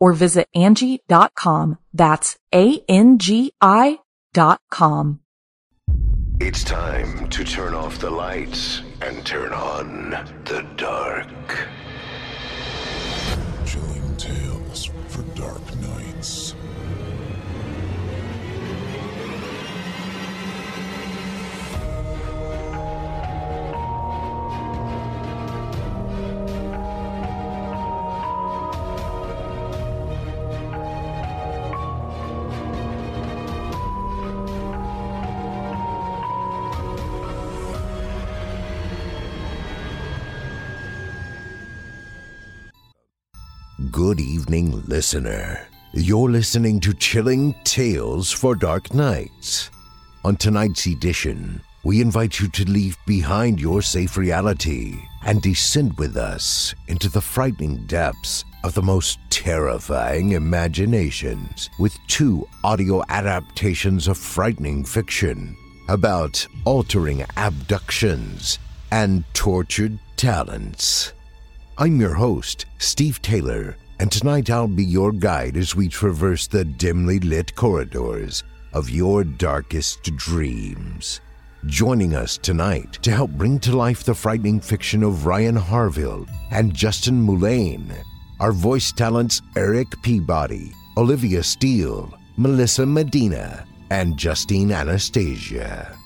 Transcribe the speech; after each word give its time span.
or 0.00 0.12
visit 0.12 0.48
Angie.com. 0.54 1.78
That's 1.92 2.36
A-N-G-I 2.54 3.98
dot 4.32 4.60
com. 4.70 5.20
It's 6.40 6.62
time 6.62 7.28
to 7.30 7.44
turn 7.44 7.74
off 7.74 7.98
the 7.98 8.10
lights 8.10 8.82
and 9.02 9.26
turn 9.26 9.52
on 9.52 10.10
the 10.44 10.64
dark. 10.76 11.68
Good 43.98 44.20
evening, 44.20 44.84
listener. 44.86 45.66
You're 45.92 46.30
listening 46.30 46.78
to 46.82 46.94
Chilling 46.94 47.52
Tales 47.64 48.30
for 48.30 48.54
Dark 48.54 48.94
Nights. 48.94 49.72
On 50.24 50.36
tonight's 50.36 50.86
edition, 50.86 51.60
we 51.82 52.00
invite 52.00 52.38
you 52.38 52.46
to 52.46 52.70
leave 52.70 52.96
behind 53.08 53.60
your 53.60 53.82
safe 53.82 54.16
reality 54.16 54.94
and 55.24 55.42
descend 55.42 55.98
with 55.98 56.16
us 56.16 56.76
into 56.86 57.08
the 57.08 57.20
frightening 57.20 57.86
depths 57.86 58.44
of 58.62 58.72
the 58.72 58.82
most 58.82 59.18
terrifying 59.30 60.30
imaginations 60.30 61.68
with 61.80 61.98
two 62.06 62.46
audio 62.62 63.02
adaptations 63.08 64.06
of 64.06 64.16
frightening 64.16 64.84
fiction 64.84 65.56
about 65.88 66.46
altering 66.64 67.24
abductions 67.36 68.60
and 68.92 69.24
tortured 69.34 69.98
talents. 70.16 71.14
I'm 71.76 72.00
your 72.00 72.14
host, 72.14 72.66
Steve 72.78 73.20
Taylor, 73.22 73.76
and 74.00 74.10
tonight 74.12 74.50
I'll 74.50 74.68
be 74.68 74.84
your 74.84 75.12
guide 75.12 75.56
as 75.56 75.74
we 75.74 75.88
traverse 75.88 76.46
the 76.46 76.64
dimly 76.64 77.18
lit 77.20 77.54
corridors 77.54 78.44
of 78.72 78.90
your 78.90 79.24
darkest 79.24 80.02
dreams. 80.16 81.20
Joining 81.66 82.14
us 82.14 82.38
tonight 82.38 82.92
to 83.02 83.10
help 83.10 83.32
bring 83.32 83.58
to 83.60 83.76
life 83.76 84.04
the 84.04 84.14
frightening 84.14 84.60
fiction 84.60 85.02
of 85.02 85.26
Ryan 85.26 85.56
Harville 85.56 86.26
and 86.52 86.72
Justin 86.72 87.20
Mullane 87.20 87.92
are 88.38 88.52
voice 88.52 88.92
talents 88.92 89.42
Eric 89.56 90.00
Peabody, 90.02 90.72
Olivia 90.96 91.42
Steele, 91.42 92.16
Melissa 92.36 92.86
Medina, 92.86 93.66
and 93.90 94.16
Justine 94.16 94.70
Anastasia. 94.70 95.96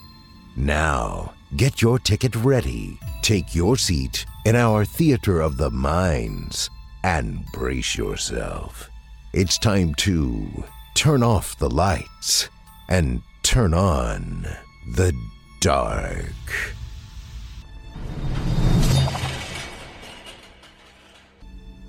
Now, 0.56 1.34
get 1.56 1.82
your 1.82 1.98
ticket 1.98 2.34
ready, 2.36 2.98
take 3.20 3.54
your 3.54 3.76
seat 3.76 4.24
in 4.46 4.56
our 4.56 4.86
theater 4.86 5.40
of 5.40 5.58
the 5.58 5.70
minds, 5.70 6.70
and 7.02 7.44
brace 7.52 7.96
yourself. 7.96 8.90
It's 9.32 9.58
time 9.58 9.94
to 9.96 10.64
turn 10.94 11.22
off 11.22 11.58
the 11.58 11.70
lights 11.70 12.48
and 12.88 13.22
turn 13.42 13.74
on 13.74 14.46
the 14.94 15.12
dark. 15.60 16.26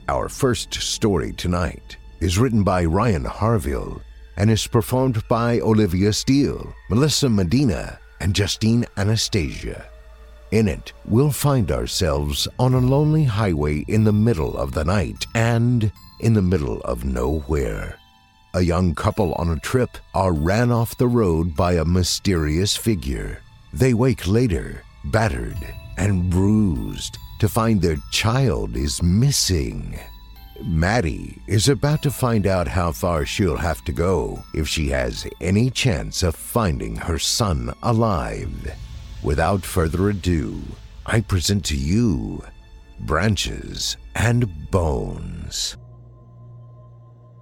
Our 0.09 0.29
first 0.29 0.73
story 0.73 1.31
tonight 1.33 1.97
is 2.19 2.37
written 2.37 2.63
by 2.63 2.85
Ryan 2.85 3.25
Harville 3.25 4.01
and 4.37 4.49
is 4.49 4.67
performed 4.67 5.21
by 5.27 5.59
Olivia 5.59 6.11
Steele, 6.11 6.73
Melissa 6.89 7.29
Medina, 7.29 7.99
and 8.19 8.33
Justine 8.33 8.85
Anastasia. 8.97 9.85
In 10.53 10.67
it, 10.67 10.93
we'll 11.05 11.31
find 11.31 11.71
ourselves 11.71 12.47
on 12.59 12.75
a 12.75 12.77
lonely 12.77 13.23
highway 13.23 13.83
in 13.87 14.03
the 14.03 14.13
middle 14.13 14.55
of 14.55 14.73
the 14.73 14.85
night 14.85 15.25
and 15.33 15.91
in 16.19 16.35
the 16.35 16.43
middle 16.43 16.79
of 16.81 17.03
nowhere. 17.03 17.97
A 18.53 18.61
young 18.61 18.93
couple 18.93 19.33
on 19.33 19.49
a 19.49 19.59
trip 19.61 19.97
are 20.13 20.31
ran 20.31 20.71
off 20.71 20.95
the 20.95 21.07
road 21.07 21.55
by 21.55 21.73
a 21.73 21.83
mysterious 21.83 22.75
figure. 22.75 23.41
They 23.73 23.95
wake 23.95 24.27
later, 24.27 24.83
battered 25.05 25.57
and 25.97 26.29
bruised, 26.29 27.17
to 27.39 27.49
find 27.49 27.81
their 27.81 27.97
child 28.11 28.75
is 28.75 29.01
missing. 29.01 29.99
Maddie 30.61 31.41
is 31.47 31.67
about 31.67 32.03
to 32.03 32.11
find 32.11 32.45
out 32.45 32.67
how 32.67 32.91
far 32.91 33.25
she'll 33.25 33.57
have 33.57 33.83
to 33.85 33.91
go 33.91 34.43
if 34.53 34.67
she 34.67 34.89
has 34.89 35.25
any 35.41 35.71
chance 35.71 36.21
of 36.21 36.35
finding 36.35 36.95
her 36.95 37.17
son 37.17 37.73
alive. 37.81 38.75
Without 39.23 39.63
further 39.63 40.09
ado, 40.09 40.61
I 41.05 41.21
present 41.21 41.63
to 41.65 41.77
you 41.77 42.43
Branches 42.99 43.95
and 44.15 44.69
Bones. 44.69 45.77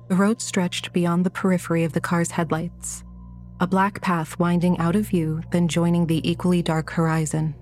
The 0.07 0.15
road 0.15 0.41
stretched 0.41 0.93
beyond 0.93 1.25
the 1.25 1.31
periphery 1.31 1.83
of 1.83 1.93
the 1.93 2.01
car's 2.01 2.31
headlights, 2.31 3.03
a 3.59 3.65
black 3.65 4.01
path 4.01 4.37
winding 4.37 4.77
out 4.77 4.95
of 4.95 5.07
view, 5.07 5.41
then 5.51 5.67
joining 5.67 6.05
the 6.05 6.29
equally 6.29 6.61
dark 6.61 6.91
horizon. 6.91 7.55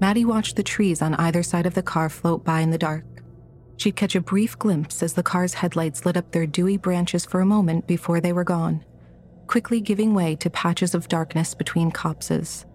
Maddie 0.00 0.24
watched 0.24 0.56
the 0.56 0.62
trees 0.62 1.00
on 1.00 1.14
either 1.14 1.42
side 1.42 1.66
of 1.66 1.74
the 1.74 1.82
car 1.82 2.10
float 2.10 2.44
by 2.44 2.60
in 2.60 2.70
the 2.70 2.78
dark. 2.78 3.04
She'd 3.78 3.96
catch 3.96 4.14
a 4.14 4.20
brief 4.20 4.58
glimpse 4.58 5.02
as 5.02 5.14
the 5.14 5.22
car's 5.22 5.54
headlights 5.54 6.04
lit 6.04 6.18
up 6.18 6.32
their 6.32 6.46
dewy 6.46 6.76
branches 6.76 7.24
for 7.24 7.40
a 7.40 7.46
moment 7.46 7.86
before 7.86 8.20
they 8.20 8.32
were 8.34 8.44
gone. 8.44 8.84
quickly 9.46 9.80
giving 9.80 10.14
way 10.14 10.36
to 10.36 10.48
patches 10.48 10.94
of 10.94 11.08
darkness 11.08 11.54
between 11.54 11.90
copses. 11.90 12.66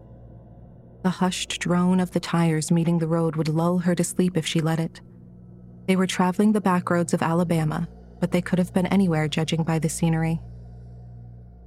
The 1.06 1.12
hushed 1.12 1.60
drone 1.60 2.00
of 2.00 2.10
the 2.10 2.20
tires 2.20 2.72
meeting 2.72 2.98
the 2.98 3.06
road 3.06 3.36
would 3.36 3.48
lull 3.48 3.78
her 3.78 3.94
to 3.94 4.04
sleep 4.04 4.36
if 4.36 4.44
she 4.48 4.60
let 4.60 4.80
it. 4.80 5.02
They 5.86 5.96
were 5.96 6.08
traveling 6.08 6.52
the 6.52 6.60
back 6.60 6.90
roads 6.90 7.14
of 7.14 7.22
Alabama, 7.22 7.88
but 8.20 8.32
they 8.32 8.42
could 8.42 8.58
have 8.58 8.74
been 8.74 8.88
anywhere 8.88 9.28
judging 9.28 9.62
by 9.62 9.78
the 9.78 9.88
scenery. 9.88 10.42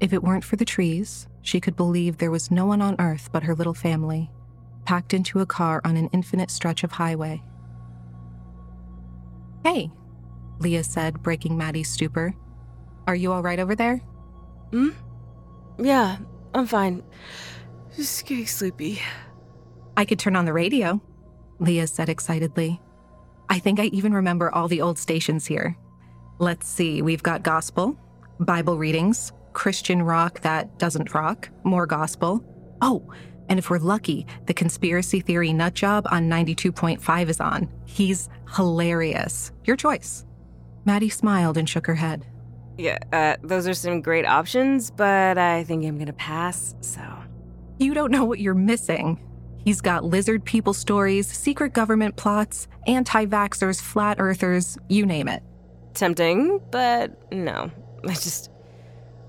If 0.01 0.13
it 0.13 0.25
weren't 0.25 0.43
for 0.43 0.57
the 0.57 0.65
trees, 0.65 1.29
she 1.43 1.61
could 1.61 1.77
believe 1.77 2.17
there 2.17 2.33
was 2.33 2.51
no 2.51 2.67
one 2.67 2.83
on 2.83 2.97
earth 2.99 3.31
but 3.31 3.45
her 3.45 3.55
little 3.55 3.75
family, 3.75 4.29
packed 4.87 5.15
into 5.15 5.39
a 5.39 5.47
car 5.47 5.81
on 5.85 5.97
an 5.97 6.11
infinite 6.13 6.51
stretch 6.51 6.83
of 6.83 6.91
highway. 6.91 7.41
Hey, 9.63 9.89
Leah 10.59 10.83
said, 10.83 11.23
breaking 11.23 11.57
Maddie's 11.57 11.93
stupor. 11.93 12.35
Are 13.07 13.15
you 13.15 13.31
all 13.33 13.45
right 13.45 13.61
over 13.61 13.77
there? 13.77 13.99
Hmm? 14.73 14.89
Yeah, 15.79 16.17
I'm 16.55 16.67
fine. 16.67 17.05
Just 17.95 18.27
getting 18.27 18.49
sleepy. 18.49 19.01
I 19.99 20.05
could 20.05 20.21
turn 20.21 20.37
on 20.37 20.45
the 20.45 20.53
radio, 20.53 21.03
Leah 21.59 21.89
said 21.89 22.09
excitedly. 22.09 22.81
I 23.49 23.59
think 23.59 23.81
I 23.81 23.87
even 23.87 24.15
remember 24.15 24.49
all 24.55 24.69
the 24.69 24.81
old 24.81 24.97
stations 24.97 25.45
here. 25.45 25.77
Let's 26.39 26.69
see, 26.69 27.03
we've 27.03 27.25
got 27.25 27.43
gospel, 27.43 27.99
Bible 28.39 28.79
readings, 28.79 29.33
Christian 29.55 30.01
rock 30.01 30.41
that 30.43 30.79
doesn't 30.79 31.15
rock, 31.15 31.49
more 31.65 31.85
gospel. 31.85 32.45
Oh, 32.81 33.13
and 33.49 33.59
if 33.59 33.71
we're 33.71 33.81
lucky, 33.81 34.25
the 34.47 34.55
conspiracy 34.55 35.19
theory 35.19 35.53
nut 35.53 35.75
job 35.75 36.07
on 36.13 36.31
92.5 36.31 37.29
is 37.29 37.41
on. 37.41 37.69
He's 37.85 38.29
hilarious. 38.55 39.51
Your 39.65 39.75
choice. 39.75 40.25
Maddie 40.85 41.09
smiled 41.09 41.59
and 41.59 41.69
shook 41.69 41.89
her 41.89 41.97
head. 41.97 42.25
Yeah, 42.77 42.99
uh, 43.13 43.35
those 43.43 43.67
are 43.67 43.75
some 43.75 44.01
great 44.01 44.27
options, 44.27 44.93
but 44.93 45.39
I 45.39 45.65
think 45.65 45.85
I'm 45.85 45.99
gonna 45.99 46.13
pass, 46.13 46.77
so. 46.83 47.03
You 47.81 47.95
don't 47.95 48.13
know 48.13 48.25
what 48.25 48.39
you're 48.39 48.55
missing. 48.55 49.25
He's 49.65 49.81
got 49.81 50.05
lizard 50.05 50.45
people 50.45 50.73
stories, 50.73 51.27
secret 51.27 51.73
government 51.73 52.17
plots, 52.17 52.69
anti 52.87 53.27
vaxxers, 53.27 53.81
flat 53.81 54.17
earthers, 54.19 54.79
you 54.89 55.05
name 55.05 55.29
it. 55.29 55.43
Tempting, 55.95 56.61
but 56.71 57.33
no. 57.33 57.71
I 58.05 58.15
just 58.15 58.51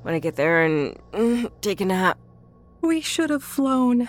want 0.04 0.16
to 0.16 0.20
get 0.20 0.36
there 0.36 0.64
and 0.64 1.52
take 1.62 1.82
a 1.82 1.86
nap. 1.86 2.18
We 2.82 3.02
should 3.02 3.30
have 3.30 3.44
flown, 3.44 4.08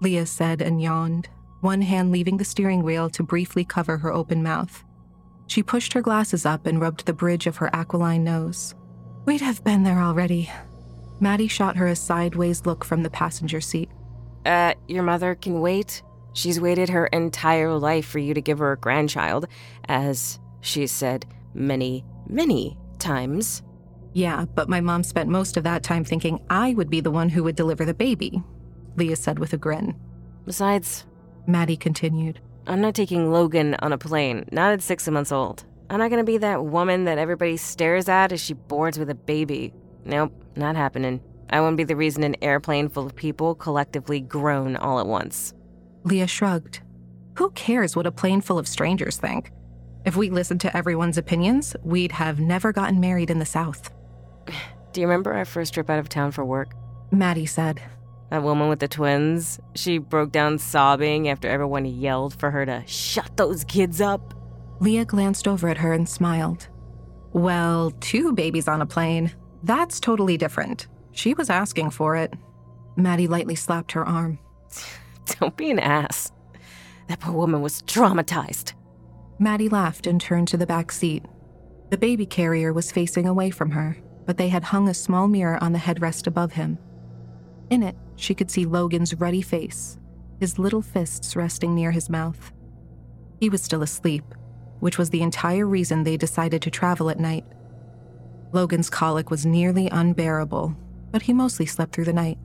Leah 0.00 0.26
said 0.26 0.62
and 0.62 0.80
yawned, 0.80 1.28
one 1.60 1.82
hand 1.82 2.12
leaving 2.12 2.38
the 2.38 2.44
steering 2.44 2.82
wheel 2.82 3.10
to 3.10 3.22
briefly 3.22 3.64
cover 3.64 3.98
her 3.98 4.12
open 4.12 4.42
mouth. 4.42 4.84
She 5.46 5.62
pushed 5.62 5.92
her 5.92 6.00
glasses 6.00 6.46
up 6.46 6.66
and 6.66 6.80
rubbed 6.80 7.04
the 7.04 7.12
bridge 7.12 7.46
of 7.46 7.56
her 7.56 7.74
aquiline 7.74 8.24
nose. 8.24 8.74
We'd 9.26 9.40
have 9.40 9.62
been 9.64 9.82
there 9.82 10.00
already. 10.00 10.50
Maddie 11.18 11.48
shot 11.48 11.76
her 11.76 11.88
a 11.88 11.96
sideways 11.96 12.64
look 12.64 12.84
from 12.84 13.02
the 13.02 13.10
passenger 13.10 13.60
seat. 13.60 13.90
Uh, 14.44 14.74
your 14.88 15.02
mother 15.02 15.34
can 15.34 15.60
wait. 15.60 16.02
She's 16.32 16.60
waited 16.60 16.88
her 16.88 17.06
entire 17.06 17.74
life 17.74 18.06
for 18.06 18.18
you 18.18 18.34
to 18.34 18.40
give 18.40 18.58
her 18.58 18.72
a 18.72 18.76
grandchild, 18.76 19.46
as 19.88 20.38
she 20.60 20.86
said 20.86 21.26
many, 21.54 22.04
many 22.28 22.78
times. 22.98 23.62
Yeah, 24.12 24.44
but 24.54 24.68
my 24.68 24.80
mom 24.80 25.02
spent 25.04 25.28
most 25.28 25.56
of 25.56 25.64
that 25.64 25.82
time 25.82 26.04
thinking 26.04 26.40
I 26.48 26.74
would 26.74 26.90
be 26.90 27.00
the 27.00 27.10
one 27.10 27.28
who 27.28 27.44
would 27.44 27.56
deliver 27.56 27.84
the 27.84 27.94
baby, 27.94 28.42
Leah 28.96 29.16
said 29.16 29.38
with 29.38 29.52
a 29.52 29.56
grin. 29.56 29.94
Besides, 30.46 31.04
Maddie 31.46 31.76
continued, 31.76 32.40
I'm 32.66 32.80
not 32.80 32.94
taking 32.94 33.30
Logan 33.32 33.76
on 33.80 33.92
a 33.92 33.98
plane, 33.98 34.48
not 34.52 34.72
at 34.72 34.82
six 34.82 35.08
months 35.08 35.32
old. 35.32 35.64
I'm 35.88 35.98
not 35.98 36.10
gonna 36.10 36.24
be 36.24 36.38
that 36.38 36.64
woman 36.64 37.04
that 37.04 37.18
everybody 37.18 37.56
stares 37.56 38.08
at 38.08 38.32
as 38.32 38.40
she 38.40 38.54
boards 38.54 38.98
with 38.98 39.10
a 39.10 39.14
baby. 39.14 39.72
Nope, 40.04 40.32
not 40.56 40.76
happening. 40.76 41.20
I 41.50 41.60
won't 41.60 41.76
be 41.76 41.84
the 41.84 41.96
reason 41.96 42.22
an 42.22 42.36
airplane 42.42 42.88
full 42.88 43.06
of 43.06 43.16
people 43.16 43.56
collectively 43.56 44.20
groan 44.20 44.76
all 44.76 45.00
at 45.00 45.06
once. 45.06 45.52
Leah 46.04 46.28
shrugged. 46.28 46.80
Who 47.38 47.50
cares 47.50 47.96
what 47.96 48.06
a 48.06 48.12
plane 48.12 48.40
full 48.40 48.58
of 48.58 48.68
strangers 48.68 49.16
think? 49.16 49.50
If 50.04 50.16
we 50.16 50.30
listened 50.30 50.60
to 50.62 50.76
everyone's 50.76 51.18
opinions, 51.18 51.74
we'd 51.82 52.12
have 52.12 52.38
never 52.38 52.72
gotten 52.72 53.00
married 53.00 53.30
in 53.30 53.38
the 53.38 53.44
South. 53.44 53.90
Do 54.92 55.00
you 55.00 55.06
remember 55.06 55.32
our 55.32 55.44
first 55.44 55.74
trip 55.74 55.90
out 55.90 55.98
of 55.98 56.08
town 56.08 56.30
for 56.32 56.44
work? 56.44 56.72
Maddie 57.10 57.46
said. 57.46 57.82
That 58.30 58.42
woman 58.44 58.68
with 58.68 58.78
the 58.78 58.88
twins, 58.88 59.58
she 59.74 59.98
broke 59.98 60.30
down 60.30 60.58
sobbing 60.58 61.28
after 61.28 61.48
everyone 61.48 61.84
yelled 61.84 62.38
for 62.38 62.50
her 62.50 62.64
to 62.64 62.84
shut 62.86 63.36
those 63.36 63.64
kids 63.64 64.00
up. 64.00 64.34
Leah 64.78 65.04
glanced 65.04 65.48
over 65.48 65.68
at 65.68 65.78
her 65.78 65.92
and 65.92 66.08
smiled. 66.08 66.68
Well, 67.32 67.90
two 68.00 68.32
babies 68.32 68.68
on 68.68 68.80
a 68.80 68.86
plane. 68.86 69.32
That's 69.62 70.00
totally 70.00 70.36
different. 70.36 70.86
She 71.12 71.34
was 71.34 71.50
asking 71.50 71.90
for 71.90 72.16
it. 72.16 72.34
Maddie 72.96 73.28
lightly 73.28 73.54
slapped 73.54 73.92
her 73.92 74.06
arm. 74.06 74.38
Don't 75.38 75.56
be 75.56 75.70
an 75.70 75.78
ass. 75.78 76.32
That 77.08 77.20
poor 77.20 77.34
woman 77.34 77.62
was 77.62 77.82
traumatized. 77.82 78.74
Maddie 79.38 79.68
laughed 79.68 80.06
and 80.06 80.20
turned 80.20 80.48
to 80.48 80.56
the 80.56 80.66
back 80.66 80.92
seat. 80.92 81.24
The 81.90 81.98
baby 81.98 82.26
carrier 82.26 82.72
was 82.72 82.92
facing 82.92 83.26
away 83.26 83.50
from 83.50 83.70
her, 83.70 83.96
but 84.26 84.36
they 84.36 84.48
had 84.48 84.64
hung 84.64 84.88
a 84.88 84.94
small 84.94 85.26
mirror 85.26 85.58
on 85.62 85.72
the 85.72 85.78
headrest 85.78 86.26
above 86.26 86.52
him. 86.52 86.78
In 87.70 87.82
it, 87.82 87.96
she 88.16 88.34
could 88.34 88.50
see 88.50 88.64
Logan's 88.66 89.14
ruddy 89.14 89.42
face, 89.42 89.98
his 90.38 90.58
little 90.58 90.82
fists 90.82 91.34
resting 91.34 91.74
near 91.74 91.90
his 91.90 92.10
mouth. 92.10 92.52
He 93.40 93.48
was 93.48 93.62
still 93.62 93.82
asleep, 93.82 94.24
which 94.80 94.98
was 94.98 95.10
the 95.10 95.22
entire 95.22 95.66
reason 95.66 96.04
they 96.04 96.16
decided 96.16 96.62
to 96.62 96.70
travel 96.70 97.10
at 97.10 97.18
night. 97.18 97.44
Logan's 98.52 98.90
colic 98.90 99.30
was 99.30 99.46
nearly 99.46 99.88
unbearable, 99.88 100.76
but 101.10 101.22
he 101.22 101.32
mostly 101.32 101.66
slept 101.66 101.92
through 101.92 102.04
the 102.04 102.12
night. 102.12 102.38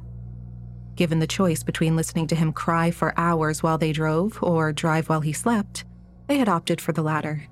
Given 0.95 1.19
the 1.19 1.27
choice 1.27 1.61
between 1.63 1.95
listening 1.95 2.27
to 2.27 2.35
him 2.35 2.53
cry 2.53 2.89
for 2.89 3.13
hours 3.17 3.61
while 3.61 3.77
they 3.77 3.91
drove 3.91 4.39
or 4.41 4.71
drive 4.71 5.09
while 5.09 5.21
he 5.21 5.33
slept, 5.33 5.83
they 6.27 6.37
had 6.37 6.49
opted 6.49 6.79
for 6.79 6.93
the 6.93 7.03
latter. 7.03 7.47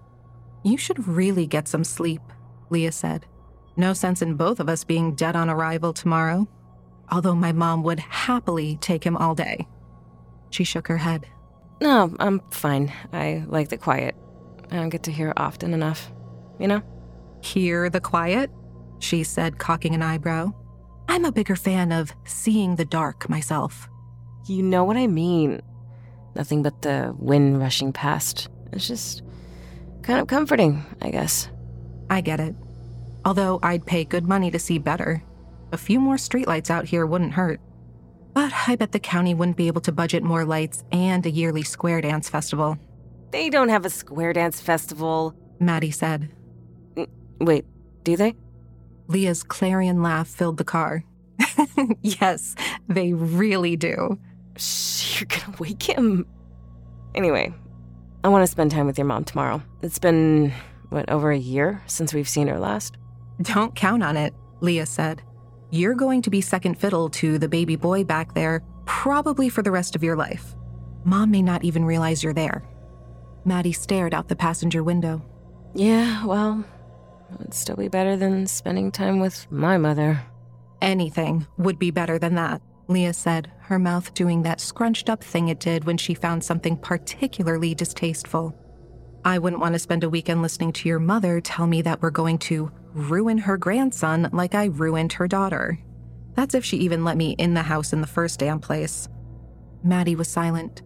You 0.63 0.77
should 0.77 1.07
really 1.07 1.45
get 1.45 1.67
some 1.67 1.83
sleep, 1.83 2.21
Leah 2.69 2.93
said. 2.93 3.25
No 3.75 3.93
sense 3.93 4.21
in 4.21 4.35
both 4.35 4.59
of 4.59 4.69
us 4.69 4.83
being 4.83 5.15
dead 5.15 5.35
on 5.35 5.49
arrival 5.49 5.93
tomorrow, 5.93 6.47
although 7.11 7.35
my 7.35 7.51
mom 7.51 7.83
would 7.83 7.99
happily 7.99 8.77
take 8.77 9.03
him 9.03 9.17
all 9.17 9.35
day. 9.35 9.67
She 10.51 10.63
shook 10.63 10.87
her 10.87 10.97
head. 10.97 11.27
No, 11.81 12.15
I'm 12.19 12.39
fine. 12.51 12.93
I 13.11 13.43
like 13.47 13.69
the 13.69 13.77
quiet. 13.77 14.15
I 14.71 14.77
don't 14.77 14.89
get 14.89 15.03
to 15.03 15.11
hear 15.11 15.33
often 15.35 15.73
enough, 15.73 16.11
you 16.59 16.67
know? 16.67 16.81
Hear 17.41 17.89
the 17.89 17.99
quiet? 17.99 18.49
She 18.99 19.23
said, 19.23 19.59
cocking 19.59 19.93
an 19.93 20.01
eyebrow. 20.01 20.53
I'm 21.07 21.25
a 21.25 21.31
bigger 21.31 21.55
fan 21.55 21.91
of 21.91 22.13
seeing 22.25 22.75
the 22.75 22.85
dark 22.85 23.29
myself. 23.29 23.87
You 24.47 24.63
know 24.63 24.83
what 24.83 24.97
I 24.97 25.07
mean. 25.07 25.61
Nothing 26.35 26.63
but 26.63 26.81
the 26.81 27.13
wind 27.17 27.59
rushing 27.59 27.93
past. 27.93 28.49
It's 28.71 28.87
just 28.87 29.21
kind 30.01 30.19
of 30.19 30.27
comforting, 30.27 30.83
I 31.01 31.11
guess. 31.11 31.49
I 32.09 32.21
get 32.21 32.39
it. 32.39 32.55
Although 33.25 33.59
I'd 33.63 33.85
pay 33.85 34.03
good 34.03 34.27
money 34.27 34.51
to 34.51 34.59
see 34.59 34.79
better. 34.79 35.23
A 35.71 35.77
few 35.77 35.99
more 35.99 36.15
streetlights 36.15 36.69
out 36.69 36.85
here 36.85 37.05
wouldn't 37.05 37.33
hurt. 37.33 37.61
But 38.33 38.51
I 38.67 38.75
bet 38.75 38.91
the 38.91 38.99
county 38.99 39.33
wouldn't 39.33 39.57
be 39.57 39.67
able 39.67 39.81
to 39.81 39.91
budget 39.91 40.23
more 40.23 40.43
lights 40.43 40.83
and 40.91 41.25
a 41.25 41.31
yearly 41.31 41.63
square 41.63 42.01
dance 42.01 42.29
festival. 42.29 42.77
They 43.31 43.49
don't 43.49 43.69
have 43.69 43.85
a 43.85 43.89
square 43.89 44.33
dance 44.33 44.59
festival. 44.59 45.35
Maddie 45.59 45.91
said. 45.91 46.31
Wait, 47.39 47.65
do 48.03 48.17
they? 48.17 48.35
Leah's 49.07 49.43
clarion 49.43 50.01
laugh 50.01 50.27
filled 50.27 50.57
the 50.57 50.63
car. 50.63 51.03
yes, 52.01 52.55
they 52.87 53.13
really 53.13 53.75
do. 53.75 54.17
Shh, 54.57 55.21
you're 55.21 55.27
gonna 55.27 55.57
wake 55.59 55.83
him. 55.83 56.25
Anyway, 57.15 57.53
I 58.23 58.29
want 58.29 58.43
to 58.43 58.51
spend 58.51 58.71
time 58.71 58.85
with 58.85 58.97
your 58.97 59.05
mom 59.05 59.23
tomorrow. 59.23 59.61
It's 59.81 59.99
been, 59.99 60.53
what, 60.89 61.09
over 61.09 61.31
a 61.31 61.37
year 61.37 61.81
since 61.87 62.13
we've 62.13 62.29
seen 62.29 62.47
her 62.47 62.59
last? 62.59 62.97
Don't 63.41 63.75
count 63.75 64.03
on 64.03 64.17
it, 64.17 64.33
Leah 64.61 64.85
said. 64.85 65.21
You're 65.71 65.95
going 65.95 66.21
to 66.21 66.29
be 66.29 66.39
second 66.39 66.75
fiddle 66.75 67.09
to 67.09 67.37
the 67.37 67.49
baby 67.49 67.75
boy 67.75 68.03
back 68.03 68.33
there, 68.33 68.63
probably 68.85 69.49
for 69.49 69.61
the 69.61 69.71
rest 69.71 69.95
of 69.95 70.03
your 70.03 70.15
life. 70.15 70.55
Mom 71.03 71.31
may 71.31 71.41
not 71.41 71.63
even 71.63 71.83
realize 71.83 72.23
you're 72.23 72.33
there. 72.33 72.63
Maddie 73.43 73.73
stared 73.73 74.13
out 74.13 74.29
the 74.29 74.35
passenger 74.35 74.83
window. 74.83 75.21
Yeah, 75.73 76.25
well, 76.25 76.63
it'd 77.39 77.53
still 77.53 77.75
be 77.75 77.87
better 77.87 78.15
than 78.15 78.47
spending 78.47 78.91
time 78.91 79.19
with 79.19 79.49
my 79.51 79.77
mother. 79.77 80.21
Anything 80.81 81.47
would 81.57 81.79
be 81.79 81.91
better 81.91 82.19
than 82.19 82.35
that, 82.35 82.61
Leah 82.87 83.13
said, 83.13 83.51
her 83.61 83.79
mouth 83.79 84.13
doing 84.13 84.43
that 84.43 84.59
scrunched 84.59 85.09
up 85.09 85.23
thing 85.23 85.47
it 85.47 85.59
did 85.59 85.85
when 85.85 85.97
she 85.97 86.13
found 86.13 86.43
something 86.43 86.77
particularly 86.77 87.73
distasteful. 87.73 88.55
I 89.25 89.39
wouldn't 89.39 89.61
want 89.61 89.73
to 89.73 89.79
spend 89.79 90.03
a 90.03 90.09
weekend 90.09 90.41
listening 90.41 90.73
to 90.73 90.89
your 90.89 90.99
mother 90.99 91.39
tell 91.39 91.65
me 91.65 91.81
that 91.83 92.01
we're 92.01 92.11
going 92.11 92.37
to 92.39 92.71
ruin 92.93 93.37
her 93.37 93.57
grandson 93.57 94.29
like 94.33 94.53
I 94.53 94.65
ruined 94.65 95.13
her 95.13 95.27
daughter. 95.27 95.79
That's 96.35 96.55
if 96.55 96.65
she 96.65 96.77
even 96.77 97.05
let 97.05 97.15
me 97.15 97.31
in 97.37 97.53
the 97.53 97.61
house 97.61 97.93
in 97.93 98.01
the 98.01 98.07
first 98.07 98.39
damn 98.39 98.59
place. 98.59 99.07
Maddie 99.83 100.15
was 100.15 100.27
silent. 100.27 100.81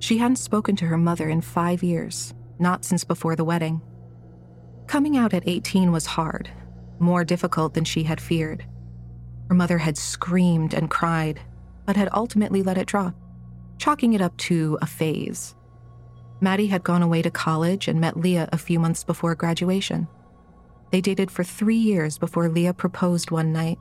She 0.00 0.18
hadn't 0.18 0.36
spoken 0.36 0.76
to 0.76 0.86
her 0.86 0.98
mother 0.98 1.28
in 1.28 1.40
five 1.40 1.82
years, 1.82 2.34
not 2.58 2.84
since 2.84 3.04
before 3.04 3.36
the 3.36 3.44
wedding. 3.44 3.80
Coming 4.92 5.16
out 5.16 5.32
at 5.32 5.48
18 5.48 5.90
was 5.90 6.04
hard, 6.04 6.50
more 6.98 7.24
difficult 7.24 7.72
than 7.72 7.82
she 7.82 8.02
had 8.02 8.20
feared. 8.20 8.62
Her 9.48 9.54
mother 9.54 9.78
had 9.78 9.96
screamed 9.96 10.74
and 10.74 10.90
cried, 10.90 11.40
but 11.86 11.96
had 11.96 12.10
ultimately 12.12 12.62
let 12.62 12.76
it 12.76 12.88
drop, 12.88 13.14
chalking 13.78 14.12
it 14.12 14.20
up 14.20 14.36
to 14.36 14.78
a 14.82 14.86
phase. 14.86 15.54
Maddie 16.42 16.66
had 16.66 16.84
gone 16.84 17.00
away 17.00 17.22
to 17.22 17.30
college 17.30 17.88
and 17.88 18.02
met 18.02 18.18
Leah 18.18 18.50
a 18.52 18.58
few 18.58 18.78
months 18.78 19.02
before 19.02 19.34
graduation. 19.34 20.06
They 20.90 21.00
dated 21.00 21.30
for 21.30 21.42
three 21.42 21.74
years 21.74 22.18
before 22.18 22.50
Leah 22.50 22.74
proposed 22.74 23.30
one 23.30 23.50
night, 23.50 23.78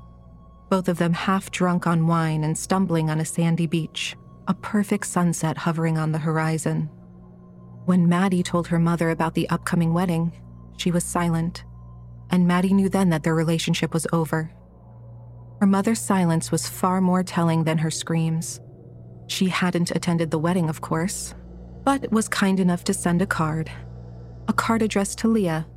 both 0.69 0.87
of 0.87 0.97
them 0.97 1.11
half 1.11 1.51
drunk 1.51 1.87
on 1.87 2.07
wine 2.07 2.45
and 2.45 2.57
stumbling 2.57 3.09
on 3.09 3.19
a 3.19 3.25
sandy 3.25 3.67
beach, 3.67 4.15
a 4.47 4.53
perfect 4.53 5.07
sunset 5.07 5.57
hovering 5.57 5.97
on 5.97 6.13
the 6.13 6.19
horizon. 6.19 6.89
When 7.83 8.07
Maddie 8.07 8.43
told 8.43 8.67
her 8.67 8.79
mother 8.79 9.09
about 9.09 9.33
the 9.33 9.49
upcoming 9.49 9.93
wedding, 9.93 10.31
she 10.81 10.91
was 10.91 11.03
silent, 11.03 11.63
and 12.31 12.47
Maddie 12.47 12.73
knew 12.73 12.89
then 12.89 13.09
that 13.11 13.21
their 13.21 13.35
relationship 13.35 13.93
was 13.93 14.07
over. 14.11 14.51
Her 15.59 15.67
mother's 15.67 16.01
silence 16.01 16.51
was 16.51 16.67
far 16.67 16.99
more 17.01 17.21
telling 17.21 17.65
than 17.65 17.77
her 17.77 17.91
screams. 17.91 18.59
She 19.27 19.47
hadn't 19.47 19.91
attended 19.91 20.31
the 20.31 20.39
wedding, 20.39 20.69
of 20.69 20.81
course, 20.81 21.35
but 21.83 22.11
was 22.11 22.27
kind 22.27 22.59
enough 22.59 22.83
to 22.85 22.95
send 22.95 23.21
a 23.21 23.27
card. 23.27 23.71
A 24.47 24.53
card 24.53 24.81
addressed 24.81 25.19
to 25.19 25.27
Leah, 25.27 25.67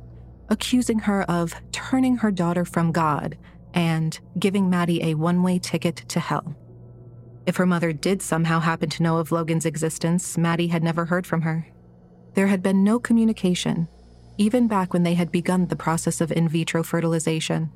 accusing 0.49 0.97
her 0.99 1.21
of 1.29 1.53
turning 1.71 2.17
her 2.17 2.31
daughter 2.31 2.65
from 2.65 2.91
God 2.91 3.37
and 3.75 4.19
giving 4.39 4.71
Maddie 4.71 5.03
a 5.03 5.13
one 5.13 5.43
way 5.43 5.59
ticket 5.59 5.97
to 6.07 6.19
hell. 6.19 6.55
If 7.45 7.57
her 7.57 7.67
mother 7.67 7.93
did 7.93 8.23
somehow 8.23 8.59
happen 8.59 8.89
to 8.89 9.03
know 9.03 9.17
of 9.17 9.31
Logan's 9.31 9.67
existence, 9.67 10.35
Maddie 10.35 10.69
had 10.69 10.83
never 10.83 11.05
heard 11.05 11.27
from 11.27 11.41
her. 11.41 11.67
There 12.33 12.47
had 12.47 12.63
been 12.63 12.83
no 12.83 12.97
communication, 12.97 13.87
even 14.37 14.67
back 14.67 14.93
when 14.93 15.03
they 15.03 15.13
had 15.13 15.31
begun 15.31 15.67
the 15.67 15.75
process 15.75 16.21
of 16.21 16.31
in 16.31 16.47
vitro 16.47 16.83
fertilization. 16.83 17.71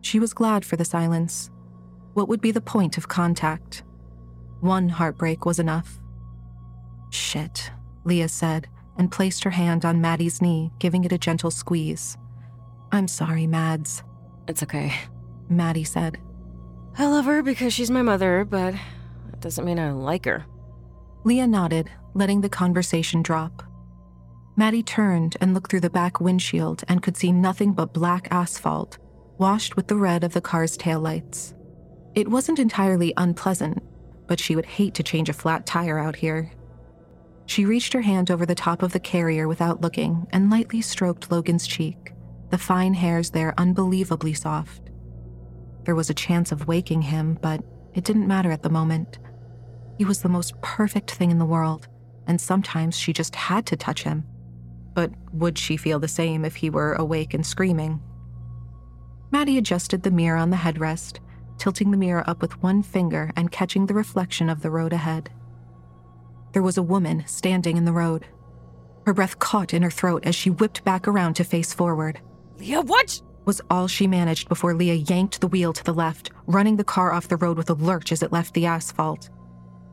She 0.00 0.18
was 0.18 0.34
glad 0.34 0.64
for 0.64 0.76
the 0.76 0.84
silence. 0.84 1.50
What 2.14 2.28
would 2.28 2.40
be 2.40 2.50
the 2.50 2.60
point 2.60 2.98
of 2.98 3.08
contact? 3.08 3.84
One 4.60 4.88
heartbreak 4.88 5.44
was 5.44 5.58
enough. 5.58 5.98
Shit, 7.10 7.70
Leah 8.04 8.28
said, 8.28 8.68
and 8.96 9.10
placed 9.10 9.44
her 9.44 9.50
hand 9.50 9.84
on 9.84 10.00
Maddie's 10.00 10.42
knee, 10.42 10.70
giving 10.78 11.04
it 11.04 11.12
a 11.12 11.18
gentle 11.18 11.50
squeeze. 11.50 12.16
I'm 12.90 13.08
sorry, 13.08 13.46
Mads. 13.46 14.02
It's 14.48 14.62
okay. 14.62 14.94
Maddie 15.48 15.84
said. 15.84 16.18
I 16.98 17.06
love 17.06 17.24
her 17.24 17.42
because 17.42 17.72
she's 17.72 17.90
my 17.90 18.02
mother, 18.02 18.44
but 18.44 18.74
that 19.30 19.40
doesn't 19.40 19.64
mean 19.64 19.78
I 19.78 19.92
like 19.92 20.26
her. 20.26 20.44
Leah 21.24 21.46
nodded, 21.46 21.90
letting 22.14 22.40
the 22.40 22.48
conversation 22.48 23.22
drop. 23.22 23.62
Maddie 24.54 24.82
turned 24.82 25.36
and 25.40 25.54
looked 25.54 25.70
through 25.70 25.80
the 25.80 25.90
back 25.90 26.20
windshield 26.20 26.84
and 26.86 27.02
could 27.02 27.16
see 27.16 27.32
nothing 27.32 27.72
but 27.72 27.94
black 27.94 28.28
asphalt, 28.30 28.98
washed 29.38 29.76
with 29.76 29.86
the 29.86 29.96
red 29.96 30.24
of 30.24 30.34
the 30.34 30.42
car's 30.42 30.76
taillights. 30.76 31.54
It 32.14 32.28
wasn't 32.28 32.58
entirely 32.58 33.14
unpleasant, 33.16 33.82
but 34.26 34.38
she 34.38 34.54
would 34.54 34.66
hate 34.66 34.94
to 34.94 35.02
change 35.02 35.30
a 35.30 35.32
flat 35.32 35.64
tire 35.64 35.98
out 35.98 36.16
here. 36.16 36.52
She 37.46 37.64
reached 37.64 37.94
her 37.94 38.02
hand 38.02 38.30
over 38.30 38.44
the 38.44 38.54
top 38.54 38.82
of 38.82 38.92
the 38.92 39.00
carrier 39.00 39.48
without 39.48 39.80
looking 39.80 40.26
and 40.30 40.50
lightly 40.50 40.82
stroked 40.82 41.30
Logan's 41.30 41.66
cheek, 41.66 42.12
the 42.50 42.58
fine 42.58 42.94
hairs 42.94 43.30
there 43.30 43.54
unbelievably 43.56 44.34
soft. 44.34 44.90
There 45.84 45.94
was 45.94 46.10
a 46.10 46.14
chance 46.14 46.52
of 46.52 46.68
waking 46.68 47.02
him, 47.02 47.38
but 47.40 47.64
it 47.94 48.04
didn't 48.04 48.28
matter 48.28 48.50
at 48.50 48.62
the 48.62 48.70
moment. 48.70 49.18
He 49.98 50.04
was 50.04 50.20
the 50.20 50.28
most 50.28 50.60
perfect 50.60 51.10
thing 51.10 51.30
in 51.30 51.38
the 51.38 51.46
world, 51.46 51.88
and 52.26 52.40
sometimes 52.40 52.96
she 52.96 53.12
just 53.12 53.34
had 53.34 53.66
to 53.66 53.76
touch 53.76 54.02
him. 54.02 54.24
But 54.94 55.12
would 55.32 55.58
she 55.58 55.76
feel 55.76 55.98
the 55.98 56.08
same 56.08 56.44
if 56.44 56.56
he 56.56 56.70
were 56.70 56.94
awake 56.94 57.34
and 57.34 57.46
screaming? 57.46 58.00
Maddie 59.30 59.58
adjusted 59.58 60.02
the 60.02 60.10
mirror 60.10 60.36
on 60.36 60.50
the 60.50 60.56
headrest, 60.56 61.18
tilting 61.58 61.90
the 61.90 61.96
mirror 61.96 62.24
up 62.28 62.42
with 62.42 62.62
one 62.62 62.82
finger 62.82 63.32
and 63.36 63.50
catching 63.50 63.86
the 63.86 63.94
reflection 63.94 64.50
of 64.50 64.62
the 64.62 64.70
road 64.70 64.92
ahead. 64.92 65.30
There 66.52 66.62
was 66.62 66.76
a 66.76 66.82
woman 66.82 67.24
standing 67.26 67.76
in 67.76 67.86
the 67.86 67.92
road. 67.92 68.26
Her 69.06 69.14
breath 69.14 69.38
caught 69.38 69.72
in 69.72 69.82
her 69.82 69.90
throat 69.90 70.24
as 70.26 70.34
she 70.34 70.50
whipped 70.50 70.84
back 70.84 71.08
around 71.08 71.34
to 71.34 71.44
face 71.44 71.72
forward. 71.72 72.20
Leah, 72.58 72.82
what? 72.82 73.20
Was 73.46 73.60
all 73.70 73.88
she 73.88 74.06
managed 74.06 74.48
before 74.48 74.74
Leah 74.74 74.94
yanked 74.94 75.40
the 75.40 75.48
wheel 75.48 75.72
to 75.72 75.82
the 75.82 75.94
left, 75.94 76.30
running 76.46 76.76
the 76.76 76.84
car 76.84 77.12
off 77.12 77.28
the 77.28 77.36
road 77.36 77.56
with 77.56 77.70
a 77.70 77.74
lurch 77.74 78.12
as 78.12 78.22
it 78.22 78.32
left 78.32 78.54
the 78.54 78.66
asphalt. 78.66 79.30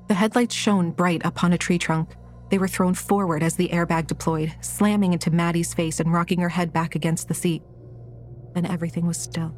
The 0.08 0.13
headlights 0.13 0.53
shone 0.53 0.91
bright 0.91 1.22
upon 1.24 1.53
a 1.53 1.58
tree 1.58 1.77
trunk. 1.77 2.10
They 2.50 2.58
were 2.58 2.68
thrown 2.68 2.94
forward 2.96 3.44
as 3.44 3.56
the 3.56 3.70
airbag 3.70 4.08
deployed, 4.08 4.53
slamming 4.62 5.13
into 5.13 5.32
Maddie's 5.32 5.74
face 5.74 6.00
and 6.00 6.12
rocking 6.12 6.39
her 6.39 6.50
head 6.50 6.74
back 6.74 6.96
against 6.96 7.27
the 7.27 7.34
seat. 7.34 7.62
Then 8.53 8.65
everything 8.65 9.06
was 9.06 9.18
still. 9.18 9.56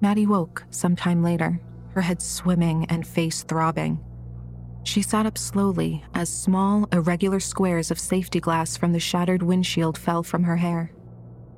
Maddie 0.00 0.26
woke 0.26 0.64
some 0.70 0.96
time 0.96 1.22
later, 1.22 1.60
her 1.94 2.02
head 2.02 2.20
swimming 2.20 2.86
and 2.86 3.06
face 3.06 3.42
throbbing. 3.42 4.02
She 4.84 5.02
sat 5.02 5.26
up 5.26 5.36
slowly 5.36 6.04
as 6.14 6.28
small, 6.28 6.86
irregular 6.92 7.40
squares 7.40 7.90
of 7.90 7.98
safety 7.98 8.40
glass 8.40 8.76
from 8.76 8.92
the 8.92 9.00
shattered 9.00 9.42
windshield 9.42 9.98
fell 9.98 10.22
from 10.22 10.44
her 10.44 10.56
hair. 10.56 10.92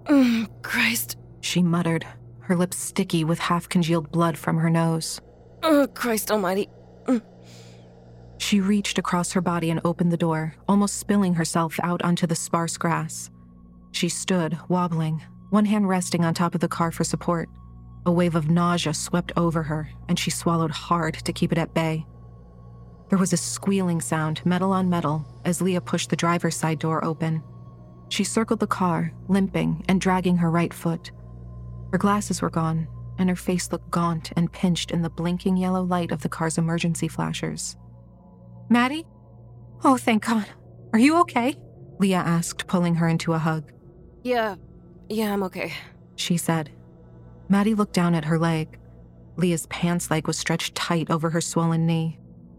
Oh, 0.09 0.47
Christ. 0.63 1.19
She 1.41 1.63
muttered, 1.63 2.07
her 2.41 2.57
lips 2.57 2.79
sticky 2.79 3.25
with 3.25 3.39
half 3.39 3.69
congealed 3.69 4.11
blood 4.11 4.39
from 4.39 4.57
her 4.57 4.71
nose. 4.71 5.21
Oh, 5.63 5.87
Christ 5.95 6.31
almighty. 6.31 6.69
Mm. 7.07 7.23
She 8.39 8.61
reached 8.61 8.99
across 8.99 9.33
her 9.33 9.41
body 9.41 9.71
and 9.71 9.81
opened 9.85 10.13
the 10.13 10.17
door, 10.17 10.55
almost 10.69 10.97
spilling 10.97 11.35
herself 11.35 11.79
out 11.83 12.03
onto 12.03 12.27
the 12.27 12.37
sparse 12.37 12.77
grass. 12.77 13.31
She 13.93 14.09
stood, 14.09 14.59
wobbling, 14.69 15.23
one 15.51 15.65
hand 15.65 15.89
resting 15.89 16.25
on 16.25 16.35
top 16.35 16.55
of 16.55 16.61
the 16.61 16.69
car 16.69 16.93
for 16.93 17.05
support. 17.05 17.49
A 18.07 18.13
wave 18.13 18.35
of 18.35 18.49
nausea 18.49 18.95
swept 18.95 19.33
over 19.37 19.65
her, 19.65 19.91
and 20.09 20.19
she 20.19 20.31
swallowed 20.31 20.71
hard 20.71 21.15
to 21.15 21.33
keep 21.33 21.53
it 21.53 21.59
at 21.59 21.75
bay. 21.75 22.07
There 23.09 23.19
was 23.19 23.33
a 23.33 23.39
squealing 23.39 24.01
sound, 24.01 24.45
metal 24.45 24.73
on 24.73 24.89
metal, 24.89 25.27
as 25.45 25.61
Leah 25.61 25.81
pushed 25.81 26.11
the 26.11 26.17
driver's 26.17 26.57
side 26.57 26.79
door 26.79 27.05
open. 27.05 27.43
She 28.09 28.25
circled 28.25 28.61
the 28.61 28.67
car, 28.67 29.13
limping 29.29 29.85
and 29.89 30.01
dragging 30.01 30.37
her 30.37 30.51
right 30.51 30.73
foot. 30.73 31.11
Her 31.93 31.99
glasses 31.99 32.41
were 32.41 32.51
gone, 32.51 32.87
and 33.19 33.29
her 33.29 33.37
face 33.37 33.73
looked 33.73 33.91
gaunt 33.91 34.33
and 34.37 34.53
pinched 34.53 34.91
in 34.91 35.03
the 35.03 35.11
blinking 35.11 35.57
yellow 35.57 35.83
light 35.83 36.13
of 36.13 36.23
the 36.23 36.29
car's 36.29 36.59
emergency 36.59 37.09
flashers. 37.09 37.77
Maddie? 38.69 39.07
Oh, 39.85 39.97
thank 39.97 40.27
God. 40.27 40.47
Are 40.93 40.99
you 40.99 41.21
okay? 41.21 41.57
Leah 41.99 42.19
asked, 42.19 42.67
pulling 42.67 42.97
her 42.97 43.09
into 43.09 43.33
a 43.33 43.39
hug. 43.39 43.73
Yeah, 44.23 44.57
yeah, 45.09 45.33
I'm 45.33 45.43
okay. 45.45 45.73
She 46.17 46.37
said. 46.37 46.71
Maddie 47.49 47.75
looked 47.75 47.95
down 47.95 48.15
at 48.15 48.27
her 48.27 48.39
leg. 48.39 48.79
Leah's 49.37 49.67
pants 49.67 50.11
leg 50.11 50.27
was 50.27 50.37
stretched 50.37 50.75
tight 50.75 51.11
over 51.11 51.31
her 51.31 51.41
swollen 51.41 51.87
knee. 51.87 52.19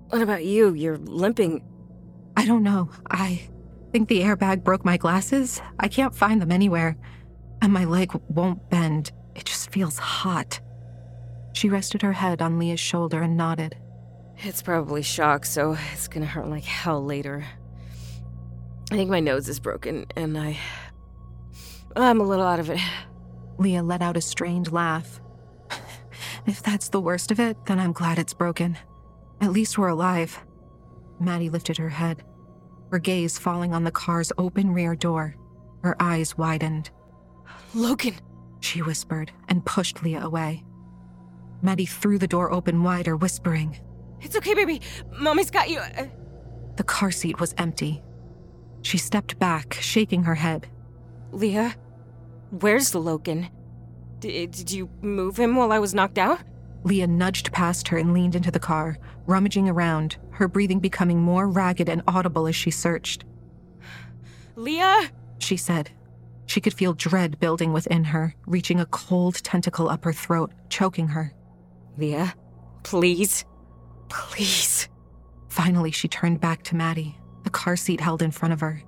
What 0.10 0.22
about 0.22 0.46
you? 0.46 0.74
You're 0.74 0.98
limping. 0.98 1.64
I 2.36 2.46
don't 2.46 2.64
know. 2.64 2.90
I 3.12 3.48
think 3.92 4.08
the 4.08 4.22
airbag 4.22 4.64
broke 4.64 4.86
my 4.86 4.98
glasses. 4.98 5.62
I 5.80 5.88
can't 5.88 6.16
find 6.16 6.42
them 6.42 6.52
anywhere. 6.52 6.98
And 7.62 7.74
my 7.74 7.86
leg 7.86 8.12
won't 8.30 8.70
bend. 8.70 9.12
It 9.36 9.46
just 9.46 9.72
feels 9.72 10.00
hot. 10.00 10.60
She 11.54 11.70
rested 11.70 12.02
her 12.02 12.14
head 12.14 12.42
on 12.42 12.58
Leah's 12.58 12.80
shoulder 12.80 13.22
and 13.22 13.36
nodded. 13.36 13.78
It's 14.42 14.62
probably 14.62 15.02
shock, 15.02 15.46
so 15.46 15.76
it's 15.92 16.08
gonna 16.08 16.26
hurt 16.26 16.48
like 16.48 16.64
hell 16.64 17.04
later. 17.04 17.46
I 18.90 18.96
think 18.96 19.10
my 19.10 19.20
nose 19.20 19.50
is 19.50 19.60
broken, 19.60 20.06
and 20.16 20.38
I. 20.38 20.58
I'm 21.96 22.22
a 22.22 22.24
little 22.24 22.46
out 22.46 22.62
of 22.62 22.70
it. 22.70 22.80
Leah 23.58 23.84
let 23.84 24.02
out 24.02 24.16
a 24.16 24.22
strained 24.22 24.72
laugh. 24.72 25.20
if 26.46 26.64
that's 26.64 26.88
the 26.88 27.02
worst 27.02 27.32
of 27.32 27.40
it, 27.42 27.58
then 27.66 27.80
I'm 27.80 27.92
glad 27.92 28.18
it's 28.18 28.34
broken. 28.34 28.78
At 29.42 29.52
least 29.52 29.78
we're 29.78 29.90
alive. 29.90 30.40
Maddie 31.20 31.50
lifted 31.50 31.76
her 31.78 31.90
head, 31.90 32.24
her 32.92 33.00
gaze 33.00 33.38
falling 33.38 33.74
on 33.74 33.84
the 33.84 33.92
car's 33.92 34.32
open 34.38 34.74
rear 34.74 34.96
door. 34.96 35.36
Her 35.84 35.98
eyes 36.00 36.38
widened. 36.38 36.92
Logan, 37.76 38.16
she 38.62 38.82
whispered 38.82 39.34
and 39.50 39.66
pushed 39.66 40.02
Leah 40.02 40.22
away. 40.22 40.64
Maddie 41.62 41.86
threw 41.86 42.18
the 42.18 42.28
door 42.28 42.52
open 42.54 42.84
wider, 42.84 43.18
whispering, 43.18 43.78
It's 44.22 44.36
okay, 44.36 44.54
baby. 44.54 44.82
Mommy's 45.18 45.52
got 45.52 45.70
you. 45.70 45.80
Uh, 45.80 46.06
The 46.76 46.84
car 46.84 47.12
seat 47.12 47.40
was 47.40 47.54
empty. 47.58 48.02
She 48.82 48.98
stepped 48.98 49.38
back, 49.40 49.74
shaking 49.74 50.24
her 50.24 50.36
head. 50.36 50.68
Leah, 51.32 51.76
where's 52.52 52.96
Logan? 52.96 53.50
D- 54.20 54.46
did 54.48 54.72
you 54.72 54.90
move 55.02 55.38
him 55.38 55.56
while 55.56 55.72
I 55.72 55.80
was 55.80 55.94
knocked 55.94 56.18
out? 56.18 56.40
Leah 56.84 57.08
nudged 57.08 57.52
past 57.52 57.88
her 57.90 57.98
and 57.98 58.14
leaned 58.14 58.36
into 58.36 58.52
the 58.52 58.60
car, 58.60 58.98
rummaging 59.28 59.68
around, 59.68 60.18
her 60.32 60.48
breathing 60.48 60.80
becoming 60.80 61.22
more 61.22 61.48
ragged 61.50 61.90
and 61.90 62.02
audible 62.08 62.48
as 62.48 62.56
she 62.56 62.72
searched. 62.72 63.26
Leah? 64.56 65.10
She 65.40 65.58
said. 65.58 65.92
She 66.46 66.62
could 66.62 66.74
feel 66.74 66.94
dread 66.94 67.40
building 67.40 67.74
within 67.74 68.06
her, 68.06 68.34
reaching 68.48 68.80
a 68.80 68.86
cold 68.88 69.36
tentacle 69.44 69.90
up 69.90 70.04
her 70.04 70.14
throat, 70.14 70.52
choking 70.70 71.10
her. 71.10 71.34
Leah, 71.98 72.34
please. 72.84 73.46
Please. 74.10 74.90
Finally, 75.48 75.92
she 75.92 76.08
turned 76.08 76.40
back 76.40 76.64
to 76.64 76.76
Maddie, 76.76 77.18
the 77.44 77.50
car 77.50 77.76
seat 77.76 78.00
held 78.00 78.22
in 78.22 78.32
front 78.32 78.54
of 78.54 78.60
her. 78.60 78.82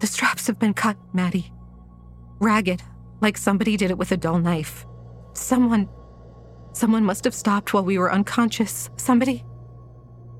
The 0.00 0.06
straps 0.06 0.46
have 0.46 0.58
been 0.58 0.74
cut, 0.74 0.96
Maddie. 1.12 1.52
Ragged, 2.38 2.82
like 3.20 3.38
somebody 3.38 3.76
did 3.76 3.90
it 3.90 3.98
with 3.98 4.12
a 4.12 4.16
dull 4.16 4.38
knife. 4.38 4.86
Someone. 5.32 5.88
Someone 6.72 7.04
must 7.04 7.24
have 7.24 7.34
stopped 7.34 7.72
while 7.72 7.84
we 7.84 7.98
were 7.98 8.12
unconscious. 8.12 8.90
Somebody. 8.96 9.44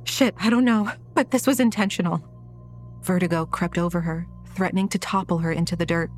Shit, 0.05 0.35
I 0.39 0.51
don't 0.51 0.65
know, 0.65 0.91
but 1.15 1.31
this 1.31 1.47
was 1.47 1.61
intentional. 1.61 2.23
Vertigo 3.03 3.47
crept 3.47 3.79
over 3.79 4.01
her, 4.01 4.27
threatening 4.55 4.89
to 4.89 4.99
topple 4.99 5.39
her 5.39 5.53
into 5.53 5.77
the 5.77 5.87
dirt. 5.87 6.11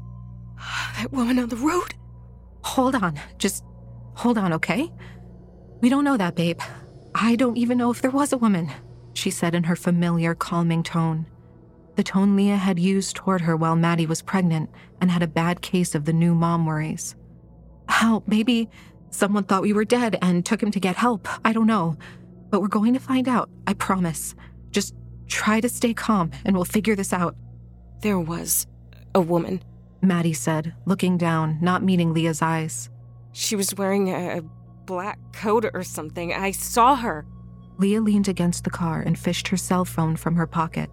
That 0.97 1.13
woman 1.13 1.39
on 1.39 1.49
the 1.49 1.57
road? 1.57 1.95
Hold 2.65 2.97
on, 2.97 3.21
just 3.39 3.65
hold 4.15 4.37
on, 4.37 4.53
okay? 4.55 4.91
We 5.81 5.89
don't 5.89 6.05
know 6.05 6.17
that, 6.17 6.35
babe. 6.35 6.61
I 7.15 7.37
don't 7.37 7.57
even 7.57 7.79
know 7.79 7.91
if 7.91 8.03
there 8.03 8.11
was 8.11 8.33
a 8.33 8.39
woman, 8.39 8.71
she 9.15 9.31
said 9.31 9.55
in 9.55 9.65
her 9.65 9.77
familiar, 9.77 10.35
calming 10.35 10.83
tone. 10.83 11.27
The 11.97 12.05
tone 12.05 12.37
Leah 12.37 12.57
had 12.57 12.79
used 12.79 13.17
toward 13.17 13.41
her 13.41 13.57
while 13.57 13.75
Maddie 13.75 14.07
was 14.07 14.23
pregnant 14.23 14.71
and 15.01 15.11
had 15.11 15.23
a 15.23 15.27
bad 15.27 15.63
case 15.63 15.95
of 15.95 16.05
the 16.05 16.13
new 16.13 16.35
mom 16.35 16.65
worries. 16.65 17.17
Hell, 17.89 18.23
maybe 18.27 18.69
someone 19.11 19.45
thought 19.45 19.63
we 19.63 19.73
were 19.73 19.85
dead 19.85 20.17
and 20.23 20.47
took 20.47 20.63
him 20.63 20.71
to 20.71 20.79
get 20.81 20.95
help. 20.95 21.27
I 21.45 21.53
don't 21.53 21.67
know. 21.67 21.97
But 22.51 22.61
we're 22.61 22.69
going 22.69 22.95
to 22.95 23.01
find 23.01 23.27
out, 23.27 23.51
I 23.67 23.75
promise. 23.75 24.35
Just 24.71 24.95
try 25.27 25.61
to 25.61 25.69
stay 25.69 25.93
calm 25.93 26.31
and 26.45 26.55
we'll 26.55 26.65
figure 26.65 26.95
this 26.95 27.13
out. 27.13 27.35
There 28.01 28.21
was 28.21 28.67
a 29.15 29.21
woman. 29.21 29.63
Maddie 30.01 30.33
said, 30.33 30.75
looking 30.87 31.19
down, 31.19 31.59
not 31.61 31.83
meeting 31.83 32.15
Leah's 32.15 32.43
eyes. 32.43 32.91
She 33.33 33.57
was 33.57 33.75
wearing 33.75 34.11
a 34.11 34.43
black 34.89 35.19
coat 35.35 35.67
or 35.75 35.83
something. 35.83 36.33
I 36.33 36.51
saw 36.51 36.97
her. 36.97 37.27
Leah 37.77 38.01
leaned 38.01 38.27
against 38.27 38.65
the 38.65 38.71
car 38.71 39.03
and 39.03 39.19
fished 39.19 39.49
her 39.49 39.57
cell 39.57 39.85
phone 39.85 40.17
from 40.17 40.35
her 40.35 40.47
pocket. 40.47 40.91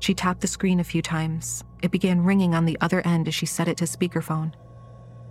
She 0.00 0.14
tapped 0.14 0.40
the 0.40 0.46
screen 0.46 0.80
a 0.80 0.84
few 0.84 1.02
times. 1.02 1.62
It 1.82 1.90
began 1.90 2.24
ringing 2.24 2.54
on 2.54 2.64
the 2.64 2.78
other 2.80 3.06
end 3.06 3.28
as 3.28 3.34
she 3.34 3.44
set 3.44 3.68
it 3.68 3.76
to 3.76 3.84
speakerphone. 3.84 4.54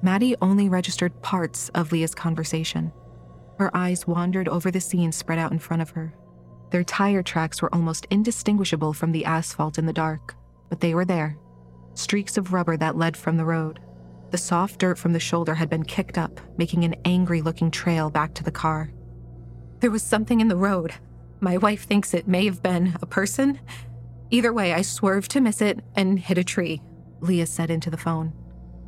Maddie 0.03 0.35
only 0.43 0.69
registered 0.69 1.19
parts 1.23 1.69
of 1.69 1.91
Leah's 1.91 2.13
conversation. 2.13 2.93
Her 3.57 3.75
eyes 3.75 4.05
wandered 4.05 4.47
over 4.47 4.69
the 4.69 4.79
scene 4.79 5.11
spread 5.11 5.39
out 5.39 5.51
in 5.51 5.57
front 5.57 5.81
of 5.81 5.89
her. 5.89 6.13
Their 6.69 6.83
tire 6.83 7.23
tracks 7.23 7.63
were 7.63 7.73
almost 7.73 8.05
indistinguishable 8.11 8.93
from 8.93 9.11
the 9.11 9.25
asphalt 9.25 9.79
in 9.79 9.87
the 9.87 9.93
dark, 9.93 10.35
but 10.69 10.81
they 10.81 10.93
were 10.93 11.05
there 11.05 11.39
streaks 11.95 12.37
of 12.37 12.53
rubber 12.53 12.77
that 12.77 12.95
led 12.95 13.17
from 13.17 13.37
the 13.37 13.45
road. 13.45 13.79
The 14.29 14.37
soft 14.37 14.79
dirt 14.79 14.97
from 14.97 15.13
the 15.13 15.19
shoulder 15.19 15.55
had 15.55 15.69
been 15.69 15.83
kicked 15.83 16.17
up, 16.17 16.39
making 16.57 16.83
an 16.83 16.95
angry 17.05 17.41
looking 17.41 17.71
trail 17.71 18.09
back 18.09 18.33
to 18.35 18.43
the 18.43 18.51
car. 18.51 18.91
There 19.79 19.91
was 19.91 20.03
something 20.03 20.41
in 20.41 20.49
the 20.49 20.57
road. 20.57 20.93
My 21.39 21.57
wife 21.57 21.83
thinks 21.83 22.13
it 22.13 22.27
may 22.27 22.45
have 22.45 22.61
been 22.61 22.97
a 23.01 23.05
person. 23.05 23.59
Either 24.29 24.51
way, 24.51 24.73
I 24.73 24.81
swerved 24.81 25.31
to 25.31 25.41
miss 25.41 25.61
it 25.61 25.79
and 25.95 26.19
hit 26.19 26.37
a 26.37 26.43
tree, 26.43 26.81
Leah 27.21 27.45
said 27.45 27.69
into 27.69 27.89
the 27.89 27.97
phone. 27.97 28.33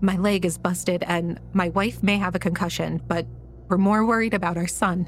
My 0.02 0.18
leg 0.18 0.46
is 0.46 0.58
busted 0.58 1.04
and 1.04 1.40
my 1.54 1.70
wife 1.70 2.04
may 2.04 2.18
have 2.18 2.36
a 2.36 2.40
concussion, 2.40 3.02
but 3.08 3.26
we're 3.70 3.78
more 3.78 4.06
worried 4.06 4.34
about 4.34 4.58
our 4.58 4.68
son. 4.68 5.08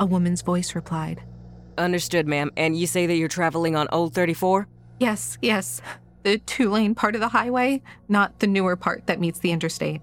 A 0.00 0.06
woman's 0.06 0.42
voice 0.42 0.74
replied. 0.74 1.22
Understood, 1.76 2.26
ma'am. 2.26 2.50
And 2.56 2.78
you 2.78 2.86
say 2.86 3.06
that 3.06 3.16
you're 3.16 3.28
traveling 3.28 3.76
on 3.76 3.88
Old 3.90 4.14
34? 4.14 4.68
Yes, 5.00 5.38
yes 5.42 5.82
the 6.24 6.38
two 6.38 6.70
lane 6.70 6.94
part 6.94 7.14
of 7.14 7.20
the 7.20 7.28
highway, 7.28 7.82
not 8.08 8.40
the 8.40 8.46
newer 8.46 8.74
part 8.74 9.06
that 9.06 9.20
meets 9.20 9.38
the 9.38 9.52
interstate. 9.52 10.00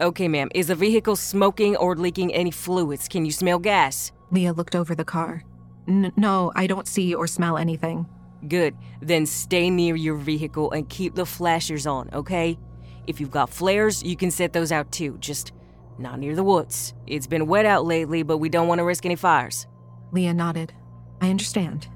Okay, 0.00 0.28
ma'am. 0.28 0.48
Is 0.54 0.66
the 0.66 0.74
vehicle 0.74 1.16
smoking 1.16 1.76
or 1.76 1.96
leaking 1.96 2.34
any 2.34 2.50
fluids? 2.50 3.08
Can 3.08 3.24
you 3.24 3.32
smell 3.32 3.58
gas? 3.58 4.12
Leah 4.30 4.52
looked 4.52 4.74
over 4.74 4.94
the 4.94 5.04
car. 5.04 5.44
N- 5.88 6.12
no, 6.16 6.52
I 6.54 6.66
don't 6.66 6.88
see 6.88 7.14
or 7.14 7.26
smell 7.26 7.56
anything. 7.56 8.06
Good. 8.48 8.74
Then 9.00 9.26
stay 9.26 9.70
near 9.70 9.96
your 9.96 10.16
vehicle 10.16 10.72
and 10.72 10.88
keep 10.88 11.14
the 11.14 11.26
flashers 11.26 11.86
on, 11.86 12.10
okay? 12.12 12.58
If 13.06 13.20
you've 13.20 13.30
got 13.30 13.50
flares, 13.50 14.02
you 14.02 14.16
can 14.16 14.30
set 14.30 14.52
those 14.52 14.72
out 14.72 14.90
too. 14.90 15.18
Just 15.18 15.52
not 15.98 16.18
near 16.18 16.34
the 16.34 16.44
woods. 16.44 16.94
It's 17.06 17.26
been 17.26 17.46
wet 17.46 17.66
out 17.66 17.84
lately, 17.84 18.22
but 18.22 18.38
we 18.38 18.48
don't 18.48 18.68
want 18.68 18.78
to 18.78 18.84
risk 18.84 19.04
any 19.04 19.16
fires. 19.16 19.66
Leah 20.12 20.32
nodded. 20.32 20.72
I 21.20 21.28
understand. 21.28 21.88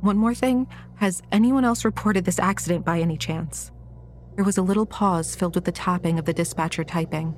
One 0.00 0.16
more 0.16 0.34
thing 0.34 0.66
has 1.00 1.22
anyone 1.32 1.64
else 1.64 1.86
reported 1.86 2.26
this 2.26 2.38
accident 2.38 2.84
by 2.84 3.00
any 3.00 3.16
chance? 3.16 3.70
There 4.36 4.44
was 4.44 4.58
a 4.58 4.62
little 4.62 4.84
pause 4.84 5.34
filled 5.34 5.54
with 5.54 5.64
the 5.64 5.72
tapping 5.72 6.18
of 6.18 6.26
the 6.26 6.34
dispatcher 6.34 6.84
typing. 6.84 7.34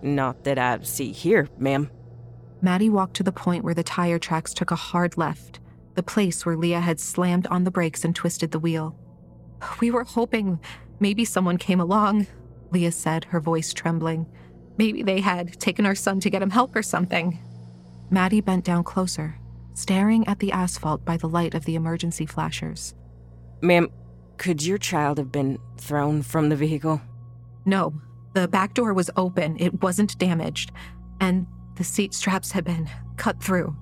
Not 0.00 0.44
that 0.44 0.58
I 0.58 0.78
see 0.84 1.12
here, 1.12 1.46
ma'am. 1.58 1.90
Maddie 2.62 2.88
walked 2.88 3.14
to 3.16 3.22
the 3.22 3.30
point 3.30 3.62
where 3.62 3.74
the 3.74 3.82
tire 3.82 4.18
tracks 4.18 4.54
took 4.54 4.70
a 4.70 4.76
hard 4.76 5.18
left, 5.18 5.60
the 5.96 6.02
place 6.02 6.46
where 6.46 6.56
Leah 6.56 6.80
had 6.80 6.98
slammed 6.98 7.46
on 7.48 7.64
the 7.64 7.70
brakes 7.70 8.06
and 8.06 8.16
twisted 8.16 8.52
the 8.52 8.58
wheel. 8.58 8.96
We 9.80 9.90
were 9.90 10.04
hoping 10.04 10.58
maybe 10.98 11.26
someone 11.26 11.58
came 11.58 11.80
along, 11.80 12.26
Leah 12.70 12.92
said, 12.92 13.26
her 13.26 13.40
voice 13.40 13.74
trembling. 13.74 14.24
Maybe 14.78 15.02
they 15.02 15.20
had 15.20 15.60
taken 15.60 15.84
our 15.84 15.94
son 15.94 16.20
to 16.20 16.30
get 16.30 16.40
him 16.40 16.50
help 16.50 16.74
or 16.74 16.82
something. 16.82 17.38
Maddie 18.08 18.40
bent 18.40 18.64
down 18.64 18.82
closer, 18.82 19.38
staring 19.74 20.26
at 20.26 20.38
the 20.38 20.52
asphalt 20.52 21.04
by 21.04 21.16
the 21.16 21.28
light 21.28 21.54
of 21.54 21.64
the 21.64 21.74
emergency 21.74 22.26
flashers. 22.26 22.94
Ma'am, 23.60 23.90
could 24.38 24.64
your 24.64 24.78
child 24.78 25.18
have 25.18 25.30
been 25.30 25.58
thrown 25.76 26.22
from 26.22 26.48
the 26.48 26.56
vehicle? 26.56 27.00
No. 27.64 27.94
The 28.34 28.48
back 28.48 28.74
door 28.74 28.92
was 28.92 29.10
open, 29.16 29.56
it 29.60 29.80
wasn't 29.80 30.18
damaged, 30.18 30.72
and 31.20 31.46
the 31.76 31.84
seat 31.84 32.14
straps 32.14 32.50
had 32.50 32.64
been 32.64 32.90
cut 33.16 33.40
through. 33.42 33.76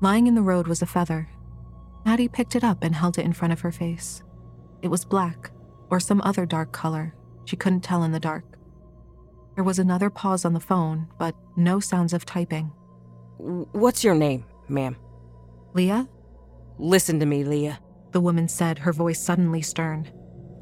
Lying 0.00 0.26
in 0.26 0.34
the 0.34 0.42
road 0.42 0.68
was 0.68 0.82
a 0.82 0.86
feather. 0.86 1.28
Maddie 2.04 2.28
picked 2.28 2.54
it 2.54 2.62
up 2.62 2.84
and 2.84 2.94
held 2.94 3.18
it 3.18 3.24
in 3.24 3.32
front 3.32 3.52
of 3.52 3.60
her 3.62 3.72
face. 3.72 4.22
It 4.82 4.88
was 4.88 5.04
black, 5.04 5.50
or 5.90 5.98
some 5.98 6.20
other 6.22 6.46
dark 6.46 6.70
color. 6.70 7.14
She 7.44 7.56
couldn't 7.56 7.80
tell 7.80 8.04
in 8.04 8.12
the 8.12 8.20
dark. 8.20 8.44
There 9.56 9.64
was 9.64 9.78
another 9.78 10.10
pause 10.10 10.44
on 10.44 10.52
the 10.52 10.60
phone, 10.60 11.08
but 11.18 11.34
no 11.56 11.80
sounds 11.80 12.12
of 12.12 12.24
typing. 12.24 12.72
What's 13.38 14.04
your 14.04 14.14
name? 14.14 14.44
Ma'am. 14.68 14.96
Leah? 15.74 16.08
Listen 16.78 17.20
to 17.20 17.26
me, 17.26 17.44
Leah. 17.44 17.78
The 18.12 18.20
woman 18.20 18.48
said, 18.48 18.78
her 18.78 18.92
voice 18.92 19.20
suddenly 19.20 19.62
stern. 19.62 20.10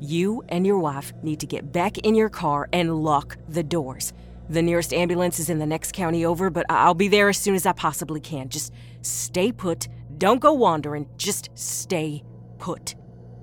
You 0.01 0.43
and 0.49 0.67
your 0.67 0.79
wife 0.79 1.13
need 1.23 1.41
to 1.41 1.47
get 1.47 1.73
back 1.73 1.99
in 1.99 2.15
your 2.15 2.29
car 2.29 2.69
and 2.73 3.03
lock 3.03 3.37
the 3.49 3.63
doors. 3.63 4.13
The 4.49 4.63
nearest 4.63 4.93
ambulance 4.93 5.39
is 5.39 5.49
in 5.49 5.59
the 5.59 5.67
next 5.67 5.93
county 5.93 6.25
over, 6.25 6.51
but 6.51 6.67
I'll 6.69 6.95
be 6.95 7.09
there 7.09 7.29
as 7.29 7.39
soon 7.39 7.55
as 7.55 7.65
I 7.65 7.73
possibly 7.73 8.21
can. 8.21 8.49
Just 8.49 8.73
stay 9.01 9.53
put. 9.53 9.89
Don't 10.19 10.41
go 10.41 10.53
wandering. 10.53 11.09
Just 11.17 11.49
stay 11.55 12.23
put. 12.59 12.95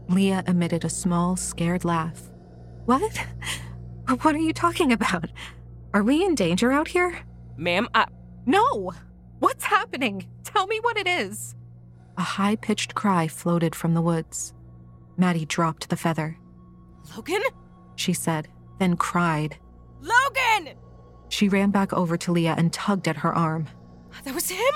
Leah 0.10 0.44
emitted 0.46 0.86
a 0.86 0.90
small, 0.90 1.36
scared 1.36 1.86
laugh. 1.86 2.30
What? 2.86 3.26
What 4.24 4.36
are 4.36 4.40
you 4.40 4.52
talking 4.52 4.92
about? 4.92 5.32
Are 5.94 6.04
we 6.04 6.26
in 6.26 6.36
danger 6.36 6.70
out 6.70 6.90
here? 6.90 7.18
Ma'am, 7.56 7.88
I. 7.96 8.08
No! 8.46 8.92
What's 9.42 9.64
happening? 9.64 10.28
Tell 10.44 10.68
me 10.68 10.80
what 10.82 10.98
it 10.98 11.08
is. 11.08 11.56
A 12.16 12.22
high 12.22 12.56
pitched 12.56 12.94
cry 12.94 13.28
floated 13.28 13.74
from 13.74 13.96
the 13.96 14.02
woods. 14.02 14.54
Maddie 15.18 15.46
dropped 15.48 15.90
the 15.90 15.98
feather. 15.98 16.38
Logan? 17.16 17.42
She 17.96 18.14
said, 18.14 18.50
then 18.78 18.96
cried. 18.96 19.58
Logan! 20.00 20.76
She 21.30 21.50
ran 21.50 21.72
back 21.72 21.92
over 21.92 22.18
to 22.18 22.32
Leah 22.32 22.54
and 22.56 22.72
tugged 22.72 23.08
at 23.08 23.18
her 23.18 23.34
arm. 23.34 23.68
That 24.26 24.36
was 24.36 24.48
him? 24.48 24.76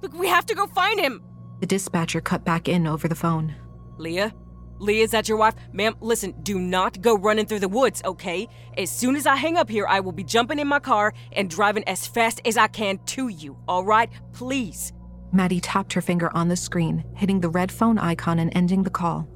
Look, 0.00 0.12
we 0.14 0.28
have 0.28 0.46
to 0.46 0.54
go 0.54 0.68
find 0.68 1.00
him. 1.00 1.20
The 1.58 1.66
dispatcher 1.66 2.20
cut 2.20 2.44
back 2.44 2.68
in 2.68 2.86
over 2.86 3.08
the 3.08 3.16
phone. 3.16 3.52
Leah? 3.98 4.32
Leah, 4.78 5.04
is 5.04 5.10
that 5.12 5.28
your 5.28 5.38
wife? 5.38 5.54
Ma'am, 5.72 5.96
listen, 6.00 6.34
do 6.42 6.58
not 6.58 7.00
go 7.00 7.16
running 7.16 7.46
through 7.46 7.60
the 7.60 7.68
woods, 7.68 8.02
okay? 8.04 8.48
As 8.76 8.90
soon 8.90 9.16
as 9.16 9.26
I 9.26 9.36
hang 9.36 9.56
up 9.56 9.70
here, 9.70 9.86
I 9.86 10.00
will 10.00 10.12
be 10.12 10.24
jumping 10.24 10.58
in 10.58 10.68
my 10.68 10.80
car 10.80 11.14
and 11.32 11.48
driving 11.48 11.84
as 11.88 12.06
fast 12.06 12.40
as 12.44 12.56
I 12.56 12.66
can 12.68 12.98
to 13.06 13.28
you, 13.28 13.56
all 13.68 13.84
right? 13.84 14.10
Please. 14.32 14.92
Maddie 15.32 15.60
tapped 15.60 15.92
her 15.92 16.00
finger 16.00 16.30
on 16.34 16.48
the 16.48 16.56
screen, 16.56 17.04
hitting 17.14 17.40
the 17.40 17.48
red 17.48 17.72
phone 17.72 17.98
icon 17.98 18.38
and 18.38 18.54
ending 18.56 18.82
the 18.82 18.90
call. 18.90 19.28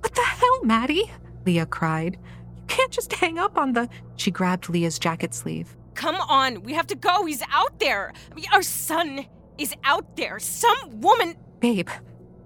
What 0.00 0.14
the 0.14 0.22
hell, 0.22 0.64
Maddie? 0.64 1.10
Leah 1.44 1.66
cried. 1.66 2.18
You 2.56 2.62
can't 2.66 2.90
just 2.92 3.12
hang 3.12 3.38
up 3.38 3.56
on 3.56 3.72
the. 3.72 3.88
She 4.16 4.30
grabbed 4.30 4.68
Leah's 4.68 4.98
jacket 4.98 5.34
sleeve. 5.34 5.76
Come 5.94 6.16
on, 6.16 6.62
we 6.62 6.74
have 6.74 6.86
to 6.88 6.94
go. 6.94 7.24
He's 7.26 7.42
out 7.50 7.78
there. 7.78 8.12
I 8.30 8.34
mean, 8.34 8.44
our 8.52 8.62
son 8.62 9.26
is 9.56 9.74
out 9.84 10.16
there. 10.16 10.38
Some 10.38 11.00
woman. 11.00 11.36
Babe, 11.60 11.88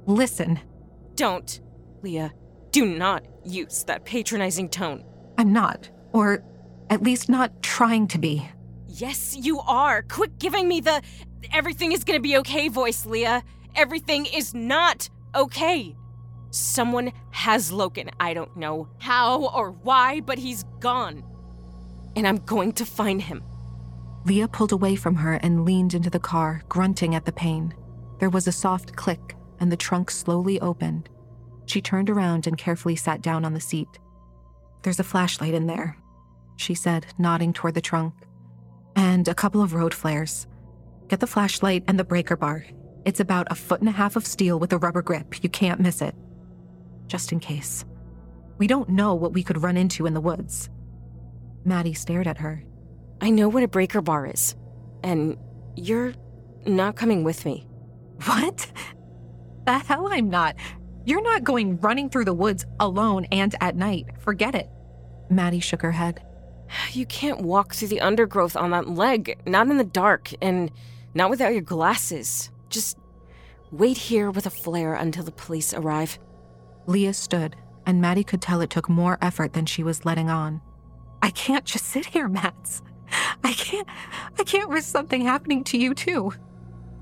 listen. 0.07 0.61
Don't. 1.14 1.61
Leah, 2.02 2.32
do 2.70 2.86
not 2.86 3.24
use 3.44 3.84
that 3.84 4.04
patronizing 4.04 4.68
tone. 4.68 5.04
I'm 5.38 5.52
not. 5.52 5.90
Or 6.12 6.42
at 6.88 7.02
least 7.02 7.28
not 7.28 7.62
trying 7.62 8.08
to 8.08 8.18
be. 8.18 8.48
Yes, 8.88 9.36
you 9.36 9.60
are. 9.60 10.02
Quit 10.02 10.38
giving 10.38 10.68
me 10.68 10.80
the 10.80 11.02
everything 11.52 11.92
is 11.92 12.04
gonna 12.04 12.20
be 12.20 12.36
okay 12.38 12.68
voice, 12.68 13.06
Leah. 13.06 13.42
Everything 13.74 14.26
is 14.26 14.54
not 14.54 15.08
okay. 15.34 15.94
Someone 16.50 17.12
has 17.30 17.70
Logan. 17.70 18.10
I 18.18 18.34
don't 18.34 18.56
know 18.56 18.88
how 18.98 19.46
or 19.46 19.70
why, 19.70 20.20
but 20.20 20.38
he's 20.38 20.64
gone. 20.80 21.22
And 22.16 22.26
I'm 22.26 22.38
going 22.38 22.72
to 22.72 22.84
find 22.84 23.22
him. 23.22 23.44
Leah 24.24 24.48
pulled 24.48 24.72
away 24.72 24.96
from 24.96 25.14
her 25.14 25.34
and 25.34 25.64
leaned 25.64 25.94
into 25.94 26.10
the 26.10 26.18
car, 26.18 26.62
grunting 26.68 27.14
at 27.14 27.24
the 27.24 27.32
pain. 27.32 27.72
There 28.18 28.28
was 28.28 28.48
a 28.48 28.52
soft 28.52 28.96
click, 28.96 29.36
and 29.60 29.70
the 29.70 29.76
trunk 29.76 30.10
slowly 30.10 30.60
opened. 30.60 31.08
She 31.70 31.80
turned 31.80 32.11
around 32.11 32.48
and 32.48 32.59
carefully 32.59 32.96
sat 32.96 33.22
down 33.22 33.44
on 33.44 33.54
the 33.54 33.61
seat. 33.61 33.87
There's 34.83 34.98
a 34.98 35.04
flashlight 35.04 35.54
in 35.54 35.68
there, 35.68 35.96
she 36.56 36.74
said, 36.74 37.06
nodding 37.16 37.52
toward 37.52 37.74
the 37.74 37.80
trunk. 37.80 38.12
And 38.96 39.28
a 39.28 39.37
couple 39.37 39.62
of 39.62 39.72
road 39.72 39.94
flares. 39.94 40.48
Get 41.06 41.20
the 41.20 41.28
flashlight 41.28 41.85
and 41.87 41.96
the 41.96 42.02
breaker 42.02 42.37
bar. 42.37 42.66
It's 43.04 43.20
about 43.20 43.52
a 43.52 43.54
foot 43.54 43.78
and 43.78 43.88
a 43.88 43.92
half 43.92 44.16
of 44.16 44.26
steel 44.26 44.59
with 44.59 44.72
a 44.72 44.78
rubber 44.78 45.00
grip. 45.00 45.44
You 45.44 45.48
can't 45.48 45.78
miss 45.78 46.02
it. 46.02 46.16
Just 47.06 47.30
in 47.30 47.38
case. 47.38 47.85
We 48.59 48.66
don't 48.66 48.88
know 48.88 49.14
what 49.14 49.33
we 49.33 49.44
could 49.44 49.62
run 49.62 49.76
into 49.76 50.06
in 50.06 50.14
the 50.14 50.20
woods. 50.20 50.68
Maddie 51.64 51.94
stared 51.94 52.26
at 52.26 52.38
her. 52.38 52.64
I 53.20 53.30
know 53.30 53.48
what 53.48 53.62
a 53.62 53.68
breaker 53.68 54.02
bar 54.02 54.26
is. 54.26 54.56
And 55.04 55.37
you're 55.76 56.14
not 56.66 56.96
coming 56.96 57.22
with 57.22 57.44
me. 57.44 57.68
What? 58.24 58.66
The 59.66 59.78
hell 59.78 60.09
I'm 60.11 60.30
not. 60.30 60.56
You're 61.11 61.20
not 61.23 61.42
going 61.42 61.77
running 61.81 62.09
through 62.09 62.27
the 62.27 62.33
woods 62.33 62.64
alone 62.79 63.27
and 63.33 63.53
at 63.61 63.75
night. 63.75 64.07
Forget 64.20 64.55
it. 64.55 64.70
Maddie 65.29 65.59
shook 65.59 65.83
her 65.83 65.90
head. 65.90 66.25
You 66.92 67.05
can't 67.05 67.40
walk 67.40 67.75
through 67.75 67.88
the 67.88 68.01
undergrowth 68.01 68.57
on 68.57 68.70
that 68.70 68.88
leg, 68.88 69.37
not 69.44 69.66
in 69.66 69.77
the 69.77 69.83
dark, 69.83 70.31
and 70.40 70.70
not 71.12 71.29
without 71.29 71.53
your 71.53 71.62
glasses. 71.62 72.53
Just 72.68 72.96
wait 73.73 73.96
here 73.96 74.31
with 74.31 74.46
a 74.46 74.51
flare 74.51 74.94
until 74.94 75.25
the 75.25 75.33
police 75.33 75.75
arrive. 75.75 76.16
Leah 76.87 77.12
stood, 77.14 77.57
and 77.87 78.01
Maddie 78.01 78.23
could 78.23 78.40
tell 78.40 78.61
it 78.61 78.70
took 78.70 78.88
more 78.88 79.18
effort 79.20 79.53
than 79.53 79.66
she 79.66 79.83
was 79.83 80.05
letting 80.05 80.31
on. 80.31 80.61
I 81.23 81.31
can't 81.31 81.64
just 81.64 81.87
sit 81.87 82.07
here, 82.07 82.29
Mads. 82.29 82.83
I 83.42 83.53
can't 83.55 83.88
I 84.38 84.44
can't 84.44 84.70
risk 84.70 84.88
something 84.88 85.23
happening 85.23 85.64
to 85.64 85.77
you 85.77 85.92
too. 85.92 86.35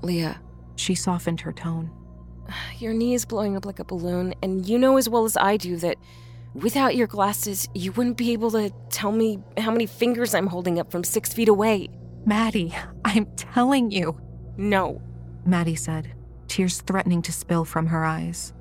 Leah, 0.01 0.41
She 0.77 0.95
softened 0.95 1.41
her 1.41 1.53
tone. 1.53 1.91
Your 2.77 2.93
knee 2.93 3.13
is 3.13 3.25
blowing 3.25 3.55
up 3.55 3.65
like 3.65 3.79
a 3.79 3.83
balloon, 3.83 4.33
and 4.41 4.67
you 4.67 4.77
know 4.77 4.97
as 4.97 5.09
well 5.09 5.25
as 5.25 5.37
I 5.37 5.57
do 5.57 5.77
that 5.77 5.97
without 6.53 6.95
your 6.95 7.07
glasses, 7.07 7.67
you 7.73 7.91
wouldn't 7.91 8.17
be 8.17 8.31
able 8.33 8.51
to 8.51 8.71
tell 8.89 9.11
me 9.11 9.39
how 9.57 9.71
many 9.71 9.85
fingers 9.85 10.33
I'm 10.33 10.47
holding 10.47 10.79
up 10.79 10.91
from 10.91 11.03
six 11.03 11.33
feet 11.33 11.49
away. 11.49 11.89
Maddie, 12.25 12.75
I'm 13.05 13.25
telling 13.35 13.91
you, 13.91 14.19
No, 14.57 15.01
Maddie 15.45 15.75
said, 15.75 16.13
tears 16.47 16.81
threatening 16.81 17.21
to 17.23 17.31
spill 17.31 17.65
from 17.65 17.87
her 17.87 18.03
eyes. 18.03 18.53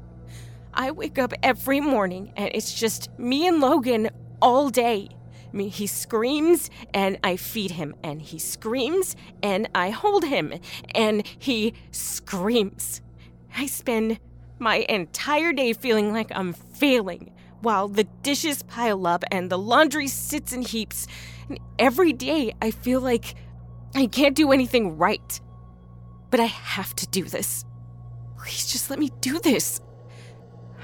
I 0.73 0.93
wake 0.93 1.19
up 1.19 1.33
every 1.43 1.81
morning 1.81 2.33
and 2.37 2.51
it's 2.55 2.73
just 2.73 3.11
me 3.19 3.49
and 3.49 3.61
Logan 3.61 4.11
all 4.41 4.71
day. 4.71 5.09
I 5.53 5.57
mean, 5.57 5.71
he 5.71 5.87
screams 5.87 6.71
and 6.95 7.19
I 7.25 7.37
feed 7.37 7.71
him, 7.73 7.95
and 8.05 8.21
he 8.21 8.39
screams 8.39 9.17
and 9.43 9.69
I 9.75 9.91
hold 9.91 10.25
him, 10.25 10.53
and 10.95 11.27
he 11.39 11.73
screams. 11.91 13.01
I 13.57 13.67
spend 13.67 14.19
my 14.59 14.87
entire 14.89 15.53
day 15.53 15.73
feeling 15.73 16.13
like 16.13 16.31
I'm 16.35 16.53
failing 16.53 17.33
while 17.61 17.89
the 17.89 18.05
dishes 18.23 18.63
pile 18.63 19.07
up 19.07 19.25
and 19.31 19.51
the 19.51 19.59
laundry 19.59 20.09
sits 20.09 20.53
in 20.53 20.63
heaps. 20.63 21.07
And 21.49 21.59
every 21.79 22.13
day 22.13 22.53
I 22.61 22.71
feel 22.71 23.01
like 23.01 23.35
I 23.95 24.07
can't 24.07 24.37
do 24.37 24.53
anything 24.53 24.97
right. 24.97 25.41
But 26.31 26.41
I 26.41 26.47
have 26.47 26.95
to 26.97 27.07
do 27.09 27.25
this. 27.25 27.65
Please 28.39 28.71
just 28.71 28.91
let 28.91 28.99
me 28.99 29.11
do 29.21 29.39
this. 29.41 29.81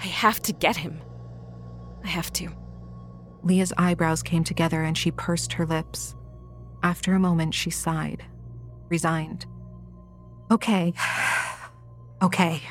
I 0.02 0.06
have 0.06 0.40
to 0.42 0.52
get 0.52 0.76
him. 0.76 1.00
I 2.02 2.08
have 2.08 2.32
to. 2.34 2.50
Leah's 3.42 3.72
eyebrows 3.76 4.22
came 4.22 4.42
together 4.42 4.82
and 4.82 4.96
she 4.96 5.10
pursed 5.10 5.52
her 5.54 5.66
lips. 5.66 6.14
After 6.82 7.14
a 7.14 7.20
moment, 7.20 7.54
she 7.54 7.70
sighed, 7.70 8.24
resigned. 8.88 9.46
Okay. 10.50 10.92
okay. 12.24 12.62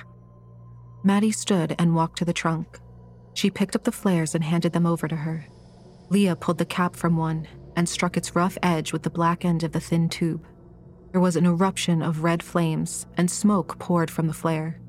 Maddie 1.03 1.31
stood 1.31 1.75
and 1.77 1.95
walked 1.95 2.17
to 2.17 2.25
the 2.25 2.33
trunk. 2.33 2.79
She 3.35 3.49
picked 3.51 3.75
up 3.75 3.83
the 3.83 3.91
flares 3.91 4.35
and 4.35 4.43
handed 4.43 4.73
them 4.73 4.85
over 4.85 5.07
to 5.07 5.15
her. 5.15 5.45
Leah 6.09 6.35
pulled 6.35 6.57
the 6.57 6.65
cap 6.65 6.95
from 6.95 7.17
one 7.17 7.47
and 7.75 7.87
struck 7.87 8.17
its 8.17 8.35
rough 8.35 8.57
edge 8.63 8.93
with 8.93 9.03
the 9.03 9.09
black 9.09 9.45
end 9.45 9.63
of 9.63 9.71
the 9.71 9.79
thin 9.79 10.09
tube. 10.09 10.45
There 11.11 11.21
was 11.21 11.35
an 11.35 11.45
eruption 11.45 12.01
of 12.01 12.23
red 12.23 12.41
flames, 12.41 13.05
and 13.17 13.29
smoke 13.29 13.77
poured 13.77 14.09
from 14.09 14.27
the 14.27 14.33
flare. 14.33 14.79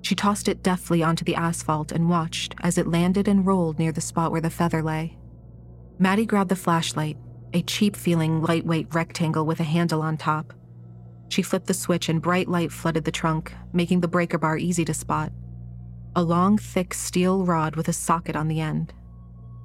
She 0.00 0.14
tossed 0.14 0.48
it 0.48 0.62
deftly 0.62 1.02
onto 1.02 1.24
the 1.24 1.34
asphalt 1.34 1.92
and 1.92 2.08
watched 2.08 2.54
as 2.62 2.78
it 2.78 2.86
landed 2.86 3.28
and 3.28 3.46
rolled 3.46 3.78
near 3.78 3.92
the 3.92 4.00
spot 4.00 4.32
where 4.32 4.40
the 4.40 4.50
feather 4.50 4.82
lay. 4.82 5.18
Maddie 5.98 6.26
grabbed 6.26 6.50
the 6.50 6.56
flashlight, 6.56 7.18
a 7.52 7.62
cheap 7.62 7.96
feeling 7.96 8.42
lightweight 8.42 8.94
rectangle 8.94 9.44
with 9.44 9.60
a 9.60 9.64
handle 9.64 10.02
on 10.02 10.16
top. 10.16 10.54
She 11.28 11.42
flipped 11.42 11.66
the 11.66 11.74
switch 11.74 12.08
and 12.08 12.22
bright 12.22 12.48
light 12.48 12.70
flooded 12.70 13.04
the 13.04 13.10
trunk, 13.10 13.52
making 13.72 14.00
the 14.00 14.08
breaker 14.08 14.38
bar 14.38 14.56
easy 14.56 14.84
to 14.84 14.94
spot. 14.94 15.32
A 16.16 16.22
long, 16.22 16.58
thick 16.58 16.94
steel 16.94 17.44
rod 17.44 17.76
with 17.76 17.88
a 17.88 17.92
socket 17.92 18.36
on 18.36 18.48
the 18.48 18.60
end. 18.60 18.92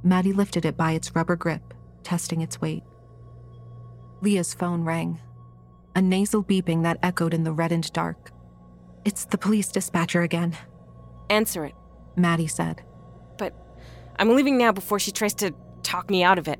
Maddie 0.03 0.33
lifted 0.33 0.65
it 0.65 0.77
by 0.77 0.93
its 0.93 1.15
rubber 1.15 1.35
grip, 1.35 1.73
testing 2.03 2.41
its 2.41 2.59
weight. 2.59 2.83
Leah's 4.21 4.53
phone 4.53 4.83
rang, 4.83 5.19
a 5.95 6.01
nasal 6.01 6.43
beeping 6.43 6.83
that 6.83 6.99
echoed 7.03 7.33
in 7.33 7.43
the 7.43 7.51
reddened 7.51 7.91
dark. 7.93 8.31
It's 9.05 9.25
the 9.25 9.37
police 9.37 9.69
dispatcher 9.69 10.21
again, 10.21 10.57
Answer 11.29 11.65
it. 11.65 11.75
Maddie 12.15 12.47
said. 12.47 12.81
But 13.37 13.53
I'm 14.17 14.35
leaving 14.35 14.57
now 14.57 14.71
before 14.71 14.99
she 14.99 15.11
tries 15.11 15.33
to 15.35 15.53
talk 15.83 16.09
me 16.09 16.23
out 16.23 16.39
of 16.39 16.47
it. 16.47 16.59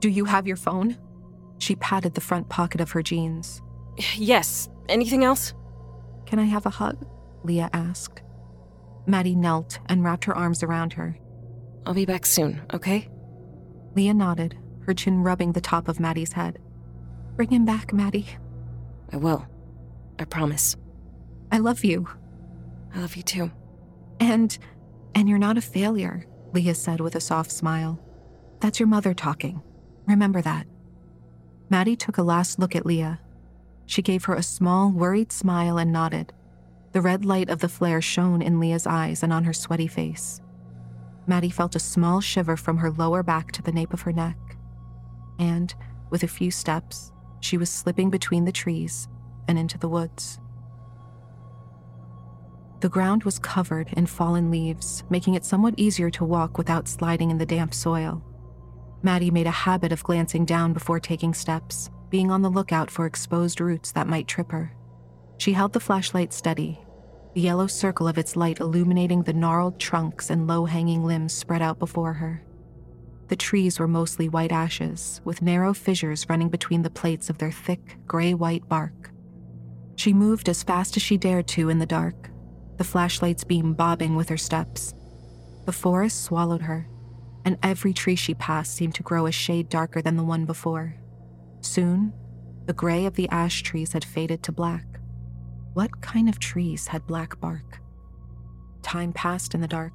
Do 0.00 0.08
you 0.08 0.26
have 0.26 0.46
your 0.46 0.56
phone? 0.56 0.98
She 1.58 1.76
patted 1.76 2.14
the 2.14 2.20
front 2.20 2.48
pocket 2.48 2.80
of 2.80 2.90
her 2.90 3.02
jeans. 3.02 3.62
Yes. 4.16 4.68
Anything 4.88 5.24
else? 5.24 5.54
Can 6.26 6.38
I 6.38 6.44
have 6.44 6.66
a 6.66 6.70
hug? 6.70 7.06
Leah 7.44 7.70
asked. 7.72 8.22
Maddie 9.06 9.34
knelt 9.34 9.80
and 9.86 10.04
wrapped 10.04 10.24
her 10.24 10.36
arms 10.36 10.62
around 10.62 10.92
her. 10.94 11.18
I'll 11.84 11.94
be 11.94 12.06
back 12.06 12.24
soon, 12.24 12.62
okay? 12.72 13.08
Leah 13.94 14.14
nodded, 14.14 14.56
her 14.86 14.94
chin 14.94 15.22
rubbing 15.22 15.52
the 15.52 15.60
top 15.60 15.88
of 15.88 16.00
Maddie's 16.00 16.32
head. 16.32 16.58
Bring 17.36 17.50
him 17.50 17.64
back, 17.64 17.92
Maddie. 17.92 18.28
I 19.12 19.16
will. 19.16 19.46
I 20.18 20.24
promise. 20.24 20.76
I 21.50 21.58
love 21.58 21.84
you. 21.84 22.08
I 22.94 23.00
love 23.00 23.16
you 23.16 23.22
too. 23.22 23.50
And 24.20 24.56
and 25.14 25.28
you're 25.28 25.38
not 25.38 25.58
a 25.58 25.62
failure, 25.62 26.26
Leah 26.52 26.74
said 26.74 27.00
with 27.00 27.16
a 27.16 27.20
soft 27.20 27.50
smile. 27.50 28.00
That's 28.60 28.78
your 28.80 28.86
mother 28.86 29.12
talking. 29.12 29.62
Remember 30.06 30.40
that. 30.40 30.66
Maddie 31.68 31.96
took 31.96 32.18
a 32.18 32.22
last 32.22 32.58
look 32.58 32.76
at 32.76 32.86
Leah. 32.86 33.20
She 33.86 34.02
gave 34.02 34.24
her 34.24 34.34
a 34.34 34.42
small, 34.42 34.90
worried 34.90 35.32
smile 35.32 35.78
and 35.78 35.92
nodded. 35.92 36.32
The 36.92 37.00
red 37.00 37.24
light 37.24 37.50
of 37.50 37.60
the 37.60 37.68
flare 37.68 38.02
shone 38.02 38.42
in 38.42 38.60
Leah's 38.60 38.86
eyes 38.86 39.22
and 39.22 39.32
on 39.32 39.44
her 39.44 39.52
sweaty 39.52 39.86
face. 39.86 40.40
Maddie 41.26 41.50
felt 41.50 41.76
a 41.76 41.80
small 41.80 42.20
shiver 42.20 42.56
from 42.56 42.78
her 42.78 42.90
lower 42.90 43.22
back 43.22 43.52
to 43.52 43.62
the 43.62 43.72
nape 43.72 43.92
of 43.92 44.02
her 44.02 44.12
neck. 44.12 44.36
And, 45.38 45.74
with 46.10 46.22
a 46.22 46.28
few 46.28 46.50
steps, 46.50 47.12
she 47.40 47.56
was 47.56 47.70
slipping 47.70 48.10
between 48.10 48.44
the 48.44 48.52
trees 48.52 49.08
and 49.48 49.58
into 49.58 49.78
the 49.78 49.88
woods. 49.88 50.38
The 52.80 52.88
ground 52.88 53.22
was 53.22 53.38
covered 53.38 53.92
in 53.92 54.06
fallen 54.06 54.50
leaves, 54.50 55.04
making 55.08 55.34
it 55.34 55.44
somewhat 55.44 55.74
easier 55.76 56.10
to 56.10 56.24
walk 56.24 56.58
without 56.58 56.88
sliding 56.88 57.30
in 57.30 57.38
the 57.38 57.46
damp 57.46 57.72
soil. 57.72 58.22
Maddie 59.02 59.30
made 59.30 59.46
a 59.46 59.52
habit 59.52 59.92
of 59.92 60.02
glancing 60.02 60.44
down 60.44 60.72
before 60.72 61.00
taking 61.00 61.32
steps, 61.32 61.90
being 62.12 62.30
on 62.30 62.42
the 62.42 62.50
lookout 62.50 62.90
for 62.90 63.06
exposed 63.06 63.58
roots 63.58 63.90
that 63.92 64.06
might 64.06 64.28
trip 64.28 64.52
her. 64.52 64.70
She 65.38 65.54
held 65.54 65.72
the 65.72 65.80
flashlight 65.80 66.34
steady, 66.34 66.78
the 67.34 67.40
yellow 67.40 67.66
circle 67.66 68.06
of 68.06 68.18
its 68.18 68.36
light 68.36 68.60
illuminating 68.60 69.22
the 69.22 69.32
gnarled 69.32 69.80
trunks 69.80 70.28
and 70.28 70.46
low 70.46 70.66
hanging 70.66 71.06
limbs 71.06 71.32
spread 71.32 71.62
out 71.62 71.78
before 71.78 72.12
her. 72.12 72.44
The 73.28 73.36
trees 73.36 73.80
were 73.80 73.88
mostly 73.88 74.28
white 74.28 74.52
ashes, 74.52 75.22
with 75.24 75.40
narrow 75.40 75.72
fissures 75.72 76.28
running 76.28 76.50
between 76.50 76.82
the 76.82 76.90
plates 76.90 77.30
of 77.30 77.38
their 77.38 77.50
thick, 77.50 77.96
gray 78.06 78.34
white 78.34 78.68
bark. 78.68 79.10
She 79.96 80.12
moved 80.12 80.50
as 80.50 80.62
fast 80.62 80.98
as 80.98 81.02
she 81.02 81.16
dared 81.16 81.48
to 81.48 81.70
in 81.70 81.78
the 81.78 81.86
dark, 81.86 82.28
the 82.76 82.84
flashlight's 82.84 83.42
beam 83.42 83.72
bobbing 83.72 84.16
with 84.16 84.28
her 84.28 84.36
steps. 84.36 84.92
The 85.64 85.72
forest 85.72 86.24
swallowed 86.24 86.60
her, 86.60 86.86
and 87.46 87.56
every 87.62 87.94
tree 87.94 88.16
she 88.16 88.34
passed 88.34 88.74
seemed 88.74 88.96
to 88.96 89.02
grow 89.02 89.24
a 89.24 89.32
shade 89.32 89.70
darker 89.70 90.02
than 90.02 90.18
the 90.18 90.24
one 90.24 90.44
before. 90.44 90.96
Soon, 91.62 92.12
the 92.66 92.72
gray 92.72 93.06
of 93.06 93.14
the 93.14 93.28
ash 93.30 93.62
trees 93.62 93.92
had 93.92 94.04
faded 94.04 94.42
to 94.42 94.52
black. 94.52 94.84
What 95.74 96.02
kind 96.02 96.28
of 96.28 96.38
trees 96.38 96.88
had 96.88 97.06
black 97.06 97.40
bark? 97.40 97.80
Time 98.82 99.12
passed 99.12 99.54
in 99.54 99.60
the 99.60 99.68
dark. 99.68 99.92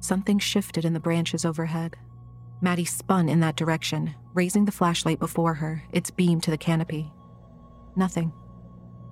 Something 0.00 0.38
shifted 0.38 0.84
in 0.84 0.92
the 0.92 1.00
branches 1.00 1.44
overhead. 1.44 1.96
Maddie 2.60 2.84
spun 2.84 3.28
in 3.28 3.40
that 3.40 3.56
direction, 3.56 4.14
raising 4.34 4.64
the 4.64 4.72
flashlight 4.72 5.18
before 5.18 5.54
her, 5.54 5.82
its 5.92 6.10
beam 6.10 6.40
to 6.40 6.50
the 6.50 6.58
canopy. 6.58 7.12
Nothing. 7.96 8.32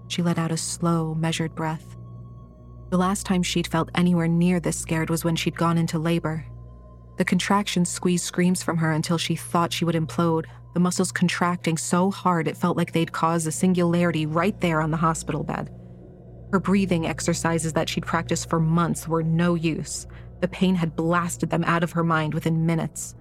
She 0.09 0.23
let 0.23 0.39
out 0.39 0.53
a 0.53 0.57
slow, 0.57 1.15
measured 1.15 1.55
breath. 1.55 1.97
The 2.91 2.99
last 2.99 3.25
time 3.25 3.45
she'd 3.45 3.69
felt 3.69 3.91
anywhere 3.95 4.27
near 4.27 4.59
this 4.59 4.77
scared 4.77 5.11
was 5.11 5.25
when 5.25 5.37
she'd 5.37 5.57
gone 5.57 5.79
into 5.79 5.99
labor. 5.99 6.45
The 7.17 7.25
contractions 7.25 7.89
squeezed 7.89 8.25
screams 8.25 8.63
from 8.63 8.79
her 8.79 8.91
until 8.91 9.19
she 9.19 9.37
thought 9.37 9.73
she 9.73 9.85
would 9.85 9.95
implode, 9.95 10.47
the 10.75 10.81
muscles 10.81 11.13
contracting 11.13 11.77
so 11.77 12.11
hard 12.11 12.47
it 12.47 12.57
felt 12.57 12.77
like 12.77 12.93
they'd 12.93 13.13
cause 13.13 13.47
a 13.47 13.53
singularity 13.53 14.27
right 14.27 14.59
there 14.61 14.81
on 14.81 14.91
the 14.91 14.97
hospital 14.97 15.43
bed. 15.43 15.71
Her 16.53 16.61
breathing 16.61 17.07
exercises 17.07 17.73
that 17.75 17.89
she'd 17.89 18.07
practiced 18.07 18.49
for 18.49 18.61
months 18.61 19.07
were 19.07 19.23
no 19.23 19.55
use. 19.55 20.07
The 20.41 20.49
pain 20.49 20.75
had 20.75 20.97
blasted 20.97 21.51
them 21.51 21.65
out 21.65 21.83
of 21.83 21.93
her 21.93 22.05
mind 22.05 22.35
within 22.35 22.67
minutes. 22.67 23.15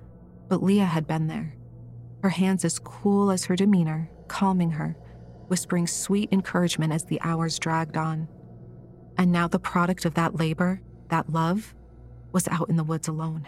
But 0.48 0.64
Leah 0.64 0.86
had 0.86 1.06
been 1.06 1.28
there, 1.28 1.56
her 2.24 2.30
hands 2.30 2.66
as 2.66 2.80
cool 2.80 3.30
as 3.32 3.46
her 3.46 3.56
demeanor, 3.56 4.10
calming 4.28 4.72
her, 4.72 4.98
whispering 5.48 5.88
sweet 5.88 6.30
encouragement 6.32 6.92
as 6.92 7.06
the 7.06 7.22
hours 7.22 7.60
dragged 7.60 7.98
on. 7.98 8.28
And 9.18 9.32
now 9.32 9.48
the 9.48 9.60
product 9.60 10.06
of 10.06 10.16
that 10.16 10.36
labor, 10.36 10.82
that 11.10 11.32
love, 11.32 11.76
was 12.32 12.48
out 12.48 12.70
in 12.70 12.78
the 12.78 12.84
woods 12.84 13.08
alone. 13.08 13.48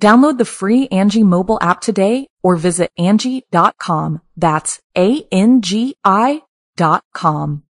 Download 0.00 0.38
the 0.38 0.46
free 0.46 0.88
Angie 0.88 1.22
mobile 1.22 1.58
app 1.60 1.82
today 1.82 2.26
or 2.42 2.56
visit 2.56 2.90
Angie.com. 2.96 4.22
That's 4.34 4.80
A-N-G-I 4.96 6.40
dot 6.74 7.04
com. 7.12 7.64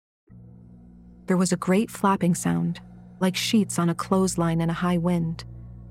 There 1.26 1.38
was 1.38 1.52
a 1.52 1.56
great 1.56 1.90
flapping 1.90 2.34
sound, 2.34 2.80
like 3.18 3.34
sheets 3.34 3.78
on 3.78 3.88
a 3.88 3.94
clothesline 3.94 4.60
in 4.60 4.68
a 4.68 4.74
high 4.74 4.98
wind, 4.98 5.44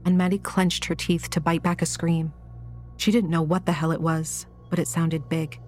and 0.06 0.16
Maddie 0.16 0.38
clenched 0.38 0.86
her 0.86 0.94
teeth 0.94 1.28
to 1.32 1.42
bite 1.42 1.64
back 1.64 1.82
a 1.82 1.88
scream. 1.88 2.32
She 2.98 3.12
didn't 3.12 3.32
know 3.32 3.42
what 3.42 3.66
the 3.66 3.72
hell 3.72 3.92
it 3.92 4.02
was, 4.02 4.46
but 4.70 4.78
it 4.78 4.88
sounded 4.88 5.30
big. 5.30 5.60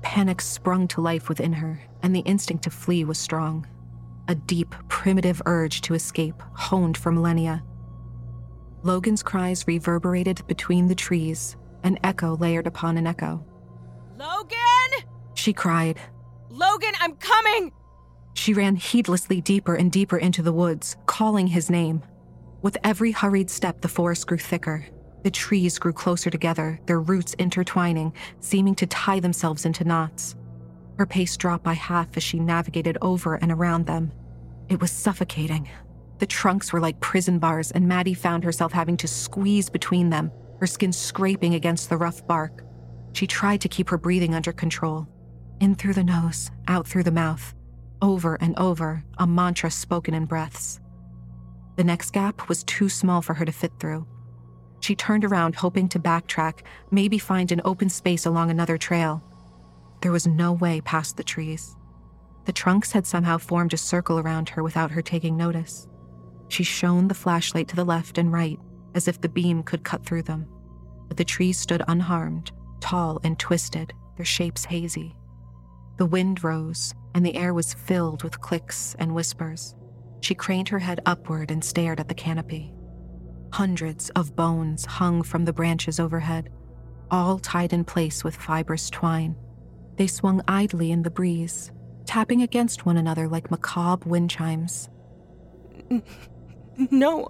Panic 0.00 0.40
sprung 0.40 0.88
to 0.88 1.02
life 1.02 1.28
within 1.28 1.52
her, 1.52 1.82
and 2.02 2.16
the 2.16 2.20
instinct 2.20 2.64
to 2.64 2.70
flee 2.70 3.04
was 3.04 3.18
strong. 3.18 3.66
A 4.28 4.34
deep, 4.34 4.74
primitive 4.88 5.42
urge 5.44 5.82
to 5.82 5.94
escape, 5.94 6.42
honed 6.54 6.96
for 6.96 7.12
millennia. 7.12 7.62
Logan's 8.86 9.20
cries 9.20 9.66
reverberated 9.66 10.46
between 10.46 10.86
the 10.86 10.94
trees, 10.94 11.56
an 11.82 11.98
echo 12.04 12.36
layered 12.36 12.68
upon 12.68 12.96
an 12.96 13.04
echo. 13.04 13.44
Logan! 14.16 15.08
She 15.34 15.52
cried. 15.52 15.98
Logan, 16.50 16.92
I'm 17.00 17.16
coming! 17.16 17.72
She 18.34 18.54
ran 18.54 18.76
heedlessly 18.76 19.40
deeper 19.40 19.74
and 19.74 19.90
deeper 19.90 20.18
into 20.18 20.40
the 20.40 20.52
woods, 20.52 20.96
calling 21.06 21.48
his 21.48 21.68
name. 21.68 22.00
With 22.62 22.78
every 22.84 23.10
hurried 23.10 23.50
step, 23.50 23.80
the 23.80 23.88
forest 23.88 24.28
grew 24.28 24.38
thicker. 24.38 24.86
The 25.24 25.32
trees 25.32 25.80
grew 25.80 25.92
closer 25.92 26.30
together, 26.30 26.78
their 26.86 27.00
roots 27.00 27.34
intertwining, 27.40 28.12
seeming 28.38 28.76
to 28.76 28.86
tie 28.86 29.18
themselves 29.18 29.66
into 29.66 29.82
knots. 29.82 30.36
Her 30.96 31.06
pace 31.06 31.36
dropped 31.36 31.64
by 31.64 31.74
half 31.74 32.16
as 32.16 32.22
she 32.22 32.38
navigated 32.38 32.98
over 33.02 33.34
and 33.34 33.50
around 33.50 33.86
them. 33.86 34.12
It 34.68 34.80
was 34.80 34.92
suffocating. 34.92 35.68
The 36.18 36.26
trunks 36.26 36.72
were 36.72 36.80
like 36.80 37.00
prison 37.00 37.38
bars, 37.38 37.70
and 37.70 37.86
Maddie 37.86 38.14
found 38.14 38.42
herself 38.44 38.72
having 38.72 38.96
to 38.98 39.08
squeeze 39.08 39.68
between 39.68 40.10
them, 40.10 40.32
her 40.60 40.66
skin 40.66 40.92
scraping 40.92 41.54
against 41.54 41.88
the 41.88 41.96
rough 41.96 42.26
bark. 42.26 42.64
She 43.12 43.26
tried 43.26 43.60
to 43.62 43.68
keep 43.68 43.88
her 43.90 43.98
breathing 43.98 44.34
under 44.34 44.52
control. 44.52 45.06
In 45.60 45.74
through 45.74 45.94
the 45.94 46.04
nose, 46.04 46.50
out 46.68 46.86
through 46.86 47.04
the 47.04 47.10
mouth. 47.10 47.54
Over 48.02 48.36
and 48.36 48.58
over, 48.58 49.04
a 49.18 49.26
mantra 49.26 49.70
spoken 49.70 50.14
in 50.14 50.26
breaths. 50.26 50.80
The 51.76 51.84
next 51.84 52.12
gap 52.12 52.48
was 52.48 52.64
too 52.64 52.88
small 52.88 53.22
for 53.22 53.34
her 53.34 53.44
to 53.44 53.52
fit 53.52 53.72
through. 53.78 54.06
She 54.80 54.94
turned 54.94 55.24
around, 55.24 55.54
hoping 55.54 55.88
to 55.90 55.98
backtrack, 55.98 56.60
maybe 56.90 57.18
find 57.18 57.50
an 57.52 57.62
open 57.64 57.88
space 57.88 58.26
along 58.26 58.50
another 58.50 58.78
trail. 58.78 59.22
There 60.02 60.12
was 60.12 60.26
no 60.26 60.52
way 60.52 60.80
past 60.82 61.16
the 61.16 61.24
trees. 61.24 61.76
The 62.44 62.52
trunks 62.52 62.92
had 62.92 63.06
somehow 63.06 63.38
formed 63.38 63.72
a 63.72 63.78
circle 63.78 64.18
around 64.18 64.50
her 64.50 64.62
without 64.62 64.90
her 64.92 65.02
taking 65.02 65.36
notice. 65.36 65.88
She 66.48 66.62
shone 66.62 67.08
the 67.08 67.14
flashlight 67.14 67.68
to 67.68 67.76
the 67.76 67.84
left 67.84 68.18
and 68.18 68.32
right, 68.32 68.58
as 68.94 69.08
if 69.08 69.20
the 69.20 69.28
beam 69.28 69.62
could 69.62 69.84
cut 69.84 70.04
through 70.04 70.22
them. 70.22 70.48
But 71.08 71.16
the 71.16 71.24
trees 71.24 71.58
stood 71.58 71.82
unharmed, 71.88 72.52
tall 72.80 73.20
and 73.24 73.38
twisted, 73.38 73.92
their 74.16 74.24
shapes 74.24 74.64
hazy. 74.64 75.14
The 75.98 76.06
wind 76.06 76.44
rose, 76.44 76.94
and 77.14 77.24
the 77.24 77.36
air 77.36 77.54
was 77.54 77.74
filled 77.74 78.22
with 78.22 78.40
clicks 78.40 78.94
and 78.98 79.14
whispers. 79.14 79.74
She 80.20 80.34
craned 80.34 80.68
her 80.68 80.78
head 80.78 81.00
upward 81.06 81.50
and 81.50 81.64
stared 81.64 82.00
at 82.00 82.08
the 82.08 82.14
canopy. 82.14 82.74
Hundreds 83.52 84.10
of 84.10 84.36
bones 84.36 84.84
hung 84.84 85.22
from 85.22 85.44
the 85.44 85.52
branches 85.52 86.00
overhead, 86.00 86.50
all 87.10 87.38
tied 87.38 87.72
in 87.72 87.84
place 87.84 88.24
with 88.24 88.36
fibrous 88.36 88.90
twine. 88.90 89.36
They 89.96 90.06
swung 90.06 90.42
idly 90.48 90.90
in 90.90 91.02
the 91.02 91.10
breeze, 91.10 91.70
tapping 92.04 92.42
against 92.42 92.84
one 92.84 92.96
another 92.96 93.28
like 93.28 93.50
macabre 93.50 94.08
wind 94.08 94.30
chimes. 94.30 94.90
No. 96.90 97.28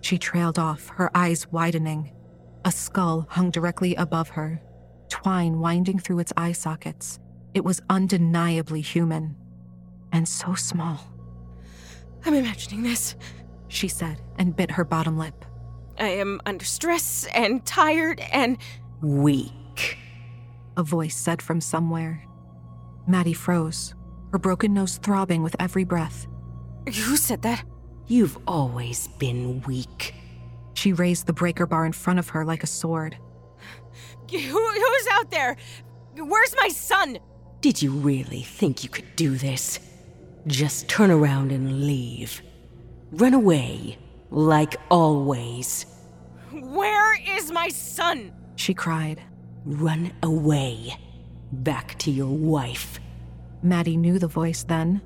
She 0.00 0.18
trailed 0.18 0.58
off, 0.58 0.88
her 0.88 1.10
eyes 1.16 1.50
widening. 1.50 2.12
A 2.64 2.72
skull 2.72 3.26
hung 3.30 3.50
directly 3.50 3.94
above 3.94 4.30
her, 4.30 4.60
twine 5.08 5.60
winding 5.60 5.98
through 5.98 6.20
its 6.20 6.32
eye 6.36 6.52
sockets. 6.52 7.18
It 7.52 7.64
was 7.64 7.80
undeniably 7.90 8.80
human, 8.80 9.36
and 10.12 10.28
so 10.28 10.54
small. 10.54 11.00
I'm 12.24 12.34
imagining 12.34 12.82
this. 12.82 13.16
She 13.68 13.88
said, 13.88 14.20
and 14.38 14.56
bit 14.56 14.70
her 14.70 14.84
bottom 14.84 15.18
lip. 15.18 15.44
I 15.98 16.08
am 16.08 16.40
under 16.46 16.64
stress 16.64 17.26
and 17.34 17.64
tired 17.64 18.20
and. 18.32 18.58
Weak. 19.02 19.98
A 20.76 20.82
voice 20.82 21.16
said 21.16 21.42
from 21.42 21.60
somewhere. 21.60 22.24
Maddie 23.06 23.34
froze, 23.34 23.94
her 24.32 24.38
broken 24.38 24.74
nose 24.74 24.98
throbbing 24.98 25.42
with 25.42 25.54
every 25.58 25.84
breath. 25.84 26.26
Who 26.86 27.16
said 27.16 27.42
that? 27.42 27.64
You've 28.06 28.36
always 28.46 29.08
been 29.18 29.62
weak. 29.62 30.14
She 30.74 30.92
raised 30.92 31.26
the 31.26 31.32
breaker 31.32 31.66
bar 31.66 31.86
in 31.86 31.92
front 31.92 32.18
of 32.18 32.28
her 32.30 32.44
like 32.44 32.62
a 32.62 32.66
sword. 32.66 33.16
Who, 34.30 34.38
who's 34.38 35.06
out 35.10 35.30
there? 35.30 35.56
Where's 36.16 36.54
my 36.60 36.68
son? 36.68 37.18
Did 37.62 37.80
you 37.80 37.92
really 37.92 38.42
think 38.42 38.84
you 38.84 38.90
could 38.90 39.16
do 39.16 39.36
this? 39.36 39.80
Just 40.46 40.86
turn 40.88 41.10
around 41.10 41.50
and 41.50 41.86
leave. 41.86 42.42
Run 43.12 43.32
away, 43.32 43.96
like 44.30 44.76
always. 44.90 45.86
Where 46.52 47.18
is 47.36 47.50
my 47.50 47.68
son? 47.68 48.32
She 48.56 48.74
cried. 48.74 49.22
Run 49.64 50.12
away. 50.22 50.94
Back 51.52 51.98
to 52.00 52.10
your 52.10 52.34
wife. 52.36 53.00
Maddie 53.62 53.96
knew 53.96 54.18
the 54.18 54.28
voice 54.28 54.62
then. 54.62 55.00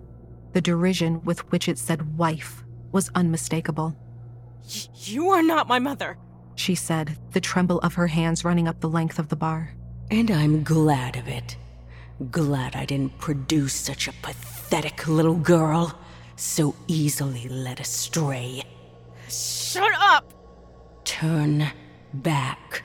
The 0.52 0.60
derision 0.60 1.22
with 1.22 1.48
which 1.52 1.68
it 1.68 1.78
said 1.78 2.18
wife 2.18 2.64
was 2.92 3.10
unmistakable. 3.14 3.96
You 4.94 5.30
are 5.30 5.42
not 5.42 5.68
my 5.68 5.78
mother. 5.78 6.18
She 6.56 6.74
said, 6.74 7.16
the 7.32 7.40
tremble 7.40 7.78
of 7.80 7.94
her 7.94 8.08
hands 8.08 8.44
running 8.44 8.68
up 8.68 8.80
the 8.80 8.88
length 8.88 9.18
of 9.18 9.28
the 9.28 9.36
bar. 9.36 9.74
And 10.10 10.30
I'm 10.30 10.64
glad 10.64 11.16
of 11.16 11.28
it. 11.28 11.56
Glad 12.30 12.74
I 12.74 12.84
didn't 12.84 13.18
produce 13.18 13.74
such 13.74 14.08
a 14.08 14.12
pathetic 14.22 15.06
little 15.06 15.36
girl, 15.36 15.96
so 16.36 16.74
easily 16.88 17.48
led 17.48 17.80
astray. 17.80 18.62
Shut 19.28 19.92
up! 20.00 20.32
Turn 21.04 21.70
back. 22.14 22.82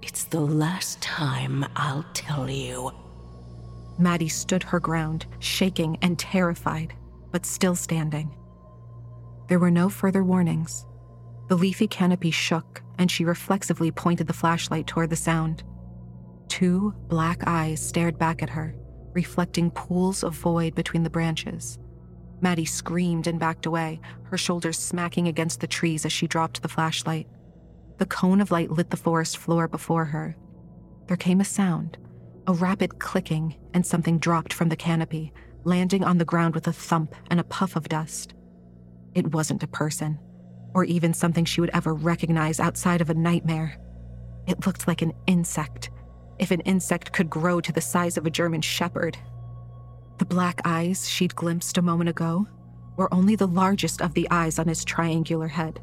It's 0.00 0.24
the 0.24 0.40
last 0.40 1.00
time 1.00 1.64
I'll 1.74 2.04
tell 2.14 2.48
you. 2.48 2.92
Maddie 3.98 4.28
stood 4.28 4.62
her 4.62 4.80
ground, 4.80 5.26
shaking 5.40 5.98
and 6.02 6.18
terrified, 6.18 6.94
but 7.30 7.44
still 7.46 7.74
standing. 7.74 8.34
There 9.52 9.58
were 9.58 9.70
no 9.70 9.90
further 9.90 10.24
warnings, 10.24 10.86
The 11.48 11.56
leafy 11.56 11.86
canopy 11.86 12.30
shook, 12.30 12.82
and 12.96 13.10
she 13.10 13.26
reflexively 13.26 13.90
pointed 13.90 14.26
the 14.26 14.32
flashlight 14.32 14.86
toward 14.86 15.10
the 15.10 15.16
sound. 15.16 15.62
Two 16.48 16.94
black 17.08 17.46
eyes 17.46 17.86
stared 17.86 18.16
back 18.16 18.42
at 18.42 18.48
her, 18.48 18.74
reflecting 19.12 19.70
pools 19.70 20.24
of 20.24 20.32
void 20.32 20.74
between 20.74 21.02
the 21.02 21.10
branches. 21.10 21.78
Maddie 22.40 22.64
screamed 22.64 23.26
and 23.26 23.38
backed 23.38 23.66
away, 23.66 24.00
her 24.22 24.38
shoulders 24.38 24.78
smacking 24.78 25.28
against 25.28 25.60
the 25.60 25.66
trees 25.66 26.06
as 26.06 26.12
she 26.14 26.26
dropped 26.26 26.62
the 26.62 26.68
flashlight. 26.68 27.28
The 27.98 28.06
cone 28.06 28.40
of 28.40 28.52
light 28.52 28.70
lit 28.70 28.88
the 28.88 28.96
forest 28.96 29.36
floor 29.36 29.68
before 29.68 30.06
her. 30.06 30.34
There 31.08 31.18
came 31.18 31.42
a 31.42 31.44
sound, 31.44 31.98
a 32.46 32.54
rapid 32.54 32.98
clicking, 33.00 33.56
and 33.74 33.84
something 33.84 34.18
dropped 34.18 34.54
from 34.54 34.70
the 34.70 34.76
canopy, 34.76 35.30
landing 35.64 36.04
on 36.04 36.16
the 36.16 36.24
ground 36.24 36.54
with 36.54 36.68
a 36.68 36.72
thump 36.72 37.14
and 37.30 37.38
a 37.38 37.44
puff 37.44 37.76
of 37.76 37.90
dust. 37.90 38.32
It 39.14 39.32
wasn't 39.32 39.62
a 39.62 39.68
person, 39.68 40.18
or 40.74 40.84
even 40.84 41.12
something 41.12 41.44
she 41.44 41.60
would 41.60 41.70
ever 41.74 41.94
recognize 41.94 42.60
outside 42.60 43.00
of 43.00 43.10
a 43.10 43.14
nightmare. 43.14 43.76
It 44.46 44.66
looked 44.66 44.88
like 44.88 45.02
an 45.02 45.12
insect, 45.26 45.90
if 46.38 46.50
an 46.50 46.60
insect 46.60 47.12
could 47.12 47.28
grow 47.28 47.60
to 47.60 47.72
the 47.72 47.80
size 47.80 48.16
of 48.16 48.26
a 48.26 48.30
German 48.30 48.62
shepherd. 48.62 49.18
The 50.18 50.24
black 50.24 50.60
eyes 50.64 51.08
she'd 51.08 51.36
glimpsed 51.36 51.78
a 51.78 51.82
moment 51.82 52.08
ago 52.08 52.46
were 52.96 53.12
only 53.12 53.36
the 53.36 53.46
largest 53.46 54.00
of 54.00 54.14
the 54.14 54.28
eyes 54.30 54.58
on 54.58 54.66
his 54.66 54.84
triangular 54.84 55.48
head. 55.48 55.80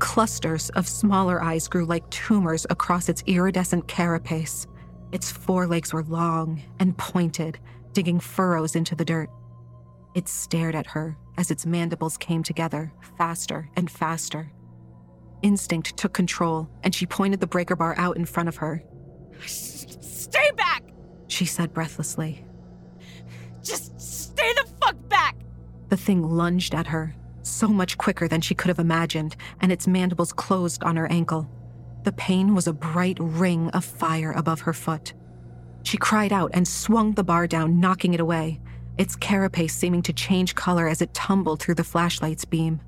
Clusters 0.00 0.70
of 0.70 0.88
smaller 0.88 1.42
eyes 1.42 1.68
grew 1.68 1.84
like 1.86 2.08
tumors 2.10 2.66
across 2.70 3.08
its 3.08 3.22
iridescent 3.26 3.86
carapace. 3.86 4.66
Its 5.12 5.30
forelegs 5.30 5.92
were 5.92 6.02
long 6.04 6.60
and 6.80 6.96
pointed, 6.98 7.58
digging 7.92 8.18
furrows 8.18 8.74
into 8.74 8.96
the 8.96 9.04
dirt. 9.04 9.30
It 10.14 10.28
stared 10.28 10.74
at 10.74 10.88
her 10.88 11.16
as 11.36 11.50
its 11.50 11.66
mandibles 11.66 12.16
came 12.16 12.42
together, 12.42 12.92
faster 13.18 13.68
and 13.76 13.90
faster. 13.90 14.50
Instinct 15.42 15.96
took 15.96 16.12
control, 16.12 16.68
and 16.82 16.94
she 16.94 17.06
pointed 17.06 17.40
the 17.40 17.46
breaker 17.46 17.76
bar 17.76 17.94
out 17.98 18.16
in 18.16 18.24
front 18.24 18.48
of 18.48 18.56
her. 18.56 18.82
Stay 19.46 20.50
back! 20.56 20.82
She 21.26 21.44
said 21.44 21.74
breathlessly. 21.74 22.44
Just 23.62 24.00
stay 24.00 24.52
the 24.54 24.66
fuck 24.80 24.96
back! 25.08 25.36
The 25.88 25.96
thing 25.96 26.22
lunged 26.22 26.74
at 26.74 26.86
her, 26.86 27.14
so 27.42 27.68
much 27.68 27.98
quicker 27.98 28.26
than 28.26 28.40
she 28.40 28.54
could 28.54 28.68
have 28.68 28.78
imagined, 28.78 29.36
and 29.60 29.70
its 29.70 29.86
mandibles 29.86 30.32
closed 30.32 30.82
on 30.82 30.96
her 30.96 31.10
ankle. 31.10 31.50
The 32.04 32.12
pain 32.12 32.54
was 32.54 32.66
a 32.66 32.72
bright 32.72 33.18
ring 33.20 33.70
of 33.70 33.84
fire 33.84 34.32
above 34.32 34.60
her 34.60 34.72
foot. 34.72 35.14
She 35.82 35.98
cried 35.98 36.32
out 36.32 36.50
and 36.54 36.66
swung 36.66 37.12
the 37.12 37.24
bar 37.24 37.46
down, 37.46 37.80
knocking 37.80 38.14
it 38.14 38.20
away, 38.20 38.60
its 38.98 39.16
carapace 39.16 39.74
seeming 39.74 40.02
to 40.02 40.12
change 40.12 40.54
color 40.54 40.88
as 40.88 41.02
it 41.02 41.14
tumbled 41.14 41.60
through 41.60 41.74
the 41.74 41.84
flashlight's 41.84 42.44
beam. 42.44 42.80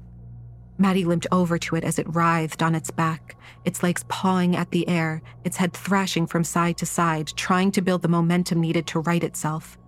Maddie 0.79 1.05
limped 1.05 1.27
over 1.33 1.57
to 1.59 1.77
it 1.77 1.85
as 1.85 1.99
it 1.99 2.15
writhed 2.15 2.63
on 2.63 2.75
its 2.75 2.91
back, 2.91 3.37
its 3.65 3.83
legs 3.83 4.05
pawing 4.09 4.55
at 4.57 4.71
the 4.71 4.87
air, 4.89 5.23
its 5.45 5.57
head 5.57 5.73
thrashing 5.73 6.27
from 6.27 6.45
side 6.45 6.77
to 6.79 6.87
side, 6.87 7.29
trying 7.29 7.73
to 7.73 7.81
build 7.81 8.03
the 8.03 8.09
momentum 8.09 8.61
needed 8.61 8.87
to 8.89 9.01
right 9.01 9.25
itself. 9.25 9.79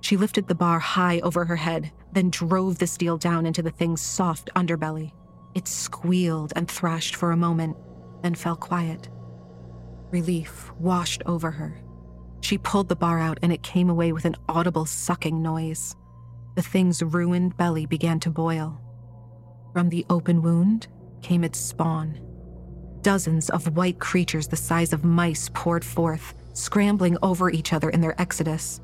She 0.00 0.16
lifted 0.16 0.48
the 0.48 0.54
bar 0.54 0.78
high 0.78 1.20
over 1.20 1.44
her 1.44 1.56
head, 1.56 1.92
then 2.12 2.30
drove 2.30 2.78
the 2.78 2.86
steel 2.86 3.18
down 3.18 3.44
into 3.44 3.62
the 3.62 3.70
thing's 3.70 4.00
soft 4.00 4.48
underbelly. 4.56 5.12
It 5.54 5.68
squealed 5.68 6.52
and 6.56 6.70
thrashed 6.70 7.16
for 7.16 7.32
a 7.32 7.36
moment, 7.36 7.76
then 8.22 8.34
fell 8.34 8.56
quiet. 8.56 9.08
Relief 10.10 10.72
washed 10.78 11.22
over 11.26 11.50
her. 11.50 11.80
She 12.40 12.58
pulled 12.58 12.88
the 12.88 12.96
bar 12.96 13.18
out 13.18 13.38
and 13.42 13.52
it 13.52 13.62
came 13.62 13.90
away 13.90 14.12
with 14.12 14.24
an 14.24 14.36
audible 14.48 14.86
sucking 14.86 15.42
noise. 15.42 15.96
The 16.56 16.62
thing's 16.62 17.02
ruined 17.02 17.56
belly 17.56 17.86
began 17.86 18.20
to 18.20 18.30
boil. 18.30 18.80
From 19.72 19.88
the 19.88 20.04
open 20.10 20.42
wound 20.42 20.88
came 21.22 21.44
its 21.44 21.58
spawn. 21.58 22.20
Dozens 23.02 23.50
of 23.50 23.76
white 23.76 23.98
creatures 23.98 24.48
the 24.48 24.56
size 24.56 24.92
of 24.92 25.04
mice 25.04 25.48
poured 25.54 25.84
forth, 25.84 26.34
scrambling 26.52 27.16
over 27.22 27.50
each 27.50 27.72
other 27.72 27.88
in 27.90 28.00
their 28.00 28.20
exodus. 28.20 28.80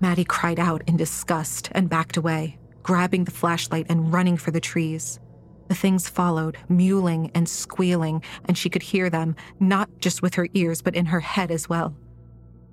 Maddie 0.00 0.24
cried 0.24 0.60
out 0.60 0.82
in 0.86 0.96
disgust 0.96 1.68
and 1.72 1.90
backed 1.90 2.16
away, 2.16 2.58
grabbing 2.82 3.24
the 3.24 3.30
flashlight 3.30 3.86
and 3.88 4.12
running 4.12 4.36
for 4.36 4.52
the 4.52 4.60
trees. 4.60 5.18
The 5.66 5.74
things 5.74 6.08
followed, 6.08 6.56
mewling 6.70 7.30
and 7.34 7.46
squealing, 7.48 8.22
and 8.46 8.56
she 8.56 8.70
could 8.70 8.82
hear 8.82 9.10
them, 9.10 9.36
not 9.60 9.90
just 9.98 10.22
with 10.22 10.34
her 10.36 10.48
ears, 10.54 10.80
but 10.80 10.94
in 10.94 11.06
her 11.06 11.20
head 11.20 11.50
as 11.50 11.68
well. 11.68 11.94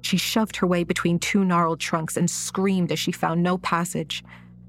She 0.06 0.18
shoved 0.18 0.58
her 0.58 0.68
way 0.68 0.84
between 0.84 1.18
two 1.18 1.44
gnarled 1.44 1.80
trunks 1.80 2.15
and 2.15 2.30
screamed 2.30 2.91
as 2.91 3.00
she 3.00 3.12
found 3.12 3.41
no 3.41 3.58
passage. 3.58 4.24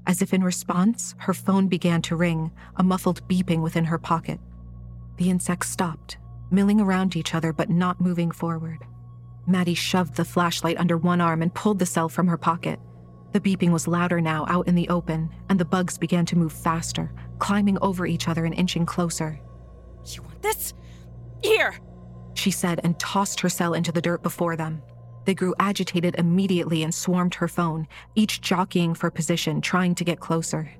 As 0.07 0.23
if 0.23 0.33
in 0.33 0.43
response, 0.43 1.13
her 1.19 1.33
phone 1.35 1.67
began 1.67 2.01
to 2.03 2.15
ring, 2.15 2.51
a 2.77 2.83
muffled 2.83 3.21
beeping 3.27 3.61
within 3.61 3.85
her 3.85 3.99
pocket. 3.99 4.39
The 5.17 5.29
insects 5.29 5.69
stopped, 5.69 6.17
milling 6.49 6.81
around 6.81 7.15
each 7.15 7.35
other 7.35 7.53
but 7.53 7.69
not 7.69 8.01
moving 8.01 8.31
forward. 8.31 8.79
Maddie 9.45 9.75
shoved 9.75 10.15
the 10.15 10.25
flashlight 10.25 10.79
under 10.79 10.97
one 10.97 11.21
arm 11.21 11.43
and 11.43 11.53
pulled 11.53 11.77
the 11.77 11.85
cell 11.85 12.09
from 12.09 12.25
her 12.25 12.37
pocket. 12.37 12.79
The 13.31 13.39
beeping 13.39 13.71
was 13.71 13.87
louder 13.87 14.19
now 14.19 14.43
out 14.49 14.67
in 14.67 14.73
the 14.73 14.89
open, 14.89 15.29
and 15.49 15.59
the 15.59 15.65
bugs 15.65 15.99
began 15.99 16.25
to 16.25 16.35
move 16.35 16.51
faster, 16.51 17.11
climbing 17.37 17.77
over 17.83 18.07
each 18.07 18.27
other 18.27 18.45
and 18.45 18.55
inching 18.55 18.87
closer. 18.87 19.39
You 20.03 20.23
want 20.23 20.41
this? 20.41 20.73
Here! 21.43 21.75
She 22.33 22.49
said 22.49 22.81
and 22.83 22.97
tossed 22.97 23.39
her 23.41 23.49
cell 23.49 23.75
into 23.75 23.91
the 23.91 24.01
dirt 24.01 24.23
before 24.23 24.55
them. 24.55 24.81
They 25.27 25.35
grew 25.35 25.53
agitated 25.59 26.15
immediately 26.17 26.83
and 26.83 26.95
swarmed 26.95 27.35
her 27.35 27.49
phone, 27.49 27.85
each 28.15 28.39
jockeying 28.39 28.93
for 28.93 29.11
position, 29.11 29.59
trying 29.59 29.93
to 29.95 30.05
get 30.05 30.21
closer. 30.21 30.71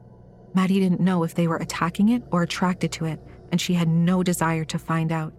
Maddie 0.55 0.79
didn't 0.79 1.01
know 1.01 1.25
if 1.25 1.36
they 1.36 1.49
were 1.49 1.57
attacking 1.57 2.07
it 2.10 2.23
or 2.31 2.43
attracted 2.43 2.93
to 2.93 3.03
it, 3.03 3.19
and 3.51 3.60
she 3.60 3.73
had 3.73 3.89
no 3.89 4.23
desire 4.23 4.63
to 4.63 4.79
find 4.79 5.12
out. 5.12 5.33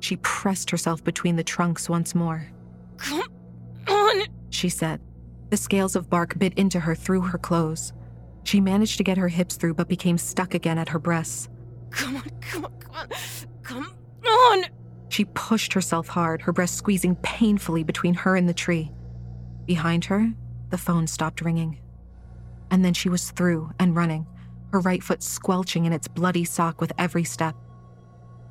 She 0.00 0.16
pressed 0.16 0.70
herself 0.70 1.04
between 1.04 1.36
the 1.36 1.44
trunks 1.44 1.88
once 1.88 2.16
more. 2.16 2.48
Come 2.96 3.22
on, 3.86 4.22
she 4.50 4.68
said. 4.68 5.00
The 5.50 5.56
scales 5.56 5.94
of 5.94 6.10
bark 6.10 6.36
bit 6.36 6.54
into 6.58 6.80
her 6.80 6.96
through 6.96 7.20
her 7.20 7.38
clothes. 7.38 7.92
She 8.42 8.60
managed 8.60 8.96
to 8.96 9.04
get 9.04 9.18
her 9.18 9.28
hips 9.28 9.54
through 9.54 9.74
but 9.74 9.86
became 9.86 10.18
stuck 10.18 10.54
again 10.54 10.78
at 10.78 10.88
her 10.88 10.98
breasts. 10.98 11.48
Come 11.90 12.16
on, 12.16 12.30
come 12.40 12.64
on, 12.64 13.08
come 13.62 13.84
on, 13.84 13.94
come 14.24 14.26
on! 14.26 14.64
She 15.08 15.24
pushed 15.24 15.72
herself 15.72 16.08
hard, 16.08 16.42
her 16.42 16.52
breast 16.52 16.76
squeezing 16.76 17.16
painfully 17.16 17.82
between 17.82 18.14
her 18.14 18.36
and 18.36 18.48
the 18.48 18.54
tree. 18.54 18.92
Behind 19.64 20.04
her, 20.06 20.32
the 20.70 20.78
phone 20.78 21.06
stopped 21.06 21.40
ringing. 21.40 21.80
And 22.70 22.84
then 22.84 22.94
she 22.94 23.08
was 23.08 23.30
through 23.30 23.70
and 23.78 23.96
running, 23.96 24.26
her 24.72 24.80
right 24.80 25.02
foot 25.02 25.22
squelching 25.22 25.86
in 25.86 25.92
its 25.92 26.08
bloody 26.08 26.44
sock 26.44 26.80
with 26.80 26.92
every 26.98 27.24
step. 27.24 27.56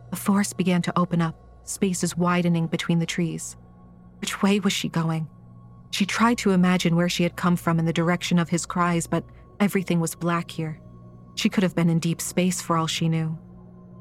The 0.10 0.16
forest 0.16 0.58
began 0.58 0.82
to 0.84 1.00
open 1.00 1.22
up, 1.22 1.36
spaces 1.64 2.18
widening 2.18 2.68
between 2.68 3.00
the 3.00 3.06
trees. 3.06 3.56
Which 4.20 4.42
way 4.42 4.60
was 4.60 4.74
she 4.74 4.90
going? 4.90 5.28
She 5.92 6.06
tried 6.06 6.38
to 6.40 6.52
imagine 6.52 6.96
where 6.96 7.10
she 7.10 7.24
had 7.24 7.36
come 7.36 7.56
from 7.56 7.80
in 7.80 7.86
the 7.86 7.94
direction 7.94 8.40
of 8.40 8.50
his 8.50 8.66
cries, 8.66 9.08
but 9.08 9.24
everything 9.60 10.00
was 10.00 10.16
black 10.16 10.50
here. 10.50 10.80
She 11.36 11.50
could 11.50 11.64
have 11.64 11.76
been 11.76 11.90
in 11.90 12.00
deep 12.00 12.20
space 12.20 12.62
for 12.62 12.78
all 12.78 12.88
she 12.88 13.10
knew. 13.10 13.38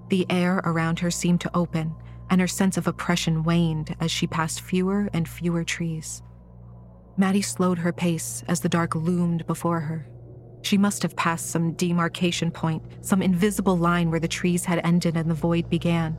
The 0.08 0.26
air 0.30 0.62
around 0.64 0.98
her 1.00 1.10
seemed 1.10 1.40
to 1.42 1.50
open, 1.54 1.94
and 2.30 2.40
her 2.40 2.46
sense 2.46 2.76
of 2.76 2.86
oppression 2.86 3.44
waned 3.44 3.94
as 4.00 4.10
she 4.10 4.26
passed 4.26 4.60
fewer 4.60 5.08
and 5.12 5.28
fewer 5.28 5.64
trees. 5.64 6.22
Maddie 7.16 7.42
slowed 7.42 7.78
her 7.78 7.92
pace 7.92 8.44
as 8.48 8.60
the 8.60 8.68
dark 8.68 8.94
loomed 8.94 9.46
before 9.46 9.80
her. 9.80 10.06
She 10.62 10.76
must 10.76 11.02
have 11.02 11.16
passed 11.16 11.50
some 11.50 11.72
demarcation 11.74 12.50
point, 12.50 12.82
some 13.00 13.22
invisible 13.22 13.76
line 13.76 14.10
where 14.10 14.20
the 14.20 14.28
trees 14.28 14.64
had 14.64 14.84
ended 14.84 15.16
and 15.16 15.30
the 15.30 15.34
void 15.34 15.70
began. 15.70 16.16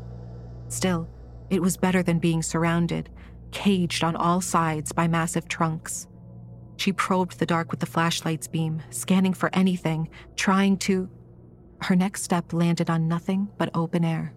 Still, 0.70 1.10
it 1.50 1.62
was 1.62 1.78
better 1.78 2.02
than 2.02 2.20
being 2.20 2.42
surrounded, 2.42 3.10
caged 3.52 4.04
on 4.04 4.16
all 4.16 4.42
sides 4.42 4.92
by 4.92 5.08
massive 5.08 5.48
trunks. 5.48 6.08
She 6.78 6.94
probed 6.94 7.40
the 7.40 7.46
dark 7.46 7.72
with 7.72 7.80
the 7.80 7.86
flashlight's 7.86 8.48
beam, 8.48 8.82
scanning 8.90 9.34
for 9.34 9.50
anything, 9.54 10.10
trying 10.36 10.78
to. 10.80 11.10
Her 11.82 11.96
next 11.96 12.24
step 12.24 12.54
landed 12.54 12.90
on 12.90 13.08
nothing 13.08 13.50
but 13.58 13.70
open 13.74 14.04
air. 14.04 14.34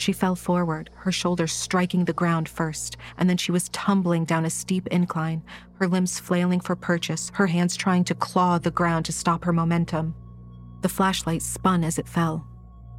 She 0.00 0.14
fell 0.14 0.34
forward, 0.34 0.88
her 0.94 1.12
shoulders 1.12 1.52
striking 1.52 2.06
the 2.06 2.14
ground 2.14 2.48
first, 2.48 2.96
and 3.18 3.28
then 3.28 3.36
she 3.36 3.52
was 3.52 3.68
tumbling 3.68 4.24
down 4.24 4.46
a 4.46 4.50
steep 4.50 4.86
incline, 4.86 5.42
her 5.74 5.86
limbs 5.86 6.18
flailing 6.18 6.60
for 6.60 6.74
purchase, 6.74 7.30
her 7.34 7.46
hands 7.46 7.76
trying 7.76 8.04
to 8.04 8.14
claw 8.14 8.56
the 8.56 8.70
ground 8.70 9.04
to 9.04 9.12
stop 9.12 9.44
her 9.44 9.52
momentum. 9.52 10.14
The 10.80 10.88
flashlight 10.88 11.42
spun 11.42 11.84
as 11.84 11.98
it 11.98 12.08
fell, 12.08 12.48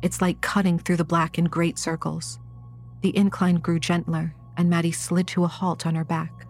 its 0.03 0.21
light 0.21 0.43
cutting 0.43 0.77
through 0.77 0.97
the 0.97 1.03
black 1.03 1.39
in 1.39 1.45
great 1.45 1.79
circles. 1.79 2.37
The 3.01 3.17
incline 3.17 3.55
grew 3.55 3.79
gentler, 3.79 4.35
and 4.55 4.69
Maddie 4.69 4.91
slid 4.91 5.25
to 5.29 5.43
a 5.43 5.47
halt 5.47 5.87
on 5.87 5.95
her 5.95 6.05
back. 6.05 6.45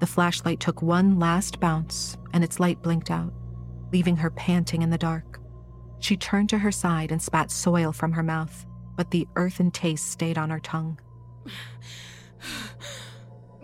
The 0.00 0.08
flashlight 0.08 0.58
took 0.58 0.82
one 0.82 1.20
last 1.20 1.60
bounce, 1.60 2.16
and 2.32 2.42
its 2.42 2.58
light 2.58 2.82
blinked 2.82 3.12
out, 3.12 3.32
leaving 3.92 4.16
her 4.16 4.30
panting 4.30 4.82
in 4.82 4.90
the 4.90 4.98
dark. 4.98 5.38
She 6.00 6.16
turned 6.16 6.48
to 6.48 6.58
her 6.58 6.72
side 6.72 7.12
and 7.12 7.22
spat 7.22 7.52
soil 7.52 7.92
from 7.92 8.10
her 8.10 8.24
mouth 8.24 8.66
but 8.96 9.10
the 9.10 9.26
earthen 9.36 9.70
taste 9.70 10.10
stayed 10.10 10.38
on 10.38 10.50
her 10.50 10.60
tongue. 10.60 10.98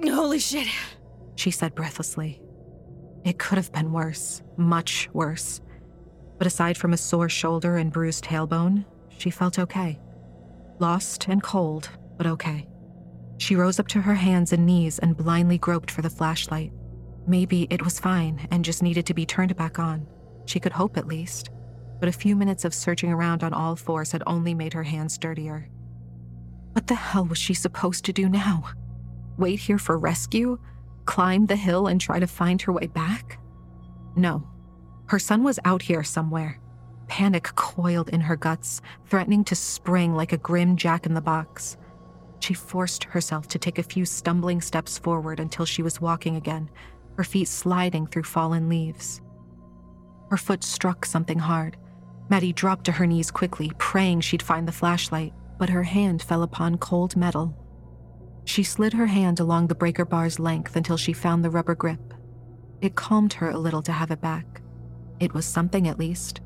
Holy 0.02 0.38
shit, 0.38 0.68
she 1.36 1.50
said 1.50 1.74
breathlessly. 1.74 2.40
It 3.24 3.38
could 3.38 3.58
have 3.58 3.72
been 3.72 3.92
worse, 3.92 4.42
much 4.56 5.08
worse. 5.12 5.60
But 6.38 6.46
aside 6.46 6.78
from 6.78 6.92
a 6.92 6.96
sore 6.96 7.28
shoulder 7.28 7.76
and 7.76 7.92
bruised 7.92 8.24
tailbone, 8.24 8.84
she 9.18 9.30
felt 9.30 9.58
okay. 9.58 10.00
Lost 10.78 11.28
and 11.28 11.42
cold, 11.42 11.90
but 12.16 12.26
okay. 12.26 12.66
She 13.36 13.56
rose 13.56 13.78
up 13.78 13.88
to 13.88 14.00
her 14.00 14.14
hands 14.14 14.52
and 14.52 14.64
knees 14.64 14.98
and 14.98 15.16
blindly 15.16 15.58
groped 15.58 15.90
for 15.90 16.02
the 16.02 16.10
flashlight. 16.10 16.72
Maybe 17.26 17.66
it 17.70 17.82
was 17.82 18.00
fine 18.00 18.46
and 18.50 18.64
just 18.64 18.82
needed 18.82 19.06
to 19.06 19.14
be 19.14 19.26
turned 19.26 19.54
back 19.56 19.78
on. 19.78 20.06
She 20.46 20.60
could 20.60 20.72
hope 20.72 20.96
at 20.96 21.06
least. 21.06 21.50
But 22.00 22.08
a 22.08 22.12
few 22.12 22.34
minutes 22.34 22.64
of 22.64 22.74
searching 22.74 23.12
around 23.12 23.44
on 23.44 23.52
all 23.52 23.76
fours 23.76 24.10
had 24.12 24.22
only 24.26 24.54
made 24.54 24.72
her 24.72 24.82
hands 24.82 25.18
dirtier. 25.18 25.68
What 26.72 26.86
the 26.86 26.94
hell 26.94 27.26
was 27.26 27.38
she 27.38 27.54
supposed 27.54 28.04
to 28.06 28.12
do 28.12 28.28
now? 28.28 28.64
Wait 29.36 29.60
here 29.60 29.78
for 29.78 29.98
rescue? 29.98 30.58
Climb 31.04 31.46
the 31.46 31.56
hill 31.56 31.86
and 31.86 32.00
try 32.00 32.18
to 32.18 32.26
find 32.26 32.62
her 32.62 32.72
way 32.72 32.86
back? 32.86 33.38
No. 34.16 34.48
Her 35.06 35.18
son 35.18 35.42
was 35.42 35.58
out 35.64 35.82
here 35.82 36.02
somewhere. 36.02 36.60
Panic 37.08 37.44
coiled 37.56 38.08
in 38.10 38.20
her 38.20 38.36
guts, 38.36 38.80
threatening 39.06 39.44
to 39.44 39.56
spring 39.56 40.14
like 40.14 40.32
a 40.32 40.38
grim 40.38 40.76
jack 40.76 41.06
in 41.06 41.14
the 41.14 41.20
box. 41.20 41.76
She 42.38 42.54
forced 42.54 43.04
herself 43.04 43.48
to 43.48 43.58
take 43.58 43.78
a 43.78 43.82
few 43.82 44.04
stumbling 44.04 44.60
steps 44.60 44.96
forward 44.96 45.40
until 45.40 45.66
she 45.66 45.82
was 45.82 46.00
walking 46.00 46.36
again, 46.36 46.70
her 47.16 47.24
feet 47.24 47.48
sliding 47.48 48.06
through 48.06 48.22
fallen 48.22 48.68
leaves. 48.68 49.20
Her 50.30 50.36
foot 50.36 50.62
struck 50.62 51.04
something 51.04 51.38
hard. 51.38 51.76
Maddie 52.30 52.52
dropped 52.52 52.84
to 52.84 52.92
her 52.92 53.06
knees 53.06 53.30
quickly, 53.32 53.72
praying 53.76 54.20
she'd 54.20 54.40
find 54.40 54.66
the 54.66 54.72
flashlight, 54.72 55.34
but 55.58 55.68
her 55.68 55.82
hand 55.82 56.22
fell 56.22 56.44
upon 56.44 56.78
cold 56.78 57.16
metal. 57.16 57.56
She 58.44 58.62
slid 58.62 58.92
her 58.92 59.06
hand 59.06 59.40
along 59.40 59.66
the 59.66 59.74
breaker 59.74 60.04
bar's 60.04 60.38
length 60.38 60.76
until 60.76 60.96
she 60.96 61.12
found 61.12 61.44
the 61.44 61.50
rubber 61.50 61.74
grip. 61.74 62.14
It 62.80 62.94
calmed 62.94 63.32
her 63.34 63.50
a 63.50 63.58
little 63.58 63.82
to 63.82 63.92
have 63.92 64.12
it 64.12 64.20
back. 64.20 64.62
It 65.18 65.34
was 65.34 65.44
something, 65.44 65.88
at 65.88 65.98
least. 65.98 66.40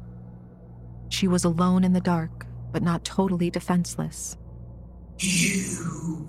She 1.10 1.28
was 1.28 1.44
alone 1.44 1.84
in 1.84 1.92
the 1.92 2.00
dark, 2.00 2.46
but 2.72 2.82
not 2.82 3.04
totally 3.04 3.50
defenseless. 3.50 4.36
You. 5.18 6.28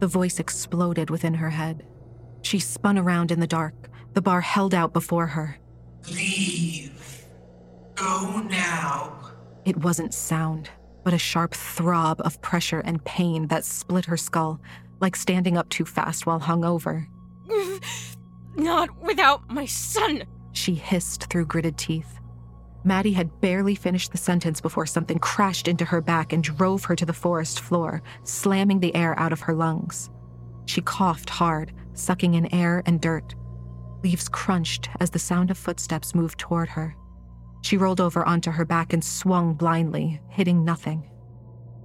The 0.00 0.06
voice 0.06 0.38
exploded 0.38 1.08
within 1.08 1.34
her 1.34 1.50
head. 1.50 1.86
She 2.42 2.58
spun 2.58 2.98
around 2.98 3.32
in 3.32 3.40
the 3.40 3.46
dark, 3.46 3.88
the 4.12 4.22
bar 4.22 4.42
held 4.42 4.74
out 4.74 4.92
before 4.92 5.28
her. 5.28 5.58
Leave. 8.02 8.20
Go 8.22 8.40
now. 8.40 9.18
It 9.64 9.76
wasn't 9.76 10.14
sound, 10.14 10.70
but 11.04 11.14
a 11.14 11.18
sharp 11.18 11.54
throb 11.54 12.20
of 12.20 12.40
pressure 12.42 12.80
and 12.80 13.04
pain 13.04 13.46
that 13.48 13.64
split 13.64 14.06
her 14.06 14.16
skull, 14.16 14.60
like 15.00 15.16
standing 15.16 15.56
up 15.56 15.68
too 15.68 15.84
fast 15.84 16.26
while 16.26 16.40
hung 16.40 16.64
over. 16.64 17.06
Not 18.56 19.00
without 19.00 19.48
my 19.50 19.66
son, 19.66 20.24
she 20.52 20.74
hissed 20.74 21.24
through 21.30 21.46
gritted 21.46 21.78
teeth. 21.78 22.18
Maddie 22.84 23.12
had 23.12 23.40
barely 23.40 23.76
finished 23.76 24.10
the 24.10 24.18
sentence 24.18 24.60
before 24.60 24.86
something 24.86 25.18
crashed 25.18 25.68
into 25.68 25.84
her 25.84 26.00
back 26.00 26.32
and 26.32 26.42
drove 26.42 26.84
her 26.84 26.96
to 26.96 27.06
the 27.06 27.12
forest 27.12 27.60
floor, 27.60 28.02
slamming 28.24 28.80
the 28.80 28.94
air 28.94 29.18
out 29.18 29.32
of 29.32 29.40
her 29.40 29.54
lungs. 29.54 30.10
She 30.66 30.80
coughed 30.80 31.30
hard, 31.30 31.72
sucking 31.94 32.34
in 32.34 32.52
air 32.52 32.82
and 32.84 33.00
dirt. 33.00 33.34
Leaves 34.02 34.28
crunched 34.28 34.88
as 34.98 35.10
the 35.10 35.18
sound 35.18 35.50
of 35.50 35.58
footsteps 35.58 36.14
moved 36.14 36.38
toward 36.38 36.68
her. 36.70 36.96
She 37.62 37.76
rolled 37.76 38.00
over 38.00 38.24
onto 38.24 38.50
her 38.50 38.64
back 38.64 38.92
and 38.92 39.02
swung 39.02 39.54
blindly, 39.54 40.20
hitting 40.28 40.64
nothing. 40.64 41.08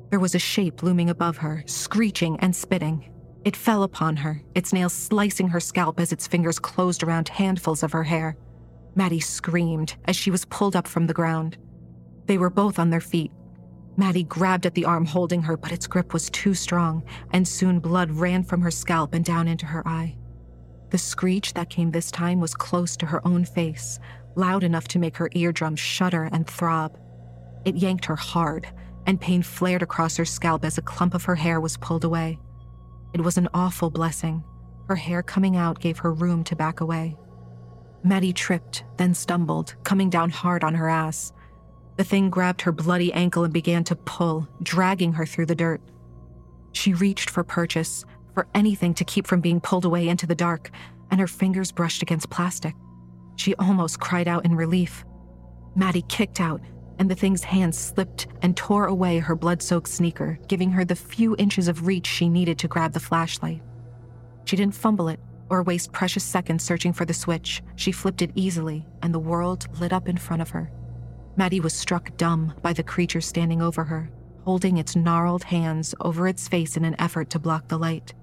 There 0.09 0.19
was 0.19 0.35
a 0.35 0.39
shape 0.39 0.83
looming 0.83 1.09
above 1.09 1.37
her, 1.37 1.63
screeching 1.65 2.39
and 2.39 2.55
spitting. 2.55 3.09
It 3.45 3.55
fell 3.55 3.83
upon 3.83 4.17
her, 4.17 4.41
its 4.55 4.73
nails 4.73 4.93
slicing 4.93 5.49
her 5.49 5.59
scalp 5.59 5.99
as 5.99 6.11
its 6.11 6.27
fingers 6.27 6.59
closed 6.59 7.03
around 7.03 7.29
handfuls 7.29 7.83
of 7.83 7.91
her 7.91 8.03
hair. 8.03 8.35
Maddie 8.95 9.19
screamed 9.19 9.95
as 10.05 10.15
she 10.15 10.31
was 10.31 10.45
pulled 10.45 10.75
up 10.75 10.87
from 10.87 11.07
the 11.07 11.13
ground. 11.13 11.57
They 12.25 12.37
were 12.37 12.49
both 12.49 12.79
on 12.79 12.89
their 12.89 12.99
feet. 12.99 13.31
Maddie 13.95 14.23
grabbed 14.23 14.65
at 14.65 14.73
the 14.73 14.85
arm 14.85 15.05
holding 15.05 15.41
her, 15.43 15.57
but 15.57 15.71
its 15.71 15.87
grip 15.87 16.13
was 16.13 16.29
too 16.29 16.53
strong, 16.53 17.03
and 17.31 17.47
soon 17.47 17.79
blood 17.79 18.11
ran 18.11 18.43
from 18.43 18.61
her 18.61 18.71
scalp 18.71 19.13
and 19.13 19.23
down 19.23 19.47
into 19.47 19.65
her 19.65 19.87
eye. 19.87 20.15
The 20.89 20.97
screech 20.97 21.53
that 21.53 21.69
came 21.69 21.91
this 21.91 22.11
time 22.11 22.39
was 22.39 22.53
close 22.53 22.95
to 22.97 23.05
her 23.05 23.25
own 23.27 23.43
face, 23.43 23.99
loud 24.37 24.63
enough 24.63 24.87
to 24.89 24.99
make 24.99 25.17
her 25.17 25.29
eardrums 25.33 25.79
shudder 25.79 26.29
and 26.31 26.47
throb. 26.47 26.97
It 27.65 27.75
yanked 27.75 28.05
her 28.05 28.15
hard, 28.15 28.67
and 29.05 29.19
pain 29.19 29.41
flared 29.41 29.81
across 29.81 30.17
her 30.17 30.25
scalp 30.25 30.63
as 30.63 30.77
a 30.77 30.81
clump 30.81 31.13
of 31.13 31.23
her 31.25 31.35
hair 31.35 31.59
was 31.59 31.77
pulled 31.77 32.03
away. 32.03 32.39
It 33.13 33.21
was 33.21 33.37
an 33.37 33.49
awful 33.53 33.89
blessing. 33.89 34.43
Her 34.87 34.95
hair 34.95 35.23
coming 35.23 35.57
out 35.57 35.79
gave 35.79 35.97
her 35.99 36.13
room 36.13 36.43
to 36.45 36.55
back 36.55 36.81
away. 36.81 37.17
Maddie 38.03 38.33
tripped, 38.33 38.83
then 38.97 39.13
stumbled, 39.13 39.75
coming 39.83 40.09
down 40.09 40.29
hard 40.29 40.63
on 40.63 40.75
her 40.75 40.87
ass. 40.87 41.33
The 41.97 42.03
thing 42.03 42.29
grabbed 42.29 42.61
her 42.61 42.71
bloody 42.71 43.11
ankle 43.13 43.43
and 43.43 43.53
began 43.53 43.83
to 43.85 43.95
pull, 43.95 44.47
dragging 44.61 45.13
her 45.13 45.25
through 45.25 45.47
the 45.47 45.55
dirt. 45.55 45.81
She 46.73 46.93
reached 46.93 47.29
for 47.29 47.43
purchase, 47.43 48.05
for 48.33 48.47
anything 48.53 48.93
to 48.93 49.03
keep 49.03 49.25
from 49.25 49.41
being 49.41 49.59
pulled 49.59 49.83
away 49.83 50.07
into 50.07 50.27
the 50.27 50.35
dark, 50.35 50.69
and 51.09 51.19
her 51.19 51.27
fingers 51.27 51.71
brushed 51.71 52.03
against 52.03 52.29
plastic. 52.29 52.75
She 53.37 53.55
almost 53.55 53.99
cried 53.99 54.27
out 54.27 54.45
in 54.45 54.55
relief. 54.55 55.05
Maddie 55.75 56.03
kicked 56.09 56.41
out, 56.41 56.59
and 56.99 57.09
the 57.09 57.15
thing's 57.15 57.43
hand 57.43 57.73
slipped 57.73 58.27
and 58.41 58.57
tore 58.57 58.87
away 58.87 59.19
her 59.19 59.35
blood 59.35 59.61
soaked 59.61 59.87
sneaker, 59.87 60.39
giving 60.47 60.71
her 60.71 60.83
the 60.83 60.95
few 60.95 61.35
inches 61.37 61.67
of 61.67 61.87
reach 61.87 62.07
she 62.07 62.27
needed 62.27 62.57
to 62.59 62.67
grab 62.67 62.93
the 62.93 62.99
flashlight. 62.99 63.61
She 64.45 64.55
didn't 64.55 64.75
fumble 64.75 65.07
it, 65.07 65.19
or 65.49 65.63
waste 65.63 65.91
precious 65.91 66.23
seconds 66.23 66.63
searching 66.63 66.93
for 66.93 67.05
the 67.05 67.13
switch. 67.13 67.61
She 67.75 67.91
flipped 67.91 68.21
it 68.21 68.31
easily, 68.33 68.85
and 69.03 69.13
the 69.13 69.19
world 69.19 69.67
lit 69.79 69.93
up 69.93 70.09
in 70.09 70.17
front 70.17 70.41
of 70.41 70.49
her. 70.49 70.71
Maddie 71.35 71.59
was 71.59 71.73
struck 71.73 72.17
dumb 72.17 72.55
by 72.63 72.73
the 72.73 72.83
creature 72.83 73.21
standing 73.21 73.61
over 73.61 73.83
her, 73.83 74.09
holding 74.43 74.77
its 74.77 74.95
gnarled 74.95 75.43
hands 75.43 75.93
over 76.01 76.27
its 76.27 76.47
face 76.47 76.75
in 76.75 76.83
an 76.83 76.95
effort 76.99 77.29
to 77.29 77.39
block 77.39 77.67
the 77.67 77.77
light. 77.77 78.15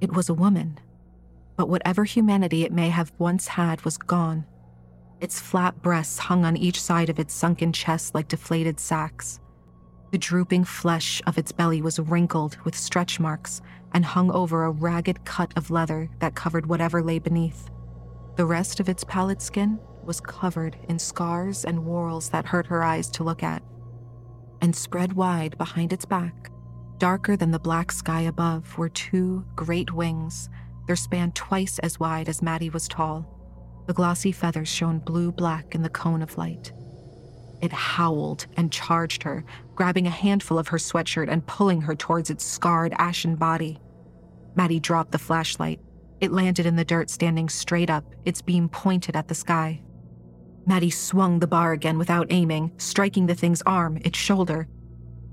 It 0.00 0.12
was 0.12 0.28
a 0.28 0.34
woman, 0.34 0.80
but 1.60 1.68
whatever 1.68 2.04
humanity 2.04 2.64
it 2.64 2.72
may 2.72 2.88
have 2.88 3.12
once 3.18 3.46
had 3.46 3.84
was 3.84 3.98
gone. 3.98 4.46
Its 5.20 5.38
flat 5.38 5.82
breasts 5.82 6.18
hung 6.18 6.42
on 6.46 6.56
each 6.56 6.80
side 6.80 7.10
of 7.10 7.18
its 7.18 7.34
sunken 7.34 7.70
chest 7.70 8.14
like 8.14 8.28
deflated 8.28 8.80
sacks. 8.80 9.40
The 10.10 10.16
drooping 10.16 10.64
flesh 10.64 11.20
of 11.26 11.36
its 11.36 11.52
belly 11.52 11.82
was 11.82 11.98
wrinkled 11.98 12.56
with 12.64 12.74
stretch 12.74 13.20
marks 13.20 13.60
and 13.92 14.06
hung 14.06 14.30
over 14.30 14.64
a 14.64 14.70
ragged 14.70 15.22
cut 15.26 15.52
of 15.54 15.70
leather 15.70 16.08
that 16.20 16.34
covered 16.34 16.64
whatever 16.64 17.02
lay 17.02 17.18
beneath. 17.18 17.68
The 18.36 18.46
rest 18.46 18.80
of 18.80 18.88
its 18.88 19.04
pallid 19.04 19.42
skin 19.42 19.78
was 20.02 20.18
covered 20.18 20.78
in 20.88 20.98
scars 20.98 21.66
and 21.66 21.80
whorls 21.80 22.30
that 22.30 22.46
hurt 22.46 22.68
her 22.68 22.82
eyes 22.82 23.10
to 23.10 23.22
look 23.22 23.42
at. 23.42 23.62
And 24.62 24.74
spread 24.74 25.12
wide 25.12 25.58
behind 25.58 25.92
its 25.92 26.06
back, 26.06 26.50
darker 26.96 27.36
than 27.36 27.50
the 27.50 27.58
black 27.58 27.92
sky 27.92 28.22
above, 28.22 28.78
were 28.78 28.88
two 28.88 29.44
great 29.56 29.92
wings, 29.92 30.48
their 30.90 30.96
span 30.96 31.30
twice 31.30 31.78
as 31.78 32.00
wide 32.00 32.28
as 32.28 32.42
Maddie 32.42 32.68
was 32.68 32.88
tall. 32.88 33.24
The 33.86 33.92
glossy 33.92 34.32
feathers 34.32 34.66
shone 34.66 34.98
blue 34.98 35.30
black 35.30 35.72
in 35.76 35.82
the 35.82 35.88
cone 35.88 36.20
of 36.20 36.36
light. 36.36 36.72
It 37.62 37.70
howled 37.70 38.48
and 38.56 38.72
charged 38.72 39.22
her, 39.22 39.44
grabbing 39.76 40.08
a 40.08 40.10
handful 40.10 40.58
of 40.58 40.66
her 40.66 40.78
sweatshirt 40.78 41.30
and 41.30 41.46
pulling 41.46 41.80
her 41.82 41.94
towards 41.94 42.28
its 42.28 42.44
scarred, 42.44 42.92
ashen 42.98 43.36
body. 43.36 43.78
Maddie 44.56 44.80
dropped 44.80 45.12
the 45.12 45.18
flashlight. 45.18 45.78
It 46.20 46.32
landed 46.32 46.66
in 46.66 46.74
the 46.74 46.84
dirt, 46.84 47.08
standing 47.08 47.48
straight 47.48 47.88
up, 47.88 48.04
its 48.24 48.42
beam 48.42 48.68
pointed 48.68 49.14
at 49.14 49.28
the 49.28 49.34
sky. 49.36 49.82
Maddie 50.66 50.90
swung 50.90 51.38
the 51.38 51.46
bar 51.46 51.70
again 51.70 51.98
without 51.98 52.26
aiming, 52.32 52.72
striking 52.78 53.26
the 53.26 53.36
thing's 53.36 53.62
arm, 53.62 53.96
its 54.04 54.18
shoulder. 54.18 54.66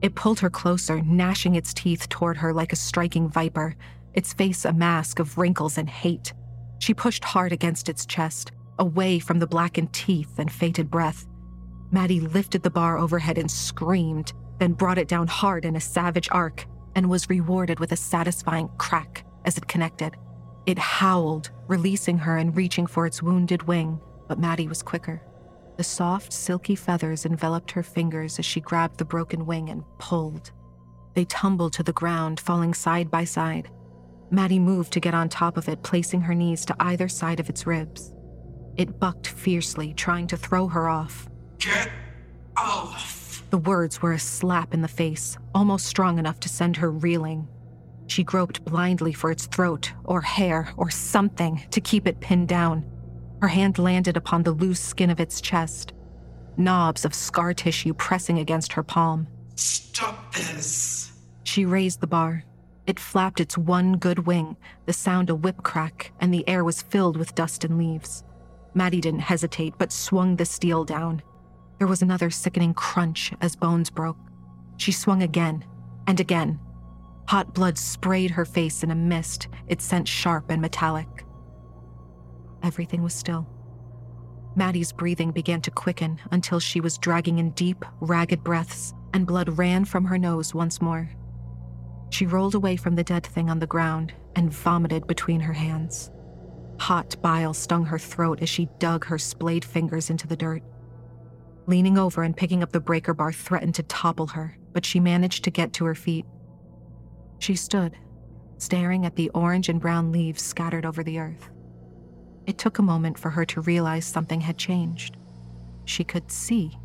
It 0.04 0.14
pulled 0.14 0.40
her 0.42 0.52
closer, 0.52 1.02
gnashing 1.02 1.56
its 1.56 1.74
teeth 1.74 2.08
toward 2.10 2.38
her 2.38 2.54
like 2.54 2.74
a 2.74 2.76
striking 2.76 3.28
viper, 3.28 3.76
its 4.18 4.34
face 4.34 4.66
a 4.66 4.74
mask 4.74 5.20
of 5.20 5.38
wrinkles 5.38 5.78
and 5.78 5.88
hate. 5.88 6.34
She 6.80 6.94
pushed 6.96 7.24
hard 7.24 7.52
against 7.52 7.88
its 7.88 8.04
chest, 8.04 8.52
away 8.80 9.20
from 9.20 9.38
the 9.38 9.46
blackened 9.46 9.94
teeth 9.94 10.40
and 10.40 10.52
fated 10.52 10.90
breath. 10.90 11.28
Maddie 11.92 12.20
lifted 12.20 12.64
the 12.64 12.72
bar 12.72 12.98
overhead 12.98 13.38
and 13.38 13.50
screamed, 13.50 14.34
then 14.58 14.74
brought 14.74 14.98
it 14.98 15.08
down 15.08 15.28
hard 15.28 15.66
in 15.66 15.76
a 15.76 15.80
savage 15.80 16.28
arc, 16.32 16.66
and 16.96 17.08
was 17.08 17.30
rewarded 17.30 17.80
with 17.80 17.92
a 17.92 17.96
satisfying 17.96 18.70
crack 18.80 19.24
as 19.46 19.56
it 19.56 19.68
connected. 19.68 20.16
It 20.66 20.80
howled, 20.80 21.52
releasing 21.68 22.18
her 22.18 22.38
and 22.38 22.58
reaching 22.58 22.88
for 22.88 23.06
its 23.06 23.22
wounded 23.22 23.64
wing, 23.64 24.00
but 24.28 24.40
Maddie 24.40 24.68
was 24.68 24.82
quicker. 24.82 25.22
The 25.78 25.84
soft, 25.84 26.34
silky 26.34 26.76
feathers 26.76 27.24
enveloped 27.24 27.70
her 27.70 27.84
fingers 27.84 28.40
as 28.40 28.46
she 28.46 28.62
grabbed 28.62 28.98
the 28.98 29.06
broken 29.06 29.46
wing 29.46 29.70
and 29.70 29.84
pulled. 30.00 30.52
They 31.14 31.26
tumbled 31.26 31.74
to 31.74 31.84
the 31.84 31.94
ground, 31.94 32.40
falling 32.40 32.74
side 32.74 33.12
by 33.12 33.24
side. 33.26 33.70
Maddie 34.30 34.60
moved 34.60 34.94
to 34.94 35.00
get 35.00 35.14
on 35.14 35.30
top 35.30 35.58
of 35.58 35.70
it, 35.70 35.84
placing 35.84 36.22
her 36.22 36.36
knees 36.36 36.66
to 36.66 36.76
either 36.80 37.08
side 37.08 37.40
of 37.40 37.50
its 37.50 37.66
ribs. 37.66 38.14
It 38.76 39.00
bucked 39.00 39.28
fiercely, 39.28 39.94
trying 39.94 40.28
to 40.28 40.38
throw 40.38 40.68
her 40.68 40.90
off. 40.90 41.28
Get 41.60 41.90
off. 42.56 43.44
The 43.50 43.58
words 43.58 44.02
were 44.02 44.14
a 44.14 44.20
slap 44.20 44.74
in 44.74 44.82
the 44.82 44.88
face, 44.88 45.38
almost 45.56 45.86
strong 45.86 46.20
enough 46.20 46.40
to 46.42 46.50
send 46.50 46.76
her 46.78 46.92
reeling. 46.92 47.48
She 48.08 48.24
groped 48.24 48.64
blindly 48.66 49.14
for 49.14 49.32
its 49.32 49.48
throat, 49.48 49.94
or 50.04 50.22
hair, 50.22 50.74
or 50.78 50.90
something 50.90 51.64
to 51.72 51.82
keep 51.82 52.08
it 52.08 52.20
pinned 52.20 52.50
down. 52.50 52.86
Her 53.42 53.48
hand 53.48 53.78
landed 53.78 54.18
upon 54.18 54.44
the 54.44 54.52
loose 54.52 54.80
skin 54.80 55.10
of 55.10 55.20
its 55.20 55.40
chest, 55.42 55.94
knobs 56.58 57.06
of 57.06 57.14
scar 57.14 57.54
tissue 57.54 57.94
pressing 57.94 58.40
against 58.40 58.74
her 58.74 58.84
palm. 58.84 59.28
Stop 59.56 60.34
this. 60.34 61.12
She 61.44 61.66
raised 61.66 62.02
the 62.02 62.08
bar. 62.08 62.44
It 62.88 63.02
flapped 63.02 63.42
its 63.42 63.58
one 63.58 63.98
good 63.98 64.20
wing, 64.20 64.56
the 64.86 64.94
sound 64.94 65.30
a 65.30 65.36
whip 65.36 65.62
crack, 65.62 66.14
and 66.22 66.34
the 66.34 66.48
air 66.48 66.64
was 66.64 66.82
filled 66.82 67.18
with 67.18 67.36
dust 67.36 67.66
and 67.66 67.78
leaves. 67.78 68.24
Maddie 68.74 69.02
didn't 69.02 69.20
hesitate, 69.20 69.74
but 69.78 69.92
swung 69.92 70.38
the 70.38 70.46
steel 70.46 70.86
down. 70.86 71.22
There 71.80 71.88
was 71.88 72.02
another 72.02 72.30
sickening 72.30 72.74
crunch 72.74 73.34
as 73.42 73.58
bones 73.58 73.90
broke. 73.90 74.18
She 74.78 74.94
swung 74.94 75.22
again 75.22 75.66
and 76.08 76.20
again. 76.20 76.60
Hot 77.28 77.54
blood 77.54 77.78
sprayed 77.78 78.32
her 78.32 78.46
face 78.46 78.84
in 78.84 78.92
a 78.92 78.96
mist, 78.96 79.50
its 79.68 79.84
scent 79.84 80.08
sharp 80.08 80.50
and 80.50 80.62
metallic. 80.62 81.26
Everything 82.64 83.04
was 83.04 83.14
still. 83.14 83.48
Maddie's 84.56 84.94
breathing 84.94 85.32
began 85.32 85.62
to 85.62 85.72
quicken 85.72 86.20
until 86.32 86.60
she 86.60 86.80
was 86.80 86.98
dragging 86.98 87.40
in 87.40 87.52
deep, 87.52 87.84
ragged 88.00 88.44
breaths, 88.44 88.94
and 89.14 89.28
blood 89.28 89.58
ran 89.58 89.84
from 89.84 90.06
her 90.06 90.18
nose 90.18 90.54
once 90.54 90.82
more. 90.82 91.12
She 92.10 92.26
rolled 92.26 92.56
away 92.56 92.76
from 92.76 92.96
the 92.96 93.04
dead 93.04 93.26
thing 93.26 93.50
on 93.50 93.60
the 93.60 93.68
ground 93.68 94.14
and 94.36 94.52
vomited 94.52 95.08
between 95.08 95.42
her 95.42 95.54
hands. 95.54 96.12
Hot 96.80 97.16
bile 97.22 97.54
stung 97.54 97.86
her 97.86 98.00
throat 98.00 98.42
as 98.42 98.50
she 98.50 98.70
dug 98.80 99.06
her 99.06 99.18
splayed 99.18 99.66
fingers 99.66 100.10
into 100.10 100.28
the 100.28 100.38
dirt. 100.38 100.64
Leaning 101.66 101.98
over 101.98 102.24
and 102.24 102.38
picking 102.38 102.64
up 102.64 102.72
the 102.72 102.80
breaker 102.80 103.14
bar 103.14 103.34
threatened 103.34 103.76
to 103.76 103.84
topple 103.84 104.28
her, 104.28 104.58
but 104.74 104.86
she 104.86 105.00
managed 105.00 105.44
to 105.44 105.52
get 105.52 105.74
to 105.74 105.86
her 105.86 105.96
feet. 105.96 106.26
She 107.40 107.56
stood, 107.56 107.98
staring 108.58 109.06
at 109.06 109.16
the 109.16 109.30
orange 109.30 109.70
and 109.70 109.82
brown 109.82 110.12
leaves 110.12 110.42
scattered 110.42 110.86
over 110.86 111.04
the 111.04 111.20
earth. 111.20 111.50
It 112.46 112.58
took 112.58 112.80
a 112.80 112.84
moment 112.84 113.20
for 113.20 113.30
her 113.32 113.46
to 113.46 113.62
realize 113.62 114.06
something 114.06 114.42
had 114.42 114.58
changed. 114.58 115.18
She 115.86 116.04
could 116.04 116.32
see. 116.32 116.78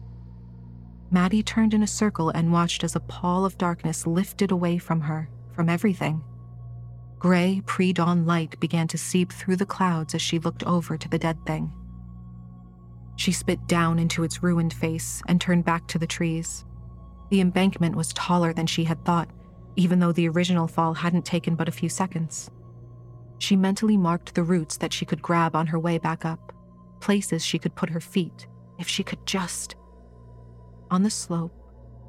Maddie 1.12 1.42
turned 1.42 1.74
in 1.74 1.82
a 1.82 1.86
circle 1.86 2.30
and 2.30 2.52
watched 2.52 2.82
as 2.82 2.96
a 2.96 3.00
pall 3.00 3.44
of 3.44 3.58
darkness 3.58 4.06
lifted 4.06 4.50
away 4.50 4.78
from 4.78 5.02
her, 5.02 5.28
from 5.52 5.68
everything. 5.68 6.24
Gray, 7.18 7.60
pre 7.66 7.92
dawn 7.92 8.24
light 8.24 8.58
began 8.60 8.88
to 8.88 8.98
seep 8.98 9.30
through 9.30 9.56
the 9.56 9.66
clouds 9.66 10.14
as 10.14 10.22
she 10.22 10.38
looked 10.38 10.64
over 10.64 10.96
to 10.96 11.08
the 11.10 11.18
dead 11.18 11.36
thing. 11.44 11.70
She 13.16 13.30
spit 13.30 13.66
down 13.66 13.98
into 13.98 14.24
its 14.24 14.42
ruined 14.42 14.72
face 14.72 15.22
and 15.28 15.38
turned 15.38 15.66
back 15.66 15.86
to 15.88 15.98
the 15.98 16.06
trees. 16.06 16.64
The 17.28 17.42
embankment 17.42 17.94
was 17.94 18.14
taller 18.14 18.54
than 18.54 18.66
she 18.66 18.84
had 18.84 19.04
thought, 19.04 19.28
even 19.76 20.00
though 20.00 20.12
the 20.12 20.28
original 20.30 20.66
fall 20.66 20.94
hadn't 20.94 21.26
taken 21.26 21.56
but 21.56 21.68
a 21.68 21.72
few 21.72 21.90
seconds. 21.90 22.50
She 23.38 23.54
mentally 23.54 23.98
marked 23.98 24.34
the 24.34 24.42
roots 24.42 24.78
that 24.78 24.94
she 24.94 25.04
could 25.04 25.20
grab 25.20 25.54
on 25.54 25.66
her 25.66 25.78
way 25.78 25.98
back 25.98 26.24
up, 26.24 26.54
places 27.00 27.44
she 27.44 27.58
could 27.58 27.74
put 27.74 27.90
her 27.90 28.00
feet, 28.00 28.46
if 28.78 28.88
she 28.88 29.04
could 29.04 29.26
just. 29.26 29.76
On 30.92 31.02
the 31.02 31.08
slope, 31.08 31.54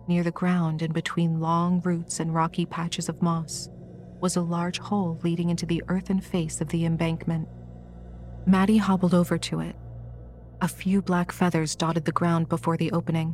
near 0.10 0.24
the 0.24 0.32
ground 0.32 0.82
and 0.82 0.94
between 0.94 1.40
long 1.40 1.80
roots 1.86 2.20
and 2.20 2.34
rocky 2.34 2.66
patches 2.66 3.08
of 3.08 3.22
moss, 3.22 3.70
was 4.20 4.36
a 4.36 4.42
large 4.42 4.78
hole 4.78 5.18
leading 5.24 5.50
into 5.50 5.66
the 5.66 5.82
earthen 5.88 6.20
face 6.20 6.60
of 6.60 6.68
the 6.68 6.84
embankment. 6.84 7.48
Maddie 8.46 8.76
hobbled 8.76 9.14
over 9.14 9.38
to 9.38 9.62
it. 9.62 9.78
A 10.60 10.68
few 10.68 11.02
black 11.02 11.32
feathers 11.32 11.78
dotted 11.78 12.04
the 12.04 12.12
ground 12.12 12.50
before 12.50 12.76
the 12.76 12.92
opening. 12.92 13.34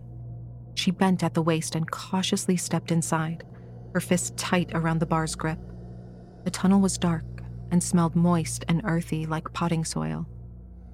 She 0.75 0.91
bent 0.91 1.23
at 1.23 1.33
the 1.33 1.41
waist 1.41 1.73
and 1.73 1.89
cautiously 1.89 2.55
stepped 2.55 2.91
inside, 2.91 3.43
her 3.95 3.99
fist 3.99 4.37
tight 4.37 4.69
around 4.75 4.99
the 4.99 5.07
bar's 5.07 5.33
grip. 5.33 5.57
The 6.43 6.51
tunnel 6.51 6.79
was 6.79 6.99
dark 6.99 7.25
and 7.71 7.83
smelled 7.83 8.15
moist 8.15 8.65
and 8.67 8.81
earthy 8.83 9.25
like 9.25 9.51
potting 9.53 9.83
soil. 9.83 10.27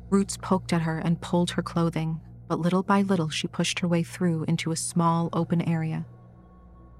Roots 0.09 0.37
poked 0.37 0.71
at 0.71 0.83
her 0.83 0.99
and 0.99 1.19
pulled 1.19 1.51
her 1.51 1.61
clothing, 1.61 2.21
but 2.47 2.59
little 2.59 2.83
by 2.83 3.01
little 3.01 3.29
she 3.29 3.47
pushed 3.47 3.79
her 3.79 3.87
way 3.87 4.03
through 4.03 4.45
into 4.47 4.71
a 4.71 4.75
small 4.75 5.29
open 5.33 5.61
area. 5.61 6.05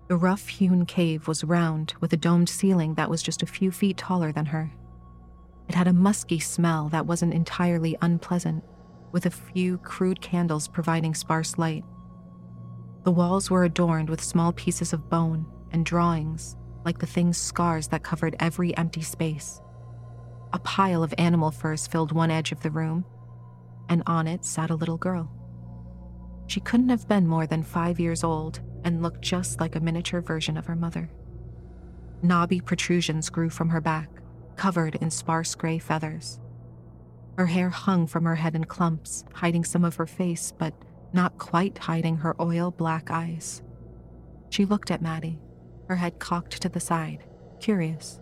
The 0.08 0.18
rough 0.18 0.48
hewn 0.48 0.86
cave 0.86 1.28
was 1.28 1.43
round 1.43 1.93
with 2.00 2.14
a 2.14 2.18
domed 2.18 2.50
ceiling 2.50 2.93
that 2.96 3.10
was 3.10 3.24
just 3.24 3.41
a 3.41 3.48
few 3.48 3.72
feet 3.72 3.98
taller 3.98 4.32
than 4.32 4.48
her. 4.48 4.72
It 5.68 5.76
had 5.76 5.88
a 5.88 5.93
musky 5.93 6.39
smell 6.39 6.89
that 6.89 7.08
wasn't 7.08 7.34
entirely 7.34 7.98
unpleasant, 8.02 8.64
with 9.12 9.26
a 9.26 9.32
few 9.32 9.80
crude 9.80 10.22
candles 10.22 10.68
providing 10.68 11.16
sparse 11.16 11.58
light. 11.58 11.84
The 13.04 13.12
walls 13.12 13.50
were 13.50 13.64
adorned 13.64 14.10
with 14.10 14.24
small 14.24 14.52
pieces 14.54 14.93
of 14.93 15.10
bone 15.10 15.46
and 15.72 15.86
drawings, 15.86 16.56
like 16.84 17.00
the 17.00 17.08
thing's 17.08 17.38
scars 17.38 17.88
that 17.88 18.04
covered 18.04 18.36
every 18.39 18.76
empty 18.78 19.02
space. 19.02 19.60
A 20.54 20.60
pile 20.60 21.02
of 21.02 21.14
animal 21.18 21.50
furs 21.52 21.88
filled 21.88 22.12
one 22.12 22.30
edge 22.30 22.52
of 22.52 22.62
the 22.62 22.72
room, 22.72 23.06
and 23.90 24.04
on 24.08 24.28
it 24.28 24.46
sat 24.46 24.70
a 24.70 24.76
little 24.76 24.98
girl. 24.98 25.32
She 26.48 26.60
couldn't 26.60 26.90
have 26.90 27.08
been 27.08 27.28
more 27.28 27.48
than 27.48 27.64
five 27.64 28.00
years 28.00 28.24
old 28.24 28.60
and 28.84 29.02
looked 29.02 29.22
just 29.22 29.60
like 29.60 29.76
a 29.76 29.80
miniature 29.80 30.22
version 30.22 30.58
of 30.58 30.66
her 30.66 30.76
mother. 30.76 31.10
Knobby 32.22 32.62
protrusions 32.62 33.30
grew 33.30 33.50
from 33.50 33.70
her 33.70 33.82
back, 33.82 34.10
covered 34.56 34.96
in 34.96 35.10
sparse 35.10 35.56
gray 35.56 35.80
feathers. 35.80 36.40
Her 37.38 37.48
hair 37.48 37.70
hung 37.70 38.08
from 38.08 38.24
her 38.26 38.36
head 38.36 38.56
in 38.56 38.64
clumps, 38.64 39.26
hiding 39.34 39.64
some 39.64 39.84
of 39.84 39.96
her 39.96 40.06
face, 40.06 40.54
but 40.58 40.74
not 41.14 41.38
quite 41.38 41.78
hiding 41.78 42.18
her 42.18 42.36
oil 42.42 42.72
black 42.72 43.12
eyes. 43.12 43.62
She 44.50 44.66
looked 44.66 44.92
at 44.92 45.02
Maddie, 45.02 45.40
her 45.88 45.96
head 45.96 46.20
cocked 46.20 46.62
to 46.62 46.70
the 46.70 46.80
side, 46.80 47.26
curious. 47.60 48.20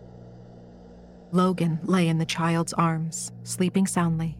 Logan 1.30 1.80
lay 1.82 2.08
in 2.08 2.18
the 2.18 2.26
child's 2.26 2.72
arms, 2.72 3.32
sleeping 3.42 3.86
soundly. 3.86 4.38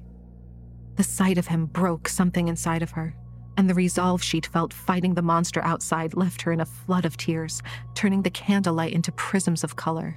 The 0.97 1.03
sight 1.03 1.39
of 1.39 1.49
him 1.49 1.67
broke 1.67 2.09
something 2.09 2.49
inside 2.49 2.83
of 2.83 2.93
her, 2.93 3.15
and 3.57 3.69
the 3.69 3.75
resolve 3.75 4.23
she'd 4.23 4.47
felt 4.47 4.73
fighting 4.73 5.15
the 5.15 5.23
monster 5.23 5.63
outside 5.65 6.15
left 6.15 6.43
her 6.43 6.53
in 6.53 6.61
a 6.61 6.67
flood 6.67 7.05
of 7.05 7.17
tears, 7.17 7.63
turning 7.95 8.23
the 8.23 8.31
candlelight 8.31 8.93
into 8.93 9.13
prisms 9.13 9.65
of 9.65 9.77
color. 9.77 10.17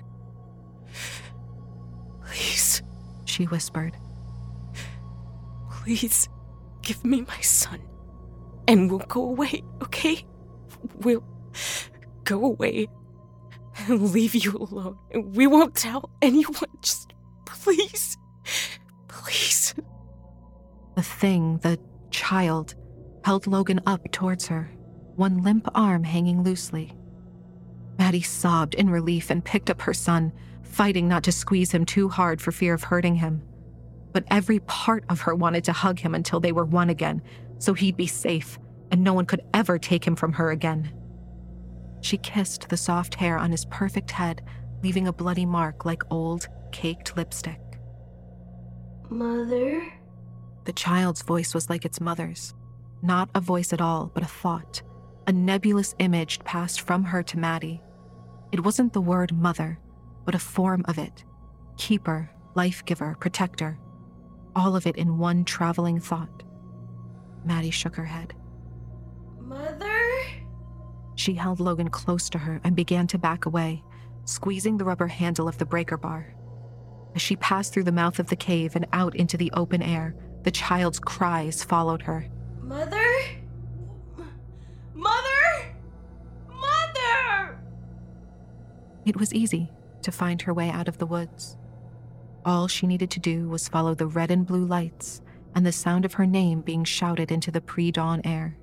Please, 2.26 2.82
she 3.26 3.46
whispered. 3.46 3.96
Please, 5.72 6.30
give 6.82 7.04
me 7.06 7.22
my 7.22 7.42
son, 7.42 7.82
and 8.68 8.90
we'll 8.90 9.00
go 9.00 9.24
away, 9.24 9.64
okay? 9.82 10.26
We'll 10.98 11.24
go 12.24 12.44
away 12.46 12.88
and 13.88 14.12
leave 14.12 14.36
you 14.36 14.58
alone. 14.58 14.98
We 15.34 15.48
won't 15.48 15.76
tell 15.76 16.10
anyone. 16.22 16.70
Just 16.82 17.14
please, 17.46 18.18
please. 19.08 19.57
The 20.98 21.04
thing, 21.04 21.60
the 21.60 21.78
child, 22.10 22.74
held 23.24 23.46
Logan 23.46 23.82
up 23.86 24.12
towards 24.12 24.48
her, 24.48 24.72
one 25.16 25.44
limp 25.44 25.68
arm 25.76 26.04
hanging 26.04 26.42
loosely. 26.42 26.98
Maddie 28.00 28.24
sobbed 28.24 28.74
in 28.74 28.90
relief 28.90 29.30
and 29.30 29.46
picked 29.46 29.70
up 29.70 29.84
her 29.84 29.94
son, 29.94 30.34
fighting 30.64 31.08
not 31.08 31.22
to 31.26 31.32
squeeze 31.32 31.70
him 31.72 31.86
too 31.86 32.10
hard 32.10 32.42
for 32.42 32.52
fear 32.52 32.74
of 32.74 32.86
hurting 32.86 33.14
him. 33.14 33.44
But 34.12 34.24
every 34.32 34.58
part 34.62 35.04
of 35.08 35.22
her 35.22 35.36
wanted 35.36 35.64
to 35.66 35.72
hug 35.72 36.00
him 36.00 36.16
until 36.16 36.40
they 36.40 36.52
were 36.52 36.66
one 36.66 36.90
again, 36.90 37.22
so 37.60 37.76
he'd 37.76 37.96
be 37.96 38.08
safe, 38.08 38.58
and 38.90 39.04
no 39.04 39.14
one 39.14 39.28
could 39.28 39.42
ever 39.54 39.78
take 39.78 40.04
him 40.04 40.16
from 40.16 40.34
her 40.34 40.50
again. 40.50 40.92
She 42.02 42.18
kissed 42.18 42.70
the 42.70 42.78
soft 42.78 43.14
hair 43.14 43.38
on 43.38 43.52
his 43.52 43.66
perfect 43.66 44.10
head, 44.10 44.42
leaving 44.82 45.08
a 45.08 45.14
bloody 45.14 45.46
mark 45.46 45.86
like 45.86 46.02
old, 46.10 46.48
caked 46.72 47.16
lipstick. 47.16 47.62
Mother? 49.12 49.94
The 50.68 50.74
child's 50.74 51.22
voice 51.22 51.54
was 51.54 51.70
like 51.70 51.86
its 51.86 52.02
mother's. 52.02 52.54
Not 53.02 53.30
a 53.34 53.40
voice 53.40 53.72
at 53.72 53.80
all, 53.80 54.12
but 54.14 54.22
a 54.22 54.26
thought. 54.26 54.82
A 55.26 55.32
nebulous 55.32 55.96
image 56.00 56.40
passed 56.40 56.82
from 56.82 57.06
her 57.06 57.24
to 57.24 57.40
Maddie. 57.40 57.82
It 58.52 58.66
wasn't 58.66 58.92
the 58.92 59.00
word 59.00 59.32
mother, 59.32 59.80
but 60.26 60.36
a 60.36 60.40
form 60.40 60.84
of 60.90 60.98
it 60.98 61.24
keeper, 61.78 62.30
life 62.54 62.84
giver, 62.84 63.16
protector. 63.18 63.80
All 64.58 64.76
of 64.76 64.86
it 64.86 64.98
in 64.98 65.18
one 65.18 65.46
traveling 65.46 66.02
thought. 66.02 66.44
Maddie 67.46 67.72
shook 67.72 67.96
her 67.96 68.04
head. 68.04 68.34
Mother? 69.40 70.02
She 71.16 71.36
held 71.36 71.62
Logan 71.62 71.90
close 71.90 72.30
to 72.32 72.40
her 72.40 72.60
and 72.66 72.76
began 72.76 73.08
to 73.08 73.18
back 73.18 73.46
away, 73.46 73.86
squeezing 74.26 74.76
the 74.76 74.86
rubber 74.86 75.08
handle 75.08 75.48
of 75.48 75.60
the 75.60 75.66
breaker 75.66 75.96
bar. 75.96 76.36
As 77.16 77.22
she 77.22 77.38
passed 77.38 77.74
through 77.74 77.86
the 77.86 77.94
mouth 77.94 78.20
of 78.20 78.28
the 78.28 78.36
cave 78.36 78.76
and 78.76 78.86
out 78.92 79.16
into 79.16 79.38
the 79.38 79.52
open 79.54 79.82
air, 79.82 80.14
the 80.48 80.52
child's 80.52 80.98
cries 80.98 81.62
followed 81.62 82.02
her. 82.02 82.26
Mother? 82.62 83.14
Mother? 84.94 85.76
Mother! 86.48 87.60
It 89.06 89.18
was 89.18 89.34
easy 89.34 89.70
to 90.04 90.10
find 90.10 90.42
her 90.44 90.54
way 90.54 90.70
out 90.70 90.88
of 90.88 91.00
the 91.00 91.06
woods. 91.06 91.58
All 92.46 92.70
she 92.70 92.88
needed 92.88 93.12
to 93.12 93.20
do 93.20 93.50
was 93.50 93.68
follow 93.68 93.94
the 93.94 94.08
red 94.08 94.32
and 94.32 94.46
blue 94.46 94.64
lights 94.64 95.20
and 95.54 95.66
the 95.66 95.74
sound 95.74 96.06
of 96.06 96.14
her 96.14 96.26
name 96.26 96.62
being 96.62 96.86
shouted 96.86 97.30
into 97.30 97.52
the 97.52 97.60
pre 97.60 97.92
dawn 97.92 98.22
air. 98.24 98.58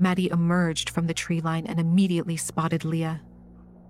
Maddie 0.00 0.28
emerged 0.28 0.90
from 0.90 1.06
the 1.06 1.14
tree 1.14 1.40
line 1.40 1.66
and 1.66 1.78
immediately 1.78 2.36
spotted 2.36 2.84
Leah. 2.84 3.20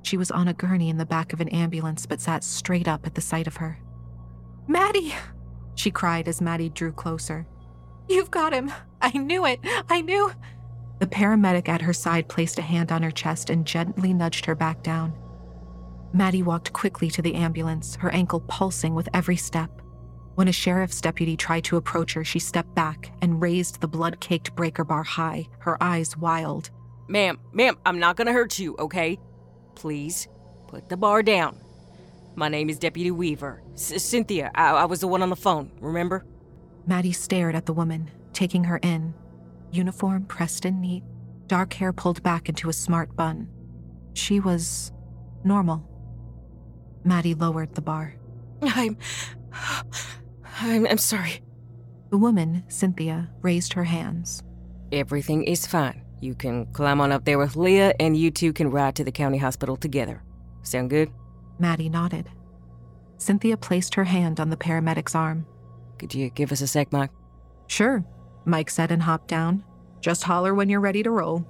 She 0.03 0.19
was 0.19 0.31
on 0.31 0.49
a 0.49 0.53
gurney 0.53 0.91
in 0.91 0.99
the 0.99 1.07
back 1.07 1.33
of 1.33 1.41
an 1.41 1.49
ambulance 1.49 2.05
but 2.05 2.21
sat 2.21 2.45
straight 2.45 2.87
up 2.87 3.07
at 3.07 3.15
the 3.15 3.23
sight 3.23 3.47
of 3.47 3.57
her. 3.57 3.79
Maddie! 4.67 5.15
She 5.79 5.91
cried 5.91 6.29
as 6.29 6.41
Maddie 6.41 6.71
drew 6.71 6.93
closer. 6.93 7.47
You've 8.09 8.31
got 8.31 8.53
him! 8.53 8.73
I 9.01 9.11
knew 9.17 9.47
it! 9.47 9.61
I 9.89 10.01
knew! 10.01 10.33
The 10.99 11.07
paramedic 11.07 11.69
at 11.69 11.83
her 11.83 11.93
side 11.93 12.29
placed 12.29 12.59
a 12.59 12.63
hand 12.63 12.91
on 12.91 13.03
her 13.03 13.11
chest 13.11 13.51
and 13.51 13.65
gently 13.65 14.13
nudged 14.13 14.47
her 14.47 14.55
back 14.55 14.83
down. 14.83 15.13
Maddie 16.13 16.43
walked 16.43 16.73
quickly 16.73 17.11
to 17.11 17.23
the 17.23 17.35
ambulance, 17.35 17.97
her 17.97 18.11
ankle 18.11 18.41
pulsing 18.49 18.95
with 18.95 19.09
every 19.15 19.37
step. 19.37 19.71
When 20.35 20.49
a 20.49 20.53
sheriff's 20.53 21.01
deputy 21.01 21.37
tried 21.37 21.65
to 21.65 21.77
approach 21.77 22.15
her, 22.15 22.25
she 22.25 22.39
stepped 22.39 22.75
back 22.75 23.13
and 23.23 23.43
raised 23.43 23.81
the 23.81 23.89
blood 23.89 24.21
caked 24.21 24.55
breaker 24.57 24.85
bar 24.85 25.03
high, 25.03 25.49
her 25.61 25.81
eyes 25.83 26.17
wild. 26.17 26.71
Ma'am, 27.09 27.39
ma'am, 27.53 27.77
I'm 27.85 27.99
not 27.99 28.17
gonna 28.17 28.33
hurt 28.33 28.59
you, 28.59 28.77
okay? 28.79 29.19
Please, 29.75 30.29
put 30.67 30.89
the 30.89 30.97
bar 30.97 31.23
down. 31.23 31.59
My 32.39 32.49
name 32.49 32.71
is 32.71 32.79
Deputy 32.79 33.11
Weaver. 33.11 33.65
C- 33.75 33.99
Cynthia, 33.99 34.53
I-, 34.55 34.71
I 34.71 34.85
was 34.85 35.01
the 35.01 35.09
one 35.09 35.23
on 35.23 35.29
the 35.29 35.35
phone, 35.35 35.73
remember? 35.81 36.25
Maddie 36.87 37.11
stared 37.11 37.57
at 37.57 37.67
the 37.67 37.73
woman, 37.73 38.13
taking 38.33 38.63
her 38.63 38.77
in. 38.77 39.13
Uniform 39.73 40.25
pressed 40.25 40.65
and 40.65 40.81
neat, 40.81 41.03
dark 41.49 41.73
hair 41.73 41.93
pulled 41.93 42.23
back 42.23 42.49
into 42.49 42.69
a 42.69 42.73
smart 42.73 43.17
bun. 43.17 43.49
She 44.15 44.39
was 44.39 44.93
normal. 45.43 45.85
Maddie 47.03 47.35
lowered 47.35 47.75
the 47.75 47.83
bar. 47.83 48.15
I'm. 48.63 48.97
I'm, 50.61 50.87
I'm 50.87 50.99
sorry. 50.99 51.43
The 52.11 52.19
woman, 52.19 52.63
Cynthia, 52.69 53.31
raised 53.43 53.73
her 53.73 53.85
hands. 53.85 54.45
Everything 54.93 55.43
is 55.43 55.67
fine. 55.67 56.05
You 56.21 56.37
can 56.37 56.67
climb 56.67 57.01
on 57.01 57.11
up 57.11 57.25
there 57.25 57.39
with 57.39 57.57
Leah, 57.57 57.95
and 57.99 58.17
you 58.17 58.31
two 58.31 58.53
can 58.53 58.71
ride 58.71 58.95
to 58.95 59.03
the 59.03 59.13
county 59.13 59.39
hospital 59.39 59.77
together. 59.77 60.23
Sound 60.63 60.91
good? 60.91 61.11
Maddie 61.59 61.89
nodded. 61.89 62.31
Cynthia 63.19 63.57
placed 63.57 63.95
her 63.97 64.05
hand 64.05 64.39
on 64.41 64.51
the 64.51 64.57
paramedic's 64.57 65.15
arm. 65.15 65.47
Could 65.99 66.15
you 66.15 66.31
give 66.31 66.53
us 66.53 66.61
a 66.61 66.67
sec, 66.69 66.93
Mike? 66.93 67.11
Sure, 67.67 68.05
Mike 68.45 68.71
said 68.71 68.93
and 68.93 69.03
hopped 69.03 69.29
down. 69.29 69.65
Just 70.01 70.23
holler 70.23 70.55
when 70.55 70.69
you're 70.69 70.81
ready 70.81 71.03
to 71.03 71.11
roll. 71.11 71.47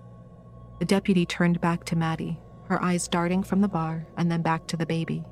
The 0.79 0.85
deputy 0.87 1.27
turned 1.27 1.61
back 1.61 1.85
to 1.85 1.97
Maddie, 1.97 2.39
her 2.69 2.83
eyes 2.83 3.07
darting 3.09 3.43
from 3.43 3.61
the 3.61 3.69
bar 3.69 4.07
and 4.17 4.31
then 4.31 4.43
back 4.43 4.67
to 4.69 4.77
the 4.77 4.87
baby. 4.87 5.25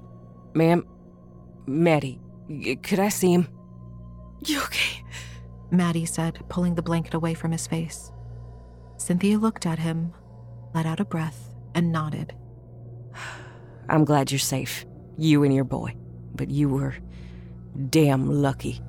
Ma'am, 0.55 0.85
Maddie, 1.67 2.21
y- 2.49 2.79
could 2.83 2.99
I 3.01 3.09
see 3.09 3.33
him? 3.33 3.49
You 4.45 4.61
okay? 4.63 5.03
Maddie 5.71 6.05
said, 6.07 6.45
pulling 6.49 6.75
the 6.75 6.83
blanket 6.83 7.15
away 7.15 7.35
from 7.35 7.53
his 7.53 7.67
face. 7.67 8.13
Cynthia 8.99 9.39
looked 9.39 9.67
at 9.67 9.79
him, 9.79 10.13
let 10.75 10.87
out 10.87 11.01
a 11.01 11.05
breath, 11.05 11.55
and 11.75 11.91
nodded. 11.91 12.35
I'm 13.89 14.05
glad 14.05 14.31
you're 14.31 14.39
safe. 14.39 14.85
You 15.17 15.45
and 15.45 15.55
your 15.55 15.65
boy. 15.65 15.95
But 16.35 16.51
you 16.51 16.69
were 16.69 16.95
damn 17.91 18.31
lucky. 18.31 18.81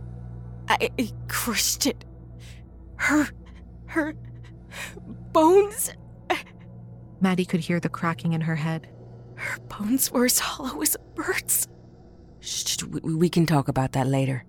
I, 0.69 0.89
I 0.99 1.11
crushed 1.27 1.85
it. 1.85 2.03
Her. 2.97 3.27
her. 3.87 4.13
bones. 5.31 5.91
Maddie 7.19 7.45
could 7.45 7.61
hear 7.61 7.79
the 7.79 7.89
cracking 7.89 8.33
in 8.33 8.41
her 8.41 8.55
head. 8.55 8.87
Her 9.35 9.59
bones 9.61 10.11
were 10.11 10.25
as 10.25 10.39
hollow 10.39 10.81
as 10.81 10.95
a 10.95 10.99
bird's. 11.15 11.67
Shh, 12.39 12.83
we, 12.83 13.15
we 13.15 13.29
can 13.29 13.45
talk 13.45 13.67
about 13.67 13.93
that 13.93 14.07
later. 14.07 14.45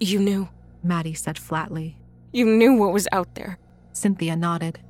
You 0.00 0.18
knew. 0.18 0.48
Maddie 0.82 1.14
said 1.14 1.38
flatly. 1.38 1.96
You 2.32 2.46
knew 2.46 2.74
what 2.74 2.92
was 2.92 3.06
out 3.12 3.34
there. 3.34 3.58
Cynthia 3.92 4.36
nodded. 4.36 4.80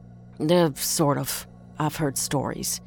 Uh, 0.41 0.71
sort 0.75 1.19
of. 1.19 1.47
I've 1.79 1.97
heard 1.97 2.17
stories. 2.17 2.81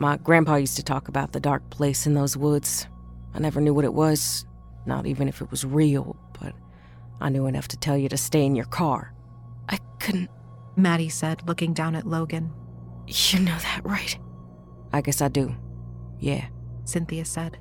My 0.00 0.16
grandpa 0.16 0.54
used 0.54 0.76
to 0.76 0.82
talk 0.82 1.08
about 1.08 1.32
the 1.32 1.40
dark 1.40 1.68
place 1.68 2.06
in 2.06 2.14
those 2.14 2.34
woods. 2.34 2.86
I 3.34 3.38
never 3.38 3.60
knew 3.60 3.74
what 3.74 3.84
it 3.84 3.92
was, 3.92 4.46
not 4.86 5.04
even 5.04 5.28
if 5.28 5.42
it 5.42 5.50
was 5.50 5.62
real, 5.62 6.16
but 6.40 6.54
I 7.20 7.28
knew 7.28 7.44
enough 7.44 7.68
to 7.68 7.76
tell 7.76 7.98
you 7.98 8.08
to 8.08 8.16
stay 8.16 8.46
in 8.46 8.56
your 8.56 8.64
car. 8.64 9.12
I 9.68 9.76
couldn't. 9.98 10.30
Maddie 10.74 11.10
said, 11.10 11.46
looking 11.46 11.74
down 11.74 11.94
at 11.94 12.06
Logan. 12.06 12.50
You 13.08 13.40
know 13.40 13.58
that, 13.58 13.82
right? 13.84 14.18
I 14.90 15.02
guess 15.02 15.20
I 15.20 15.28
do. 15.28 15.54
Yeah. 16.18 16.46
Cynthia 16.84 17.26
said. 17.26 17.58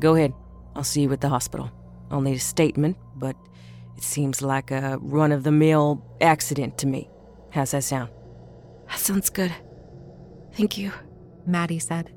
Go 0.00 0.14
ahead. 0.14 0.32
I'll 0.74 0.82
see 0.82 1.02
you 1.02 1.12
at 1.12 1.20
the 1.20 1.28
hospital. 1.28 1.70
I'll 2.10 2.22
need 2.22 2.36
a 2.36 2.40
statement, 2.40 2.96
but 3.16 3.36
it 3.98 4.02
seems 4.02 4.40
like 4.40 4.70
a 4.70 4.96
run 5.02 5.30
of 5.30 5.42
the 5.42 5.52
mill 5.52 6.02
accident 6.22 6.78
to 6.78 6.86
me. 6.86 7.10
How's 7.50 7.72
that 7.72 7.84
sound? 7.84 8.08
That 8.88 8.98
sounds 8.98 9.28
good. 9.28 9.52
Thank 10.54 10.78
you. 10.78 10.90
Maddie 11.46 11.78
said. 11.78 12.12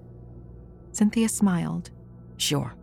Cynthia 0.92 1.30
smiled. 1.30 1.92
Sure. 2.38 2.76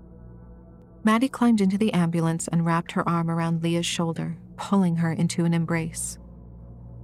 Maddie 1.05 1.29
climbed 1.29 1.61
into 1.61 1.77
the 1.79 1.93
ambulance 1.93 2.49
and 2.49 2.65
wrapped 2.65 2.93
her 2.93 3.07
arm 3.09 3.31
around 3.31 3.63
Leah's 3.63 3.87
shoulder, 3.87 4.37
pulling 4.57 4.97
her 4.97 5.13
into 5.13 5.45
an 5.45 5.53
embrace. 5.53 6.19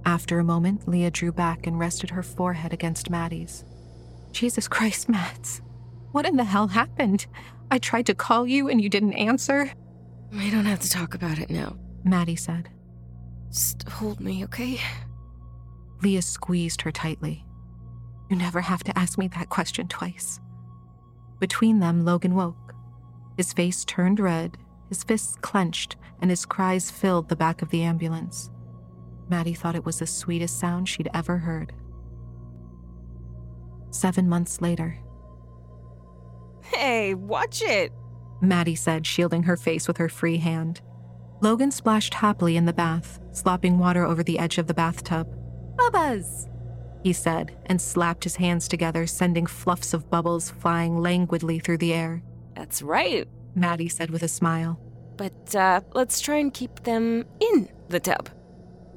After 0.05 0.39
a 0.39 0.43
moment, 0.43 0.87
Leah 0.87 1.11
drew 1.11 1.31
back 1.31 1.67
and 1.67 1.77
rested 1.77 2.09
her 2.09 2.23
forehead 2.23 2.73
against 2.73 3.09
Maddie's. 3.09 3.63
Jesus 4.31 4.67
Christ, 4.67 5.07
Mads. 5.09 5.61
What 6.11 6.25
in 6.25 6.35
the 6.35 6.43
hell 6.43 6.67
happened? 6.67 7.27
I 7.69 7.77
tried 7.77 8.07
to 8.07 8.15
call 8.15 8.47
you 8.47 8.69
and 8.69 8.81
you 8.81 8.89
didn't 8.89 9.13
answer. 9.13 9.71
We 10.31 10.49
don't 10.49 10.65
have 10.65 10.79
to 10.79 10.89
talk 10.89 11.13
about 11.13 11.39
it 11.39 11.49
now. 11.49 11.77
Maddie 12.03 12.35
said. 12.35 12.69
Just 13.51 13.87
hold 13.87 14.19
me, 14.19 14.43
okay? 14.45 14.79
Leah 16.01 16.21
squeezed 16.21 16.81
her 16.81 16.91
tightly. 16.91 17.45
You 18.31 18.37
never 18.37 18.61
have 18.61 18.81
to 18.85 18.97
ask 18.97 19.17
me 19.17 19.27
that 19.27 19.49
question 19.49 19.89
twice. 19.89 20.39
Between 21.41 21.79
them, 21.79 22.05
Logan 22.05 22.33
woke. 22.33 22.73
His 23.35 23.51
face 23.51 23.83
turned 23.83 24.21
red, 24.21 24.57
his 24.87 25.03
fists 25.03 25.35
clenched, 25.41 25.97
and 26.21 26.29
his 26.29 26.45
cries 26.45 26.89
filled 26.89 27.27
the 27.27 27.35
back 27.35 27.61
of 27.61 27.71
the 27.71 27.83
ambulance. 27.83 28.49
Maddie 29.27 29.53
thought 29.53 29.75
it 29.75 29.83
was 29.83 29.99
the 29.99 30.07
sweetest 30.07 30.57
sound 30.57 30.87
she'd 30.87 31.09
ever 31.13 31.39
heard. 31.39 31.73
Seven 33.89 34.29
months 34.29 34.61
later, 34.61 34.97
Hey, 36.63 37.13
watch 37.13 37.61
it! 37.61 37.91
Maddie 38.39 38.75
said, 38.75 39.05
shielding 39.05 39.43
her 39.43 39.57
face 39.57 39.89
with 39.89 39.97
her 39.97 40.07
free 40.07 40.37
hand. 40.37 40.79
Logan 41.41 41.71
splashed 41.71 42.13
happily 42.13 42.55
in 42.55 42.63
the 42.63 42.71
bath, 42.71 43.19
slopping 43.33 43.77
water 43.77 44.05
over 44.05 44.23
the 44.23 44.39
edge 44.39 44.57
of 44.57 44.67
the 44.67 44.73
bathtub. 44.73 45.27
Bubba's! 45.75 46.47
He 47.03 47.13
said, 47.13 47.55
and 47.65 47.81
slapped 47.81 48.23
his 48.23 48.35
hands 48.35 48.67
together, 48.67 49.07
sending 49.07 49.45
fluffs 49.45 49.93
of 49.93 50.09
bubbles 50.09 50.51
flying 50.51 50.99
languidly 50.99 51.59
through 51.59 51.79
the 51.79 51.93
air. 51.93 52.21
That's 52.55 52.81
right. 52.81 53.27
Maddie 53.55 53.89
said 53.89 54.11
with 54.11 54.23
a 54.23 54.27
smile. 54.27 54.79
But 55.17 55.55
uh, 55.55 55.81
let's 55.93 56.19
try 56.19 56.37
and 56.37 56.53
keep 56.53 56.83
them 56.83 57.25
in 57.39 57.69
the 57.89 57.99
tub. 57.99 58.29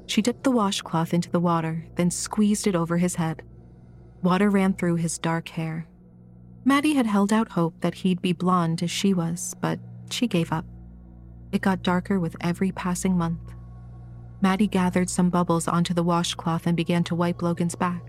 She 0.07 0.21
dipped 0.21 0.43
the 0.43 0.51
washcloth 0.51 1.13
into 1.13 1.31
the 1.31 1.39
water, 1.39 1.85
then 1.95 2.11
squeezed 2.11 2.67
it 2.67 2.75
over 2.75 2.97
his 2.97 3.15
head. 3.15 3.41
Water 4.21 4.49
ran 4.49 4.73
through 4.73 4.95
his 4.95 5.17
dark 5.17 5.49
hair. 5.49 5.87
Maddie 6.63 6.93
had 6.93 7.05
held 7.05 7.33
out 7.33 7.51
hope 7.51 7.81
that 7.81 7.95
he'd 7.95 8.21
be 8.21 8.33
blonde 8.33 8.81
as 8.83 8.91
she 8.91 9.13
was, 9.13 9.55
but 9.61 9.79
she 10.09 10.27
gave 10.27 10.51
up. 10.51 10.65
It 11.51 11.61
got 11.61 11.83
darker 11.83 12.19
with 12.19 12.35
every 12.41 12.71
passing 12.71 13.17
month. 13.17 13.54
Maddie 14.41 14.67
gathered 14.67 15.09
some 15.09 15.29
bubbles 15.29 15.67
onto 15.67 15.93
the 15.93 16.03
washcloth 16.03 16.67
and 16.67 16.75
began 16.75 17.03
to 17.05 17.15
wipe 17.15 17.41
Logan's 17.41 17.75
back. 17.75 18.03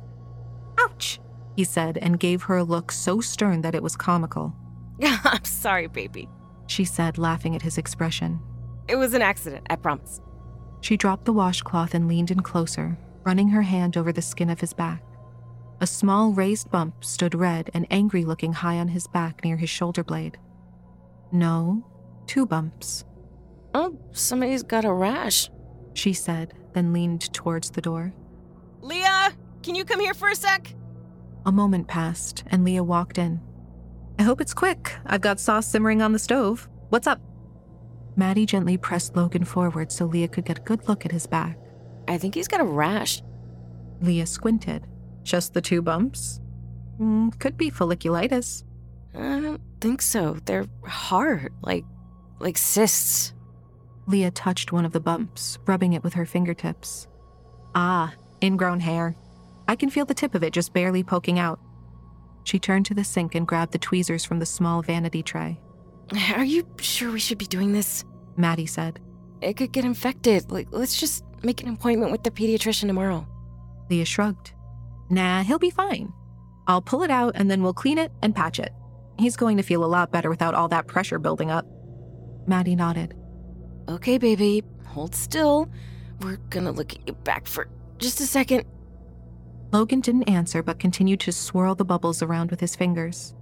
Ouch, 0.78 1.20
he 1.56 1.64
said, 1.64 1.98
and 1.98 2.20
gave 2.20 2.42
her 2.42 2.56
a 2.56 2.64
look 2.64 2.92
so 2.92 3.20
stern 3.20 3.62
that 3.62 3.74
it 3.74 3.82
was 3.82 3.96
comical. 3.96 4.54
I'm 5.02 5.44
sorry, 5.44 5.86
baby. 5.86 6.28
She 6.66 6.84
said, 6.84 7.18
laughing 7.18 7.54
at 7.54 7.62
his 7.62 7.78
expression. 7.78 8.40
It 8.88 8.96
was 8.96 9.14
an 9.14 9.22
accident, 9.22 9.66
I 9.70 9.76
promise. 9.76 10.20
She 10.80 10.96
dropped 10.96 11.24
the 11.24 11.32
washcloth 11.32 11.94
and 11.94 12.08
leaned 12.08 12.30
in 12.30 12.40
closer, 12.40 12.98
running 13.24 13.48
her 13.48 13.62
hand 13.62 13.96
over 13.96 14.12
the 14.12 14.22
skin 14.22 14.50
of 14.50 14.60
his 14.60 14.72
back. 14.72 15.02
A 15.80 15.86
small 15.86 16.32
raised 16.32 16.70
bump 16.70 17.04
stood 17.04 17.34
red 17.34 17.70
and 17.74 17.86
angry 17.90 18.24
looking 18.24 18.52
high 18.52 18.78
on 18.78 18.88
his 18.88 19.06
back 19.06 19.44
near 19.44 19.56
his 19.56 19.68
shoulder 19.68 20.02
blade. 20.02 20.38
No, 21.32 21.84
two 22.26 22.46
bumps. 22.46 23.04
Oh, 23.74 23.98
somebody's 24.12 24.62
got 24.62 24.84
a 24.84 24.92
rash. 24.92 25.50
She 25.97 26.12
said, 26.12 26.53
then 26.74 26.92
leaned 26.92 27.32
towards 27.32 27.70
the 27.70 27.80
door. 27.80 28.12
Leah, 28.82 29.32
can 29.62 29.74
you 29.74 29.82
come 29.82 29.99
here 29.99 30.12
for 30.12 30.28
a 30.28 30.36
sec? 30.36 30.74
A 31.47 31.51
moment 31.53 31.88
passed, 31.88 32.44
and 32.49 32.64
Leah 32.64 32.84
walked 32.84 33.16
in. 33.16 33.40
I 34.18 34.22
hope 34.22 34.42
it's 34.42 34.53
quick. 34.53 34.92
I've 35.07 35.22
got 35.22 35.40
sauce 35.40 35.66
simmering 35.66 36.03
on 36.03 36.12
the 36.12 36.18
stove. 36.18 36.68
What's 36.90 37.07
up? 37.07 37.20
Maddie 38.14 38.44
gently 38.44 38.76
pressed 38.76 39.16
Logan 39.16 39.44
forward 39.44 39.90
so 39.90 40.05
Leah 40.05 40.28
could 40.28 40.44
get 40.44 40.59
a 40.59 40.62
good 40.62 40.86
look 40.86 41.07
at 41.07 41.12
his 41.12 41.26
back. 41.26 41.59
I 42.09 42.18
think 42.18 42.34
he's 42.34 42.49
got 42.49 42.61
a 42.61 42.64
rash. 42.64 43.22
Leah 44.03 44.26
squinted. 44.26 44.86
Just 45.22 45.55
the 45.55 45.62
two 45.62 45.80
bumps? 45.80 46.40
Mm, 47.01 47.38
could 47.38 47.57
be 47.57 47.70
folliculitis. 47.70 48.64
I 49.14 49.40
don't 49.40 49.62
think 49.80 50.03
so. 50.03 50.36
They're 50.44 50.66
hard, 50.84 51.55
like 51.62 51.86
like 52.38 52.59
cysts. 52.59 53.32
Leah 54.07 54.30
touched 54.30 54.72
one 54.72 54.84
of 54.84 54.92
the 54.92 55.00
bumps, 55.00 55.59
rubbing 55.66 55.92
it 55.92 56.04
with 56.04 56.14
her 56.14 56.26
fingertips. 56.26 57.09
Ah, 57.74 58.14
ingrown 58.42 58.80
hair. 58.80 59.16
I 59.68 59.74
can 59.74 59.90
feel 59.90 60.04
the 60.04 60.14
tip 60.14 60.34
of 60.34 60.42
it 60.42 60.52
just 60.52 60.72
barely 60.72 61.02
poking 61.02 61.38
out. 61.38 61.59
She 62.44 62.61
turned 62.61 62.86
to 62.86 62.94
the 62.94 63.02
sink 63.02 63.34
and 63.34 63.46
grabbed 63.46 63.72
the 63.72 63.78
tweezers 63.78 64.24
from 64.24 64.38
the 64.38 64.46
small 64.46 64.80
vanity 64.80 65.22
tray. 65.22 65.59
Are 66.34 66.44
you 66.44 66.66
sure 66.80 67.11
we 67.11 67.18
should 67.18 67.38
be 67.38 67.46
doing 67.46 67.72
this? 67.72 68.04
Maddie 68.36 68.66
said. 68.66 69.00
It 69.40 69.57
could 69.57 69.72
get 69.72 69.84
infected. 69.84 70.50
Like, 70.52 70.68
let's 70.70 70.98
just 70.98 71.24
make 71.42 71.62
an 71.62 71.68
appointment 71.68 72.12
with 72.12 72.22
the 72.22 72.30
pediatrician 72.30 72.86
tomorrow. 72.86 73.26
Leah 73.90 74.04
shrugged. 74.04 74.52
Nah, 75.11 75.42
he'll 75.42 75.59
be 75.59 75.70
fine. 75.70 76.12
I'll 76.68 76.82
pull 76.82 77.02
it 77.02 77.11
out 77.11 77.32
and 77.34 77.50
then 77.50 77.62
we'll 77.62 77.74
clean 77.74 77.98
it 77.98 78.12
and 78.22 78.34
patch 78.34 78.61
it. 78.61 78.72
He's 79.18 79.36
going 79.36 79.57
to 79.57 79.62
feel 79.62 79.84
a 79.84 79.86
lot 79.86 80.12
better 80.12 80.30
without 80.30 80.54
all 80.54 80.68
that 80.68 80.86
pressure 80.86 81.18
building 81.18 81.50
up. 81.50 81.66
Maddie 82.46 82.76
nodded. 82.76 83.14
Okay, 83.89 84.18
baby, 84.18 84.64
hold 84.87 85.14
still. 85.14 85.68
We're 86.20 86.39
gonna 86.51 86.72
look 86.72 86.93
at 86.95 87.07
your 87.07 87.16
back 87.16 87.47
for 87.47 87.68
just 87.99 88.20
a 88.20 88.26
second. 88.26 88.64
Logan 89.72 90.01
didn't 90.01 90.28
answer 90.28 90.62
but 90.62 90.78
continued 90.78 91.20
to 91.20 91.32
swirl 91.32 91.74
the 91.74 91.84
bubbles 91.84 92.22
around 92.22 92.51
with 92.51 92.61
his 92.61 92.74
fingers. 92.74 93.34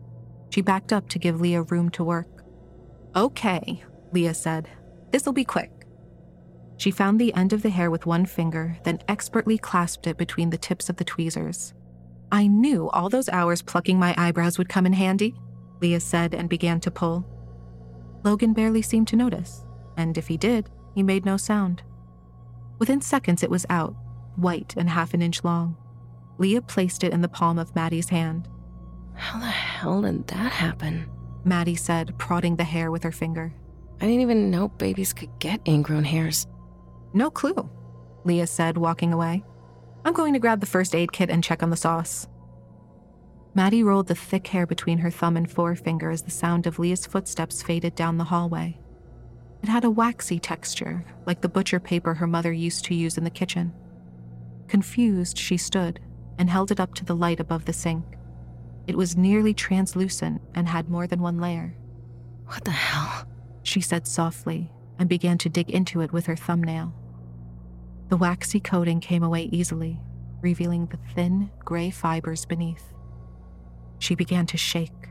She 0.50 0.60
backed 0.60 0.92
up 0.92 1.08
to 1.10 1.18
give 1.18 1.40
Leah 1.40 1.62
room 1.62 1.90
to 1.90 2.04
work. 2.04 2.28
Okay, 3.16 3.82
Leah 4.12 4.34
said. 4.34 4.68
This'll 5.10 5.32
be 5.32 5.44
quick. 5.44 5.70
She 6.76 6.90
found 6.90 7.20
the 7.20 7.32
end 7.34 7.52
of 7.52 7.62
the 7.62 7.70
hair 7.70 7.90
with 7.90 8.06
one 8.06 8.26
finger, 8.26 8.76
then 8.84 8.98
expertly 9.08 9.56
clasped 9.56 10.06
it 10.06 10.16
between 10.16 10.50
the 10.50 10.58
tips 10.58 10.88
of 10.88 10.96
the 10.96 11.04
tweezers. 11.04 11.72
I 12.32 12.48
knew 12.48 12.90
all 12.90 13.08
those 13.08 13.28
hours 13.28 13.62
plucking 13.62 13.98
my 13.98 14.14
eyebrows 14.18 14.58
would 14.58 14.68
come 14.68 14.86
in 14.86 14.92
handy, 14.92 15.34
Leah 15.80 16.00
said 16.00 16.34
and 16.34 16.48
began 16.48 16.80
to 16.80 16.90
pull. 16.90 17.24
Logan 18.24 18.52
barely 18.52 18.82
seemed 18.82 19.06
to 19.08 19.16
notice, 19.16 19.63
and 19.96 20.16
if 20.18 20.28
he 20.28 20.36
did, 20.36 20.70
he 20.94 21.02
made 21.02 21.24
no 21.24 21.36
sound. 21.36 21.82
Within 22.78 23.00
seconds, 23.00 23.42
it 23.42 23.50
was 23.50 23.66
out, 23.70 23.94
white 24.36 24.74
and 24.76 24.90
half 24.90 25.14
an 25.14 25.22
inch 25.22 25.44
long. 25.44 25.76
Leah 26.38 26.62
placed 26.62 27.04
it 27.04 27.12
in 27.12 27.20
the 27.20 27.28
palm 27.28 27.58
of 27.58 27.74
Maddie's 27.74 28.08
hand. 28.08 28.48
How 29.14 29.38
the 29.38 29.46
hell 29.46 30.02
did 30.02 30.26
that 30.28 30.52
happen? 30.52 31.08
Maddie 31.44 31.76
said, 31.76 32.18
prodding 32.18 32.56
the 32.56 32.64
hair 32.64 32.90
with 32.90 33.02
her 33.02 33.12
finger. 33.12 33.52
I 34.00 34.06
didn't 34.06 34.22
even 34.22 34.50
know 34.50 34.68
babies 34.68 35.12
could 35.12 35.38
get 35.38 35.60
ingrown 35.66 36.04
hairs. 36.04 36.46
No 37.12 37.30
clue, 37.30 37.70
Leah 38.24 38.46
said, 38.46 38.76
walking 38.76 39.12
away. 39.12 39.44
I'm 40.04 40.12
going 40.12 40.32
to 40.32 40.38
grab 40.38 40.60
the 40.60 40.66
first 40.66 40.94
aid 40.94 41.12
kit 41.12 41.30
and 41.30 41.44
check 41.44 41.62
on 41.62 41.70
the 41.70 41.76
sauce. 41.76 42.26
Maddie 43.54 43.84
rolled 43.84 44.08
the 44.08 44.16
thick 44.16 44.48
hair 44.48 44.66
between 44.66 44.98
her 44.98 45.10
thumb 45.10 45.36
and 45.36 45.50
forefinger 45.50 46.10
as 46.10 46.22
the 46.22 46.30
sound 46.30 46.66
of 46.66 46.80
Leah's 46.80 47.06
footsteps 47.06 47.62
faded 47.62 47.94
down 47.94 48.18
the 48.18 48.24
hallway. 48.24 48.80
It 49.64 49.70
had 49.70 49.84
a 49.84 49.90
waxy 49.90 50.38
texture, 50.38 51.06
like 51.24 51.40
the 51.40 51.48
butcher 51.48 51.80
paper 51.80 52.12
her 52.12 52.26
mother 52.26 52.52
used 52.52 52.84
to 52.84 52.94
use 52.94 53.16
in 53.16 53.24
the 53.24 53.30
kitchen. 53.30 53.72
Confused, 54.68 55.38
she 55.38 55.56
stood 55.56 56.00
and 56.38 56.50
held 56.50 56.70
it 56.70 56.80
up 56.80 56.92
to 56.96 57.04
the 57.06 57.16
light 57.16 57.40
above 57.40 57.64
the 57.64 57.72
sink. 57.72 58.04
It 58.86 58.94
was 58.94 59.16
nearly 59.16 59.54
translucent 59.54 60.42
and 60.54 60.68
had 60.68 60.90
more 60.90 61.06
than 61.06 61.22
one 61.22 61.38
layer. 61.38 61.74
What 62.44 62.62
the 62.66 62.72
hell? 62.72 63.26
She 63.62 63.80
said 63.80 64.06
softly 64.06 64.70
and 64.98 65.08
began 65.08 65.38
to 65.38 65.48
dig 65.48 65.70
into 65.70 66.02
it 66.02 66.12
with 66.12 66.26
her 66.26 66.36
thumbnail. 66.36 66.94
The 68.10 68.18
waxy 68.18 68.60
coating 68.60 69.00
came 69.00 69.22
away 69.22 69.44
easily, 69.44 69.98
revealing 70.42 70.88
the 70.88 70.98
thin, 71.14 71.50
gray 71.60 71.88
fibers 71.88 72.44
beneath. 72.44 72.92
She 73.98 74.14
began 74.14 74.44
to 74.44 74.58
shake, 74.58 75.08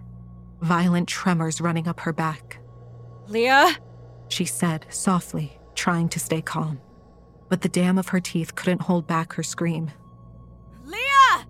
violent 0.62 1.10
tremors 1.10 1.60
running 1.60 1.88
up 1.88 2.02
her 2.02 2.14
back. 2.14 2.60
Leah? 3.28 3.76
She 4.28 4.46
said 4.46 4.86
softly, 4.90 5.60
trying 5.76 6.10
to 6.10 6.20
stay 6.20 6.42
calm. 6.42 6.80
But 7.50 7.62
the 7.62 7.70
dam 7.70 7.98
of 7.98 8.10
her 8.10 8.20
teeth 8.20 8.56
couldn't 8.56 8.82
hold 8.82 9.06
back 9.06 9.34
her 9.34 9.44
scream. 9.44 9.92
Leah! 10.84 11.48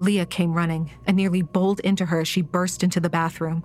Leah 0.00 0.26
came 0.26 0.52
running 0.52 0.90
and 1.06 1.16
nearly 1.16 1.42
bowled 1.42 1.80
into 1.80 2.06
her 2.06 2.20
as 2.20 2.28
she 2.28 2.42
burst 2.42 2.82
into 2.82 3.00
the 3.00 3.10
bathroom. 3.10 3.64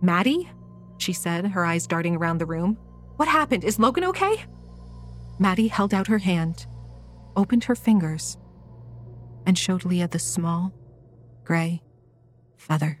Maddie? 0.00 0.50
She 0.98 1.12
said, 1.12 1.46
her 1.48 1.64
eyes 1.64 1.86
darting 1.86 2.16
around 2.16 2.38
the 2.38 2.46
room. 2.46 2.78
What 3.16 3.28
happened? 3.28 3.64
Is 3.64 3.78
Logan 3.78 4.04
okay? 4.04 4.44
Maddie 5.38 5.68
held 5.68 5.92
out 5.92 6.06
her 6.06 6.18
hand, 6.18 6.66
opened 7.36 7.64
her 7.64 7.74
fingers, 7.74 8.38
and 9.44 9.58
showed 9.58 9.84
Leah 9.84 10.08
the 10.08 10.18
small, 10.18 10.72
gray 11.44 11.82
feather. 12.56 13.00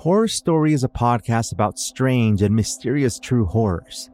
Horror 0.00 0.28
Story 0.28 0.72
is 0.72 0.82
a 0.82 0.88
podcast 0.88 1.52
about 1.52 1.78
strange 1.78 2.40
and 2.40 2.56
mysterious 2.56 3.18
true 3.18 3.44
horrors. 3.44 4.08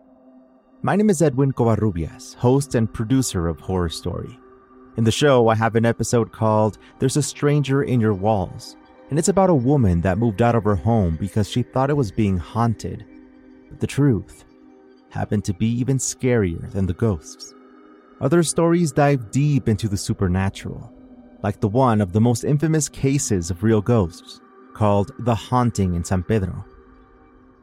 My 0.83 0.97
name 0.97 1.09
is 1.11 1.23
Edwin 1.23 1.53
Covarrubias, 1.53 2.35
host 2.35 2.75
and 2.75 2.93
producer 2.93 3.47
of 3.47 3.61
Horror 3.61 3.89
Story. 3.89 4.37
In 4.97 5.05
the 5.05 5.13
show, 5.13 5.47
I 5.47 5.55
have 5.55 5.77
an 5.77 5.87
episode 5.87 6.33
called 6.33 6.79
There's 6.99 7.17
a 7.17 7.23
Stranger 7.23 7.85
in 7.85 8.01
Your 8.01 8.15
Walls, 8.15 8.77
and 9.11 9.17
it's 9.17 9.29
about 9.29 9.49
a 9.49 9.55
woman 9.55 10.01
that 10.01 10.19
moved 10.19 10.43
out 10.43 10.57
of 10.57 10.65
her 10.65 10.75
home 10.75 11.15
because 11.21 11.49
she 11.49 11.63
thought 11.63 11.91
it 11.91 11.97
was 11.97 12.11
being 12.11 12.37
haunted. 12.37 13.07
But 13.71 13.79
the 13.79 13.87
truth 13.87 14.45
happened 15.11 15.45
to 15.45 15.55
be 15.55 15.69
even 15.69 15.99
scarier 15.99 16.69
than 16.73 16.87
the 16.87 16.95
ghosts. 16.95 17.55
Other 18.21 18.43
stories 18.43 18.91
dive 18.91 19.31
deep 19.31 19.69
into 19.69 19.87
the 19.87 19.97
supernatural, 19.97 20.93
like 21.45 21.61
the 21.61 21.69
one 21.69 22.01
of 22.01 22.13
the 22.13 22.21
most 22.21 22.43
infamous 22.43 22.89
cases 22.89 23.53
of 23.53 23.63
real 23.63 23.81
ghosts 23.81 24.41
called 24.77 25.13
The 25.21 25.35
Haunting 25.35 25.95
in 25.95 26.05
San 26.05 26.23
Pedro. 26.23 26.63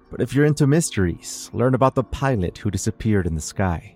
But 0.10 0.20
if 0.20 0.34
you're 0.34 0.46
into 0.46 0.66
mysteries, 0.66 1.52
learn 1.54 1.76
about 1.76 1.94
the 1.94 2.04
pilot 2.04 2.58
who 2.58 2.72
disappeared 2.72 3.28
in 3.28 3.36
the 3.36 3.42
sky. 3.42 3.96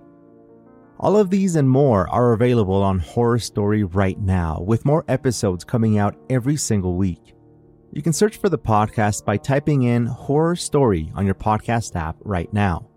All 0.99 1.17
of 1.17 1.31
these 1.31 1.55
and 1.55 1.67
more 1.67 2.07
are 2.09 2.33
available 2.33 2.83
on 2.83 2.99
Horror 2.99 3.39
Story 3.39 3.83
right 3.83 4.19
now, 4.19 4.61
with 4.61 4.85
more 4.85 5.03
episodes 5.07 5.63
coming 5.63 5.97
out 5.97 6.15
every 6.29 6.57
single 6.57 6.95
week. 6.95 7.33
You 7.91 8.03
can 8.03 8.13
search 8.13 8.37
for 8.37 8.49
the 8.49 8.57
podcast 8.59 9.25
by 9.25 9.37
typing 9.37 9.83
in 9.83 10.05
Horror 10.05 10.55
Story 10.55 11.11
on 11.15 11.25
your 11.25 11.35
podcast 11.35 11.95
app 11.95 12.17
right 12.21 12.51
now. 12.53 12.87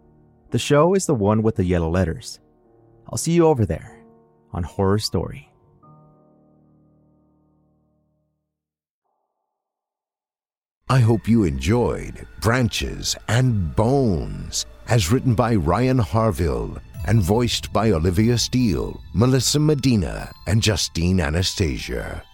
The 0.50 0.58
show 0.58 0.92
is 0.94 1.06
the 1.06 1.14
one 1.14 1.42
with 1.42 1.56
the 1.56 1.64
yellow 1.64 1.88
letters. 1.88 2.40
I'll 3.08 3.16
see 3.16 3.32
you 3.32 3.46
over 3.46 3.64
there 3.64 4.04
on 4.52 4.64
Horror 4.64 4.98
Story. 4.98 5.49
I 10.90 10.98
hope 10.98 11.28
you 11.28 11.44
enjoyed 11.44 12.26
Branches 12.40 13.14
and 13.28 13.76
Bones, 13.76 14.66
as 14.88 15.12
written 15.12 15.36
by 15.36 15.54
Ryan 15.54 15.98
Harville 15.98 16.78
and 17.06 17.22
voiced 17.22 17.72
by 17.72 17.92
Olivia 17.92 18.36
Steele, 18.36 19.00
Melissa 19.14 19.60
Medina, 19.60 20.32
and 20.48 20.60
Justine 20.60 21.20
Anastasia. 21.20 22.24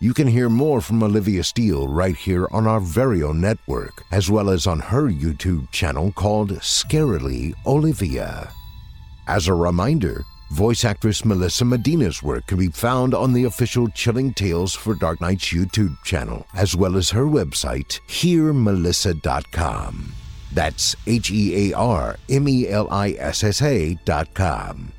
You 0.00 0.14
can 0.14 0.26
hear 0.26 0.48
more 0.48 0.80
from 0.80 1.02
Olivia 1.02 1.44
Steele 1.44 1.88
right 1.88 2.16
here 2.16 2.48
on 2.52 2.66
our 2.66 2.80
very 2.80 3.22
own 3.22 3.38
network, 3.38 4.02
as 4.12 4.30
well 4.30 4.48
as 4.48 4.66
on 4.66 4.80
her 4.80 5.10
YouTube 5.10 5.70
channel 5.70 6.10
called 6.10 6.52
Scarily 6.60 7.52
Olivia. 7.66 8.50
As 9.28 9.46
a 9.46 9.52
reminder, 9.52 10.24
voice 10.50 10.84
actress 10.84 11.24
Melissa 11.24 11.64
Medina's 11.64 12.22
work 12.22 12.46
can 12.46 12.58
be 12.58 12.68
found 12.68 13.14
on 13.14 13.32
the 13.32 13.44
official 13.44 13.88
Chilling 13.88 14.34
Tales 14.34 14.74
for 14.74 14.94
Dark 14.94 15.20
Nights 15.20 15.52
YouTube 15.52 16.00
channel, 16.04 16.46
as 16.54 16.76
well 16.76 16.96
as 16.96 17.10
her 17.10 17.24
website, 17.24 18.00
hearmelissa.com. 18.08 20.12
That's 20.52 20.96
H 21.06 21.30
E 21.30 21.70
A 21.70 21.76
R 21.76 22.16
M 22.28 22.48
E 22.48 22.68
L 22.68 22.88
I 22.90 23.12
S 23.12 23.44
S 23.44 23.62
A 23.62 23.94
dot 24.04 24.34
com. 24.34 24.92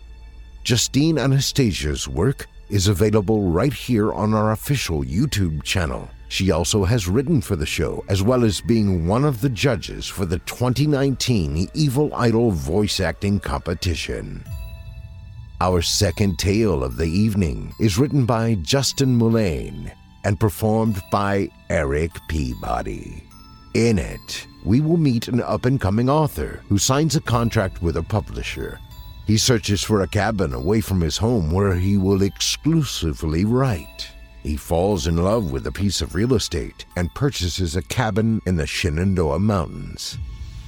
Justine 0.64 1.18
Anastasia's 1.18 2.08
work 2.08 2.48
is 2.70 2.88
available 2.88 3.52
right 3.52 3.74
here 3.74 4.14
on 4.14 4.34
our 4.34 4.54
official 4.54 5.04
YouTube 5.04 5.62
channel, 5.64 6.10
She 6.30 6.52
also 6.52 6.86
has 6.86 7.10
written 7.10 7.42
for 7.42 7.58
the 7.58 7.66
show, 7.66 8.06
as 8.08 8.24
well 8.24 8.46
as 8.46 8.62
being 8.62 9.06
one 9.06 9.26
of 9.26 9.42
the 9.42 9.50
judges 9.50 10.08
for 10.08 10.26
the 10.26 10.40
2019 10.40 11.68
Evil 11.74 12.16
Idol 12.16 12.52
voice 12.52 13.02
acting 13.02 13.42
competition. 13.42 14.42
Our 15.62 15.84
second 15.84 16.40
tale 16.40 16.84
of 16.84 16.98
the 16.98 17.06
evening 17.06 17.76
is 17.80 18.00
written 18.00 18.26
by 18.26 18.56
Justin 18.64 19.16
Mullane 19.16 19.92
and 20.24 20.40
performed 20.40 21.00
by 21.12 21.52
Eric 21.70 22.14
Peabody. 22.28 23.24
In 23.76 24.00
it, 24.00 24.48
we 24.66 24.82
will 24.82 24.98
meet 24.98 25.28
an 25.28 25.40
up 25.40 25.66
and 25.66 25.80
coming 25.80 26.10
author 26.10 26.64
who 26.68 26.80
signs 26.80 27.16
a 27.16 27.22
contract 27.22 27.80
with 27.80 27.96
a 27.96 28.02
publisher. 28.02 28.80
He 29.28 29.38
searches 29.38 29.84
for 29.84 30.02
a 30.02 30.08
cabin 30.08 30.52
away 30.56 30.82
from 30.82 31.00
his 31.00 31.18
home 31.18 31.52
where 31.52 31.76
he 31.76 31.96
will 31.96 32.24
exclusively 32.24 33.46
write. 33.46 34.10
He 34.42 34.58
falls 34.58 35.06
in 35.06 35.18
love 35.18 35.52
with 35.52 35.68
a 35.68 35.72
piece 35.72 36.02
of 36.02 36.16
real 36.16 36.34
estate 36.34 36.86
and 36.96 37.14
purchases 37.14 37.76
a 37.76 37.84
cabin 37.84 38.42
in 38.48 38.56
the 38.56 38.66
Shenandoah 38.66 39.38
Mountains. 39.38 40.18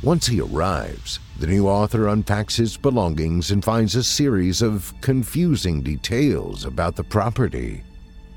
Once 0.04 0.28
he 0.28 0.40
arrives, 0.40 1.18
the 1.40 1.48
new 1.48 1.68
author 1.68 2.08
unpacks 2.08 2.56
his 2.56 2.78
belongings 2.78 3.52
and 3.52 3.64
finds 3.64 3.96
a 3.96 4.04
series 4.04 4.62
of 4.62 4.94
confusing 5.02 5.82
details 5.82 6.66
about 6.66 6.96
the 6.96 7.04
property. 7.04 7.84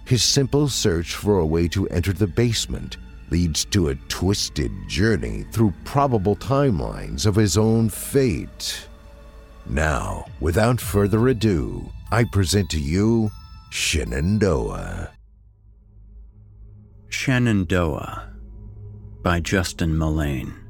His 0.07 0.23
simple 0.23 0.69
search 0.69 1.15
for 1.15 1.39
a 1.39 1.47
way 1.47 1.69
to 1.69 1.89
enter 1.89 2.13
the 2.13 2.27
basement 2.27 2.97
leads 3.31 3.65
to 3.67 3.89
a 3.89 3.95
twisted 4.09 4.71
journey 4.89 5.45
through 5.51 5.75
probable 5.85 6.37
timelines 6.37 7.27
of 7.27 7.35
his 7.35 7.57
own 7.57 7.89
fate. 7.89 8.89
Now, 9.69 10.27
without 10.41 10.81
further 10.81 11.29
ado, 11.29 11.91
I 12.13 12.25
present 12.25 12.71
to 12.71 12.81
you 12.81 13.31
Shenandoah. 13.71 15.11
Shenandoah 17.09 18.33
by 19.23 19.41
Justin 19.41 19.97
Mullane. 19.97 20.66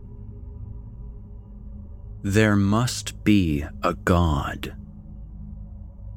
There 2.29 2.57
must 2.57 3.22
be 3.22 3.64
a 3.85 3.95
God. 3.95 4.74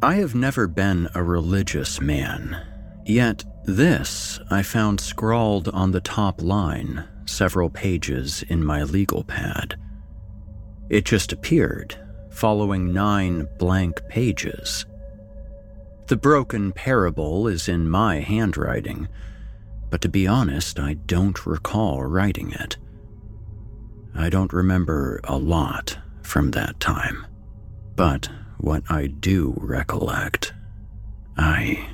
I 0.02 0.16
have 0.16 0.34
never 0.34 0.68
been 0.68 1.08
a 1.14 1.22
religious 1.22 2.02
man, 2.02 2.66
yet 3.06 3.44
this 3.66 4.40
I 4.50 4.64
found 4.64 5.00
scrawled 5.00 5.68
on 5.68 5.92
the 5.92 6.02
top 6.02 6.42
line, 6.42 7.08
several 7.28 7.70
pages 7.70 8.44
in 8.50 8.66
my 8.66 8.82
legal 8.82 9.24
pad. 9.24 9.80
It 10.90 11.06
just 11.06 11.32
appeared, 11.32 11.96
following 12.32 12.92
nine 12.92 13.48
blank 13.60 14.02
pages. 14.10 14.88
The 16.08 16.18
broken 16.18 16.72
parable 16.72 17.48
is 17.48 17.70
in 17.70 17.88
my 17.88 18.22
handwriting, 18.22 19.10
but 19.92 20.02
to 20.02 20.10
be 20.10 20.26
honest, 20.26 20.80
I 20.80 20.96
don't 20.96 21.46
recall 21.46 22.02
writing 22.02 22.52
it. 22.54 22.78
I 24.20 24.28
don't 24.30 24.52
remember 24.52 25.22
a 25.24 25.38
lot 25.38 25.98
from 26.24 26.52
that 26.52 26.82
time, 26.82 27.26
but 27.96 28.30
what 28.58 28.84
I 28.90 29.08
do 29.08 29.54
recollect, 29.58 30.54
I 31.38 31.88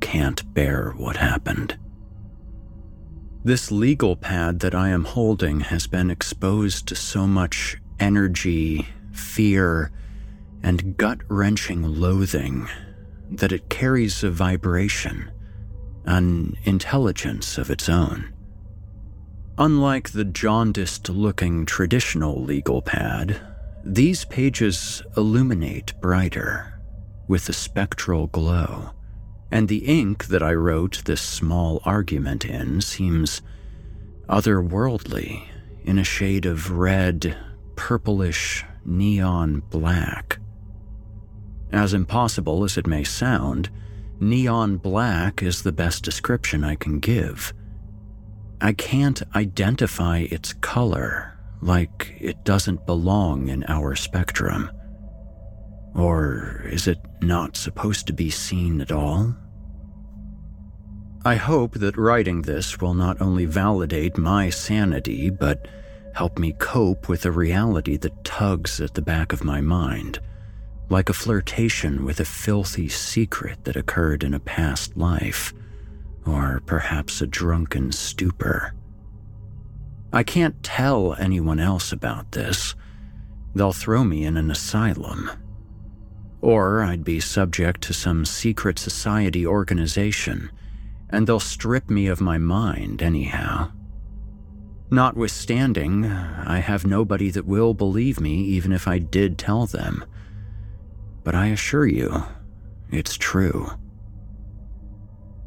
can't 0.00 0.54
bear 0.54 0.94
what 0.96 1.18
happened. 1.18 1.78
This 3.44 3.70
legal 3.70 4.16
pad 4.16 4.60
that 4.60 4.74
I 4.74 4.88
am 4.88 5.04
holding 5.04 5.60
has 5.60 5.86
been 5.86 6.10
exposed 6.10 6.88
to 6.88 6.96
so 6.96 7.26
much 7.26 7.76
energy, 8.00 8.88
fear, 9.12 9.92
and 10.62 10.96
gut 10.96 11.18
wrenching 11.28 11.82
loathing 11.82 12.70
that 13.30 13.52
it 13.52 13.68
carries 13.68 14.24
a 14.24 14.30
vibration 14.30 15.30
an 16.06 16.56
intelligence 16.64 17.58
of 17.58 17.68
its 17.68 17.88
own. 17.88 18.32
Unlike 19.58 20.10
the 20.10 20.24
jaundiced 20.24 21.08
looking 21.08 21.64
traditional 21.64 22.42
legal 22.42 22.82
pad, 22.82 23.40
these 23.82 24.24
pages 24.26 25.02
illuminate 25.16 25.94
brighter 26.00 26.78
with 27.26 27.48
a 27.48 27.54
spectral 27.54 28.26
glow, 28.26 28.90
and 29.50 29.68
the 29.68 29.86
ink 29.86 30.26
that 30.26 30.42
I 30.42 30.52
wrote 30.52 31.02
this 31.04 31.22
small 31.22 31.80
argument 31.84 32.44
in 32.44 32.80
seems 32.82 33.40
otherworldly 34.28 35.44
in 35.84 35.98
a 35.98 36.04
shade 36.04 36.44
of 36.44 36.72
red, 36.72 37.36
purplish, 37.76 38.64
neon 38.84 39.62
black. 39.70 40.38
As 41.72 41.94
impossible 41.94 42.62
as 42.64 42.76
it 42.76 42.86
may 42.86 43.04
sound, 43.04 43.70
Neon 44.18 44.78
black 44.78 45.42
is 45.42 45.62
the 45.62 45.72
best 45.72 46.02
description 46.02 46.64
I 46.64 46.74
can 46.74 47.00
give. 47.00 47.52
I 48.60 48.72
can't 48.72 49.22
identify 49.34 50.26
its 50.30 50.52
color, 50.52 51.38
like 51.60 52.16
it 52.18 52.44
doesn't 52.44 52.86
belong 52.86 53.48
in 53.48 53.64
our 53.64 53.94
spectrum. 53.94 54.70
Or 55.94 56.62
is 56.66 56.86
it 56.86 56.98
not 57.20 57.56
supposed 57.56 58.06
to 58.06 58.12
be 58.12 58.30
seen 58.30 58.80
at 58.80 58.92
all? 58.92 59.34
I 61.24 61.36
hope 61.36 61.74
that 61.74 61.96
writing 61.96 62.42
this 62.42 62.80
will 62.80 62.94
not 62.94 63.20
only 63.20 63.46
validate 63.46 64.16
my 64.16 64.50
sanity, 64.50 65.30
but 65.30 65.66
help 66.14 66.38
me 66.38 66.52
cope 66.58 67.08
with 67.08 67.26
a 67.26 67.32
reality 67.32 67.96
that 67.96 68.24
tugs 68.24 68.80
at 68.80 68.94
the 68.94 69.02
back 69.02 69.32
of 69.32 69.44
my 69.44 69.60
mind 69.60 70.20
like 70.88 71.08
a 71.08 71.14
flirtation 71.14 72.04
with 72.04 72.20
a 72.20 72.24
filthy 72.24 72.88
secret 72.88 73.64
that 73.64 73.76
occurred 73.76 74.22
in 74.22 74.34
a 74.34 74.40
past 74.40 74.96
life, 74.96 75.52
or 76.26 76.60
perhaps 76.66 77.20
a 77.20 77.26
drunken 77.26 77.92
stupor. 77.92 78.74
I 80.12 80.22
can't 80.22 80.62
tell 80.62 81.14
anyone 81.14 81.60
else 81.60 81.92
about 81.92 82.32
this. 82.32 82.74
They'll 83.54 83.72
throw 83.72 84.04
me 84.04 84.24
in 84.24 84.36
an 84.36 84.50
asylum. 84.50 85.30
Or 86.40 86.82
I'd 86.82 87.04
be 87.04 87.20
subject 87.20 87.80
to 87.82 87.92
some 87.92 88.24
secret 88.24 88.78
society 88.78 89.46
organization, 89.46 90.50
and 91.10 91.26
they'll 91.26 91.40
strip 91.40 91.90
me 91.90 92.06
of 92.06 92.20
my 92.20 92.38
mind 92.38 93.02
anyhow. 93.02 93.72
Notwithstanding, 94.90 96.06
I 96.06 96.58
have 96.58 96.86
nobody 96.86 97.30
that 97.30 97.46
will 97.46 97.74
believe 97.74 98.20
me 98.20 98.34
even 98.34 98.72
if 98.72 98.86
I 98.86 98.98
did 98.98 99.38
tell 99.38 99.66
them 99.66 100.04
but 101.26 101.34
I 101.34 101.46
assure 101.46 101.88
you, 101.88 102.22
it's 102.92 103.16
true. 103.16 103.68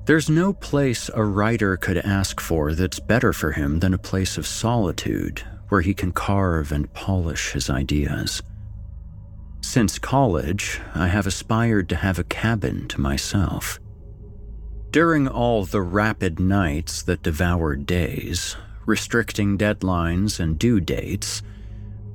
There's 0.09 0.27
no 0.27 0.53
place 0.53 1.07
a 1.13 1.23
writer 1.23 1.77
could 1.77 1.99
ask 1.99 2.39
for 2.39 2.73
that's 2.73 2.99
better 2.99 3.31
for 3.31 3.51
him 3.51 3.77
than 3.77 3.93
a 3.93 3.99
place 3.99 4.39
of 4.39 4.47
solitude 4.47 5.43
where 5.67 5.81
he 5.81 5.93
can 5.93 6.11
carve 6.11 6.71
and 6.71 6.91
polish 6.93 7.51
his 7.51 7.69
ideas. 7.69 8.41
Since 9.61 9.99
college, 9.99 10.81
I 10.95 11.09
have 11.09 11.27
aspired 11.27 11.89
to 11.89 11.95
have 11.95 12.17
a 12.17 12.23
cabin 12.23 12.87
to 12.87 12.99
myself. 12.99 13.79
During 14.89 15.27
all 15.27 15.63
the 15.63 15.83
rapid 15.83 16.39
nights 16.39 17.03
that 17.03 17.21
devoured 17.21 17.85
days, 17.85 18.55
restricting 18.87 19.59
deadlines 19.59 20.39
and 20.39 20.57
due 20.57 20.79
dates, 20.79 21.43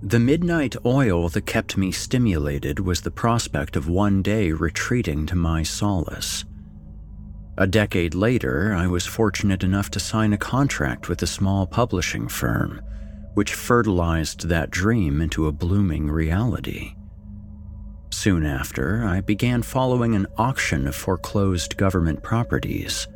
the 0.03 0.19
midnight 0.19 0.75
oil 0.85 1.29
that 1.29 1.47
kept 1.47 1.77
me 1.77 1.93
stimulated 1.93 2.81
was 2.81 3.03
the 3.03 3.13
prospect 3.13 3.77
of 3.77 3.89
one 3.89 4.21
day 4.21 4.51
retreating 4.51 5.27
to 5.27 5.37
my 5.37 5.63
solace. 5.63 6.45
A 7.57 7.67
decade 7.69 8.15
later, 8.15 8.75
I 8.75 8.89
was 8.89 9.07
fortunate 9.07 9.63
enough 9.63 9.89
to 9.91 10.01
sign 10.01 10.33
a 10.33 10.39
contract 10.39 11.09
with 11.09 11.23
a 11.23 11.27
small 11.27 11.67
publishing 11.67 12.27
firm, 12.27 12.81
which 13.35 13.55
fertilized 13.55 14.49
that 14.49 14.71
dream 14.71 15.21
into 15.21 15.47
a 15.47 15.53
blooming 15.53 16.11
reality. 16.11 16.97
Soon 18.11 18.45
after, 18.45 19.05
I 19.05 19.21
began 19.21 19.63
following 19.63 20.15
an 20.15 20.27
auction 20.37 20.89
of 20.89 20.97
foreclosed 20.97 21.77
government 21.77 22.23
properties. 22.23 23.07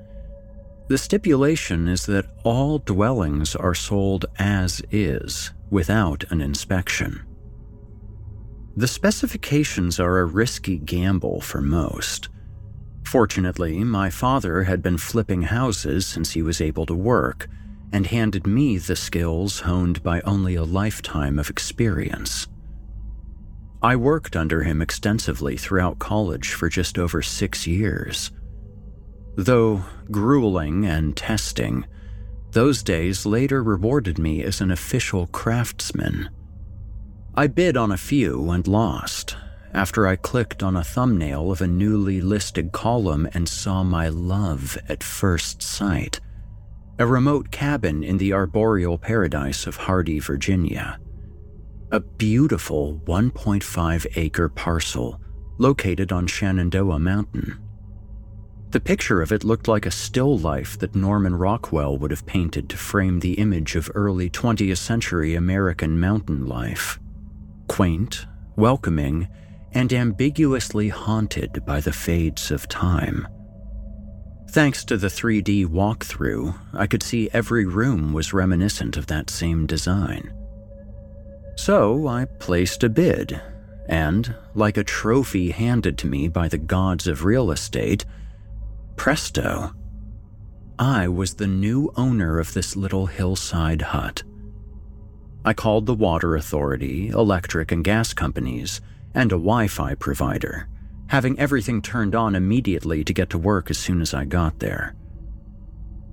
The 0.89 0.99
stipulation 0.99 1.89
is 1.89 2.07
that 2.07 2.27
all 2.45 2.79
dwellings 2.79 3.57
are 3.57 3.75
sold 3.75 4.27
as 4.39 4.83
is, 4.93 5.53
without 5.69 6.25
an 6.31 6.41
inspection. 6.41 7.25
The 8.77 8.89
specifications 8.89 9.99
are 9.99 10.21
a 10.21 10.25
risky 10.25 10.79
gamble 10.79 11.41
for 11.41 11.61
most. 11.61 12.29
Fortunately, 13.09 13.83
my 13.85 14.11
father 14.11 14.65
had 14.65 14.83
been 14.83 14.99
flipping 14.99 15.41
houses 15.41 16.07
since 16.07 16.33
he 16.33 16.43
was 16.43 16.61
able 16.61 16.85
to 16.85 16.95
work 16.95 17.49
and 17.91 18.07
handed 18.07 18.47
me 18.47 18.77
the 18.77 18.97
skills 18.97 19.61
honed 19.61 20.03
by 20.03 20.21
only 20.27 20.57
a 20.57 20.63
lifetime 20.63 21.39
of 21.39 21.49
experience. 21.49 22.47
I 23.83 23.97
worked 23.97 24.37
under 24.37 24.63
him 24.63 24.83
extensively 24.83 25.57
throughout 25.57 25.99
college 25.99 26.53
for 26.53 26.69
just 26.69 26.99
over 26.99 27.23
six 27.23 27.67
years. 27.67 28.31
Though 29.37 29.85
grueling 30.11 30.85
and 30.85 31.17
testing, 31.17 31.87
those 32.51 32.83
days 32.83 33.25
later 33.25 33.63
rewarded 33.63 34.19
me 34.19 34.43
as 34.43 34.61
an 34.61 34.71
official 34.71 35.29
craftsman. 35.29 36.29
I 37.35 37.47
bid 37.47 37.75
on 37.75 37.91
a 37.91 37.97
few 37.97 38.51
and 38.51 38.69
lost 38.69 39.35
after 39.75 40.07
I 40.07 40.17
clicked 40.17 40.63
on 40.63 40.77
a 40.77 40.85
thumbnail 40.85 41.51
of 41.51 41.61
a 41.61 41.67
newly 41.67 42.21
listed 42.21 42.73
column 42.73 43.29
and 43.35 43.49
saw 43.49 43.83
my 43.83 44.09
love 44.09 44.79
at 44.89 45.03
first 45.03 45.63
sight. 45.63 46.21
a 47.01 47.07
remote 47.07 47.51
cabin 47.53 48.03
in 48.03 48.19
the 48.19 48.33
arboreal 48.33 48.99
paradise 48.99 49.69
of 49.69 49.77
Hardy, 49.77 50.19
Virginia. 50.19 50.99
A 51.93 52.01
beautiful 52.01 53.01
1.5 53.07 54.07
acre 54.17 54.49
parcel 54.49 55.21
located 55.59 56.11
on 56.11 56.27
Shenandoah 56.27 56.99
Mountain. 56.99 57.57
The 58.71 58.81
picture 58.81 59.23
of 59.23 59.33
it 59.33 59.45
looked 59.45 59.69
like 59.69 59.87
a 59.87 59.91
still 59.91 60.37
life 60.39 60.79
that 60.81 60.95
Norman 60.95 61.35
Rockwell 61.35 61.97
would 61.99 62.11
have 62.11 62.27
painted 62.27 62.69
to 62.69 62.77
frame 62.77 63.21
the 63.21 63.35
image 63.35 63.77
of 63.77 63.91
early 63.95 64.29
20th 64.29 64.77
century 64.79 65.37
American 65.37 65.99
mountain 65.99 66.47
life. 66.47 66.99
Quaint, 67.69 68.27
welcoming, 68.57 69.29
and 69.79 69.93
ambiguously 69.93 70.89
haunted 70.89 71.65
by 71.65 71.79
the 71.79 71.93
fades 71.93 72.51
of 72.51 72.67
time. 72.67 73.29
Thanks 74.51 74.85
to 74.87 74.97
the 74.97 75.07
3D 75.07 75.67
walkthrough, 75.67 76.53
I 76.73 76.89
could 76.89 77.01
see 77.01 77.31
every 77.33 77.65
room 77.65 78.13
was 78.13 78.33
reminiscent 78.33 78.97
of 78.97 79.07
that 79.07 79.31
same 79.31 79.67
design. 79.67 80.35
So 81.55 82.09
I 82.09 82.25
placed 82.25 82.83
a 82.83 82.89
bid, 82.89 83.41
and, 83.89 84.35
like 84.53 84.77
a 84.77 84.83
trophy 84.83 85.53
handed 85.53 85.97
to 85.99 86.09
me 86.09 86.27
by 86.27 86.49
the 86.49 86.59
gods 86.59 87.07
of 87.07 87.25
real 87.25 87.53
estate, 87.53 88.05
presto, 88.97 89.73
I 90.77 91.07
was 91.07 91.35
the 91.35 91.47
new 91.47 91.93
owner 91.95 92.41
of 92.41 92.53
this 92.53 92.75
little 92.75 93.07
hillside 93.07 93.83
hut. 93.83 94.25
I 95.45 95.53
called 95.53 95.87
the 95.87 95.95
water 95.95 96.35
authority, 96.35 97.11
electric 97.11 97.71
and 97.71 97.85
gas 97.85 98.13
companies, 98.13 98.81
and 99.19 99.33
a 99.33 99.35
Wi 99.35 99.67
Fi 99.67 99.97
provider, 99.97 100.69
having 101.09 101.37
everything 101.41 101.83
turned 101.83 102.15
on 102.15 102.37
immediately 102.37 103.03
to 103.03 103.13
get 103.13 103.29
to 103.31 103.37
work 103.37 103.69
as 103.69 103.77
soon 103.77 104.01
as 104.01 104.15
I 104.15 104.25
got 104.25 104.61
there. 104.61 104.95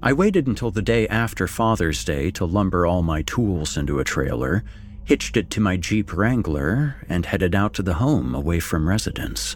I 0.01 0.11
waited 0.11 0.47
until 0.47 0.71
the 0.71 0.81
day 0.81 1.07
after 1.07 1.47
Father's 1.47 2.03
Day 2.03 2.31
to 2.31 2.45
lumber 2.45 2.87
all 2.87 3.03
my 3.03 3.21
tools 3.21 3.77
into 3.77 3.99
a 3.99 4.03
trailer, 4.03 4.63
hitched 5.03 5.37
it 5.37 5.51
to 5.51 5.61
my 5.61 5.77
Jeep 5.77 6.13
Wrangler, 6.13 6.95
and 7.07 7.27
headed 7.27 7.53
out 7.53 7.75
to 7.75 7.83
the 7.83 7.93
home 7.93 8.33
away 8.33 8.59
from 8.59 8.89
residence. 8.89 9.55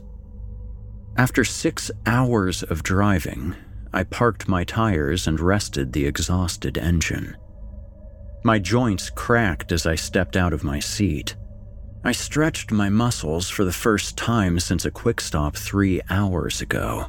After 1.18 1.44
six 1.44 1.90
hours 2.06 2.62
of 2.62 2.84
driving, 2.84 3.56
I 3.92 4.04
parked 4.04 4.48
my 4.48 4.64
tires 4.64 5.26
and 5.26 5.40
rested 5.40 5.92
the 5.92 6.06
exhausted 6.06 6.78
engine. 6.78 7.36
My 8.44 8.60
joints 8.60 9.10
cracked 9.10 9.72
as 9.72 9.88
I 9.88 9.96
stepped 9.96 10.38
out 10.38 10.54
of 10.54 10.64
my 10.64 10.80
seat. 10.80 11.36
I 12.02 12.14
stretched 12.14 12.72
my 12.72 12.90
muscles 12.90 13.50
for 13.50 13.66
the 13.66 13.74
first 13.74 14.16
time 14.16 14.60
since 14.60 14.86
a 14.86 14.92
quick 14.92 15.20
stop 15.20 15.58
three 15.58 16.02
hours 16.10 16.62
ago. 16.62 17.08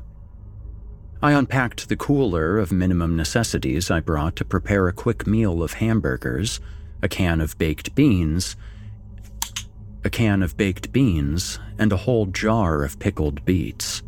I 1.23 1.33
unpacked 1.33 1.89
the 1.89 1.97
cooler 1.97 2.59
of 2.59 2.73
minimum 2.73 3.15
necessities 3.15 3.91
I 3.91 4.01
brought 4.01 4.35
to 4.37 4.45
prepare 4.45 4.89
a 4.89 4.93
quick 4.93 5.29
meal 5.29 5.63
of 5.63 5.75
hamburgers, 5.75 6.61
a 7.03 7.09
can 7.09 7.41
of 7.41 7.57
baked 7.57 7.95
beans, 7.95 8.57
a 10.03 10.11
can 10.11 10.43
of 10.43 10.57
baked 10.57 10.93
beans, 10.93 11.61
and 11.79 11.93
a 11.93 11.99
whole 11.99 12.27
jar 12.27 12.83
of 12.83 12.99
pickled 12.99 13.45
beets. 13.45 14.03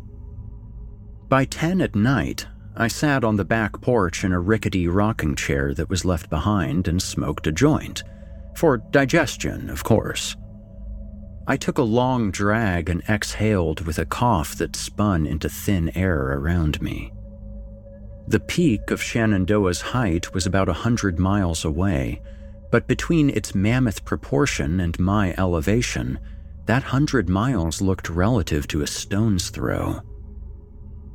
By 1.29 1.45
10 1.45 1.79
at 1.79 1.95
night, 1.95 2.45
I 2.75 2.89
sat 2.89 3.23
on 3.23 3.37
the 3.37 3.45
back 3.45 3.79
porch 3.79 4.25
in 4.25 4.33
a 4.33 4.39
rickety 4.39 4.87
rocking 4.89 5.35
chair 5.35 5.73
that 5.75 5.89
was 5.89 6.03
left 6.03 6.29
behind 6.29 6.89
and 6.89 7.01
smoked 7.01 7.47
a 7.47 7.51
joint. 7.51 8.03
For 8.55 8.77
digestion, 8.77 9.69
of 9.69 9.83
course. 9.83 10.35
I 11.45 11.57
took 11.57 11.77
a 11.77 11.83
long 11.83 12.31
drag 12.31 12.89
and 12.89 13.03
exhaled 13.09 13.85
with 13.85 13.99
a 13.99 14.05
cough 14.05 14.55
that 14.55 14.77
spun 14.77 15.25
into 15.25 15.49
thin 15.49 15.89
air 15.95 16.37
around 16.37 16.81
me. 16.81 17.11
The 18.27 18.39
peak 18.39 18.91
of 18.91 19.03
Shenandoah's 19.03 19.81
height 19.81 20.33
was 20.33 20.45
about 20.45 20.69
a 20.69 20.73
hundred 20.73 21.19
miles 21.19 21.65
away, 21.65 22.21
but 22.71 22.87
between 22.87 23.29
its 23.29 23.53
mammoth 23.53 24.05
proportion 24.05 24.79
and 24.79 24.97
my 24.97 25.35
elevation, 25.37 26.17
that 26.65 26.83
hundred 26.83 27.27
miles 27.27 27.81
looked 27.81 28.09
relative 28.09 28.65
to 28.69 28.81
a 28.81 28.87
stone's 28.87 29.49
throw. 29.49 29.99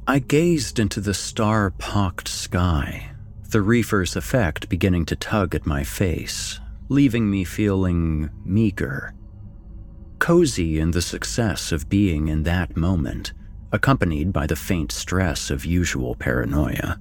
I 0.06 0.18
gazed 0.18 0.78
into 0.78 1.00
the 1.00 1.14
star 1.14 1.70
pocked 1.70 2.28
sky, 2.28 3.12
the 3.48 3.62
reefer's 3.62 4.14
effect 4.14 4.68
beginning 4.68 5.06
to 5.06 5.16
tug 5.16 5.54
at 5.54 5.64
my 5.64 5.84
face, 5.84 6.60
leaving 6.90 7.30
me 7.30 7.44
feeling 7.44 8.28
meager 8.44 9.14
cozy 10.18 10.78
in 10.78 10.90
the 10.90 11.02
success 11.02 11.72
of 11.72 11.88
being 11.88 12.28
in 12.28 12.42
that 12.44 12.76
moment, 12.76 13.32
accompanied 13.72 14.32
by 14.32 14.46
the 14.46 14.56
faint 14.56 14.92
stress 14.92 15.50
of 15.50 15.64
usual 15.64 16.14
paranoia. 16.14 16.98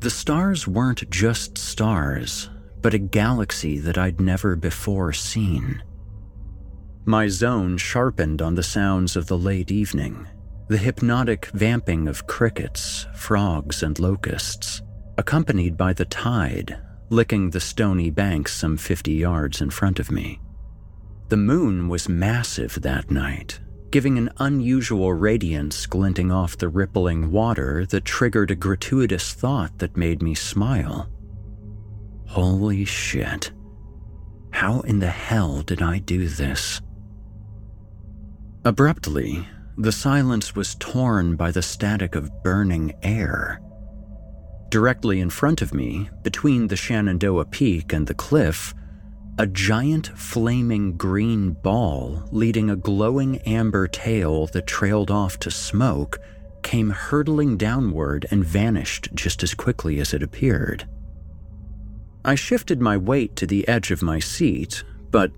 The 0.00 0.10
stars 0.10 0.66
weren't 0.68 1.08
just 1.10 1.56
stars, 1.56 2.50
but 2.82 2.94
a 2.94 2.98
galaxy 2.98 3.78
that 3.78 3.98
I'd 3.98 4.20
never 4.20 4.56
before 4.56 5.12
seen. 5.12 5.82
My 7.06 7.28
zone 7.28 7.76
sharpened 7.76 8.42
on 8.42 8.54
the 8.54 8.62
sounds 8.62 9.16
of 9.16 9.26
the 9.26 9.38
late 9.38 9.70
evening, 9.70 10.26
the 10.68 10.78
hypnotic 10.78 11.46
vamping 11.46 12.08
of 12.08 12.26
crickets, 12.26 13.06
frogs, 13.14 13.82
and 13.82 13.98
locusts, 13.98 14.82
accompanied 15.16 15.76
by 15.76 15.92
the 15.92 16.06
tide 16.06 16.80
licking 17.10 17.50
the 17.50 17.60
stony 17.60 18.10
banks 18.10 18.52
some 18.52 18.76
50 18.76 19.12
yards 19.12 19.60
in 19.60 19.70
front 19.70 19.98
of 19.98 20.10
me. 20.10 20.40
The 21.28 21.36
moon 21.36 21.88
was 21.88 22.08
massive 22.08 22.82
that 22.82 23.10
night, 23.10 23.58
giving 23.90 24.18
an 24.18 24.30
unusual 24.38 25.12
radiance 25.14 25.86
glinting 25.86 26.30
off 26.30 26.58
the 26.58 26.68
rippling 26.68 27.30
water 27.30 27.86
that 27.86 28.04
triggered 28.04 28.50
a 28.50 28.54
gratuitous 28.54 29.32
thought 29.32 29.78
that 29.78 29.96
made 29.96 30.22
me 30.22 30.34
smile. 30.34 31.08
Holy 32.26 32.84
shit. 32.84 33.52
How 34.50 34.80
in 34.80 34.98
the 34.98 35.10
hell 35.10 35.62
did 35.62 35.80
I 35.80 35.98
do 35.98 36.28
this? 36.28 36.80
Abruptly, 38.64 39.46
the 39.76 39.92
silence 39.92 40.54
was 40.54 40.76
torn 40.76 41.36
by 41.36 41.50
the 41.50 41.62
static 41.62 42.14
of 42.14 42.42
burning 42.42 42.92
air. 43.02 43.60
Directly 44.68 45.20
in 45.20 45.30
front 45.30 45.62
of 45.62 45.74
me, 45.74 46.10
between 46.22 46.68
the 46.68 46.76
Shenandoah 46.76 47.46
Peak 47.46 47.92
and 47.92 48.06
the 48.06 48.14
cliff, 48.14 48.74
a 49.36 49.46
giant 49.46 50.06
flaming 50.16 50.96
green 50.96 51.50
ball 51.50 52.22
leading 52.30 52.70
a 52.70 52.76
glowing 52.76 53.38
amber 53.38 53.88
tail 53.88 54.46
that 54.48 54.66
trailed 54.66 55.10
off 55.10 55.38
to 55.40 55.50
smoke 55.50 56.20
came 56.62 56.90
hurtling 56.90 57.56
downward 57.56 58.26
and 58.30 58.44
vanished 58.44 59.08
just 59.12 59.42
as 59.42 59.52
quickly 59.52 59.98
as 59.98 60.14
it 60.14 60.22
appeared. 60.22 60.86
I 62.24 62.36
shifted 62.36 62.80
my 62.80 62.96
weight 62.96 63.34
to 63.36 63.46
the 63.46 63.66
edge 63.66 63.90
of 63.90 64.02
my 64.02 64.18
seat, 64.20 64.84
but, 65.10 65.32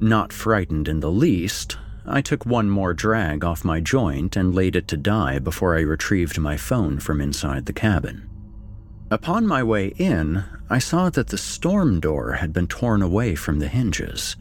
not 0.00 0.32
frightened 0.32 0.88
in 0.88 1.00
the 1.00 1.10
least, 1.10 1.78
I 2.04 2.20
took 2.20 2.44
one 2.44 2.68
more 2.68 2.94
drag 2.94 3.44
off 3.44 3.64
my 3.64 3.80
joint 3.80 4.36
and 4.36 4.54
laid 4.54 4.76
it 4.76 4.88
to 4.88 4.96
die 4.96 5.38
before 5.38 5.76
I 5.76 5.80
retrieved 5.80 6.38
my 6.38 6.56
phone 6.56 6.98
from 6.98 7.20
inside 7.20 7.66
the 7.66 7.72
cabin. 7.72 8.28
Upon 9.10 9.46
my 9.46 9.62
way 9.62 9.88
in, 9.98 10.44
I 10.68 10.78
saw 10.78 11.10
that 11.10 11.28
the 11.28 11.38
storm 11.38 12.00
door 12.00 12.32
had 12.32 12.52
been 12.52 12.66
torn 12.66 13.02
away 13.02 13.36
from 13.36 13.60
the 13.60 13.68
hinges. 13.68 14.36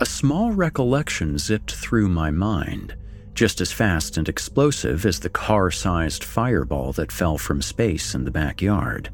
A 0.00 0.06
small 0.06 0.52
recollection 0.52 1.38
zipped 1.38 1.72
through 1.72 2.08
my 2.08 2.30
mind, 2.30 2.94
just 3.34 3.60
as 3.60 3.72
fast 3.72 4.16
and 4.16 4.28
explosive 4.28 5.04
as 5.04 5.18
the 5.18 5.28
car 5.28 5.72
sized 5.72 6.22
fireball 6.22 6.92
that 6.92 7.10
fell 7.10 7.36
from 7.36 7.60
space 7.60 8.14
in 8.14 8.24
the 8.24 8.30
backyard. 8.30 9.10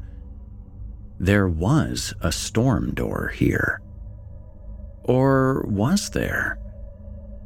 There 1.19 1.47
was 1.47 2.13
a 2.21 2.31
storm 2.31 2.93
door 2.93 3.29
here. 3.29 3.81
Or 5.03 5.65
was 5.67 6.11
there? 6.11 6.59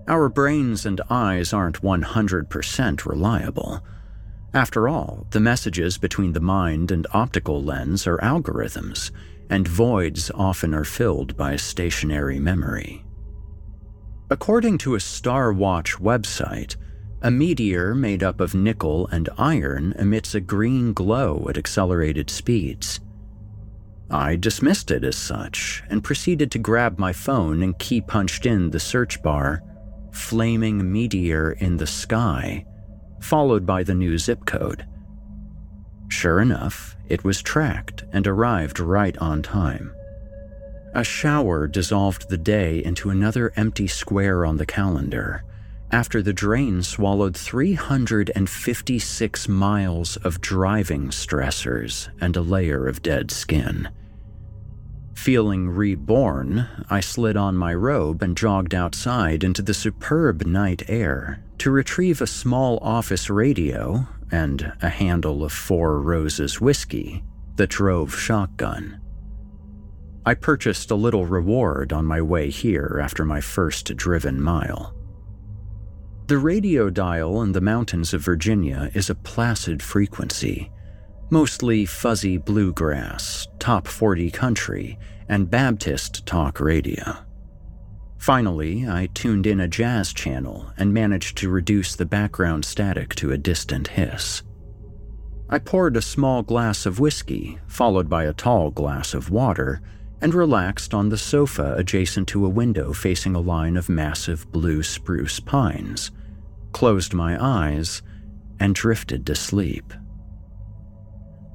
Our 0.10 0.28
brains 0.28 0.86
and 0.86 1.00
eyes 1.10 1.54
aren't 1.54 1.82
100% 1.82 3.06
reliable. 3.06 3.82
After 4.54 4.88
all, 4.88 5.28
the 5.30 5.40
messages 5.40 5.98
between 5.98 6.34
the 6.34 6.40
mind 6.40 6.92
and 6.92 7.06
optical 7.14 7.64
lens 7.64 8.08
are 8.08 8.18
algorithms, 8.18 9.12
and 9.50 9.68
voids 9.68 10.32
often 10.34 10.74
are 10.74 10.84
filled 10.84 11.38
by 11.38 11.56
stationary 11.56 12.40
memory. 12.40 13.06
According 14.32 14.80
to 14.80 14.96
a 14.96 15.00
Star 15.00 15.54
Watch 15.54 15.98
website, 15.98 16.76
a 17.22 17.30
meteor 17.30 17.94
made 17.94 18.24
up 18.24 18.40
of 18.40 18.56
nickel 18.56 19.08
and 19.08 19.30
iron 19.38 19.94
emits 20.00 20.34
a 20.34 20.40
green 20.40 20.94
glow 20.94 21.46
at 21.50 21.58
accelerated 21.58 22.30
speeds. 22.30 23.00
I 24.10 24.36
dismissed 24.36 24.90
it 24.90 25.04
as 25.04 25.16
such 25.16 25.84
and 25.90 26.04
proceeded 26.04 26.50
to 26.52 26.60
grab 26.60 26.98
my 26.98 27.14
phone 27.14 27.62
and 27.62 27.78
key 27.78 28.02
punched 28.02 28.46
in 28.48 28.72
the 28.72 28.80
search 28.80 29.22
bar 29.22 29.62
Flaming 30.12 30.92
Meteor 30.92 31.52
in 31.52 31.78
the 31.78 31.86
Sky 31.86 32.66
followed 33.20 33.66
by 33.66 33.84
the 33.84 33.94
new 33.94 34.18
zip 34.18 34.46
code. 34.46 34.86
Sure 36.10 36.42
enough, 36.42 36.98
it 37.08 37.24
was 37.24 37.42
tracked 37.42 38.04
and 38.12 38.28
arrived 38.28 38.80
right 38.80 39.18
on 39.18 39.42
time. 39.42 39.94
A 40.94 41.04
shower 41.04 41.68
dissolved 41.68 42.30
the 42.30 42.38
day 42.38 42.84
into 42.84 43.10
another 43.10 43.54
empty 43.56 43.88
square 43.88 44.46
on 44.46 44.58
the 44.58 44.66
calendar, 44.66 45.44
after 45.92 46.22
the 46.22 46.34
drain 46.34 46.84
swallowed 46.84 47.36
356 47.36 49.48
miles 49.48 50.18
of 50.18 50.42
driving 50.42 51.10
stressors 51.10 52.10
and 52.22 52.36
a 52.36 52.42
layer 52.42 52.88
of 52.88 53.02
dead 53.02 53.32
skin. 53.32 53.90
Feeling 55.20 55.70
reborn, 55.70 56.66
I 56.90 57.02
slid 57.02 57.36
on 57.36 57.58
my 57.58 57.74
robe 57.74 58.24
and 58.24 58.38
jogged 58.38 58.74
outside 58.74 59.44
into 59.44 59.62
the 59.62 59.74
superb 59.74 60.46
night 60.46 60.84
air 60.88 61.44
to 61.58 61.72
retrieve 61.72 62.22
a 62.22 62.26
small 62.26 62.80
office 62.82 63.30
radio 63.30 64.08
and 64.32 64.72
a 64.82 64.88
handle 64.88 65.44
of 65.44 65.52
Four 65.52 66.00
Roses 66.00 66.62
whiskey 66.62 67.26
the 67.58 67.68
drove 67.68 68.16
shotgun. 68.16 69.02
I 70.26 70.36
purchased 70.36 70.90
a 70.90 70.96
little 70.96 71.26
reward 71.26 71.92
on 71.92 72.06
my 72.06 72.22
way 72.22 72.50
here 72.50 73.02
after 73.04 73.26
my 73.26 73.42
first 73.42 73.94
driven 73.98 74.42
mile. 74.42 74.96
The 76.28 76.38
radio 76.38 76.90
dial 76.90 77.42
in 77.42 77.52
the 77.52 77.60
mountains 77.60 78.14
of 78.14 78.22
Virginia 78.22 78.90
is 78.94 79.10
a 79.10 79.16
placid 79.16 79.84
frequency, 79.84 80.72
mostly 81.30 81.86
fuzzy 81.86 82.38
bluegrass, 82.38 83.48
top 83.60 83.88
40 83.88 84.32
country, 84.32 84.98
and 85.28 85.50
Baptist 85.50 86.26
talk 86.26 86.60
radio. 86.60 87.18
Finally, 88.18 88.88
I 88.88 89.10
tuned 89.14 89.48
in 89.48 89.60
a 89.60 89.68
jazz 89.68 90.12
channel 90.12 90.72
and 90.78 90.94
managed 90.94 91.38
to 91.38 91.50
reduce 91.50 91.96
the 91.96 92.06
background 92.06 92.66
static 92.66 93.16
to 93.16 93.32
a 93.32 93.38
distant 93.38 93.90
hiss. 93.90 94.44
I 95.50 95.60
poured 95.60 95.96
a 95.96 96.02
small 96.02 96.44
glass 96.44 96.86
of 96.86 97.00
whiskey, 97.00 97.60
followed 97.68 98.10
by 98.10 98.26
a 98.26 98.34
tall 98.34 98.72
glass 98.72 99.14
of 99.14 99.30
water, 99.30 99.82
and 100.22 100.34
relaxed 100.34 100.94
on 100.94 101.10
the 101.10 101.18
sofa 101.18 101.76
adjacent 101.78 102.28
to 102.30 102.46
a 102.46 102.50
window 102.50 102.92
facing 102.92 103.36
a 103.36 103.40
line 103.40 103.78
of 103.78 103.88
massive 103.88 104.52
blue 104.52 104.84
spruce 104.84 105.40
pines 105.40 106.12
closed 106.72 107.14
my 107.14 107.38
eyes, 107.44 108.02
and 108.60 108.76
drifted 108.76 109.26
to 109.26 109.36
sleep. 109.36 109.94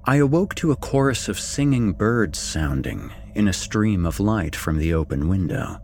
I 0.07 0.16
awoke 0.16 0.55
to 0.57 0.70
a 0.70 0.76
chorus 0.76 1.30
of 1.30 1.40
singing 1.40 1.94
birds 1.94 2.38
sounding 2.38 3.11
in 3.34 3.48
a 3.48 3.55
stream 3.55 4.05
of 4.05 4.20
light 4.20 4.55
from 4.55 4.76
the 4.76 4.92
open 4.92 5.28
window. 5.28 5.80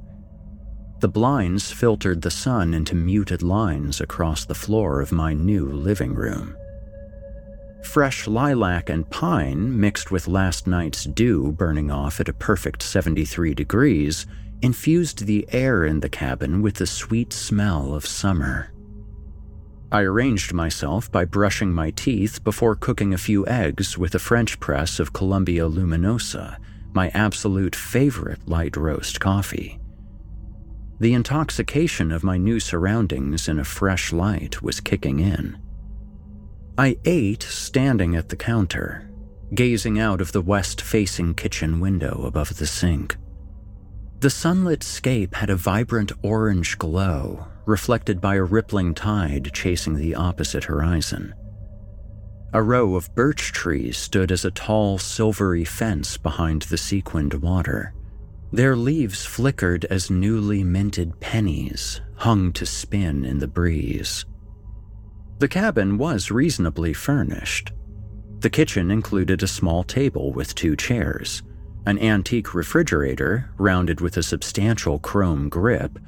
The 0.98 1.08
blinds 1.08 1.72
filtered 1.72 2.20
the 2.20 2.30
sun 2.30 2.74
into 2.74 2.94
muted 2.94 3.42
lines 3.42 3.98
across 3.98 4.44
the 4.44 4.54
floor 4.54 5.00
of 5.00 5.10
my 5.10 5.32
new 5.32 5.64
living 5.72 6.14
room. 6.14 6.54
Fresh 7.82 8.26
lilac 8.26 8.90
and 8.90 9.08
pine, 9.08 9.80
mixed 9.80 10.10
with 10.10 10.28
last 10.28 10.66
night's 10.66 11.04
dew 11.04 11.52
burning 11.52 11.90
off 11.90 12.20
at 12.20 12.28
a 12.28 12.34
perfect 12.34 12.82
73 12.82 13.54
degrees, 13.54 14.26
infused 14.60 15.24
the 15.24 15.48
air 15.50 15.86
in 15.86 16.00
the 16.00 16.10
cabin 16.10 16.60
with 16.60 16.74
the 16.74 16.86
sweet 16.86 17.32
smell 17.32 17.94
of 17.94 18.04
summer. 18.04 18.70
I 19.93 20.03
arranged 20.03 20.53
myself 20.53 21.11
by 21.11 21.24
brushing 21.24 21.72
my 21.72 21.91
teeth 21.91 22.45
before 22.45 22.76
cooking 22.76 23.12
a 23.12 23.18
few 23.18 23.45
eggs 23.47 23.99
with 23.99 24.14
a 24.14 24.20
French 24.20 24.61
press 24.61 25.01
of 25.01 25.12
Colombia 25.12 25.68
Luminosa, 25.68 26.59
my 26.93 27.09
absolute 27.09 27.74
favorite 27.74 28.49
light 28.49 28.76
roast 28.76 29.18
coffee. 29.18 29.80
The 31.01 31.12
intoxication 31.12 32.12
of 32.12 32.22
my 32.22 32.36
new 32.36 32.61
surroundings 32.61 33.49
in 33.49 33.59
a 33.59 33.64
fresh 33.64 34.12
light 34.12 34.62
was 34.62 34.80
kicking 34.80 35.18
in. 35.18 35.59
I 36.78 36.97
ate 37.05 37.43
standing 37.43 38.14
at 38.14 38.28
the 38.28 38.36
counter, 38.36 39.11
gazing 39.55 39.99
out 39.99 40.20
of 40.20 40.30
the 40.30 40.43
west 40.43 40.80
facing 40.80 41.34
kitchen 41.34 41.80
window 41.80 42.22
above 42.26 42.59
the 42.59 42.66
sink. 42.66 43.16
The 44.20 44.30
sunlit 44.30 44.84
scape 44.84 45.34
had 45.34 45.51
a 45.51 45.57
vibrant 45.57 46.12
orange 46.22 46.78
glow 46.78 47.49
reflected 47.70 48.20
by 48.20 48.34
a 48.34 48.42
rippling 48.42 48.92
tide 48.92 49.50
chasing 49.54 49.94
the 49.94 50.14
opposite 50.14 50.64
horizon. 50.64 51.32
A 52.52 52.60
row 52.60 52.96
of 52.96 53.14
birch 53.14 53.52
trees 53.52 53.96
stood 53.96 54.32
as 54.32 54.44
a 54.44 54.50
tall, 54.50 54.98
silvery 54.98 55.64
fence 55.64 56.16
behind 56.18 56.62
the 56.62 56.76
sequined 56.76 57.34
water. 57.34 57.94
Their 58.52 58.74
leaves 58.74 59.24
flickered 59.24 59.84
as 59.84 60.10
newly 60.10 60.64
minted 60.64 61.20
pennies 61.20 62.00
hung 62.16 62.52
to 62.54 62.66
spin 62.66 63.24
in 63.24 63.38
the 63.38 63.46
breeze. 63.46 64.26
The 65.38 65.48
cabin 65.48 65.96
was 65.96 66.32
reasonably 66.32 66.92
furnished. 66.92 67.72
The 68.40 68.50
kitchen 68.50 68.90
included 68.90 69.44
a 69.44 69.46
small 69.46 69.84
table 69.84 70.32
with 70.32 70.56
two 70.56 70.74
chairs, 70.74 71.44
an 71.86 72.00
antique 72.00 72.52
refrigerator 72.52 73.50
rounded 73.58 74.00
with 74.00 74.16
a 74.16 74.24
substantial 74.24 74.98
chrome 74.98 75.48
grip, 75.48 75.98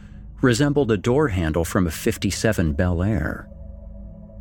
resembled 0.43 0.90
a 0.90 0.97
door 0.97 1.28
handle 1.28 1.64
from 1.64 1.86
a 1.86 1.90
57 1.90 2.72
Bel 2.72 3.03
Air. 3.03 3.49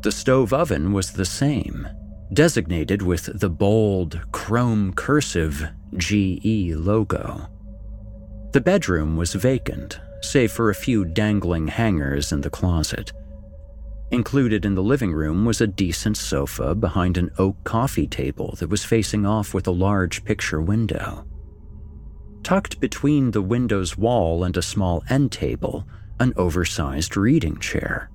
The 0.02 0.12
stove 0.12 0.52
oven 0.52 0.92
was 0.92 1.12
the 1.12 1.24
same, 1.24 1.88
designated 2.32 3.02
with 3.02 3.40
the 3.40 3.48
bold, 3.48 4.20
chrome 4.32 4.92
cursive 4.94 5.68
GE 5.96 6.74
logo. 6.74 7.48
The 8.52 8.60
bedroom 8.60 9.16
was 9.16 9.34
vacant, 9.34 10.00
save 10.20 10.52
for 10.52 10.70
a 10.70 10.74
few 10.74 11.04
dangling 11.04 11.68
hangers 11.68 12.32
in 12.32 12.40
the 12.40 12.50
closet. 12.50 13.12
Included 14.10 14.66
in 14.66 14.74
the 14.74 14.82
living 14.82 15.12
room 15.12 15.44
was 15.44 15.60
a 15.60 15.66
decent 15.66 16.16
sofa 16.16 16.74
behind 16.74 17.16
an 17.16 17.30
oak 17.38 17.56
coffee 17.64 18.06
table 18.06 18.56
that 18.58 18.68
was 18.68 18.84
facing 18.84 19.24
off 19.24 19.54
with 19.54 19.66
a 19.66 19.70
large 19.70 20.24
picture 20.24 20.60
window. 20.60 21.24
Tucked 22.42 22.80
between 22.80 23.30
the 23.30 23.42
window's 23.42 23.96
wall 23.96 24.44
and 24.44 24.56
a 24.56 24.62
small 24.62 25.04
end 25.08 25.30
table, 25.32 25.86
an 26.18 26.32
oversized 26.36 27.16
reading 27.16 27.58
chair. 27.58 28.10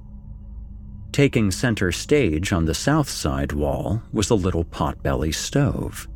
Taking 1.11 1.49
center 1.49 1.91
stage 1.91 2.51
on 2.53 2.65
the 2.65 2.75
south 2.75 3.09
side 3.09 3.51
wall 3.53 4.03
was 4.11 4.30
a 4.30 4.36
little 4.36 4.65
potbelly 4.65 5.34
stove. 5.34 6.07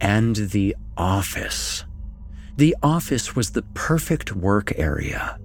And 0.00 0.34
the 0.34 0.74
office. 0.96 1.84
The 2.56 2.74
office 2.82 3.36
was 3.36 3.50
the 3.50 3.62
perfect 3.74 4.32
work 4.32 4.76
area. 4.78 5.38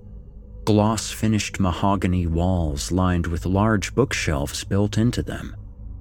Gloss 0.66 1.12
finished 1.12 1.60
mahogany 1.60 2.28
walls 2.28 2.92
lined 2.92 3.28
with 3.28 3.46
large 3.46 3.94
bookshelves 3.94 4.64
built 4.64 4.98
into 4.98 5.22
them, 5.22 5.56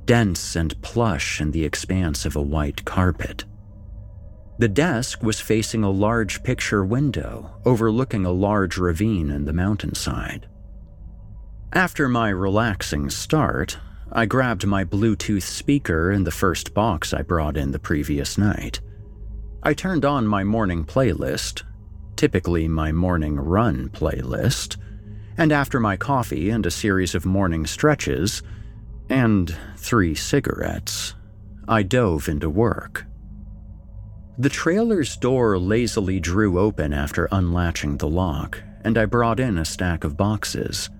dense 0.06 0.56
and 0.56 0.80
plush 0.82 1.40
in 1.40 1.50
the 1.50 1.64
expanse 1.64 2.24
of 2.24 2.36
a 2.36 2.42
white 2.42 2.84
carpet. 2.84 3.44
The 4.58 4.68
desk 4.68 5.22
was 5.22 5.38
facing 5.38 5.84
a 5.84 5.90
large 5.90 6.42
picture 6.42 6.84
window 6.84 7.60
overlooking 7.66 8.24
a 8.24 8.30
large 8.30 8.78
ravine 8.78 9.30
in 9.30 9.44
the 9.44 9.52
mountainside. 9.52 10.48
After 11.74 12.08
my 12.08 12.30
relaxing 12.30 13.10
start, 13.10 13.78
I 14.10 14.24
grabbed 14.24 14.66
my 14.66 14.82
Bluetooth 14.84 15.42
speaker 15.42 16.10
in 16.10 16.24
the 16.24 16.30
first 16.30 16.72
box 16.72 17.12
I 17.12 17.20
brought 17.20 17.58
in 17.58 17.72
the 17.72 17.78
previous 17.78 18.38
night. 18.38 18.80
I 19.62 19.74
turned 19.74 20.06
on 20.06 20.26
my 20.26 20.42
morning 20.42 20.84
playlist, 20.84 21.62
typically 22.14 22.66
my 22.66 22.92
morning 22.92 23.36
run 23.36 23.90
playlist, 23.90 24.78
and 25.36 25.52
after 25.52 25.80
my 25.80 25.98
coffee 25.98 26.48
and 26.48 26.64
a 26.64 26.70
series 26.70 27.14
of 27.14 27.26
morning 27.26 27.66
stretches, 27.66 28.42
and 29.10 29.54
three 29.76 30.14
cigarettes, 30.14 31.14
I 31.68 31.82
dove 31.82 32.28
into 32.28 32.48
work. 32.48 33.04
The 34.38 34.50
trailer's 34.50 35.16
door 35.16 35.58
lazily 35.58 36.20
drew 36.20 36.58
open 36.58 36.92
after 36.92 37.26
unlatching 37.32 37.96
the 37.96 38.08
lock, 38.08 38.62
and 38.84 38.98
I 38.98 39.06
brought 39.06 39.40
in 39.40 39.56
a 39.56 39.64
stack 39.64 40.04
of 40.04 40.16
boxes. 40.16 40.90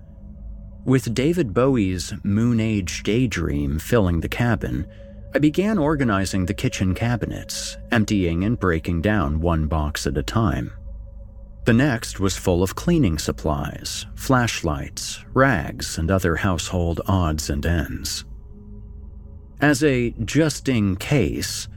With 0.85 1.13
David 1.13 1.53
Bowie's 1.53 2.13
Moon 2.23 2.59
Age 2.59 3.03
Daydream 3.03 3.77
filling 3.77 4.21
the 4.21 4.29
cabin, 4.29 4.87
I 5.35 5.39
began 5.39 5.77
organizing 5.77 6.45
the 6.47 6.53
kitchen 6.55 6.95
cabinets, 6.95 7.77
emptying 7.91 8.43
and 8.43 8.59
breaking 8.59 9.01
down 9.01 9.39
one 9.39 9.67
box 9.67 10.07
at 10.07 10.17
a 10.17 10.23
time. 10.23 10.71
The 11.65 11.73
next 11.73 12.19
was 12.19 12.37
full 12.37 12.63
of 12.63 12.73
cleaning 12.73 13.19
supplies, 13.19 14.07
flashlights, 14.15 15.23
rags, 15.33 15.99
and 15.99 16.09
other 16.09 16.37
household 16.37 17.01
odds 17.05 17.51
and 17.51 17.63
ends. 17.65 18.25
As 19.61 19.83
a 19.83 20.11
just 20.23 20.69
in 20.69 20.95
case, 20.95 21.67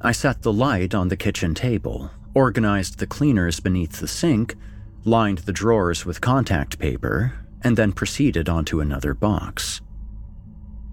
I 0.00 0.12
set 0.12 0.42
the 0.42 0.52
light 0.52 0.94
on 0.94 1.08
the 1.08 1.16
kitchen 1.16 1.54
table, 1.54 2.10
organized 2.34 2.98
the 2.98 3.06
cleaners 3.06 3.60
beneath 3.60 4.00
the 4.00 4.08
sink, 4.08 4.56
lined 5.04 5.38
the 5.38 5.52
drawers 5.52 6.04
with 6.04 6.20
contact 6.20 6.78
paper, 6.78 7.32
and 7.62 7.76
then 7.76 7.92
proceeded 7.92 8.48
onto 8.48 8.80
another 8.80 9.14
box. 9.14 9.80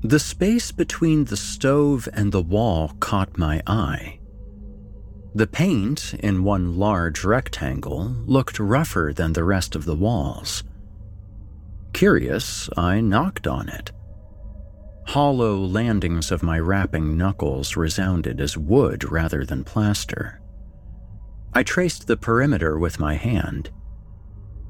The 0.03 0.19
space 0.19 0.71
between 0.71 1.25
the 1.25 1.37
stove 1.37 2.07
and 2.13 2.31
the 2.31 2.41
wall 2.41 2.95
caught 2.99 3.37
my 3.37 3.61
eye. 3.67 4.19
The 5.35 5.47
paint, 5.47 6.13
in 6.19 6.43
one 6.43 6.77
large 6.77 7.23
rectangle, 7.23 8.15
looked 8.25 8.59
rougher 8.59 9.13
than 9.15 9.33
the 9.33 9.43
rest 9.43 9.75
of 9.75 9.85
the 9.85 9.95
walls. 9.95 10.63
Curious, 11.93 12.69
I 12.75 12.99
knocked 12.99 13.47
on 13.47 13.69
it. 13.69 13.91
Hollow 15.11 15.57
landings 15.57 16.31
of 16.31 16.41
my 16.41 16.57
rapping 16.57 17.17
knuckles 17.17 17.75
resounded 17.75 18.39
as 18.39 18.57
wood 18.57 19.11
rather 19.11 19.43
than 19.43 19.65
plaster. 19.65 20.39
I 21.53 21.63
traced 21.63 22.07
the 22.07 22.15
perimeter 22.15 22.79
with 22.79 22.97
my 22.97 23.15
hand. 23.15 23.71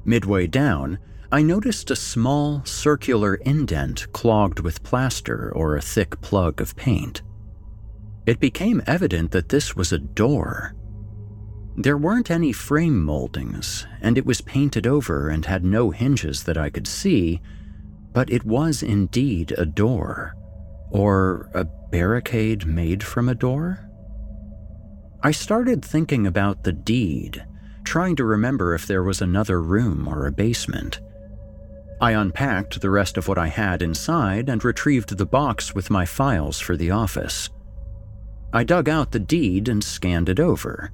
Midway 0.04 0.48
down, 0.48 0.98
I 1.30 1.42
noticed 1.42 1.92
a 1.92 1.94
small, 1.94 2.64
circular 2.64 3.36
indent 3.36 4.12
clogged 4.12 4.58
with 4.58 4.82
plaster 4.82 5.52
or 5.54 5.76
a 5.76 5.80
thick 5.80 6.20
plug 6.20 6.60
of 6.60 6.74
paint. 6.74 7.22
It 8.26 8.40
became 8.40 8.82
evident 8.84 9.30
that 9.30 9.48
this 9.48 9.76
was 9.76 9.92
a 9.92 9.98
door. 9.98 10.74
There 11.76 11.96
weren't 11.96 12.32
any 12.32 12.50
frame 12.50 13.00
moldings, 13.00 13.86
and 14.00 14.18
it 14.18 14.26
was 14.26 14.40
painted 14.40 14.88
over 14.88 15.28
and 15.28 15.46
had 15.46 15.64
no 15.64 15.92
hinges 15.92 16.42
that 16.42 16.58
I 16.58 16.68
could 16.68 16.88
see, 16.88 17.40
but 18.12 18.30
it 18.30 18.44
was 18.44 18.82
indeed 18.82 19.52
a 19.56 19.66
door. 19.66 20.34
Or 20.90 21.50
a 21.54 21.64
barricade 21.64 22.66
made 22.66 23.02
from 23.02 23.28
a 23.28 23.34
door? 23.34 23.88
I 25.22 25.30
started 25.30 25.84
thinking 25.84 26.26
about 26.26 26.64
the 26.64 26.72
deed, 26.72 27.44
trying 27.84 28.16
to 28.16 28.24
remember 28.24 28.74
if 28.74 28.86
there 28.86 29.02
was 29.02 29.22
another 29.22 29.62
room 29.62 30.08
or 30.08 30.26
a 30.26 30.32
basement. 30.32 31.00
I 32.00 32.12
unpacked 32.12 32.80
the 32.80 32.90
rest 32.90 33.16
of 33.16 33.28
what 33.28 33.38
I 33.38 33.46
had 33.46 33.80
inside 33.80 34.48
and 34.48 34.64
retrieved 34.64 35.16
the 35.16 35.24
box 35.26 35.74
with 35.74 35.90
my 35.90 36.04
files 36.04 36.58
for 36.58 36.76
the 36.76 36.90
office. 36.90 37.48
I 38.52 38.64
dug 38.64 38.88
out 38.88 39.12
the 39.12 39.20
deed 39.20 39.68
and 39.68 39.82
scanned 39.82 40.28
it 40.28 40.40
over. 40.40 40.90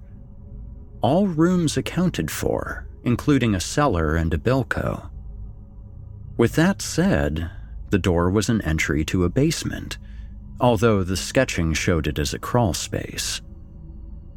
All 1.01 1.27
rooms 1.27 1.77
accounted 1.77 2.31
for, 2.31 2.87
including 3.05 3.55
a 3.55 3.61
cellar 3.61 4.17
and 4.17 4.35
a 4.35 4.39
bilco. 4.39 5.09
With 6.39 6.53
that 6.55 6.81
said, 6.81 7.51
the 7.91 7.99
door 7.99 8.31
was 8.31 8.49
an 8.49 8.63
entry 8.63 9.05
to 9.07 9.25
a 9.25 9.29
basement, 9.29 9.99
although 10.61 11.03
the 11.03 11.17
sketching 11.17 11.75
showed 11.75 12.07
it 12.07 12.19
as 12.19 12.33
a 12.33 12.39
crawl 12.39 12.73
space. 12.73 13.43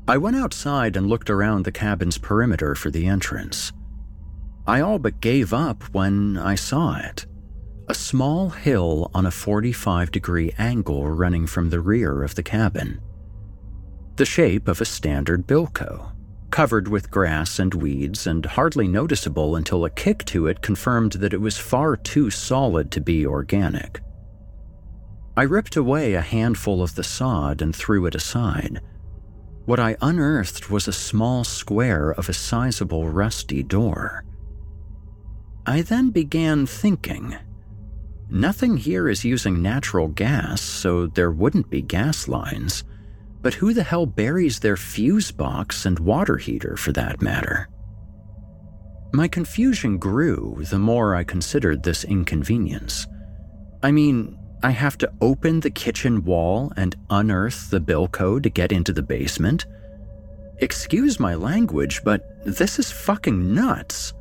I 0.07 0.17
went 0.17 0.35
outside 0.35 0.97
and 0.97 1.07
looked 1.07 1.29
around 1.29 1.63
the 1.63 1.71
cabin's 1.71 2.17
perimeter 2.17 2.73
for 2.73 2.89
the 2.89 3.05
entrance. 3.05 3.71
I 4.65 4.81
all 4.81 4.97
but 4.97 5.21
gave 5.21 5.53
up 5.53 5.83
when 5.93 6.37
I 6.37 6.55
saw 6.55 6.97
it 6.97 7.27
a 7.87 7.93
small 7.93 8.49
hill 8.49 9.11
on 9.13 9.25
a 9.25 9.31
45 9.31 10.11
degree 10.11 10.53
angle 10.57 11.09
running 11.09 11.45
from 11.45 11.69
the 11.69 11.81
rear 11.81 12.23
of 12.23 12.35
the 12.35 12.43
cabin. 12.43 13.01
The 14.15 14.25
shape 14.25 14.67
of 14.67 14.79
a 14.79 14.85
standard 14.85 15.45
bilco, 15.45 16.10
covered 16.51 16.87
with 16.87 17.09
grass 17.09 17.59
and 17.59 17.73
weeds 17.73 18.27
and 18.27 18.45
hardly 18.45 18.87
noticeable 18.87 19.55
until 19.55 19.85
a 19.85 19.89
kick 19.89 20.23
to 20.25 20.47
it 20.47 20.61
confirmed 20.61 21.13
that 21.13 21.33
it 21.33 21.41
was 21.41 21.57
far 21.57 21.95
too 21.95 22.29
solid 22.29 22.91
to 22.91 23.01
be 23.01 23.25
organic. 23.25 24.01
I 25.35 25.43
ripped 25.43 25.77
away 25.77 26.13
a 26.13 26.21
handful 26.21 26.83
of 26.83 26.95
the 26.95 27.03
sod 27.03 27.61
and 27.61 27.75
threw 27.75 28.05
it 28.05 28.15
aside. 28.15 28.81
What 29.65 29.79
I 29.79 29.95
unearthed 30.01 30.69
was 30.69 30.87
a 30.87 30.93
small 30.93 31.43
square 31.43 32.11
of 32.11 32.27
a 32.27 32.33
sizable 32.33 33.07
rusty 33.09 33.63
door. 33.63 34.25
I 35.65 35.83
then 35.83 36.09
began 36.09 36.65
thinking. 36.65 37.37
Nothing 38.29 38.77
here 38.77 39.07
is 39.07 39.23
using 39.23 39.61
natural 39.61 40.07
gas, 40.07 40.61
so 40.61 41.07
there 41.07 41.31
wouldn't 41.31 41.69
be 41.69 41.81
gas 41.81 42.27
lines. 42.27 42.83
But 43.41 43.55
who 43.55 43.73
the 43.73 43.83
hell 43.83 44.05
buries 44.05 44.59
their 44.59 44.77
fuse 44.77 45.31
box 45.31 45.85
and 45.85 45.99
water 45.99 46.37
heater 46.37 46.77
for 46.77 46.91
that 46.91 47.21
matter? 47.21 47.69
My 49.13 49.27
confusion 49.27 49.97
grew 49.97 50.63
the 50.69 50.79
more 50.79 51.15
I 51.15 51.23
considered 51.23 51.83
this 51.83 52.03
inconvenience. 52.03 53.07
I 53.83 53.91
mean, 53.91 54.37
I 54.63 54.71
have 54.71 54.97
to 54.99 55.11
open 55.21 55.59
the 55.59 55.71
kitchen 55.71 56.23
wall 56.23 56.71
and 56.77 56.95
unearth 57.09 57.71
the 57.71 57.81
bilco 57.81 58.41
to 58.41 58.49
get 58.49 58.71
into 58.71 58.93
the 58.93 59.01
basement? 59.01 59.65
Excuse 60.59 61.19
my 61.19 61.33
language, 61.33 62.01
but 62.03 62.23
this 62.45 62.77
is 62.77 62.91
fucking 62.91 63.53
nuts. 63.53 64.13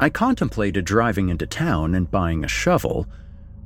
I 0.00 0.10
contemplated 0.10 0.84
driving 0.84 1.28
into 1.28 1.46
town 1.46 1.94
and 1.94 2.10
buying 2.10 2.44
a 2.44 2.48
shovel, 2.48 3.06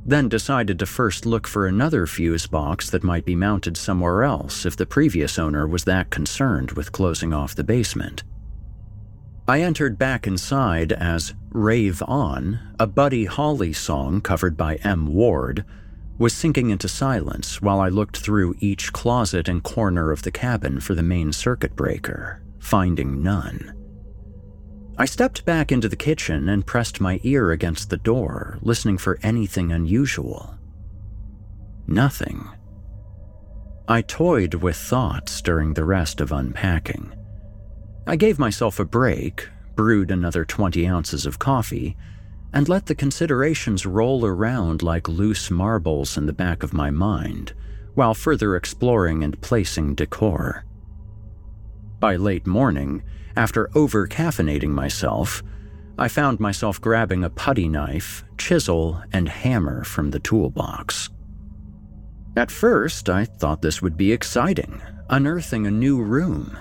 then 0.05 0.29
decided 0.29 0.79
to 0.79 0.87
first 0.87 1.24
look 1.27 1.47
for 1.47 1.66
another 1.66 2.07
fuse 2.07 2.47
box 2.47 2.91
that 2.91 3.05
might 3.05 3.24
be 3.24 3.37
mounted 3.37 3.77
somewhere 3.77 4.24
else 4.24 4.66
if 4.66 4.77
the 4.77 4.87
previous 4.87 5.39
owner 5.39 5.66
was 5.66 5.85
that 5.85 6.11
concerned 6.11 6.73
with 6.73 6.93
closing 6.93 7.33
off 7.33 7.55
the 7.55 7.65
basement. 7.65 8.24
I 9.47 9.61
entered 9.61 9.99
back 9.99 10.27
inside 10.27 10.93
as 10.93 11.35
Rave 11.51 12.03
On, 12.03 12.59
a 12.79 12.87
Buddy 12.87 13.24
Holly 13.24 13.73
song 13.73 14.20
covered 14.20 14.57
by 14.57 14.77
M. 14.77 15.12
Ward, 15.12 15.65
was 16.19 16.33
sinking 16.33 16.70
into 16.70 16.89
silence 16.89 17.61
while 17.61 17.81
I 17.81 17.89
looked 17.89 18.16
through 18.16 18.55
each 18.61 18.93
closet 18.93 19.49
and 19.49 19.62
corner 19.62 20.12
of 20.12 20.23
the 20.23 20.31
cabin 20.31 20.81
for 20.81 20.95
the 20.95 21.03
main 21.03 21.33
circuit 21.33 21.74
breaker, 21.74 22.43
finding 22.61 23.23
none. 23.23 23.82
I 24.98 25.06
stepped 25.06 25.44
back 25.44 25.73
into 25.73 25.89
the 25.89 25.97
kitchen 25.97 26.48
and 26.48 26.66
pressed 26.66 27.01
my 27.01 27.19
ear 27.23 27.51
against 27.51 27.89
the 27.89 27.97
door, 27.97 28.59
listening 28.60 28.98
for 28.98 29.19
anything 29.23 29.73
unusual. 29.73 30.55
Nothing. 31.86 32.48
I 33.89 34.02
toyed 34.02 34.55
with 34.55 34.77
thoughts 34.77 35.40
during 35.40 35.74
the 35.74 35.85
rest 35.85 36.20
of 36.20 36.31
unpacking. 36.31 37.12
I 38.06 38.16
gave 38.16 38.39
myself 38.39 38.78
a 38.78 38.85
break, 38.85 39.48
brewed 39.74 40.10
another 40.10 40.44
20 40.44 40.86
ounces 40.86 41.24
of 41.24 41.39
coffee, 41.39 41.97
and 42.52 42.69
let 42.69 42.86
the 42.86 42.94
considerations 42.94 43.86
roll 43.86 44.27
around 44.27 44.82
like 44.82 45.09
loose 45.09 45.51
marbles 45.51 46.19
in 46.19 46.27
the 46.27 46.32
back 46.32 46.62
of 46.62 46.74
my 46.74 46.90
mind, 46.90 47.55
while 47.94 48.14
further 48.14 48.56
exploring 48.56 49.24
and 49.24 49.40
placing 49.40 49.94
decor. 49.94 50.64
By 51.98 52.16
late 52.16 52.47
morning, 52.47 53.02
after 53.37 53.71
over 53.77 54.07
caffeinating 54.07 54.71
myself, 54.71 55.43
I 55.99 56.09
found 56.09 56.41
myself 56.41 56.81
grabbing 56.81 57.25
a 57.25 57.31
putty 57.31 57.69
knife, 57.69 58.25
chisel, 58.39 59.03
and 59.13 59.29
hammer 59.29 59.85
from 59.85 60.11
the 60.11 60.21
toolbox. 60.21 61.11
At 62.37 62.51
first, 62.51 63.09
I 63.09 63.25
thought 63.25 63.63
this 63.63 63.83
would 63.83 63.97
be 63.97 64.13
exciting, 64.13 64.81
unearthing 65.11 65.67
a 65.67 65.71
new 65.71 66.03
room. 66.03 66.57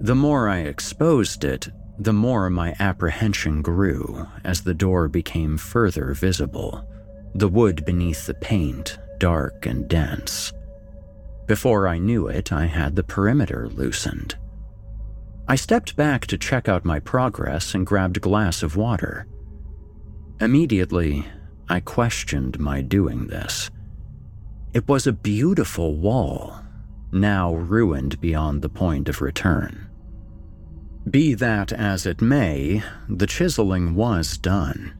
The 0.00 0.14
more 0.14 0.48
I 0.48 0.58
exposed 0.58 1.42
it, 1.42 1.68
the 1.98 2.12
more 2.12 2.50
my 2.50 2.76
apprehension 2.78 3.62
grew 3.62 4.26
as 4.44 4.60
the 4.60 4.74
door 4.74 5.08
became 5.08 5.56
further 5.56 6.12
visible, 6.14 6.88
the 7.34 7.48
wood 7.48 7.84
beneath 7.84 8.26
the 8.26 8.34
paint 8.34 8.98
dark 9.18 9.66
and 9.66 9.88
dense. 9.88 10.52
Before 11.46 11.88
I 11.88 11.98
knew 11.98 12.26
it, 12.26 12.52
I 12.52 12.66
had 12.66 12.96
the 12.96 13.02
perimeter 13.02 13.68
loosened. 13.68 14.36
I 15.48 15.54
stepped 15.54 15.94
back 15.94 16.26
to 16.26 16.38
check 16.38 16.68
out 16.68 16.84
my 16.84 16.98
progress 16.98 17.74
and 17.74 17.86
grabbed 17.86 18.16
a 18.16 18.20
glass 18.20 18.62
of 18.62 18.76
water. 18.76 19.26
Immediately, 20.40 21.24
I 21.68 21.80
questioned 21.80 22.58
my 22.58 22.80
doing 22.80 23.28
this. 23.28 23.70
It 24.74 24.88
was 24.88 25.06
a 25.06 25.12
beautiful 25.12 25.96
wall, 25.96 26.60
now 27.12 27.54
ruined 27.54 28.20
beyond 28.20 28.60
the 28.60 28.68
point 28.68 29.08
of 29.08 29.22
return. 29.22 29.88
Be 31.08 31.34
that 31.34 31.72
as 31.72 32.04
it 32.06 32.20
may, 32.20 32.82
the 33.08 33.28
chiseling 33.28 33.94
was 33.94 34.36
done. 34.36 34.94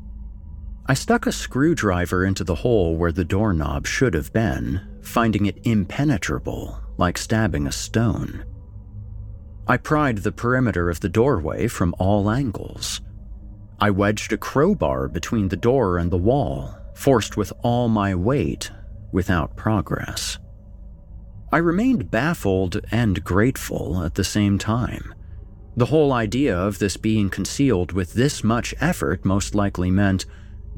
I 0.86 0.94
stuck 0.94 1.26
a 1.26 1.32
screwdriver 1.32 2.24
into 2.24 2.44
the 2.44 2.54
hole 2.54 2.96
where 2.96 3.10
the 3.10 3.24
doorknob 3.24 3.88
should 3.88 4.14
have 4.14 4.32
been, 4.32 5.00
finding 5.02 5.46
it 5.46 5.58
impenetrable, 5.66 6.80
like 6.96 7.18
stabbing 7.18 7.66
a 7.66 7.72
stone. 7.72 8.44
I 9.68 9.76
pried 9.76 10.18
the 10.18 10.30
perimeter 10.30 10.88
of 10.88 11.00
the 11.00 11.08
doorway 11.08 11.66
from 11.66 11.94
all 11.98 12.30
angles. 12.30 13.00
I 13.80 13.90
wedged 13.90 14.32
a 14.32 14.38
crowbar 14.38 15.08
between 15.08 15.48
the 15.48 15.56
door 15.56 15.98
and 15.98 16.10
the 16.10 16.16
wall, 16.16 16.78
forced 16.94 17.36
with 17.36 17.52
all 17.62 17.88
my 17.88 18.14
weight, 18.14 18.70
without 19.10 19.56
progress. 19.56 20.38
I 21.52 21.58
remained 21.58 22.10
baffled 22.10 22.80
and 22.90 23.24
grateful 23.24 24.02
at 24.02 24.14
the 24.14 24.24
same 24.24 24.56
time. 24.58 25.12
The 25.76 25.86
whole 25.86 26.12
idea 26.12 26.56
of 26.56 26.78
this 26.78 26.96
being 26.96 27.28
concealed 27.28 27.92
with 27.92 28.14
this 28.14 28.44
much 28.44 28.74
effort 28.80 29.24
most 29.24 29.54
likely 29.54 29.90
meant 29.90 30.26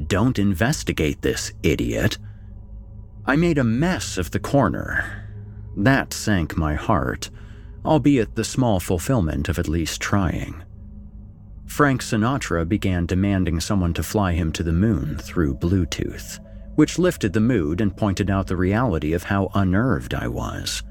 don't 0.06 0.38
investigate 0.38 1.22
this, 1.22 1.52
idiot. 1.62 2.18
I 3.26 3.36
made 3.36 3.58
a 3.58 3.64
mess 3.64 4.16
of 4.16 4.30
the 4.30 4.40
corner. 4.40 5.28
That 5.76 6.12
sank 6.12 6.56
my 6.56 6.74
heart 6.74 7.30
albeit 7.88 8.34
the 8.34 8.44
small 8.44 8.78
fulfillment 8.78 9.48
of 9.48 9.58
at 9.58 9.66
least 9.66 9.98
trying. 9.98 10.62
Frank 11.64 12.02
Sinatra 12.02 12.68
began 12.68 13.06
demanding 13.06 13.60
someone 13.60 13.94
to 13.94 14.02
fly 14.02 14.32
him 14.32 14.52
to 14.52 14.62
the 14.62 14.72
moon 14.72 15.16
through 15.16 15.54
Bluetooth, 15.54 16.38
which 16.74 16.98
lifted 16.98 17.32
the 17.32 17.40
mood 17.40 17.80
and 17.80 17.96
pointed 17.96 18.30
out 18.30 18.46
the 18.46 18.56
reality 18.56 19.14
of 19.14 19.24
how 19.24 19.50
unnerved 19.54 20.12
I 20.12 20.28
was. 20.28 20.82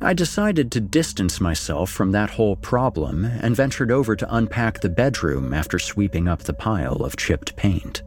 I 0.00 0.14
decided 0.14 0.72
to 0.72 0.80
distance 0.80 1.38
myself 1.38 1.90
from 1.90 2.12
that 2.12 2.30
whole 2.30 2.56
problem 2.56 3.26
and 3.26 3.54
ventured 3.54 3.90
over 3.90 4.16
to 4.16 4.34
unpack 4.34 4.80
the 4.80 4.88
bedroom 4.88 5.52
after 5.52 5.78
sweeping 5.78 6.26
up 6.26 6.42
the 6.44 6.54
pile 6.54 7.04
of 7.04 7.18
chipped 7.18 7.56
paint. 7.56 8.02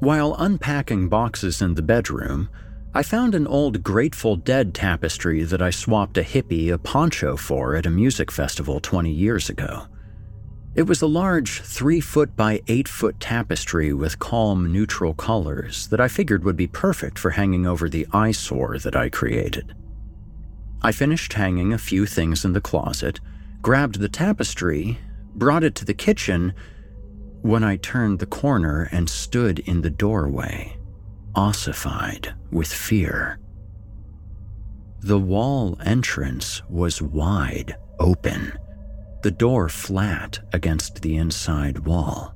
While 0.00 0.34
unpacking 0.36 1.08
boxes 1.08 1.62
in 1.62 1.74
the 1.74 1.82
bedroom, 1.82 2.48
I 2.94 3.02
found 3.02 3.34
an 3.34 3.46
old 3.46 3.82
Grateful 3.82 4.36
Dead 4.36 4.72
tapestry 4.72 5.44
that 5.44 5.60
I 5.60 5.68
swapped 5.68 6.16
a 6.16 6.22
hippie 6.22 6.72
a 6.72 6.78
poncho 6.78 7.36
for 7.36 7.76
at 7.76 7.84
a 7.84 7.90
music 7.90 8.30
festival 8.30 8.80
20 8.80 9.10
years 9.10 9.50
ago. 9.50 9.86
It 10.74 10.84
was 10.84 11.02
a 11.02 11.06
large 11.06 11.60
three 11.60 12.00
foot 12.00 12.34
by 12.34 12.62
eight 12.66 12.88
foot 12.88 13.20
tapestry 13.20 13.92
with 13.92 14.18
calm, 14.18 14.72
neutral 14.72 15.12
colors 15.12 15.86
that 15.88 16.00
I 16.00 16.08
figured 16.08 16.44
would 16.44 16.56
be 16.56 16.66
perfect 16.66 17.18
for 17.18 17.30
hanging 17.30 17.66
over 17.66 17.90
the 17.90 18.06
eyesore 18.12 18.78
that 18.78 18.96
I 18.96 19.10
created. 19.10 19.74
I 20.80 20.92
finished 20.92 21.34
hanging 21.34 21.74
a 21.74 21.78
few 21.78 22.06
things 22.06 22.44
in 22.44 22.54
the 22.54 22.60
closet, 22.60 23.20
grabbed 23.60 24.00
the 24.00 24.08
tapestry, 24.08 24.98
brought 25.34 25.64
it 25.64 25.74
to 25.74 25.84
the 25.84 25.94
kitchen, 25.94 26.54
when 27.42 27.62
I 27.62 27.76
turned 27.76 28.18
the 28.18 28.26
corner 28.26 28.88
and 28.90 29.10
stood 29.10 29.58
in 29.58 29.82
the 29.82 29.90
doorway, 29.90 30.77
ossified 31.38 32.34
with 32.50 32.66
fear. 32.66 33.38
The 35.02 35.20
wall 35.20 35.78
entrance 35.84 36.62
was 36.68 37.00
wide 37.00 37.76
open, 38.00 38.58
the 39.22 39.30
door 39.30 39.68
flat 39.68 40.40
against 40.52 41.00
the 41.00 41.16
inside 41.16 41.78
wall. 41.86 42.34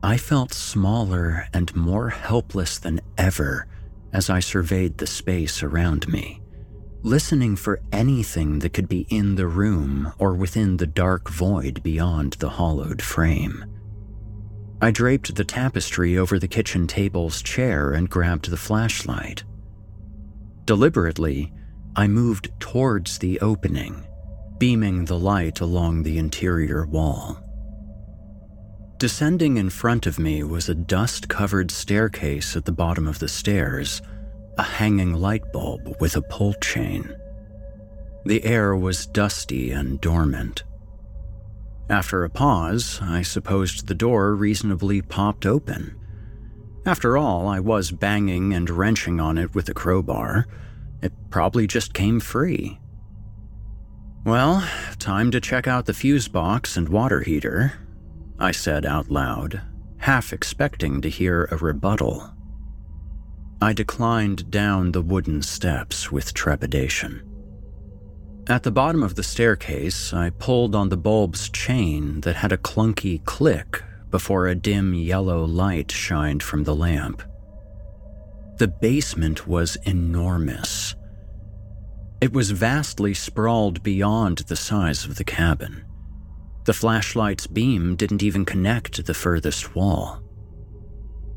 I 0.00 0.16
felt 0.16 0.54
smaller 0.54 1.48
and 1.52 1.74
more 1.74 2.10
helpless 2.10 2.78
than 2.78 3.00
ever 3.18 3.66
as 4.12 4.30
I 4.30 4.38
surveyed 4.38 4.98
the 4.98 5.08
space 5.08 5.60
around 5.60 6.06
me, 6.06 6.40
listening 7.02 7.56
for 7.56 7.80
anything 7.90 8.60
that 8.60 8.72
could 8.72 8.88
be 8.88 9.08
in 9.10 9.34
the 9.34 9.48
room 9.48 10.12
or 10.20 10.34
within 10.34 10.76
the 10.76 10.86
dark 10.86 11.28
void 11.28 11.82
beyond 11.82 12.34
the 12.34 12.50
hollowed 12.50 13.02
frame. 13.02 13.64
I 14.82 14.90
draped 14.90 15.34
the 15.34 15.44
tapestry 15.44 16.16
over 16.16 16.38
the 16.38 16.48
kitchen 16.48 16.86
table's 16.86 17.42
chair 17.42 17.92
and 17.92 18.08
grabbed 18.08 18.50
the 18.50 18.56
flashlight. 18.56 19.44
Deliberately, 20.64 21.52
I 21.96 22.08
moved 22.08 22.50
towards 22.60 23.18
the 23.18 23.40
opening, 23.40 24.06
beaming 24.58 25.04
the 25.04 25.18
light 25.18 25.60
along 25.60 26.02
the 26.02 26.16
interior 26.16 26.86
wall. 26.86 27.44
Descending 28.98 29.56
in 29.56 29.70
front 29.70 30.06
of 30.06 30.18
me 30.18 30.42
was 30.42 30.68
a 30.68 30.74
dust 30.74 31.28
covered 31.28 31.70
staircase 31.70 32.56
at 32.56 32.64
the 32.64 32.72
bottom 32.72 33.06
of 33.06 33.18
the 33.18 33.28
stairs, 33.28 34.00
a 34.56 34.62
hanging 34.62 35.14
light 35.14 35.52
bulb 35.52 35.96
with 36.00 36.16
a 36.16 36.22
pull 36.22 36.54
chain. 36.54 37.14
The 38.24 38.44
air 38.44 38.76
was 38.76 39.06
dusty 39.06 39.72
and 39.72 40.00
dormant. 40.00 40.64
After 41.90 42.22
a 42.22 42.30
pause, 42.30 43.00
I 43.02 43.22
supposed 43.22 43.88
the 43.88 43.96
door 43.96 44.36
reasonably 44.36 45.02
popped 45.02 45.44
open. 45.44 45.96
After 46.86 47.18
all, 47.18 47.48
I 47.48 47.58
was 47.58 47.90
banging 47.90 48.54
and 48.54 48.70
wrenching 48.70 49.18
on 49.18 49.36
it 49.36 49.56
with 49.56 49.68
a 49.68 49.74
crowbar. 49.74 50.46
It 51.02 51.12
probably 51.30 51.66
just 51.66 51.92
came 51.92 52.20
free. 52.20 52.78
Well, 54.24 54.64
time 55.00 55.32
to 55.32 55.40
check 55.40 55.66
out 55.66 55.86
the 55.86 55.92
fuse 55.92 56.28
box 56.28 56.76
and 56.76 56.88
water 56.88 57.22
heater, 57.22 57.72
I 58.38 58.52
said 58.52 58.86
out 58.86 59.10
loud, 59.10 59.60
half 59.98 60.32
expecting 60.32 61.00
to 61.00 61.10
hear 61.10 61.48
a 61.50 61.56
rebuttal. 61.56 62.32
I 63.60 63.72
declined 63.72 64.48
down 64.48 64.92
the 64.92 65.02
wooden 65.02 65.42
steps 65.42 66.12
with 66.12 66.34
trepidation. 66.34 67.29
At 68.48 68.62
the 68.62 68.70
bottom 68.70 69.02
of 69.02 69.14
the 69.14 69.22
staircase, 69.22 70.12
I 70.12 70.30
pulled 70.30 70.74
on 70.74 70.88
the 70.88 70.96
bulb's 70.96 71.48
chain 71.50 72.22
that 72.22 72.36
had 72.36 72.52
a 72.52 72.58
clunky 72.58 73.24
click 73.24 73.82
before 74.10 74.48
a 74.48 74.54
dim 74.54 74.94
yellow 74.94 75.44
light 75.44 75.92
shined 75.92 76.42
from 76.42 76.64
the 76.64 76.74
lamp. 76.74 77.22
The 78.58 78.68
basement 78.68 79.46
was 79.46 79.76
enormous. 79.84 80.94
It 82.20 82.32
was 82.32 82.50
vastly 82.50 83.14
sprawled 83.14 83.82
beyond 83.82 84.38
the 84.38 84.56
size 84.56 85.04
of 85.04 85.14
the 85.14 85.24
cabin. 85.24 85.84
The 86.64 86.74
flashlight's 86.74 87.46
beam 87.46 87.96
didn't 87.96 88.22
even 88.22 88.44
connect 88.44 88.92
to 88.94 89.02
the 89.02 89.14
furthest 89.14 89.74
wall. 89.74 90.22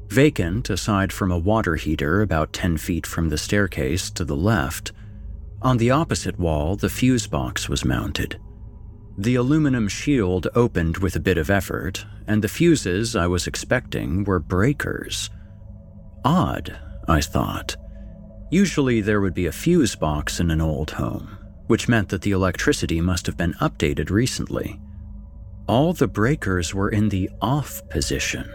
Vacant, 0.09 0.69
aside 0.69 1.13
from 1.13 1.31
a 1.31 1.37
water 1.37 1.75
heater 1.75 2.21
about 2.21 2.53
10 2.53 2.77
feet 2.77 3.07
from 3.07 3.29
the 3.29 3.37
staircase 3.37 4.11
to 4.11 4.25
the 4.25 4.35
left, 4.35 4.91
on 5.63 5.77
the 5.77 5.91
opposite 5.91 6.37
wall, 6.37 6.75
the 6.75 6.89
fuse 6.89 7.25
box 7.25 7.69
was 7.69 7.85
mounted. 7.85 8.39
The 9.17 9.35
aluminum 9.35 9.87
shield 9.87 10.47
opened 10.55 10.97
with 10.97 11.15
a 11.15 11.19
bit 11.19 11.37
of 11.37 11.49
effort, 11.49 12.05
and 12.27 12.41
the 12.41 12.47
fuses 12.47 13.15
I 13.15 13.27
was 13.27 13.47
expecting 13.47 14.23
were 14.23 14.39
breakers. 14.39 15.29
Odd, 16.25 16.77
I 17.07 17.21
thought. 17.21 17.75
Usually 18.51 19.01
there 19.01 19.21
would 19.21 19.33
be 19.33 19.45
a 19.45 19.51
fuse 19.51 19.95
box 19.95 20.39
in 20.39 20.51
an 20.51 20.61
old 20.61 20.91
home, 20.91 21.37
which 21.67 21.87
meant 21.87 22.09
that 22.09 22.21
the 22.21 22.31
electricity 22.31 23.01
must 23.01 23.25
have 23.25 23.37
been 23.37 23.53
updated 23.53 24.09
recently. 24.09 24.79
All 25.67 25.93
the 25.93 26.07
breakers 26.07 26.73
were 26.73 26.89
in 26.89 27.09
the 27.09 27.29
off 27.41 27.81
position. 27.89 28.51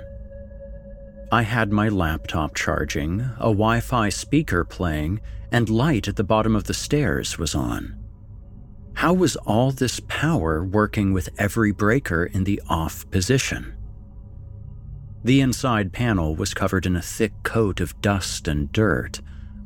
I 1.30 1.42
had 1.42 1.72
my 1.72 1.88
laptop 1.88 2.54
charging, 2.54 3.20
a 3.38 3.50
Wi 3.50 3.80
Fi 3.80 4.08
speaker 4.08 4.64
playing, 4.64 5.20
and 5.52 5.68
light 5.68 6.08
at 6.08 6.16
the 6.16 6.24
bottom 6.24 6.54
of 6.54 6.64
the 6.64 6.74
stairs 6.74 7.38
was 7.38 7.54
on. 7.54 7.98
How 8.94 9.12
was 9.12 9.36
all 9.36 9.70
this 9.70 10.00
power 10.08 10.64
working 10.64 11.12
with 11.12 11.28
every 11.38 11.72
breaker 11.72 12.24
in 12.24 12.44
the 12.44 12.60
off 12.68 13.08
position? 13.10 13.74
The 15.24 15.40
inside 15.40 15.92
panel 15.92 16.34
was 16.34 16.54
covered 16.54 16.86
in 16.86 16.96
a 16.96 17.02
thick 17.02 17.32
coat 17.42 17.80
of 17.80 18.00
dust 18.00 18.48
and 18.48 18.72
dirt, 18.72 19.20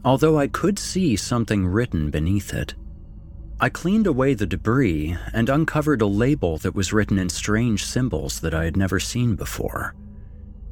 although 0.04 0.38
I 0.38 0.48
could 0.48 0.78
see 0.78 1.16
something 1.16 1.66
written 1.66 2.10
beneath 2.10 2.52
it. 2.52 2.74
I 3.60 3.68
cleaned 3.68 4.06
away 4.06 4.34
the 4.34 4.46
debris 4.46 5.16
and 5.32 5.48
uncovered 5.48 6.02
a 6.02 6.06
label 6.06 6.58
that 6.58 6.74
was 6.74 6.92
written 6.92 7.18
in 7.18 7.28
strange 7.28 7.84
symbols 7.84 8.40
that 8.40 8.54
I 8.54 8.64
had 8.64 8.76
never 8.76 8.98
seen 8.98 9.36
before. 9.36 9.94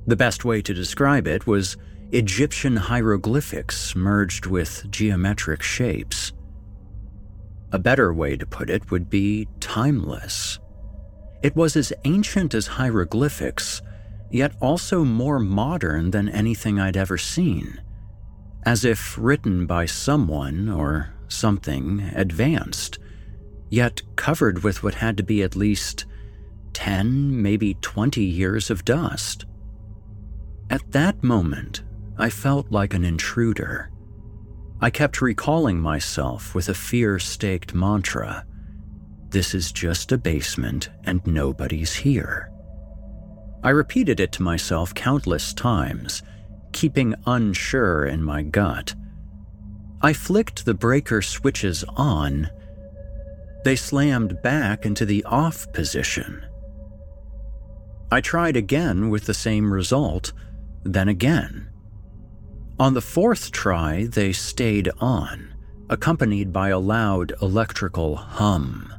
The 0.07 0.17
best 0.17 0.45
way 0.45 0.61
to 0.63 0.75
describe 0.75 1.29
it 1.29 1.47
was 1.47 1.77
Egyptian 2.13 2.77
hieroglyphics 2.77 3.95
merged 3.95 4.45
with 4.45 4.91
geometric 4.91 5.63
shapes. 5.63 6.33
A 7.71 7.79
better 7.79 8.13
way 8.13 8.37
to 8.37 8.45
put 8.45 8.69
it 8.69 8.91
would 8.91 9.09
be 9.09 9.47
timeless. 9.61 10.59
It 11.41 11.55
was 11.55 11.77
as 11.77 11.93
ancient 12.05 12.53
as 12.53 12.67
hieroglyphics, 12.67 13.81
yet 14.29 14.57
also 14.61 15.05
more 15.05 15.39
modern 15.39 16.11
than 16.11 16.29
anything 16.29 16.81
I'd 16.81 16.97
ever 16.97 17.17
seen, 17.17 17.81
as 18.65 18.85
if 18.85 19.17
written 19.17 19.67
by 19.67 19.87
someone 19.87 20.69
or 20.69 21.15
something 21.29 22.11
advanced, 22.17 22.99
yet 23.69 24.03
covered 24.17 24.65
with 24.65 24.83
what 24.83 24.95
had 24.95 25.17
to 25.19 25.23
be 25.23 25.45
at 25.45 25.55
least 25.55 26.07
10, 26.73 27.41
maybe 27.41 27.75
20 27.75 28.21
years 28.25 28.69
of 28.69 28.85
dust. 28.85 29.45
At 30.69 30.91
that 30.91 31.23
moment, 31.23 31.83
I 32.21 32.29
felt 32.29 32.71
like 32.71 32.93
an 32.93 33.03
intruder 33.03 33.91
I 34.83 34.91
kept 34.91 35.23
recalling 35.23 35.81
myself 35.81 36.55
with 36.55 36.69
a 36.69 36.75
fear 36.75 37.19
staked 37.19 37.75
mantra 37.75 38.45
This 39.31 39.55
is 39.55 39.73
just 39.73 40.13
a 40.13 40.19
basement 40.19 40.91
and 41.05 41.27
nobody's 41.27 41.95
here. 41.95 42.51
I 43.63 43.71
repeated 43.71 44.21
it 44.21 44.33
to 44.33 44.43
myself 44.43 44.95
countless 44.95 45.55
times, 45.55 46.23
keeping 46.73 47.15
unsure 47.27 48.05
in 48.05 48.23
my 48.23 48.43
gut. 48.43 48.95
I 50.03 50.13
flicked 50.13 50.67
the 50.67 50.75
breaker 50.75 51.23
switches 51.23 51.85
on. 51.97 52.51
They 53.65 53.77
slammed 53.77 54.43
back 54.43 54.85
into 54.85 55.07
the 55.07 55.25
off 55.25 55.73
position. 55.73 56.45
I 58.13 58.21
tried 58.21 58.57
again 58.57 59.09
with 59.09 59.25
the 59.25 59.35
same 59.35 59.73
result, 59.73 60.35
then 60.85 61.09
again. 61.09 61.70
On 62.81 62.95
the 62.95 63.03
fourth 63.03 63.53
try, 63.53 64.07
they 64.07 64.33
stayed 64.33 64.89
on, 65.01 65.53
accompanied 65.91 66.51
by 66.51 66.71
a 66.71 66.79
loud 66.79 67.35
electrical 67.43 68.17
hum. 68.17 68.91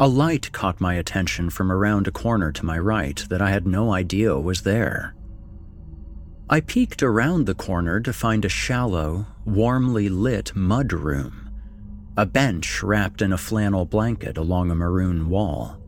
A 0.00 0.08
light 0.08 0.50
caught 0.50 0.80
my 0.80 0.94
attention 0.94 1.48
from 1.48 1.70
around 1.70 2.08
a 2.08 2.10
corner 2.10 2.50
to 2.50 2.66
my 2.66 2.76
right 2.76 3.24
that 3.30 3.40
I 3.40 3.50
had 3.50 3.68
no 3.68 3.92
idea 3.92 4.36
was 4.36 4.62
there. 4.62 5.14
I 6.50 6.58
peeked 6.58 7.04
around 7.04 7.46
the 7.46 7.54
corner 7.54 8.00
to 8.00 8.12
find 8.12 8.44
a 8.44 8.48
shallow, 8.48 9.26
warmly 9.44 10.08
lit 10.08 10.56
mud 10.56 10.92
room, 10.92 11.50
a 12.16 12.26
bench 12.26 12.82
wrapped 12.82 13.22
in 13.22 13.32
a 13.32 13.38
flannel 13.38 13.84
blanket 13.84 14.36
along 14.36 14.72
a 14.72 14.74
maroon 14.74 15.28
wall. 15.28 15.80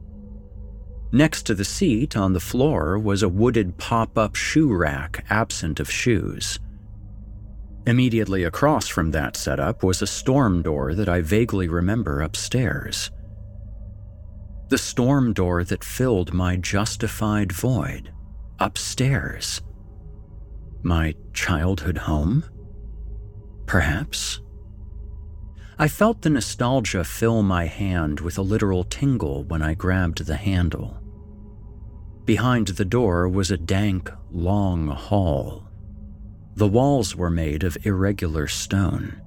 Next 1.11 1.43
to 1.47 1.55
the 1.55 1.65
seat 1.65 2.17
on 2.17 2.35
the 2.35 2.39
floor 2.39 2.97
was 3.01 3.25
a 3.25 3.29
wooded 3.29 3.79
pop 3.79 4.17
up 4.17 4.37
shoe 4.37 4.73
rack 4.73 5.27
absent 5.29 5.81
of 5.81 5.91
shoes. 5.91 6.61
Immediately 7.87 8.45
across 8.45 8.89
from 8.89 9.11
that 9.11 9.37
setup 9.37 9.83
was 9.83 10.01
a 10.01 10.07
storm 10.07 10.63
door 10.63 10.95
that 10.95 11.09
I 11.09 11.21
vaguely 11.21 11.69
remember 11.69 12.23
upstairs. 12.23 13.11
The 14.69 14.79
storm 14.79 15.35
door 15.35 15.65
that 15.65 15.85
filled 15.85 16.33
my 16.33 16.57
justified 16.57 17.53
void 17.53 18.11
upstairs. 18.59 19.61
My 20.83 21.15
childhood 21.33 21.99
home? 21.99 22.45
Perhaps. 23.67 24.41
I 25.79 25.89
felt 25.89 26.23
the 26.23 26.31
nostalgia 26.31 27.05
fill 27.05 27.43
my 27.43 27.67
hand 27.67 28.21
with 28.21 28.39
a 28.39 28.43
literal 28.43 28.85
tingle 28.85 29.45
when 29.45 29.61
I 29.61 29.75
grabbed 29.75 30.25
the 30.25 30.37
handle. 30.37 30.97
Behind 32.25 32.69
the 32.69 32.85
door 32.85 33.29
was 33.29 33.51
a 33.51 33.57
dank, 33.57 34.11
long 34.31 34.89
hall. 34.89 35.64
The 36.57 36.69
walls 36.69 37.17
were 37.17 37.31
made 37.31 37.65
of 37.65 37.77
irregular 37.85 38.47
stone, 38.47 39.21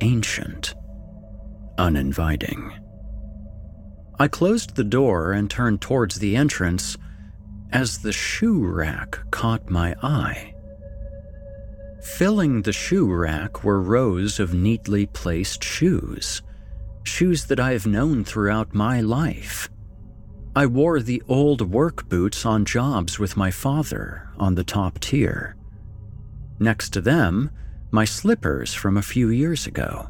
ancient, 0.00 0.74
uninviting. 1.78 2.72
I 4.18 4.28
closed 4.28 4.74
the 4.74 4.84
door 4.84 5.32
and 5.32 5.48
turned 5.48 5.80
towards 5.80 6.18
the 6.18 6.34
entrance 6.34 6.96
as 7.70 7.98
the 7.98 8.12
shoe 8.12 8.64
rack 8.66 9.18
caught 9.30 9.70
my 9.70 9.94
eye. 10.02 10.54
Filling 12.02 12.62
the 12.62 12.72
shoe 12.72 13.12
rack 13.12 13.62
were 13.62 13.80
rows 13.80 14.40
of 14.40 14.54
neatly 14.54 15.06
placed 15.06 15.62
shoes, 15.62 16.42
shoes 17.04 17.44
that 17.46 17.60
I 17.60 17.72
have 17.72 17.86
known 17.86 18.24
throughout 18.24 18.74
my 18.74 19.00
life. 19.00 19.68
I 20.54 20.66
wore 20.66 21.00
the 21.00 21.22
old 21.28 21.70
work 21.70 22.08
boots 22.08 22.46
on 22.46 22.64
jobs 22.64 23.18
with 23.18 23.36
my 23.36 23.50
father 23.50 24.30
on 24.38 24.54
the 24.54 24.64
top 24.64 24.98
tier. 25.00 25.55
Next 26.58 26.90
to 26.94 27.00
them, 27.00 27.50
my 27.90 28.04
slippers 28.04 28.74
from 28.74 28.96
a 28.96 29.02
few 29.02 29.28
years 29.28 29.66
ago. 29.66 30.08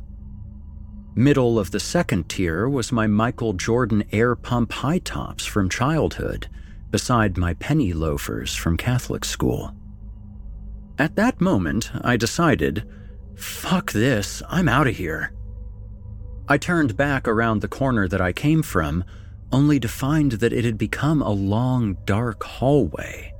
Middle 1.15 1.59
of 1.59 1.71
the 1.71 1.81
second 1.81 2.29
tier 2.29 2.69
was 2.69 2.93
my 2.93 3.07
Michael 3.07 3.55
Jordan 3.55 4.05
air 4.13 4.37
pump 4.37 4.73
high 4.73 4.99
tops 4.99 5.47
from 5.47 5.69
childhood, 5.69 6.49
beside 6.91 7.37
my 7.37 7.55
penny 7.55 7.93
loafers 7.93 8.55
from 8.55 8.77
Catholic 8.77 9.25
school. 9.25 9.75
At 10.99 11.17
that 11.17 11.41
moment, 11.41 11.91
I 12.03 12.17
decided, 12.17 12.89
fuck 13.35 13.93
this, 13.93 14.43
I'm 14.49 14.69
out 14.69 14.87
of 14.87 14.97
here. 14.97 15.33
I 16.49 16.59
turned 16.59 16.97
back 16.97 17.27
around 17.27 17.61
the 17.61 17.69
corner 17.69 18.07
that 18.09 18.21
I 18.21 18.33
came 18.33 18.63
from, 18.63 19.05
only 19.53 19.81
to 19.81 19.89
find 19.89 20.33
that 20.33 20.53
it 20.53 20.65
had 20.65 20.79
become 20.79 21.23
a 21.23 21.31
long, 21.31 21.97
dark 22.05 22.43
hallway. 22.43 23.33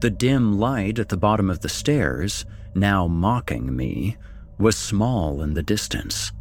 The 0.00 0.10
dim 0.10 0.58
light 0.58 0.98
at 0.98 1.08
the 1.08 1.16
bottom 1.16 1.50
of 1.50 1.60
the 1.60 1.68
stairs, 1.68 2.44
now 2.74 3.06
mocking 3.06 3.74
me, 3.74 4.16
was 4.58 4.76
small 4.76 5.42
in 5.42 5.54
the 5.54 5.62
distance. 5.62 6.32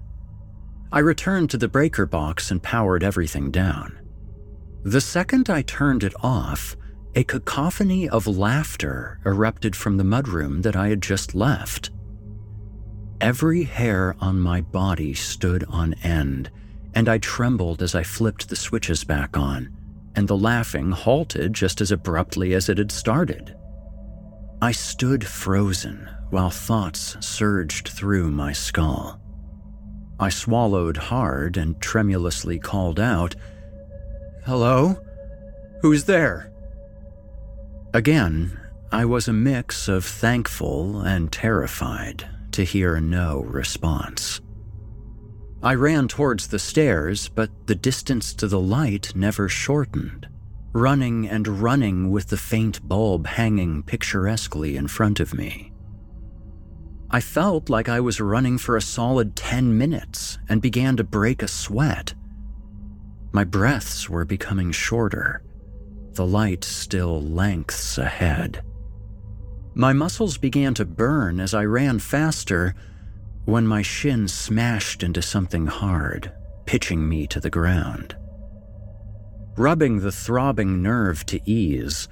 I 0.91 0.99
returned 0.99 1.49
to 1.51 1.57
the 1.57 1.67
breaker 1.67 2.05
box 2.05 2.51
and 2.51 2.61
powered 2.61 3.03
everything 3.03 3.51
down. 3.51 3.97
The 4.83 5.01
second 5.01 5.49
I 5.49 5.61
turned 5.61 6.03
it 6.03 6.13
off, 6.21 6.75
a 7.15 7.23
cacophony 7.23 8.07
of 8.09 8.27
laughter 8.27 9.19
erupted 9.25 9.75
from 9.75 9.97
the 9.97 10.03
mudroom 10.03 10.61
that 10.63 10.75
I 10.75 10.89
had 10.89 11.01
just 11.01 11.33
left. 11.33 11.89
Every 13.21 13.63
hair 13.63 14.15
on 14.19 14.39
my 14.39 14.61
body 14.61 15.13
stood 15.13 15.63
on 15.69 15.93
end 15.95 16.51
and 16.95 17.09
I 17.09 17.17
trembled 17.17 17.81
as 17.81 17.93
I 17.93 18.03
flipped 18.03 18.49
the 18.49 18.55
switches 18.55 19.03
back 19.03 19.37
on, 19.37 19.75
and 20.15 20.27
the 20.27 20.37
laughing 20.37 20.91
halted 20.91 21.53
just 21.53 21.81
as 21.81 21.91
abruptly 21.91 22.53
as 22.53 22.69
it 22.69 22.77
had 22.77 22.91
started. 22.91 23.55
I 24.61 24.71
stood 24.71 25.25
frozen 25.25 26.09
while 26.29 26.49
thoughts 26.49 27.17
surged 27.19 27.89
through 27.89 28.31
my 28.31 28.53
skull. 28.53 29.19
I 30.19 30.29
swallowed 30.29 30.97
hard 30.97 31.57
and 31.57 31.79
tremulously 31.81 32.57
called 32.57 32.99
out, 32.99 33.35
Hello? 34.45 34.97
Who's 35.81 36.05
there? 36.05 36.51
Again, 37.93 38.59
I 38.91 39.05
was 39.05 39.27
a 39.27 39.33
mix 39.33 39.87
of 39.87 40.05
thankful 40.05 41.01
and 41.01 41.31
terrified 41.31 42.27
to 42.51 42.63
hear 42.63 42.99
no 43.01 43.41
response. 43.41 44.39
I 45.63 45.73
ran 45.73 46.07
towards 46.07 46.47
the 46.47 46.59
stairs, 46.59 47.29
but 47.29 47.49
the 47.67 47.75
distance 47.75 48.33
to 48.35 48.47
the 48.47 48.59
light 48.59 49.13
never 49.15 49.49
shortened, 49.49 50.27
running 50.73 51.27
and 51.27 51.47
running 51.61 52.11
with 52.11 52.27
the 52.27 52.37
faint 52.37 52.87
bulb 52.87 53.25
hanging 53.25 53.81
picturesquely 53.83 54.77
in 54.77 54.87
front 54.87 55.19
of 55.19 55.33
me. 55.33 55.71
I 57.09 57.21
felt 57.21 57.69
like 57.69 57.87
I 57.87 57.99
was 57.99 58.19
running 58.19 58.57
for 58.57 58.75
a 58.75 58.81
solid 58.81 59.35
10 59.35 59.77
minutes 59.77 60.37
and 60.49 60.61
began 60.61 60.97
to 60.97 61.03
break 61.03 61.41
a 61.41 61.47
sweat. 61.47 62.13
My 63.31 63.43
breaths 63.43 64.09
were 64.09 64.25
becoming 64.25 64.71
shorter, 64.71 65.41
the 66.13 66.25
light 66.25 66.63
still 66.63 67.21
lengths 67.21 67.97
ahead. 67.97 68.63
My 69.73 69.93
muscles 69.93 70.37
began 70.37 70.73
to 70.75 70.85
burn 70.85 71.39
as 71.39 71.53
I 71.53 71.65
ran 71.65 71.99
faster 71.99 72.73
when 73.45 73.65
my 73.65 73.81
shin 73.81 74.27
smashed 74.27 75.03
into 75.03 75.21
something 75.21 75.67
hard, 75.67 76.31
pitching 76.65 77.07
me 77.07 77.27
to 77.27 77.39
the 77.39 77.49
ground. 77.49 78.15
Rubbing 79.55 79.99
the 79.99 80.11
throbbing 80.11 80.81
nerve 80.81 81.25
to 81.27 81.39
ease, 81.49 82.07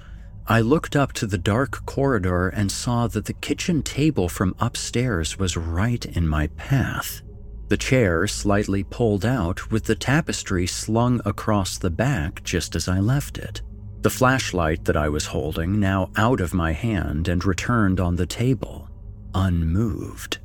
I 0.46 0.60
looked 0.60 0.94
up 0.94 1.12
to 1.14 1.26
the 1.26 1.38
dark 1.38 1.84
corridor 1.86 2.48
and 2.48 2.70
saw 2.70 3.06
that 3.08 3.24
the 3.24 3.32
kitchen 3.32 3.82
table 3.82 4.28
from 4.28 4.54
upstairs 4.60 5.38
was 5.38 5.56
right 5.56 6.04
in 6.04 6.28
my 6.28 6.46
path. 6.48 7.22
The 7.68 7.76
chair 7.78 8.26
slightly 8.26 8.84
pulled 8.84 9.24
out 9.24 9.70
with 9.70 9.84
the 9.84 9.94
tapestry 9.94 10.66
slung 10.66 11.20
across 11.24 11.78
the 11.78 11.90
back 11.90 12.44
just 12.44 12.76
as 12.76 12.88
I 12.88 13.00
left 13.00 13.38
it. 13.38 13.62
The 14.02 14.10
flashlight 14.10 14.84
that 14.84 14.98
I 14.98 15.08
was 15.08 15.26
holding 15.26 15.80
now 15.80 16.10
out 16.16 16.40
of 16.40 16.52
my 16.52 16.72
hand 16.72 17.26
and 17.26 17.42
returned 17.44 18.00
on 18.00 18.16
the 18.16 18.26
table, 18.26 18.90
unmoved. 19.34 20.38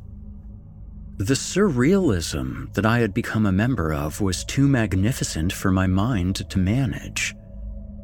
The 1.19 1.33
surrealism 1.33 2.73
that 2.75 2.85
I 2.85 2.99
had 2.99 3.13
become 3.13 3.45
a 3.45 3.51
member 3.51 3.93
of 3.93 4.21
was 4.21 4.45
too 4.45 4.69
magnificent 4.69 5.51
for 5.51 5.69
my 5.69 5.85
mind 5.85 6.49
to 6.49 6.57
manage. 6.57 7.35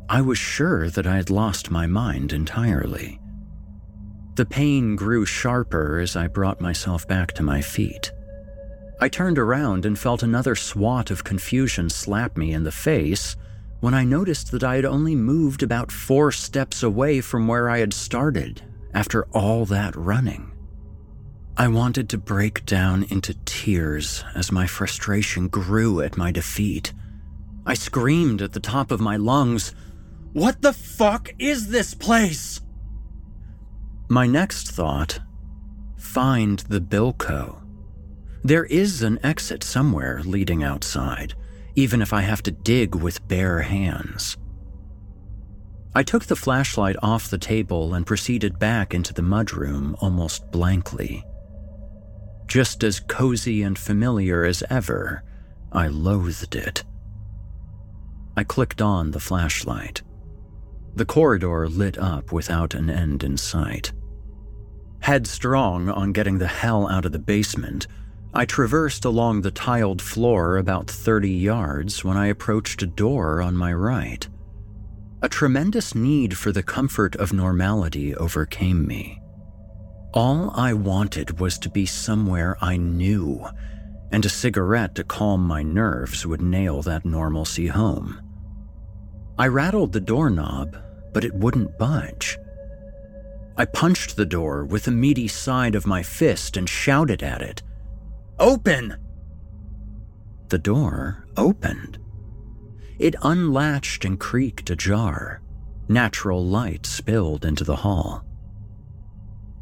I 0.09 0.19
was 0.19 0.37
sure 0.37 0.89
that 0.89 1.07
I 1.07 1.15
had 1.15 1.29
lost 1.29 1.71
my 1.71 1.87
mind 1.87 2.33
entirely. 2.33 3.21
The 4.35 4.45
pain 4.45 4.97
grew 4.97 5.25
sharper 5.25 5.99
as 5.99 6.17
I 6.17 6.27
brought 6.27 6.59
myself 6.59 7.07
back 7.07 7.31
to 7.35 7.41
my 7.41 7.61
feet. 7.61 8.11
I 8.99 9.07
turned 9.07 9.39
around 9.39 9.85
and 9.85 9.97
felt 9.97 10.21
another 10.21 10.53
swat 10.53 11.09
of 11.09 11.23
confusion 11.23 11.89
slap 11.89 12.35
me 12.35 12.51
in 12.51 12.65
the 12.65 12.71
face 12.73 13.37
when 13.79 13.93
I 13.93 14.03
noticed 14.03 14.51
that 14.51 14.63
I 14.65 14.75
had 14.75 14.85
only 14.85 15.15
moved 15.15 15.63
about 15.63 15.89
four 15.89 16.33
steps 16.33 16.83
away 16.83 17.21
from 17.21 17.47
where 17.47 17.69
I 17.69 17.77
had 17.77 17.93
started 17.93 18.61
after 18.93 19.23
all 19.31 19.65
that 19.67 19.95
running. 19.95 20.51
I 21.57 21.69
wanted 21.69 22.09
to 22.09 22.17
break 22.17 22.65
down 22.65 23.05
into 23.09 23.33
tears 23.45 24.25
as 24.35 24.51
my 24.51 24.67
frustration 24.67 25.47
grew 25.47 26.01
at 26.01 26.17
my 26.17 26.29
defeat. 26.29 26.91
I 27.65 27.75
screamed 27.75 28.41
at 28.41 28.51
the 28.51 28.59
top 28.59 28.91
of 28.91 28.99
my 28.99 29.15
lungs, 29.15 29.73
What 30.33 30.61
the 30.61 30.73
fuck 30.73 31.31
is 31.39 31.69
this 31.69 31.93
place? 31.93 32.59
My 34.09 34.27
next 34.27 34.71
thought 34.71 35.19
find 35.95 36.59
the 36.59 36.81
Bilco. 36.81 37.61
There 38.43 38.65
is 38.65 39.01
an 39.01 39.17
exit 39.23 39.63
somewhere 39.63 40.21
leading 40.23 40.61
outside, 40.61 41.35
even 41.73 42.01
if 42.01 42.11
I 42.11 42.21
have 42.21 42.43
to 42.43 42.51
dig 42.51 42.95
with 42.95 43.25
bare 43.29 43.61
hands. 43.61 44.35
I 45.95 46.03
took 46.03 46.25
the 46.25 46.35
flashlight 46.35 46.97
off 47.01 47.29
the 47.29 47.37
table 47.37 47.93
and 47.93 48.05
proceeded 48.05 48.59
back 48.59 48.93
into 48.93 49.13
the 49.13 49.21
mudroom 49.21 49.95
almost 50.01 50.51
blankly. 50.51 51.23
Just 52.47 52.83
as 52.83 52.99
cozy 52.99 53.63
and 53.63 53.77
familiar 53.77 54.45
as 54.45 54.63
ever, 54.69 55.23
I 55.71 55.87
loathed 55.87 56.55
it. 56.55 56.83
I 58.37 58.43
clicked 58.43 58.81
on 58.81 59.11
the 59.11 59.19
flashlight. 59.19 60.01
The 60.95 61.05
corridor 61.05 61.67
lit 61.67 61.97
up 61.97 62.31
without 62.31 62.73
an 62.73 62.89
end 62.89 63.23
in 63.23 63.37
sight. 63.37 63.91
Headstrong 64.99 65.89
on 65.89 66.13
getting 66.13 66.37
the 66.37 66.47
hell 66.47 66.87
out 66.87 67.05
of 67.05 67.11
the 67.11 67.19
basement, 67.19 67.87
I 68.33 68.45
traversed 68.45 69.05
along 69.05 69.41
the 69.41 69.51
tiled 69.51 70.01
floor 70.01 70.57
about 70.57 70.91
30 70.91 71.29
yards 71.29 72.03
when 72.03 72.17
I 72.17 72.27
approached 72.27 72.81
a 72.81 72.87
door 72.87 73.41
on 73.41 73.55
my 73.55 73.73
right. 73.73 74.27
A 75.21 75.29
tremendous 75.29 75.95
need 75.95 76.37
for 76.37 76.51
the 76.51 76.63
comfort 76.63 77.15
of 77.15 77.31
normality 77.31 78.13
overcame 78.15 78.85
me. 78.85 79.21
All 80.15 80.51
I 80.51 80.71
wanted 80.71 81.41
was 81.41 81.57
to 81.57 81.69
be 81.69 81.85
somewhere 81.85 82.55
I 82.61 82.77
knew, 82.77 83.45
and 84.13 84.25
a 84.25 84.29
cigarette 84.29 84.95
to 84.95 85.03
calm 85.03 85.45
my 85.45 85.61
nerves 85.61 86.25
would 86.25 86.41
nail 86.41 86.81
that 86.83 87.03
normalcy 87.03 87.67
home. 87.67 88.21
I 89.37 89.47
rattled 89.47 89.91
the 89.91 89.99
doorknob, 89.99 90.77
but 91.13 91.25
it 91.25 91.33
wouldn't 91.33 91.77
budge. 91.77 92.37
I 93.57 93.65
punched 93.65 94.15
the 94.15 94.25
door 94.25 94.63
with 94.63 94.85
the 94.85 94.91
meaty 94.91 95.27
side 95.27 95.75
of 95.75 95.85
my 95.85 96.01
fist 96.01 96.55
and 96.55 96.69
shouted 96.69 97.21
at 97.21 97.41
it 97.41 97.61
Open! 98.39 98.95
The 100.47 100.59
door 100.59 101.25
opened. 101.35 101.97
It 102.99 103.17
unlatched 103.21 104.05
and 104.05 104.17
creaked 104.17 104.69
ajar. 104.69 105.41
Natural 105.89 106.41
light 106.41 106.85
spilled 106.85 107.43
into 107.43 107.65
the 107.65 107.75
hall. 107.75 108.25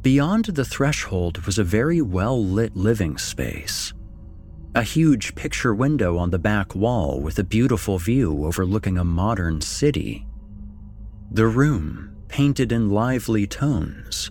Beyond 0.04 0.46
the 0.48 0.66
threshold 0.66 1.46
was 1.46 1.58
a 1.58 1.64
very 1.64 2.02
well 2.02 2.44
lit 2.44 2.76
living 2.76 3.18
space. 3.18 3.94
A 4.76 4.84
huge 4.84 5.34
picture 5.34 5.74
window 5.74 6.18
on 6.18 6.30
the 6.30 6.38
back 6.38 6.76
wall 6.76 7.22
with 7.22 7.40
a 7.40 7.44
beautiful 7.44 7.98
view 7.98 8.46
overlooking 8.46 8.98
a 8.98 9.06
modern 9.06 9.62
city. 9.62 10.28
The 11.32 11.48
room 11.48 12.18
painted 12.28 12.74
in 12.74 12.90
lively 12.90 13.48
tones. 13.48 14.30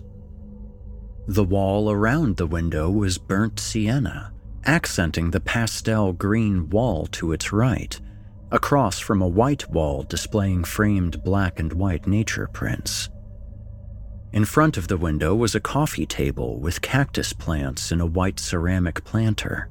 The 1.27 1.43
wall 1.43 1.89
around 1.89 2.37
the 2.37 2.45
window 2.45 2.91
was 2.91 3.17
burnt 3.17 3.59
sienna, 3.59 4.31
accenting 4.67 5.31
the 5.31 5.39
pastel 5.39 6.13
green 6.13 6.69
wall 6.69 7.07
to 7.13 7.31
its 7.31 7.51
right, 7.51 7.99
across 8.51 8.99
from 8.99 9.23
a 9.23 9.27
white 9.27 9.67
wall 9.71 10.03
displaying 10.03 10.65
framed 10.65 11.23
black 11.23 11.59
and 11.59 11.73
white 11.73 12.05
nature 12.05 12.47
prints. 12.53 13.09
In 14.33 14.45
front 14.45 14.77
of 14.77 14.87
the 14.87 14.97
window 14.97 15.35
was 15.35 15.53
a 15.53 15.59
coffee 15.59 16.07
table 16.07 16.59
with 16.59 16.81
cactus 16.81 17.33
plants 17.33 17.91
in 17.91 18.01
a 18.01 18.05
white 18.07 18.39
ceramic 18.39 19.03
planter. 19.03 19.69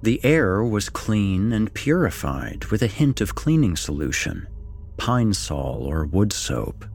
The 0.00 0.24
air 0.24 0.64
was 0.64 0.88
clean 0.88 1.52
and 1.52 1.72
purified 1.74 2.64
with 2.66 2.80
a 2.80 2.86
hint 2.86 3.20
of 3.20 3.34
cleaning 3.34 3.76
solution, 3.76 4.48
pine 4.96 5.34
sol 5.34 5.82
or 5.82 6.06
wood 6.06 6.32
soap. 6.32 6.86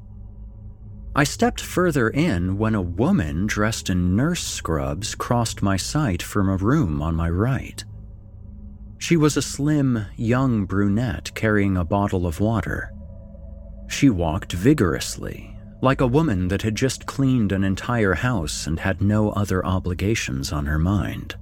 I 1.15 1.23
stepped 1.23 1.61
further 1.61 2.09
in 2.09 2.57
when 2.57 2.73
a 2.73 2.81
woman 2.81 3.45
dressed 3.45 3.91
in 3.91 4.15
nurse 4.15 4.43
scrubs 4.43 5.13
crossed 5.13 5.61
my 5.61 5.77
sight 5.77 6.23
from 6.23 6.49
a 6.49 6.57
room 6.57 6.99
on 6.99 7.15
my 7.15 7.29
right. 7.29 7.85
She 8.97 9.17
was 9.17 9.37
a 9.37 9.41
slim, 9.43 10.07
young 10.17 10.65
brunette 10.65 11.31
carrying 11.35 11.77
a 11.77 11.85
bottle 11.85 12.25
of 12.25 12.39
water. 12.39 12.91
She 13.87 14.09
walked 14.09 14.51
vigorously, 14.51 15.54
like 15.85 16.01
a 16.01 16.07
woman 16.07 16.47
that 16.47 16.63
had 16.63 16.73
just 16.73 17.05
cleaned 17.05 17.51
an 17.51 17.63
entire 17.63 18.15
house 18.15 18.65
and 18.65 18.79
had 18.79 19.03
no 19.03 19.29
other 19.33 19.63
obligations 19.63 20.51
on 20.51 20.65
her 20.65 20.79
mind. 20.79 21.35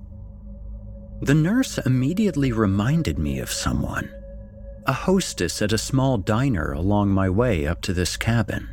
The 1.22 1.34
nurse 1.34 1.78
immediately 1.78 2.52
reminded 2.52 3.18
me 3.18 3.40
of 3.40 3.49
someone, 3.49 4.14
a 4.86 4.91
hostess 4.91 5.61
at 5.61 5.72
a 5.72 5.78
small 5.78 6.18
diner 6.18 6.74
along 6.74 7.11
my 7.11 7.30
way 7.30 7.65
up 7.65 7.82
to 7.84 7.94
this 7.94 8.18
cabin. 8.18 8.68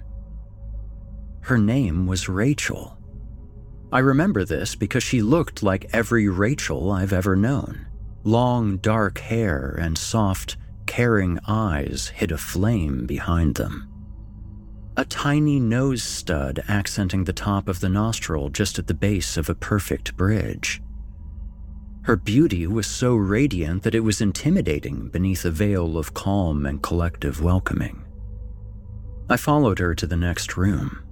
Her 1.42 1.56
name 1.56 2.08
was 2.08 2.28
Rachel. 2.28 2.98
I 3.92 4.00
remember 4.00 4.44
this 4.44 4.74
because 4.74 5.04
she 5.04 5.22
looked 5.22 5.62
like 5.62 5.90
every 5.92 6.28
Rachel 6.28 6.90
I've 6.90 7.12
ever 7.12 7.36
known. 7.36 7.86
Long, 8.24 8.78
dark 8.78 9.18
hair 9.18 9.76
and 9.80 9.96
soft, 9.96 10.56
caring 10.86 11.38
eyes 11.46 12.08
hid 12.08 12.32
a 12.32 12.38
flame 12.38 13.06
behind 13.06 13.54
them. 13.54 13.89
A 14.96 15.04
tiny 15.04 15.60
nose 15.60 16.02
stud 16.02 16.62
accenting 16.68 17.24
the 17.24 17.32
top 17.32 17.68
of 17.68 17.80
the 17.80 17.88
nostril 17.88 18.50
just 18.50 18.78
at 18.78 18.88
the 18.88 18.94
base 18.94 19.36
of 19.36 19.48
a 19.48 19.54
perfect 19.54 20.16
bridge. 20.16 20.82
Her 22.02 22.16
beauty 22.16 22.66
was 22.66 22.86
so 22.88 23.14
radiant 23.14 23.84
that 23.84 23.94
it 23.94 24.00
was 24.00 24.20
intimidating 24.20 25.08
beneath 25.08 25.44
a 25.44 25.50
veil 25.50 25.96
of 25.96 26.12
calm 26.12 26.66
and 26.66 26.82
collective 26.82 27.40
welcoming. 27.40 28.04
I 29.28 29.36
followed 29.36 29.78
her 29.78 29.94
to 29.94 30.06
the 30.08 30.16
next 30.16 30.56
room. 30.56 31.04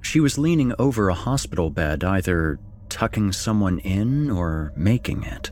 She 0.00 0.18
was 0.18 0.38
leaning 0.38 0.72
over 0.78 1.08
a 1.08 1.14
hospital 1.14 1.68
bed, 1.68 2.02
either 2.02 2.58
tucking 2.88 3.32
someone 3.32 3.80
in 3.80 4.30
or 4.30 4.72
making 4.74 5.24
it. 5.24 5.50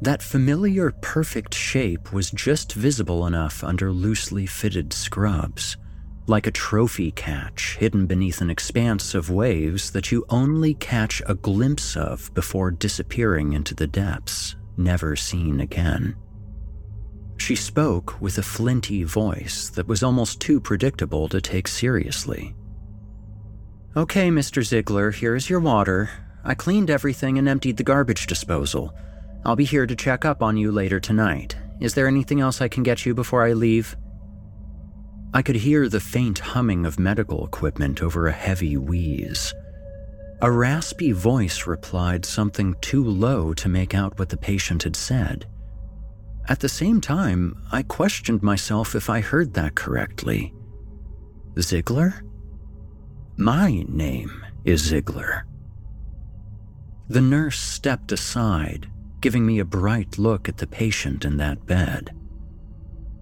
That 0.00 0.22
familiar 0.22 0.90
perfect 1.02 1.54
shape 1.54 2.14
was 2.14 2.30
just 2.30 2.72
visible 2.72 3.26
enough 3.26 3.62
under 3.62 3.92
loosely 3.92 4.46
fitted 4.46 4.94
scrubs 4.94 5.76
like 6.28 6.46
a 6.46 6.50
trophy 6.50 7.10
catch 7.12 7.76
hidden 7.76 8.06
beneath 8.06 8.40
an 8.40 8.50
expanse 8.50 9.14
of 9.14 9.30
waves 9.30 9.90
that 9.92 10.10
you 10.10 10.24
only 10.28 10.74
catch 10.74 11.22
a 11.26 11.34
glimpse 11.34 11.96
of 11.96 12.32
before 12.34 12.70
disappearing 12.70 13.52
into 13.52 13.74
the 13.74 13.86
depths, 13.86 14.56
never 14.76 15.14
seen 15.14 15.60
again. 15.60 16.16
She 17.38 17.54
spoke 17.54 18.20
with 18.20 18.38
a 18.38 18.42
flinty 18.42 19.04
voice 19.04 19.68
that 19.70 19.86
was 19.86 20.02
almost 20.02 20.40
too 20.40 20.60
predictable 20.60 21.28
to 21.28 21.40
take 21.40 21.68
seriously. 21.68 22.54
Okay, 23.96 24.30
Mr. 24.30 24.64
Ziegler, 24.64 25.10
here's 25.10 25.48
your 25.48 25.60
water. 25.60 26.10
I 26.44 26.54
cleaned 26.54 26.90
everything 26.90 27.38
and 27.38 27.48
emptied 27.48 27.76
the 27.76 27.82
garbage 27.82 28.26
disposal. 28.26 28.94
I'll 29.44 29.56
be 29.56 29.64
here 29.64 29.86
to 29.86 29.94
check 29.96 30.24
up 30.24 30.42
on 30.42 30.56
you 30.56 30.72
later 30.72 30.98
tonight. 30.98 31.56
Is 31.80 31.94
there 31.94 32.08
anything 32.08 32.40
else 32.40 32.60
I 32.60 32.68
can 32.68 32.82
get 32.82 33.06
you 33.06 33.14
before 33.14 33.44
I 33.44 33.52
leave? 33.52 33.96
I 35.36 35.42
could 35.42 35.56
hear 35.56 35.90
the 35.90 36.00
faint 36.00 36.38
humming 36.38 36.86
of 36.86 36.98
medical 36.98 37.44
equipment 37.44 38.02
over 38.02 38.26
a 38.26 38.32
heavy 38.32 38.78
wheeze. 38.78 39.52
A 40.40 40.50
raspy 40.50 41.12
voice 41.12 41.66
replied 41.66 42.24
something 42.24 42.74
too 42.80 43.04
low 43.04 43.52
to 43.52 43.68
make 43.68 43.94
out 43.94 44.18
what 44.18 44.30
the 44.30 44.38
patient 44.38 44.84
had 44.84 44.96
said. 44.96 45.44
At 46.48 46.60
the 46.60 46.70
same 46.70 47.02
time, 47.02 47.54
I 47.70 47.82
questioned 47.82 48.42
myself 48.42 48.94
if 48.94 49.10
I 49.10 49.20
heard 49.20 49.52
that 49.52 49.74
correctly. 49.74 50.54
Ziegler? 51.60 52.24
My 53.36 53.84
name 53.88 54.42
is 54.64 54.84
Ziegler. 54.84 55.44
The 57.08 57.20
nurse 57.20 57.60
stepped 57.60 58.10
aside, 58.10 58.90
giving 59.20 59.44
me 59.44 59.58
a 59.58 59.66
bright 59.66 60.16
look 60.16 60.48
at 60.48 60.56
the 60.56 60.66
patient 60.66 61.26
in 61.26 61.36
that 61.36 61.66
bed. 61.66 62.16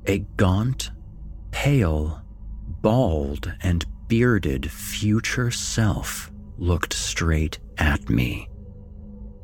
A 0.06 0.20
gaunt, 0.36 0.92
pale, 1.54 2.20
bald, 2.82 3.54
and 3.62 3.86
bearded 4.08 4.68
future 4.70 5.52
self 5.52 6.32
looked 6.58 6.92
straight 6.92 7.60
at 7.78 8.10
me. 8.10 8.48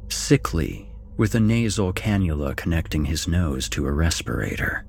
Sickly, 0.09 0.93
with 1.17 1.37
a 1.37 1.41
nasal 1.41 1.93
cannula 1.93 2.57
connecting 2.57 3.05
his 3.05 3.29
nose 3.29 3.69
to 3.69 3.87
a 3.87 3.93
respirator. 3.93 4.85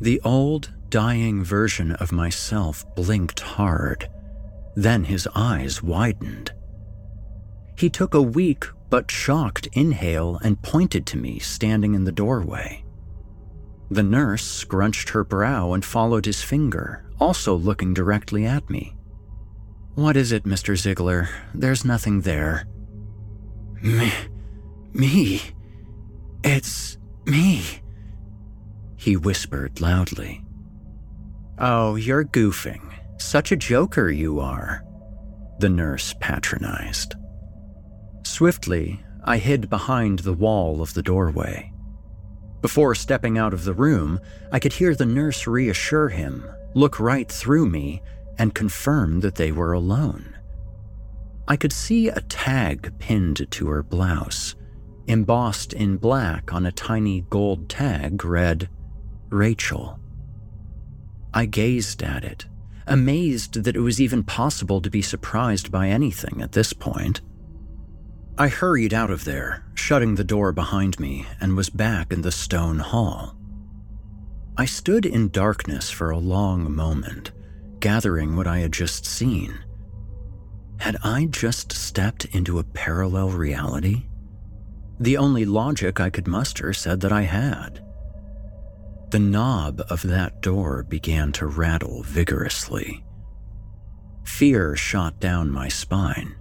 The 0.00 0.20
old, 0.24 0.72
dying 0.88 1.42
version 1.42 1.92
of 1.92 2.12
myself 2.12 2.84
blinked 2.94 3.40
hard. 3.40 4.08
Then 4.76 5.02
his 5.02 5.28
eyes 5.34 5.82
widened. 5.82 6.52
He 7.76 7.90
took 7.90 8.14
a 8.14 8.22
weak 8.22 8.66
but 8.88 9.10
shocked 9.10 9.66
inhale 9.72 10.38
and 10.44 10.62
pointed 10.62 11.06
to 11.06 11.16
me 11.16 11.40
standing 11.40 11.94
in 11.94 12.04
the 12.04 12.12
doorway. 12.12 12.83
The 13.90 14.02
nurse 14.02 14.44
scrunched 14.44 15.10
her 15.10 15.24
brow 15.24 15.72
and 15.72 15.84
followed 15.84 16.26
his 16.26 16.42
finger, 16.42 17.04
also 17.20 17.54
looking 17.54 17.94
directly 17.94 18.46
at 18.46 18.68
me. 18.70 18.96
What 19.94 20.16
is 20.16 20.32
it, 20.32 20.44
Mr. 20.44 20.76
Ziegler? 20.76 21.28
There's 21.54 21.84
nothing 21.84 22.22
there. 22.22 22.66
Me. 23.80 24.10
Me. 24.92 25.42
It's 26.42 26.98
me. 27.26 27.62
He 28.96 29.16
whispered 29.16 29.80
loudly. 29.80 30.42
Oh, 31.58 31.94
you're 31.96 32.24
goofing. 32.24 32.92
Such 33.18 33.52
a 33.52 33.56
joker 33.56 34.10
you 34.10 34.40
are. 34.40 34.82
The 35.60 35.68
nurse 35.68 36.14
patronized. 36.18 37.14
Swiftly, 38.24 39.04
I 39.22 39.38
hid 39.38 39.70
behind 39.70 40.20
the 40.20 40.32
wall 40.32 40.82
of 40.82 40.94
the 40.94 41.02
doorway. 41.02 41.73
Before 42.64 42.94
stepping 42.94 43.36
out 43.36 43.52
of 43.52 43.64
the 43.64 43.74
room, 43.74 44.20
I 44.50 44.58
could 44.58 44.72
hear 44.72 44.94
the 44.94 45.04
nurse 45.04 45.46
reassure 45.46 46.08
him, 46.08 46.50
look 46.72 46.98
right 46.98 47.30
through 47.30 47.68
me, 47.68 48.00
and 48.38 48.54
confirm 48.54 49.20
that 49.20 49.34
they 49.34 49.52
were 49.52 49.74
alone. 49.74 50.38
I 51.46 51.56
could 51.56 51.74
see 51.74 52.08
a 52.08 52.22
tag 52.22 52.94
pinned 52.98 53.46
to 53.50 53.68
her 53.68 53.82
blouse. 53.82 54.54
Embossed 55.06 55.74
in 55.74 55.98
black 55.98 56.54
on 56.54 56.64
a 56.64 56.72
tiny 56.72 57.26
gold 57.28 57.68
tag 57.68 58.24
read, 58.24 58.70
Rachel. 59.28 60.00
I 61.34 61.44
gazed 61.44 62.02
at 62.02 62.24
it, 62.24 62.46
amazed 62.86 63.64
that 63.64 63.76
it 63.76 63.80
was 63.80 64.00
even 64.00 64.24
possible 64.24 64.80
to 64.80 64.88
be 64.88 65.02
surprised 65.02 65.70
by 65.70 65.90
anything 65.90 66.40
at 66.40 66.52
this 66.52 66.72
point. 66.72 67.20
I 68.36 68.48
hurried 68.48 68.92
out 68.92 69.10
of 69.10 69.24
there, 69.24 69.64
shutting 69.74 70.16
the 70.16 70.24
door 70.24 70.50
behind 70.52 70.98
me, 70.98 71.24
and 71.40 71.56
was 71.56 71.70
back 71.70 72.12
in 72.12 72.22
the 72.22 72.32
stone 72.32 72.80
hall. 72.80 73.36
I 74.56 74.64
stood 74.64 75.06
in 75.06 75.28
darkness 75.28 75.88
for 75.88 76.10
a 76.10 76.18
long 76.18 76.74
moment, 76.74 77.30
gathering 77.78 78.34
what 78.34 78.48
I 78.48 78.58
had 78.58 78.72
just 78.72 79.06
seen. 79.06 79.60
Had 80.78 80.96
I 81.04 81.26
just 81.26 81.72
stepped 81.72 82.24
into 82.26 82.58
a 82.58 82.64
parallel 82.64 83.30
reality? 83.30 84.06
The 84.98 85.16
only 85.16 85.44
logic 85.44 86.00
I 86.00 86.10
could 86.10 86.26
muster 86.26 86.72
said 86.72 87.00
that 87.02 87.12
I 87.12 87.22
had. 87.22 87.84
The 89.10 89.20
knob 89.20 89.80
of 89.88 90.02
that 90.02 90.42
door 90.42 90.82
began 90.82 91.30
to 91.32 91.46
rattle 91.46 92.02
vigorously. 92.02 93.04
Fear 94.24 94.74
shot 94.74 95.20
down 95.20 95.50
my 95.50 95.68
spine. 95.68 96.34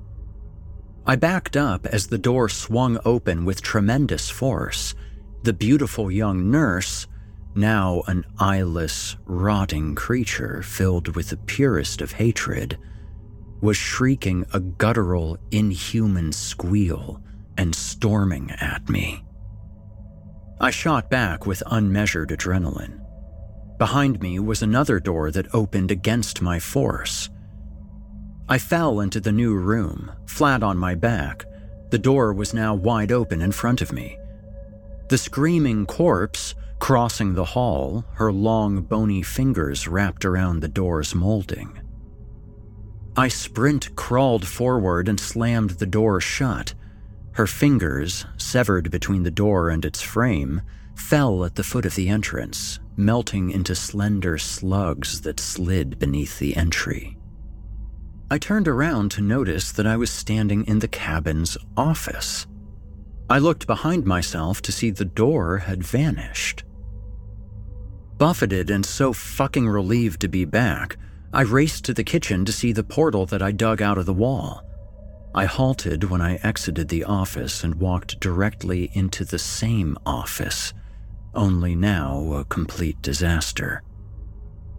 I 1.06 1.16
backed 1.18 1.58
up 1.58 1.86
as 1.88 2.08
the 2.08 2.18
door 2.18 2.48
swung 2.48 2.98
open 3.04 3.44
with 3.44 3.62
tremendous 3.62 4.30
force. 4.30 4.96
The 5.44 5.54
beautiful 5.54 6.10
young 6.10 6.50
nurse, 6.50 7.08
now 7.56 8.04
an 8.08 8.26
eyeless, 8.40 9.18
rotting 9.26 9.96
creature 9.96 10.64
filled 10.64 11.16
with 11.16 11.30
the 11.30 11.38
purest 11.38 12.02
of 12.02 12.14
hatred, 12.14 12.78
was 13.60 13.76
shrieking 13.76 14.46
a 14.54 14.60
guttural, 14.62 15.38
inhuman 15.52 16.32
squeal 16.32 17.22
and 17.58 17.76
storming 17.76 18.52
at 18.52 18.90
me. 18.90 19.24
I 20.60 20.72
shot 20.72 21.10
back 21.10 21.46
with 21.46 21.62
unmeasured 21.68 22.30
adrenaline. 22.30 23.00
Behind 23.78 24.22
me 24.22 24.40
was 24.40 24.62
another 24.62 25.00
door 25.00 25.32
that 25.32 25.54
opened 25.54 25.92
against 25.92 26.42
my 26.42 26.60
force. 26.60 27.30
I 28.54 28.60
fell 28.60 29.00
into 29.00 29.20
the 29.20 29.32
new 29.32 29.56
room, 29.56 30.12
flat 30.28 30.62
on 30.62 30.78
my 30.78 30.94
back. 30.94 31.44
The 31.90 31.98
door 31.98 32.34
was 32.34 32.54
now 32.54 32.76
wide 32.76 33.12
open 33.12 33.42
in 33.42 33.52
front 33.52 33.82
of 33.82 33.92
me. 33.92 34.20
The 35.10 35.18
screaming 35.18 35.88
corpse, 35.88 36.54
crossing 36.78 37.34
the 37.34 37.46
hall, 37.46 38.06
her 38.14 38.32
long, 38.32 38.84
bony 38.84 39.24
fingers 39.24 39.88
wrapped 39.88 40.24
around 40.24 40.60
the 40.60 40.68
door's 40.68 41.16
molding. 41.16 41.82
I 43.18 43.28
sprint 43.28 43.96
crawled 43.96 44.46
forward 44.46 45.10
and 45.10 45.20
slammed 45.20 45.72
the 45.72 45.88
door 45.88 46.22
shut. 46.22 46.76
Her 47.32 47.48
fingers, 47.48 48.24
severed 48.38 48.92
between 48.92 49.24
the 49.24 49.32
door 49.32 49.72
and 49.72 49.84
its 49.84 50.04
frame, 50.04 50.62
fell 50.94 51.44
at 51.44 51.56
the 51.56 51.64
foot 51.64 51.88
of 51.88 51.96
the 51.96 52.08
entrance, 52.08 52.80
melting 52.96 53.50
into 53.50 53.74
slender 53.74 54.38
slugs 54.38 55.22
that 55.22 55.40
slid 55.40 55.98
beneath 55.98 56.38
the 56.38 56.56
entry. 56.56 57.18
I 58.32 58.38
turned 58.38 58.68
around 58.68 59.12
to 59.12 59.22
notice 59.22 59.72
that 59.74 59.86
I 59.86 59.98
was 59.98 60.10
standing 60.10 60.66
in 60.66 60.80
the 60.80 60.88
cabin's 60.88 61.58
office. 61.78 62.48
I 63.30 63.40
looked 63.40 63.68
behind 63.68 64.06
myself 64.06 64.62
to 64.64 64.72
see 64.72 64.90
the 64.90 65.06
door 65.06 65.60
had 65.60 65.84
vanished. 65.84 66.64
Buffeted 68.18 68.70
and 68.70 68.86
so 68.86 69.14
fucking 69.14 69.68
relieved 69.68 70.22
to 70.22 70.28
be 70.28 70.45
back, 70.45 70.98
I 71.34 71.41
raced 71.41 71.86
to 71.86 71.94
the 71.94 72.04
kitchen 72.04 72.45
to 72.45 72.52
see 72.52 72.72
the 72.72 72.84
portal 72.84 73.26
that 73.28 73.41
I 73.41 73.52
dug 73.52 73.82
out 73.82 73.98
of 73.98 74.06
the 74.06 74.14
wall. 74.14 74.62
I 75.36 75.45
halted 75.45 76.04
when 76.06 76.22
I 76.22 76.36
exited 76.44 76.90
the 76.90 77.06
office 77.06 77.64
and 77.64 77.76
walked 77.76 78.20
directly 78.20 78.91
into 78.94 79.26
the 79.26 79.40
same 79.40 79.98
office, 80.06 80.74
only 81.34 81.76
now 81.76 82.34
a 82.34 82.45
complete 82.45 83.02
disaster. 83.02 83.82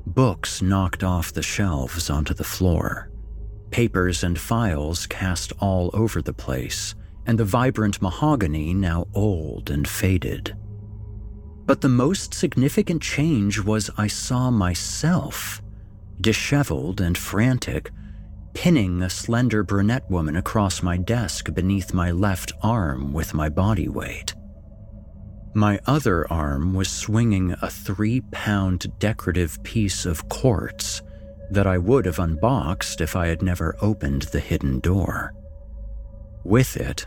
Books 0.07 0.63
knocked 0.63 1.03
off 1.03 1.33
the 1.33 1.43
shelves 1.43 2.09
onto 2.09 2.35
the 2.35 2.45
floor, 2.45 3.11
papers 3.75 4.23
and 4.23 4.39
files 4.39 5.05
cast 5.09 5.53
all 5.59 5.91
over 5.95 6.23
the 6.23 6.33
place, 6.33 6.95
and 7.27 7.37
the 7.37 7.45
vibrant 7.45 8.01
mahogany 8.01 8.73
now 8.73 9.05
old 9.15 9.69
and 9.69 9.89
faded. 9.89 10.57
But 11.67 11.81
the 11.81 11.89
most 11.89 12.35
significant 12.35 13.03
change 13.03 13.59
was 13.59 13.91
I 13.99 14.07
saw 14.07 14.53
myself, 14.53 15.61
disheveled 16.21 17.01
and 17.01 17.19
frantic, 17.19 17.91
pinning 18.53 19.03
a 19.03 19.11
slender 19.11 19.65
brunette 19.65 20.09
woman 20.09 20.37
across 20.37 20.81
my 20.81 20.97
desk 20.97 21.53
beneath 21.53 21.93
my 21.93 22.13
left 22.13 22.53
arm 22.63 23.13
with 23.13 23.35
my 23.35 23.49
body 23.49 23.89
weight. 23.89 24.37
My 25.53 25.81
other 25.85 26.33
arm 26.33 26.75
was 26.75 26.89
swinging 26.89 27.57
a 27.61 27.71
three 27.71 28.21
pound 28.31 28.97
decorative 29.01 29.61
piece 29.65 30.07
of 30.07 30.29
quartz 30.29 31.03
that 31.55 31.67
I 31.67 31.79
would 31.79 32.05
have 32.05 32.19
unboxed 32.19 33.01
if 33.01 33.17
I 33.17 33.29
had 33.29 33.43
never 33.43 33.77
opened 33.81 34.23
the 34.23 34.41
hidden 34.41 34.81
door. 34.81 35.33
With 36.45 36.77
it, 36.77 37.07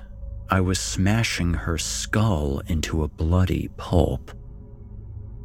I 0.50 0.62
was 0.62 0.80
smashing 0.80 1.54
her 1.54 1.78
skull 1.78 2.62
into 2.68 3.04
a 3.04 3.08
bloody 3.08 3.70
pulp. 3.78 4.32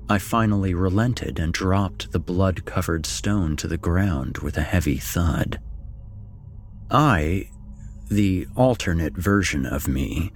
I 0.09 0.19
finally 0.19 0.75
relented 0.75 1.39
and 1.39 1.53
dropped 1.53 2.13
the 2.13 2.19
blood 2.19 2.65
covered 2.65 3.05
stone 3.07 3.57
to 3.57 3.69
the 3.69 3.79
ground 3.79 4.39
with 4.39 4.57
a 4.57 4.63
heavy 4.63 4.99
thud. 4.99 5.61
I, 6.91 7.51
the 8.09 8.47
alternate 8.57 9.17
version 9.17 9.67
of 9.67 9.89
me, 9.89 10.33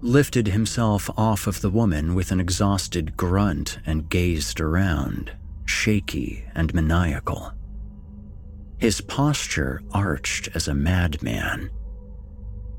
lifted 0.00 0.48
himself 0.48 1.08
off 1.16 1.46
of 1.46 1.60
the 1.60 1.70
woman 1.70 2.14
with 2.14 2.30
an 2.30 2.40
exhausted 2.40 3.16
grunt 3.16 3.78
and 3.86 4.08
gazed 4.08 4.60
around, 4.60 5.32
shaky 5.64 6.44
and 6.54 6.74
maniacal. 6.74 7.52
His 8.78 9.00
posture 9.00 9.80
arched 9.92 10.48
as 10.54 10.68
a 10.68 10.74
madman. 10.74 11.70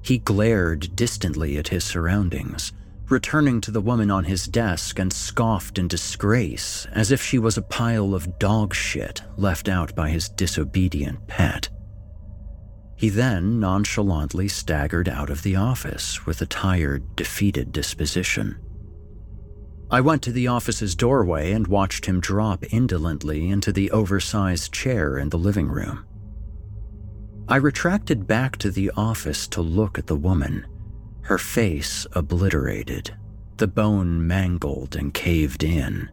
He 0.02 0.20
glared 0.20 0.96
distantly 0.96 1.58
at 1.58 1.70
his 1.70 1.84
surroundings, 1.84 2.74
returning 3.10 3.62
to 3.62 3.72
the 3.72 3.82
woman 3.82 4.12
on 4.12 4.24
his 4.24 4.46
desk 4.46 5.00
and 5.00 5.12
scoffed 5.12 5.78
in 5.78 5.88
disgrace 5.88 6.88
as 6.92 7.12
if 7.12 7.22
she 7.22 7.40
was 7.40 7.58
a 7.58 7.64
pile 7.64 8.14
of 8.14 8.40
dog 8.40 8.74
shit 8.74 9.22
left 9.38 9.68
out 9.68 9.96
by 9.96 10.10
his 10.10 10.30
disobedient 10.30 11.28
pet. 11.28 11.70
He 12.96 13.10
then 13.10 13.60
nonchalantly 13.60 14.48
staggered 14.48 15.10
out 15.10 15.30
of 15.30 15.44
the 15.44 15.56
office 15.56 16.26
with 16.26 16.42
a 16.42 16.46
tired, 16.46 17.16
defeated 17.16 17.72
disposition. 17.72 18.58
I 19.92 20.02
went 20.02 20.22
to 20.24 20.32
the 20.32 20.48
office's 20.48 20.96
doorway 20.96 21.52
and 21.52 21.68
watched 21.68 22.06
him 22.06 22.20
drop 22.20 22.64
indolently 22.74 23.50
into 23.50 23.72
the 23.72 23.92
oversized 23.92 24.74
chair 24.74 25.18
in 25.18 25.30
the 25.30 25.38
living 25.38 25.68
room. 25.68 26.06
I 27.48 27.58
retracted 27.58 28.26
back 28.26 28.58
to 28.58 28.72
the 28.72 28.92
office 28.98 29.48
to 29.50 29.62
look 29.62 30.00
at 30.00 30.08
the 30.08 30.16
woman, 30.16 30.66
her 31.22 31.38
face 31.38 32.08
obliterated, 32.14 33.16
the 33.58 33.68
bone 33.68 34.26
mangled 34.26 34.96
and 34.96 35.14
caved 35.14 35.64
in. 35.64 36.10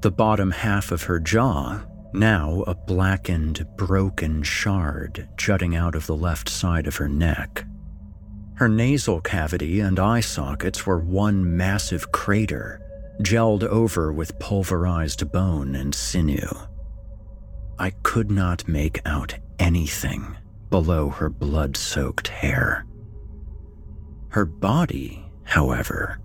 The 0.00 0.10
bottom 0.10 0.50
half 0.50 0.90
of 0.90 1.02
her 1.02 1.20
jaw 1.20 1.84
now 2.14 2.62
a 2.66 2.74
blackened, 2.74 3.66
broken 3.76 4.42
shard 4.42 5.28
jutting 5.36 5.76
out 5.76 5.94
of 5.94 6.06
the 6.06 6.16
left 6.16 6.48
side 6.48 6.86
of 6.86 6.96
her 6.96 7.08
neck. 7.08 7.64
Her 8.58 8.68
nasal 8.68 9.20
cavity 9.20 9.78
and 9.78 10.00
eye 10.00 10.18
sockets 10.18 10.84
were 10.84 10.98
one 10.98 11.56
massive 11.56 12.10
crater, 12.10 12.80
gelled 13.22 13.62
over 13.62 14.12
with 14.12 14.36
pulverized 14.40 15.30
bone 15.30 15.76
and 15.76 15.94
sinew. 15.94 16.48
I 17.78 17.90
could 18.02 18.32
not 18.32 18.66
make 18.66 19.00
out 19.06 19.38
anything 19.60 20.36
below 20.70 21.08
her 21.08 21.28
blood 21.28 21.76
soaked 21.76 22.26
hair. 22.26 22.84
Her 24.30 24.44
body, 24.44 25.24
however, 25.44 26.18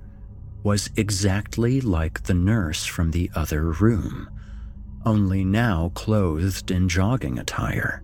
was 0.63 0.89
exactly 0.97 1.81
like 1.81 2.23
the 2.23 2.33
nurse 2.33 2.83
from 2.83 3.11
the 3.11 3.29
other 3.35 3.71
room 3.73 4.27
only 5.05 5.43
now 5.43 5.91
clothed 5.93 6.71
in 6.71 6.89
jogging 6.89 7.37
attire. 7.37 8.02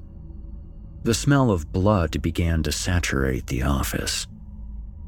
The 1.04 1.14
smell 1.14 1.52
of 1.52 1.72
blood 1.72 2.22
began 2.22 2.64
to 2.64 2.72
saturate 2.72 3.48
the 3.48 3.64
office. 3.64 4.28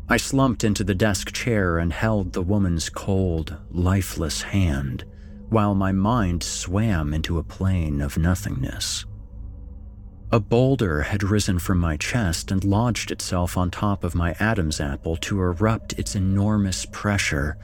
I 0.07 0.17
slumped 0.17 0.63
into 0.63 0.83
the 0.83 0.95
desk 0.95 1.31
chair 1.31 1.77
and 1.77 1.91
held 1.93 2.33
the 2.33 2.41
woman's 2.41 2.89
cold, 2.89 3.57
lifeless 3.71 4.41
hand 4.41 5.05
while 5.49 5.75
my 5.75 5.91
mind 5.91 6.41
swam 6.43 7.13
into 7.13 7.37
a 7.37 7.43
plane 7.43 7.99
of 7.99 8.17
nothingness. 8.17 9.05
A 10.31 10.39
boulder 10.39 11.01
had 11.01 11.23
risen 11.23 11.59
from 11.59 11.77
my 11.77 11.97
chest 11.97 12.51
and 12.51 12.63
lodged 12.63 13.11
itself 13.11 13.57
on 13.57 13.69
top 13.69 14.05
of 14.05 14.15
my 14.15 14.33
Adam's 14.39 14.79
apple 14.79 15.17
to 15.17 15.41
erupt 15.41 15.91
its 15.99 16.15
enormous 16.15 16.85
pressure 16.85 17.57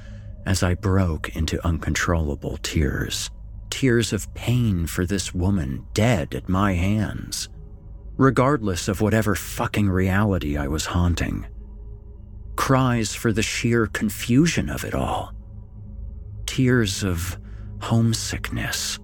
as 0.45 0.63
I 0.63 0.73
broke 0.73 1.33
into 1.33 1.65
uncontrollable 1.65 2.57
tears 2.61 3.29
tears 3.69 4.11
of 4.11 4.33
pain 4.33 4.87
for 4.87 5.05
this 5.05 5.33
woman 5.33 5.85
dead 5.93 6.33
at 6.33 6.49
my 6.49 6.73
hands, 6.73 7.47
regardless 8.17 8.87
of 8.87 8.99
whatever 8.99 9.35
fucking 9.35 9.89
reality 9.89 10.57
I 10.57 10.67
was 10.67 10.87
haunting. 10.87 11.45
Cries 12.55 13.13
for 13.13 13.31
the 13.31 13.43
sheer 13.43 13.87
confusion 13.87 14.69
of 14.69 14.83
it 14.83 14.95
all. 14.95 15.33
Tears 16.45 17.03
of 17.03 17.37
homesickness. 17.81 18.99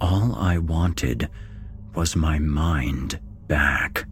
All 0.00 0.34
I 0.36 0.58
wanted 0.58 1.28
was 1.94 2.14
my 2.14 2.38
mind 2.38 3.18
back. 3.48 4.06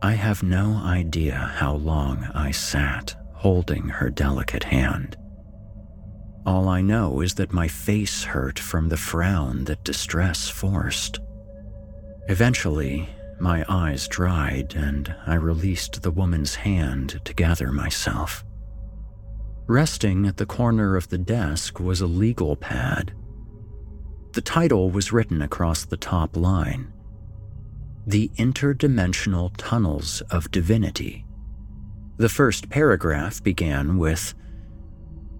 I 0.00 0.12
have 0.12 0.42
no 0.42 0.76
idea 0.76 1.34
how 1.56 1.74
long 1.74 2.24
I 2.34 2.50
sat 2.52 3.16
holding 3.34 3.88
her 3.88 4.08
delicate 4.08 4.64
hand. 4.64 5.16
All 6.46 6.68
I 6.68 6.80
know 6.80 7.20
is 7.20 7.34
that 7.34 7.52
my 7.52 7.66
face 7.66 8.22
hurt 8.22 8.58
from 8.58 8.88
the 8.88 8.96
frown 8.96 9.64
that 9.64 9.84
distress 9.84 10.48
forced. 10.48 11.18
Eventually, 12.28 13.08
my 13.38 13.64
eyes 13.68 14.08
dried 14.08 14.74
and 14.74 15.14
I 15.26 15.34
released 15.34 16.02
the 16.02 16.10
woman's 16.10 16.56
hand 16.56 17.20
to 17.24 17.34
gather 17.34 17.70
myself. 17.70 18.44
Resting 19.68 20.26
at 20.26 20.36
the 20.36 20.46
corner 20.46 20.96
of 20.96 21.08
the 21.08 21.18
desk 21.18 21.78
was 21.78 22.00
a 22.00 22.06
legal 22.06 22.56
pad. 22.56 23.12
The 24.32 24.40
title 24.40 24.90
was 24.90 25.12
written 25.12 25.40
across 25.40 25.84
the 25.84 25.96
top 25.96 26.36
line 26.36 26.92
The 28.06 28.30
Interdimensional 28.36 29.52
Tunnels 29.56 30.20
of 30.30 30.50
Divinity. 30.50 31.24
The 32.16 32.28
first 32.28 32.68
paragraph 32.70 33.42
began 33.42 33.98
with 33.98 34.34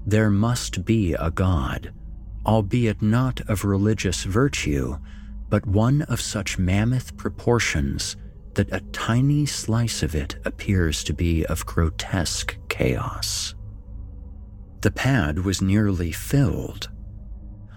there 0.06 0.30
must 0.30 0.84
be 0.84 1.14
a 1.14 1.32
God, 1.32 1.92
albeit 2.44 3.02
not 3.02 3.40
of 3.48 3.64
religious 3.64 4.22
virtue, 4.22 4.98
but 5.48 5.66
one 5.66 6.02
of 6.02 6.20
such 6.20 6.58
mammoth 6.58 7.16
proportions 7.16 8.16
that 8.54 8.72
a 8.72 8.80
tiny 8.92 9.46
slice 9.46 10.02
of 10.02 10.14
it 10.14 10.36
appears 10.44 11.04
to 11.04 11.12
be 11.12 11.44
of 11.46 11.66
grotesque 11.66 12.56
chaos. 12.68 13.54
The 14.80 14.90
pad 14.90 15.40
was 15.40 15.62
nearly 15.62 16.12
filled. 16.12 16.88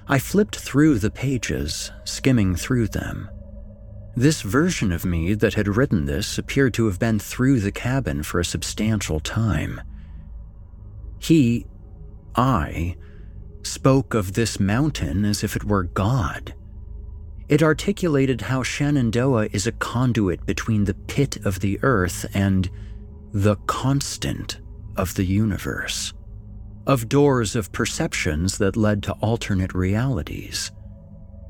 I 0.08 0.20
flipped 0.20 0.56
through 0.56 1.00
the 1.00 1.12
pages, 1.12 1.92
skimming 2.04 2.56
through 2.56 2.88
them. 2.88 3.30
This 4.16 4.42
version 4.42 4.92
of 4.92 5.06
me 5.06 5.34
that 5.36 5.54
had 5.54 5.76
written 5.76 6.06
this 6.06 6.38
appeared 6.38 6.74
to 6.76 6.88
have 6.88 7.00
been 7.00 7.20
through 7.20 7.60
the 7.60 7.72
cabin 7.72 8.24
for 8.24 8.40
a 8.40 8.46
substantial 8.46 9.20
time. 9.20 9.82
He, 11.20 11.66
I, 12.36 12.96
spoke 13.64 14.14
of 14.14 14.34
this 14.34 14.60
mountain 14.60 15.26
as 15.26 15.44
if 15.44 15.56
it 15.56 15.64
were 15.64 15.84
God. 15.84 16.54
It 17.50 17.64
articulated 17.64 18.42
how 18.42 18.62
Shenandoah 18.62 19.50
is 19.52 19.66
a 19.66 19.72
conduit 19.72 20.46
between 20.46 20.84
the 20.84 20.94
pit 20.94 21.38
of 21.46 21.62
the 21.62 21.80
earth 21.82 22.28
and 22.36 22.70
the 23.34 23.56
constant 23.66 24.60
of 24.96 25.16
the 25.16 25.26
universe, 25.26 26.14
of 26.86 27.10
doors 27.10 27.56
of 27.56 27.72
perceptions 27.72 28.60
that 28.60 28.78
led 28.78 29.02
to 29.04 29.14
alternate 29.14 29.74
realities. 29.74 30.72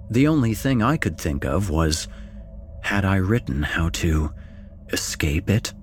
The 0.09 0.27
only 0.27 0.53
thing 0.53 0.81
I 0.81 0.95
could 0.95 1.19
think 1.19 1.43
of 1.43 1.69
was 1.69 2.07
had 2.81 3.03
I 3.03 3.17
written 3.17 3.61
how 3.61 3.89
to 3.89 4.31
escape 4.93 5.49
it? 5.49 5.73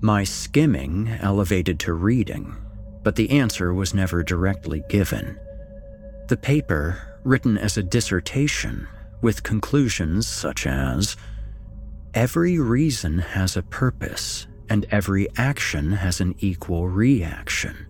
My 0.00 0.24
skimming 0.24 1.08
elevated 1.20 1.78
to 1.80 1.92
reading, 1.92 2.56
but 3.02 3.16
the 3.16 3.30
answer 3.30 3.74
was 3.74 3.92
never 3.92 4.22
directly 4.22 4.82
given. 4.88 5.38
The 6.26 6.36
paper 6.38 7.18
written 7.22 7.58
as 7.58 7.76
a 7.76 7.82
dissertation 7.82 8.88
with 9.20 9.42
conclusions 9.42 10.26
such 10.26 10.66
as 10.66 11.16
Every 12.14 12.58
reason 12.58 13.18
has 13.18 13.56
a 13.56 13.62
purpose, 13.62 14.46
and 14.70 14.86
every 14.90 15.28
action 15.36 15.92
has 15.92 16.20
an 16.20 16.34
equal 16.38 16.88
reaction. 16.88 17.86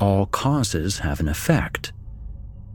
All 0.00 0.26
causes 0.26 0.98
have 0.98 1.20
an 1.20 1.28
effect. 1.28 1.92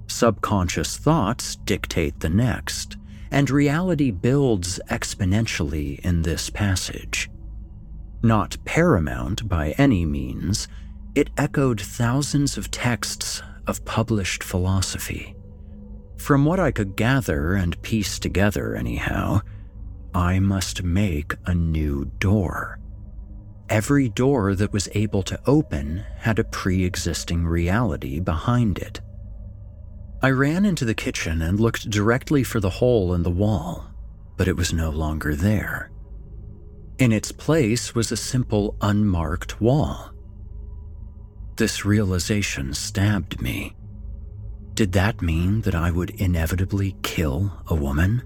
Subconscious 0.07 0.97
thoughts 0.97 1.57
dictate 1.57 2.21
the 2.21 2.29
next, 2.29 2.97
and 3.29 3.49
reality 3.49 4.09
builds 4.09 4.79
exponentially 4.89 5.99
in 5.99 6.21
this 6.21 6.49
passage. 6.49 7.29
Not 8.23 8.57
paramount 8.65 9.47
by 9.47 9.71
any 9.77 10.05
means, 10.05 10.67
it 11.13 11.29
echoed 11.37 11.81
thousands 11.81 12.57
of 12.57 12.71
texts 12.71 13.43
of 13.67 13.85
published 13.85 14.43
philosophy. 14.43 15.35
From 16.17 16.45
what 16.45 16.59
I 16.59 16.71
could 16.71 16.95
gather 16.95 17.53
and 17.53 17.81
piece 17.81 18.19
together, 18.19 18.75
anyhow, 18.75 19.41
I 20.13 20.39
must 20.39 20.83
make 20.83 21.35
a 21.45 21.55
new 21.55 22.05
door. 22.19 22.79
Every 23.69 24.09
door 24.09 24.55
that 24.55 24.71
was 24.71 24.89
able 24.93 25.23
to 25.23 25.39
open 25.45 26.05
had 26.17 26.37
a 26.37 26.43
pre 26.43 26.83
existing 26.83 27.45
reality 27.45 28.19
behind 28.19 28.77
it. 28.77 29.01
I 30.21 30.29
ran 30.29 30.65
into 30.65 30.85
the 30.85 30.93
kitchen 30.93 31.41
and 31.41 31.59
looked 31.59 31.89
directly 31.89 32.43
for 32.43 32.59
the 32.59 32.69
hole 32.69 33.13
in 33.13 33.23
the 33.23 33.31
wall, 33.31 33.87
but 34.37 34.47
it 34.47 34.55
was 34.55 34.71
no 34.71 34.89
longer 34.89 35.35
there. 35.35 35.91
In 36.99 37.11
its 37.11 37.31
place 37.31 37.95
was 37.95 38.11
a 38.11 38.17
simple 38.17 38.77
unmarked 38.79 39.59
wall. 39.59 40.12
This 41.55 41.85
realization 41.85 42.73
stabbed 42.73 43.39
me. 43.39 43.75
Did 44.73 44.93
that 44.93 45.21
mean 45.21 45.61
that 45.61 45.75
I 45.75 45.91
would 45.91 46.09
inevitably 46.09 46.95
kill 47.03 47.61
a 47.67 47.75
woman? 47.75 48.23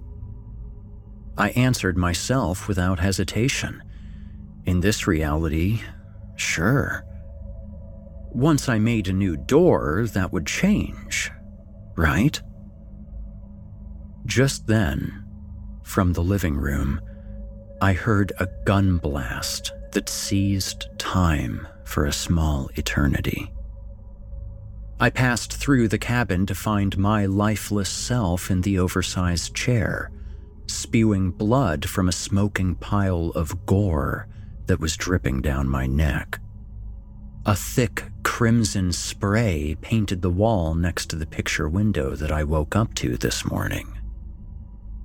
I 1.37 1.49
answered 1.49 1.97
myself 1.97 2.69
without 2.69 2.99
hesitation. 2.99 3.83
In 4.65 4.79
this 4.79 5.07
reality, 5.07 5.81
sure. 6.37 7.03
Once 8.31 8.69
I 8.69 8.79
made 8.79 9.09
a 9.09 9.13
new 9.13 9.35
door, 9.35 10.07
that 10.13 10.31
would 10.31 10.47
change, 10.47 11.29
right? 11.97 12.41
Just 14.25 14.67
then, 14.67 15.25
from 15.83 16.13
the 16.13 16.23
living 16.23 16.55
room, 16.55 17.01
I 17.81 17.91
heard 17.91 18.31
a 18.39 18.47
gun 18.65 18.97
blast 18.97 19.73
that 19.91 20.07
seized 20.07 20.87
time 20.97 21.67
for 21.87 22.05
a 22.05 22.13
small 22.13 22.69
eternity. 22.75 23.51
I 24.99 25.09
passed 25.09 25.53
through 25.53 25.87
the 25.87 25.97
cabin 25.97 26.45
to 26.47 26.55
find 26.55 26.97
my 26.97 27.25
lifeless 27.25 27.89
self 27.89 28.51
in 28.51 28.61
the 28.61 28.79
oversized 28.79 29.55
chair, 29.55 30.11
spewing 30.67 31.31
blood 31.31 31.87
from 31.87 32.09
a 32.09 32.11
smoking 32.11 32.75
pile 32.75 33.31
of 33.35 33.65
gore 33.65 34.27
that 34.65 34.79
was 34.79 34.97
dripping 34.97 35.41
down 35.41 35.69
my 35.69 35.87
neck. 35.87 36.39
A 37.45 37.55
thick 37.55 38.03
crimson 38.23 38.91
spray 38.91 39.77
painted 39.81 40.21
the 40.21 40.29
wall 40.29 40.75
next 40.75 41.09
to 41.11 41.15
the 41.15 41.25
picture 41.25 41.69
window 41.69 42.15
that 42.15 42.31
I 42.31 42.43
woke 42.43 42.75
up 42.75 42.93
to 42.95 43.15
this 43.17 43.45
morning. 43.45 43.97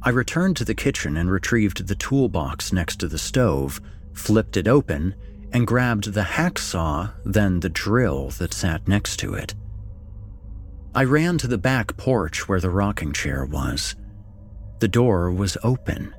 I 0.03 0.11
returned 0.11 0.57
to 0.57 0.65
the 0.65 0.75
kitchen 0.75 1.17
and 1.17 1.31
retrieved 1.31 1.87
the 1.87 1.95
toolbox 1.95 2.73
next 2.73 2.97
to 2.97 3.09
the 3.09 3.19
stove, 3.19 3.81
flipped 4.15 4.57
it 4.57 4.67
open, 4.67 5.15
and 5.53 5.67
grabbed 5.67 6.13
the 6.13 6.23
hacksaw, 6.23 7.13
then 7.25 7.61
the 7.61 7.69
drill 7.69 8.31
that 8.31 8.55
sat 8.55 8.89
next 8.89 9.19
to 9.19 9.35
it. 9.35 9.55
I 10.95 11.05
ran 11.05 11.39
to 11.39 11.47
the 11.47 11.59
back 11.59 11.97
porch 11.97 12.49
where 12.49 12.61
the 12.61 12.71
rocking 12.71 13.13
chair 13.13 13.45
was. 13.45 13.95
The 14.81 14.89
door 14.89 15.31
was 15.31 15.57
open, 15.63 16.15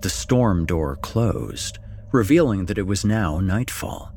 the 0.00 0.10
storm 0.10 0.66
door 0.66 0.96
closed, 0.96 1.78
revealing 2.12 2.66
that 2.66 2.78
it 2.78 2.86
was 2.86 3.04
now 3.04 3.40
nightfall. 3.40 4.12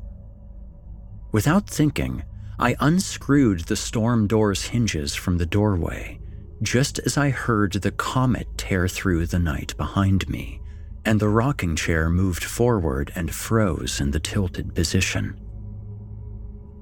Without 1.32 1.68
thinking, 1.68 2.22
I 2.58 2.76
unscrewed 2.80 3.60
the 3.60 3.76
storm 3.76 4.26
door's 4.26 4.66
hinges 4.66 5.14
from 5.14 5.38
the 5.38 5.46
doorway, 5.46 6.20
just 6.62 6.98
as 7.00 7.16
I 7.16 7.30
heard 7.30 7.72
the 7.72 7.90
comet 7.90 8.46
tear 8.56 8.86
through 8.86 9.26
the 9.26 9.38
night 9.38 9.76
behind 9.76 10.28
me, 10.28 10.61
and 11.04 11.18
the 11.18 11.28
rocking 11.28 11.76
chair 11.76 12.08
moved 12.08 12.44
forward 12.44 13.12
and 13.14 13.34
froze 13.34 14.00
in 14.00 14.10
the 14.10 14.20
tilted 14.20 14.74
position. 14.74 15.38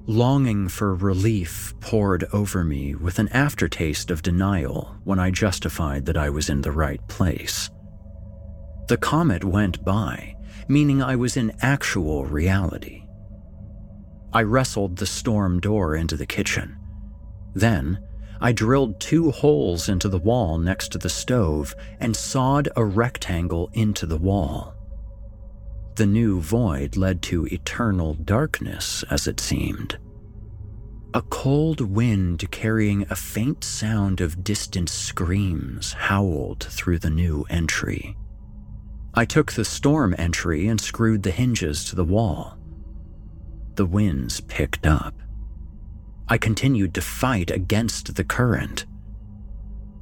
Longing 0.07 0.67
for 0.67 0.95
relief 0.95 1.73
poured 1.79 2.25
over 2.33 2.63
me 2.63 2.95
with 2.95 3.19
an 3.19 3.29
aftertaste 3.29 4.11
of 4.11 4.21
denial 4.21 4.95
when 5.03 5.19
I 5.19 5.31
justified 5.31 6.05
that 6.07 6.17
I 6.17 6.29
was 6.29 6.49
in 6.49 6.61
the 6.61 6.71
right 6.71 7.05
place. 7.07 7.69
The 8.87 8.97
comet 8.97 9.43
went 9.43 9.83
by, 9.85 10.35
meaning 10.67 11.01
I 11.01 11.15
was 11.15 11.37
in 11.37 11.53
actual 11.61 12.25
reality. 12.25 13.03
I 14.33 14.43
wrestled 14.43 14.97
the 14.97 15.05
storm 15.05 15.59
door 15.59 15.95
into 15.95 16.17
the 16.17 16.25
kitchen. 16.25 16.77
Then, 17.53 17.99
I 18.43 18.51
drilled 18.51 18.99
two 18.99 19.29
holes 19.29 19.87
into 19.87 20.09
the 20.09 20.17
wall 20.17 20.57
next 20.57 20.91
to 20.93 20.97
the 20.97 21.09
stove 21.09 21.75
and 21.99 22.15
sawed 22.15 22.69
a 22.75 22.83
rectangle 22.83 23.69
into 23.73 24.07
the 24.07 24.17
wall. 24.17 24.73
The 25.95 26.07
new 26.07 26.41
void 26.41 26.97
led 26.97 27.21
to 27.23 27.45
eternal 27.45 28.15
darkness, 28.15 29.03
as 29.11 29.27
it 29.27 29.39
seemed. 29.39 29.99
A 31.13 31.21
cold 31.21 31.81
wind 31.81 32.49
carrying 32.49 33.05
a 33.09 33.15
faint 33.15 33.63
sound 33.63 34.21
of 34.21 34.43
distant 34.43 34.89
screams 34.89 35.93
howled 35.93 36.63
through 36.63 36.99
the 36.99 37.09
new 37.09 37.45
entry. 37.49 38.17
I 39.13 39.25
took 39.25 39.51
the 39.51 39.65
storm 39.65 40.15
entry 40.17 40.67
and 40.67 40.81
screwed 40.81 41.21
the 41.21 41.31
hinges 41.31 41.85
to 41.85 41.95
the 41.95 42.05
wall. 42.05 42.57
The 43.75 43.85
winds 43.85 44.39
picked 44.41 44.87
up. 44.87 45.13
I 46.31 46.37
continued 46.37 46.93
to 46.93 47.01
fight 47.01 47.51
against 47.51 48.15
the 48.15 48.23
current. 48.23 48.85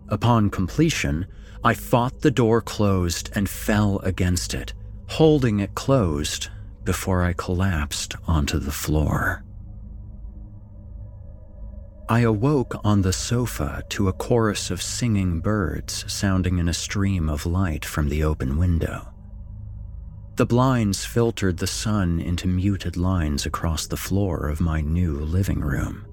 Upon 0.09 0.51
completion, 0.51 1.25
I 1.63 1.73
fought 1.73 2.21
the 2.21 2.29
door 2.29 2.61
closed 2.61 3.31
and 3.33 3.49
fell 3.49 3.97
against 4.03 4.53
it, 4.53 4.75
holding 5.07 5.59
it 5.59 5.73
closed 5.73 6.49
before 6.83 7.23
I 7.23 7.33
collapsed 7.33 8.13
onto 8.27 8.59
the 8.59 8.71
floor. 8.71 9.43
I 12.07 12.19
awoke 12.19 12.75
on 12.83 13.01
the 13.01 13.11
sofa 13.11 13.81
to 13.89 14.07
a 14.07 14.13
chorus 14.13 14.69
of 14.69 14.83
singing 14.83 15.39
birds 15.39 16.05
sounding 16.13 16.59
in 16.59 16.69
a 16.69 16.75
stream 16.75 17.27
of 17.27 17.47
light 17.47 17.83
from 17.83 18.07
the 18.07 18.23
open 18.23 18.55
window. 18.59 19.11
The 20.35 20.45
blinds 20.45 21.05
filtered 21.05 21.57
the 21.57 21.65
sun 21.65 22.19
into 22.19 22.47
muted 22.47 22.97
lines 22.97 23.47
across 23.47 23.87
the 23.87 23.97
floor 23.97 24.47
of 24.47 24.61
my 24.61 24.81
new 24.81 25.17
living 25.17 25.61
room. 25.61 26.05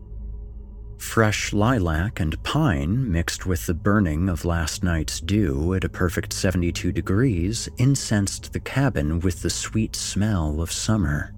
Fresh 0.99 1.53
lilac 1.53 2.21
and 2.21 2.43
pine 2.43 3.11
mixed 3.11 3.45
with 3.45 3.67
the 3.67 3.75
burning 3.75 4.29
of 4.29 4.45
last 4.45 4.83
night's 4.83 5.21
dew 5.21 5.75
at 5.75 5.85
a 5.85 5.89
perfect 5.89 6.33
72 6.33 6.91
degrees 6.91 7.69
incensed 7.77 8.53
the 8.53 8.61
cabin 8.61 9.21
with 9.21 9.43
the 9.43 9.51
sweet 9.51 9.95
smell 9.95 10.61
of 10.61 10.73
summer. 10.73 11.35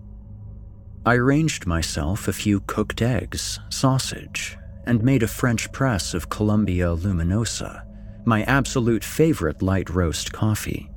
I 1.05 1.15
arranged 1.15 1.67
myself 1.67 2.29
a 2.29 2.33
few 2.33 2.61
cooked 2.61 3.03
eggs, 3.03 3.59
sausage, 3.69 4.57
and 4.85 5.03
made 5.03 5.23
a 5.23 5.29
French 5.29 5.71
press 5.73 6.15
of 6.15 6.31
Colombia 6.31 6.95
Luminosa, 6.95 7.85
my 8.25 8.43
absolute 8.45 9.05
favorite 9.05 9.61
light 9.61 9.91
roast 9.91 10.33
coffee. 10.33 10.91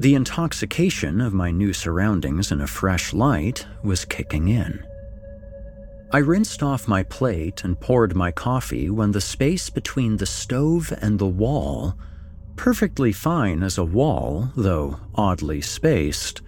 The 0.00 0.14
intoxication 0.14 1.20
of 1.20 1.34
my 1.34 1.50
new 1.50 1.74
surroundings 1.74 2.52
in 2.52 2.62
a 2.62 2.66
fresh 2.66 3.12
light 3.12 3.66
was 3.82 4.06
kicking 4.06 4.48
in. 4.48 4.82
I 6.12 6.18
rinsed 6.18 6.62
off 6.62 6.88
my 6.88 7.04
plate 7.04 7.62
and 7.62 7.78
poured 7.78 8.16
my 8.16 8.32
coffee 8.32 8.90
when 8.90 9.12
the 9.12 9.20
space 9.20 9.70
between 9.70 10.16
the 10.16 10.26
stove 10.26 10.92
and 11.00 11.18
the 11.18 11.26
wall, 11.26 11.96
perfectly 12.56 13.12
fine 13.12 13.62
as 13.62 13.78
a 13.78 13.84
wall, 13.84 14.50
though 14.56 14.98
oddly 15.14 15.60
spaced, 15.60 16.42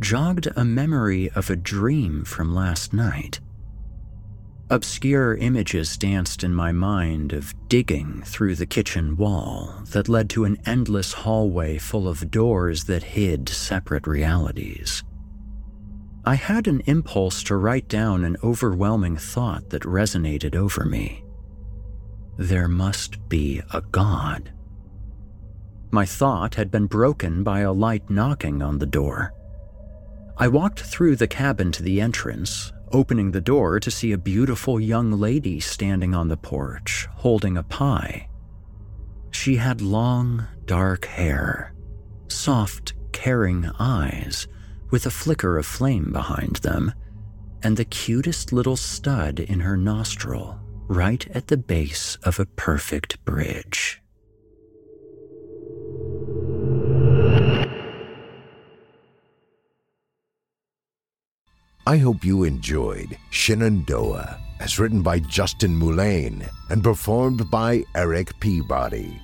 jogged 0.00 0.48
a 0.54 0.66
memory 0.66 1.30
of 1.30 1.48
a 1.48 1.56
dream 1.56 2.24
from 2.24 2.54
last 2.54 2.92
night. 2.92 3.40
Obscure 4.68 5.34
images 5.36 5.96
danced 5.96 6.44
in 6.44 6.54
my 6.54 6.72
mind 6.72 7.32
of 7.32 7.54
digging 7.68 8.22
through 8.26 8.54
the 8.54 8.66
kitchen 8.66 9.16
wall 9.16 9.82
that 9.92 10.10
led 10.10 10.28
to 10.30 10.44
an 10.44 10.58
endless 10.66 11.12
hallway 11.12 11.78
full 11.78 12.06
of 12.06 12.30
doors 12.30 12.84
that 12.84 13.02
hid 13.02 13.48
separate 13.48 14.06
realities. 14.06 15.02
I 16.26 16.36
had 16.36 16.68
an 16.68 16.80
impulse 16.86 17.42
to 17.44 17.56
write 17.56 17.86
down 17.86 18.24
an 18.24 18.38
overwhelming 18.42 19.16
thought 19.16 19.68
that 19.70 19.82
resonated 19.82 20.56
over 20.56 20.84
me. 20.84 21.22
There 22.38 22.68
must 22.68 23.28
be 23.28 23.60
a 23.72 23.82
God. 23.82 24.52
My 25.90 26.06
thought 26.06 26.54
had 26.54 26.70
been 26.70 26.86
broken 26.86 27.42
by 27.42 27.60
a 27.60 27.72
light 27.72 28.08
knocking 28.08 28.62
on 28.62 28.78
the 28.78 28.86
door. 28.86 29.32
I 30.38 30.48
walked 30.48 30.80
through 30.80 31.16
the 31.16 31.28
cabin 31.28 31.70
to 31.72 31.82
the 31.82 32.00
entrance, 32.00 32.72
opening 32.90 33.30
the 33.30 33.40
door 33.40 33.78
to 33.78 33.90
see 33.90 34.12
a 34.12 34.18
beautiful 34.18 34.80
young 34.80 35.12
lady 35.12 35.60
standing 35.60 36.14
on 36.14 36.28
the 36.28 36.36
porch, 36.36 37.06
holding 37.12 37.56
a 37.56 37.62
pie. 37.62 38.28
She 39.30 39.56
had 39.56 39.82
long, 39.82 40.46
dark 40.64 41.04
hair, 41.04 41.74
soft, 42.28 42.94
caring 43.12 43.70
eyes, 43.78 44.48
with 44.94 45.06
a 45.06 45.10
flicker 45.10 45.58
of 45.58 45.66
flame 45.66 46.12
behind 46.12 46.54
them, 46.62 46.94
and 47.64 47.76
the 47.76 47.84
cutest 47.84 48.52
little 48.52 48.76
stud 48.76 49.40
in 49.40 49.58
her 49.58 49.76
nostril 49.76 50.56
right 50.86 51.26
at 51.34 51.48
the 51.48 51.56
base 51.56 52.16
of 52.22 52.38
a 52.38 52.46
perfect 52.46 53.18
bridge. 53.24 54.00
I 61.88 61.96
hope 61.96 62.24
you 62.24 62.44
enjoyed 62.44 63.18
Shenandoah, 63.30 64.40
as 64.60 64.78
written 64.78 65.02
by 65.02 65.18
Justin 65.18 65.76
Mullane 65.76 66.48
and 66.70 66.84
performed 66.84 67.50
by 67.50 67.82
Eric 67.96 68.38
Peabody. 68.38 69.20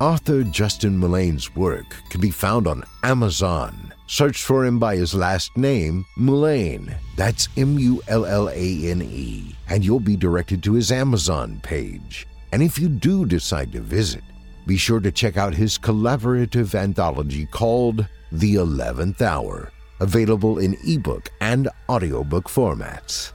Author 0.00 0.42
Justin 0.42 0.96
Mullane's 0.96 1.54
work 1.54 1.94
can 2.08 2.22
be 2.22 2.30
found 2.30 2.66
on 2.66 2.82
Amazon. 3.02 3.85
Search 4.06 4.42
for 4.42 4.64
him 4.64 4.78
by 4.78 4.96
his 4.96 5.14
last 5.14 5.56
name, 5.56 6.04
Mullane. 6.16 6.94
That's 7.16 7.48
M 7.56 7.78
U 7.78 8.02
L 8.08 8.24
L 8.24 8.48
A 8.48 8.90
N 8.90 9.02
E. 9.02 9.54
And 9.68 9.84
you'll 9.84 10.00
be 10.00 10.16
directed 10.16 10.62
to 10.62 10.74
his 10.74 10.92
Amazon 10.92 11.60
page. 11.62 12.26
And 12.52 12.62
if 12.62 12.78
you 12.78 12.88
do 12.88 13.26
decide 13.26 13.72
to 13.72 13.80
visit, 13.80 14.22
be 14.66 14.76
sure 14.76 15.00
to 15.00 15.12
check 15.12 15.36
out 15.36 15.54
his 15.54 15.78
collaborative 15.78 16.74
anthology 16.74 17.46
called 17.46 18.06
The 18.32 18.54
Eleventh 18.54 19.22
Hour 19.22 19.72
available 20.00 20.58
in 20.58 20.76
ebook 20.86 21.30
and 21.40 21.68
audiobook 21.88 22.48
formats. 22.48 23.32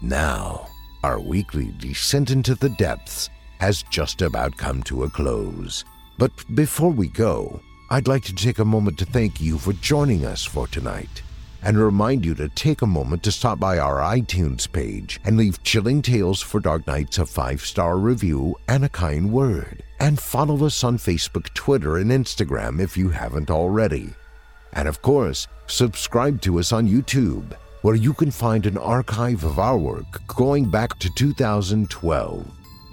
Now, 0.00 0.68
our 1.04 1.20
weekly 1.20 1.74
descent 1.76 2.30
into 2.30 2.54
the 2.54 2.70
depths 2.70 3.28
has 3.60 3.82
just 3.90 4.22
about 4.22 4.56
come 4.56 4.82
to 4.84 5.04
a 5.04 5.10
close. 5.10 5.84
But 6.16 6.32
before 6.54 6.92
we 6.92 7.08
go, 7.08 7.60
I'd 7.90 8.08
like 8.08 8.24
to 8.24 8.34
take 8.34 8.58
a 8.58 8.64
moment 8.64 8.98
to 9.00 9.04
thank 9.04 9.38
you 9.38 9.58
for 9.58 9.74
joining 9.74 10.24
us 10.24 10.44
for 10.44 10.66
tonight 10.66 11.20
and 11.66 11.76
remind 11.76 12.24
you 12.24 12.32
to 12.32 12.48
take 12.50 12.80
a 12.80 12.86
moment 12.86 13.24
to 13.24 13.32
stop 13.32 13.58
by 13.58 13.76
our 13.76 13.96
iTunes 13.96 14.70
page 14.70 15.18
and 15.24 15.36
leave 15.36 15.60
Chilling 15.64 16.00
Tales 16.00 16.40
for 16.40 16.60
Dark 16.60 16.86
Nights 16.86 17.18
a 17.18 17.26
five 17.26 17.60
star 17.60 17.98
review 17.98 18.54
and 18.68 18.84
a 18.84 18.88
kind 18.88 19.32
word. 19.32 19.82
And 19.98 20.20
follow 20.20 20.64
us 20.64 20.84
on 20.84 20.96
Facebook, 20.96 21.52
Twitter, 21.54 21.96
and 21.96 22.12
Instagram 22.12 22.80
if 22.80 22.96
you 22.96 23.08
haven't 23.08 23.50
already. 23.50 24.10
And 24.74 24.86
of 24.86 25.02
course, 25.02 25.48
subscribe 25.66 26.40
to 26.42 26.60
us 26.60 26.70
on 26.70 26.86
YouTube, 26.86 27.56
where 27.82 27.96
you 27.96 28.14
can 28.14 28.30
find 28.30 28.64
an 28.64 28.78
archive 28.78 29.42
of 29.42 29.58
our 29.58 29.76
work 29.76 30.24
going 30.28 30.70
back 30.70 30.96
to 31.00 31.10
2012 31.16 32.48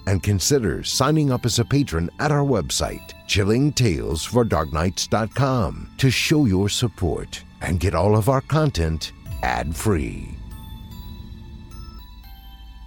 and 0.07 0.23
consider 0.23 0.83
signing 0.83 1.31
up 1.31 1.45
as 1.45 1.59
a 1.59 1.65
patron 1.65 2.09
at 2.19 2.31
our 2.31 2.43
website, 2.43 3.13
chillingtalesfordarknights.com, 3.27 5.89
to 5.99 6.09
show 6.09 6.45
your 6.45 6.69
support 6.69 7.43
and 7.63 7.79
get 7.79 7.95
all 7.95 8.15
of 8.15 8.29
our 8.29 8.41
content 8.41 9.11
ad 9.41 9.75
free. 9.75 10.29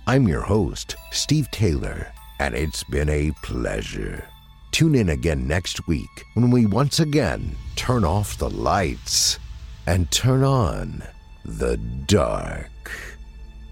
I'm 0.07 0.29
your 0.29 0.43
host, 0.43 0.95
Steve 1.11 1.51
Taylor, 1.51 2.13
and 2.39 2.55
it's 2.55 2.85
been 2.85 3.09
a 3.09 3.33
pleasure. 3.43 4.29
Tune 4.71 4.95
in 4.95 5.09
again 5.09 5.49
next 5.49 5.89
week 5.89 6.25
when 6.35 6.51
we 6.51 6.67
once 6.67 7.01
again 7.01 7.57
turn 7.75 8.05
off 8.05 8.39
the 8.39 8.51
lights 8.51 9.39
and 9.87 10.11
turn 10.11 10.45
on 10.45 11.03
the 11.45 11.77
dark. 12.07 12.71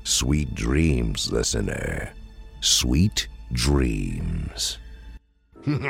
Sweet 0.02 0.55
dreams, 0.55 1.31
listener. 1.31 2.12
Sweet 2.60 3.28
dreams. 3.52 4.78
Chilling 5.65 5.81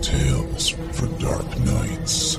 tales 0.00 0.70
for 0.92 1.06
dark 1.18 1.60
nights. 1.60 2.38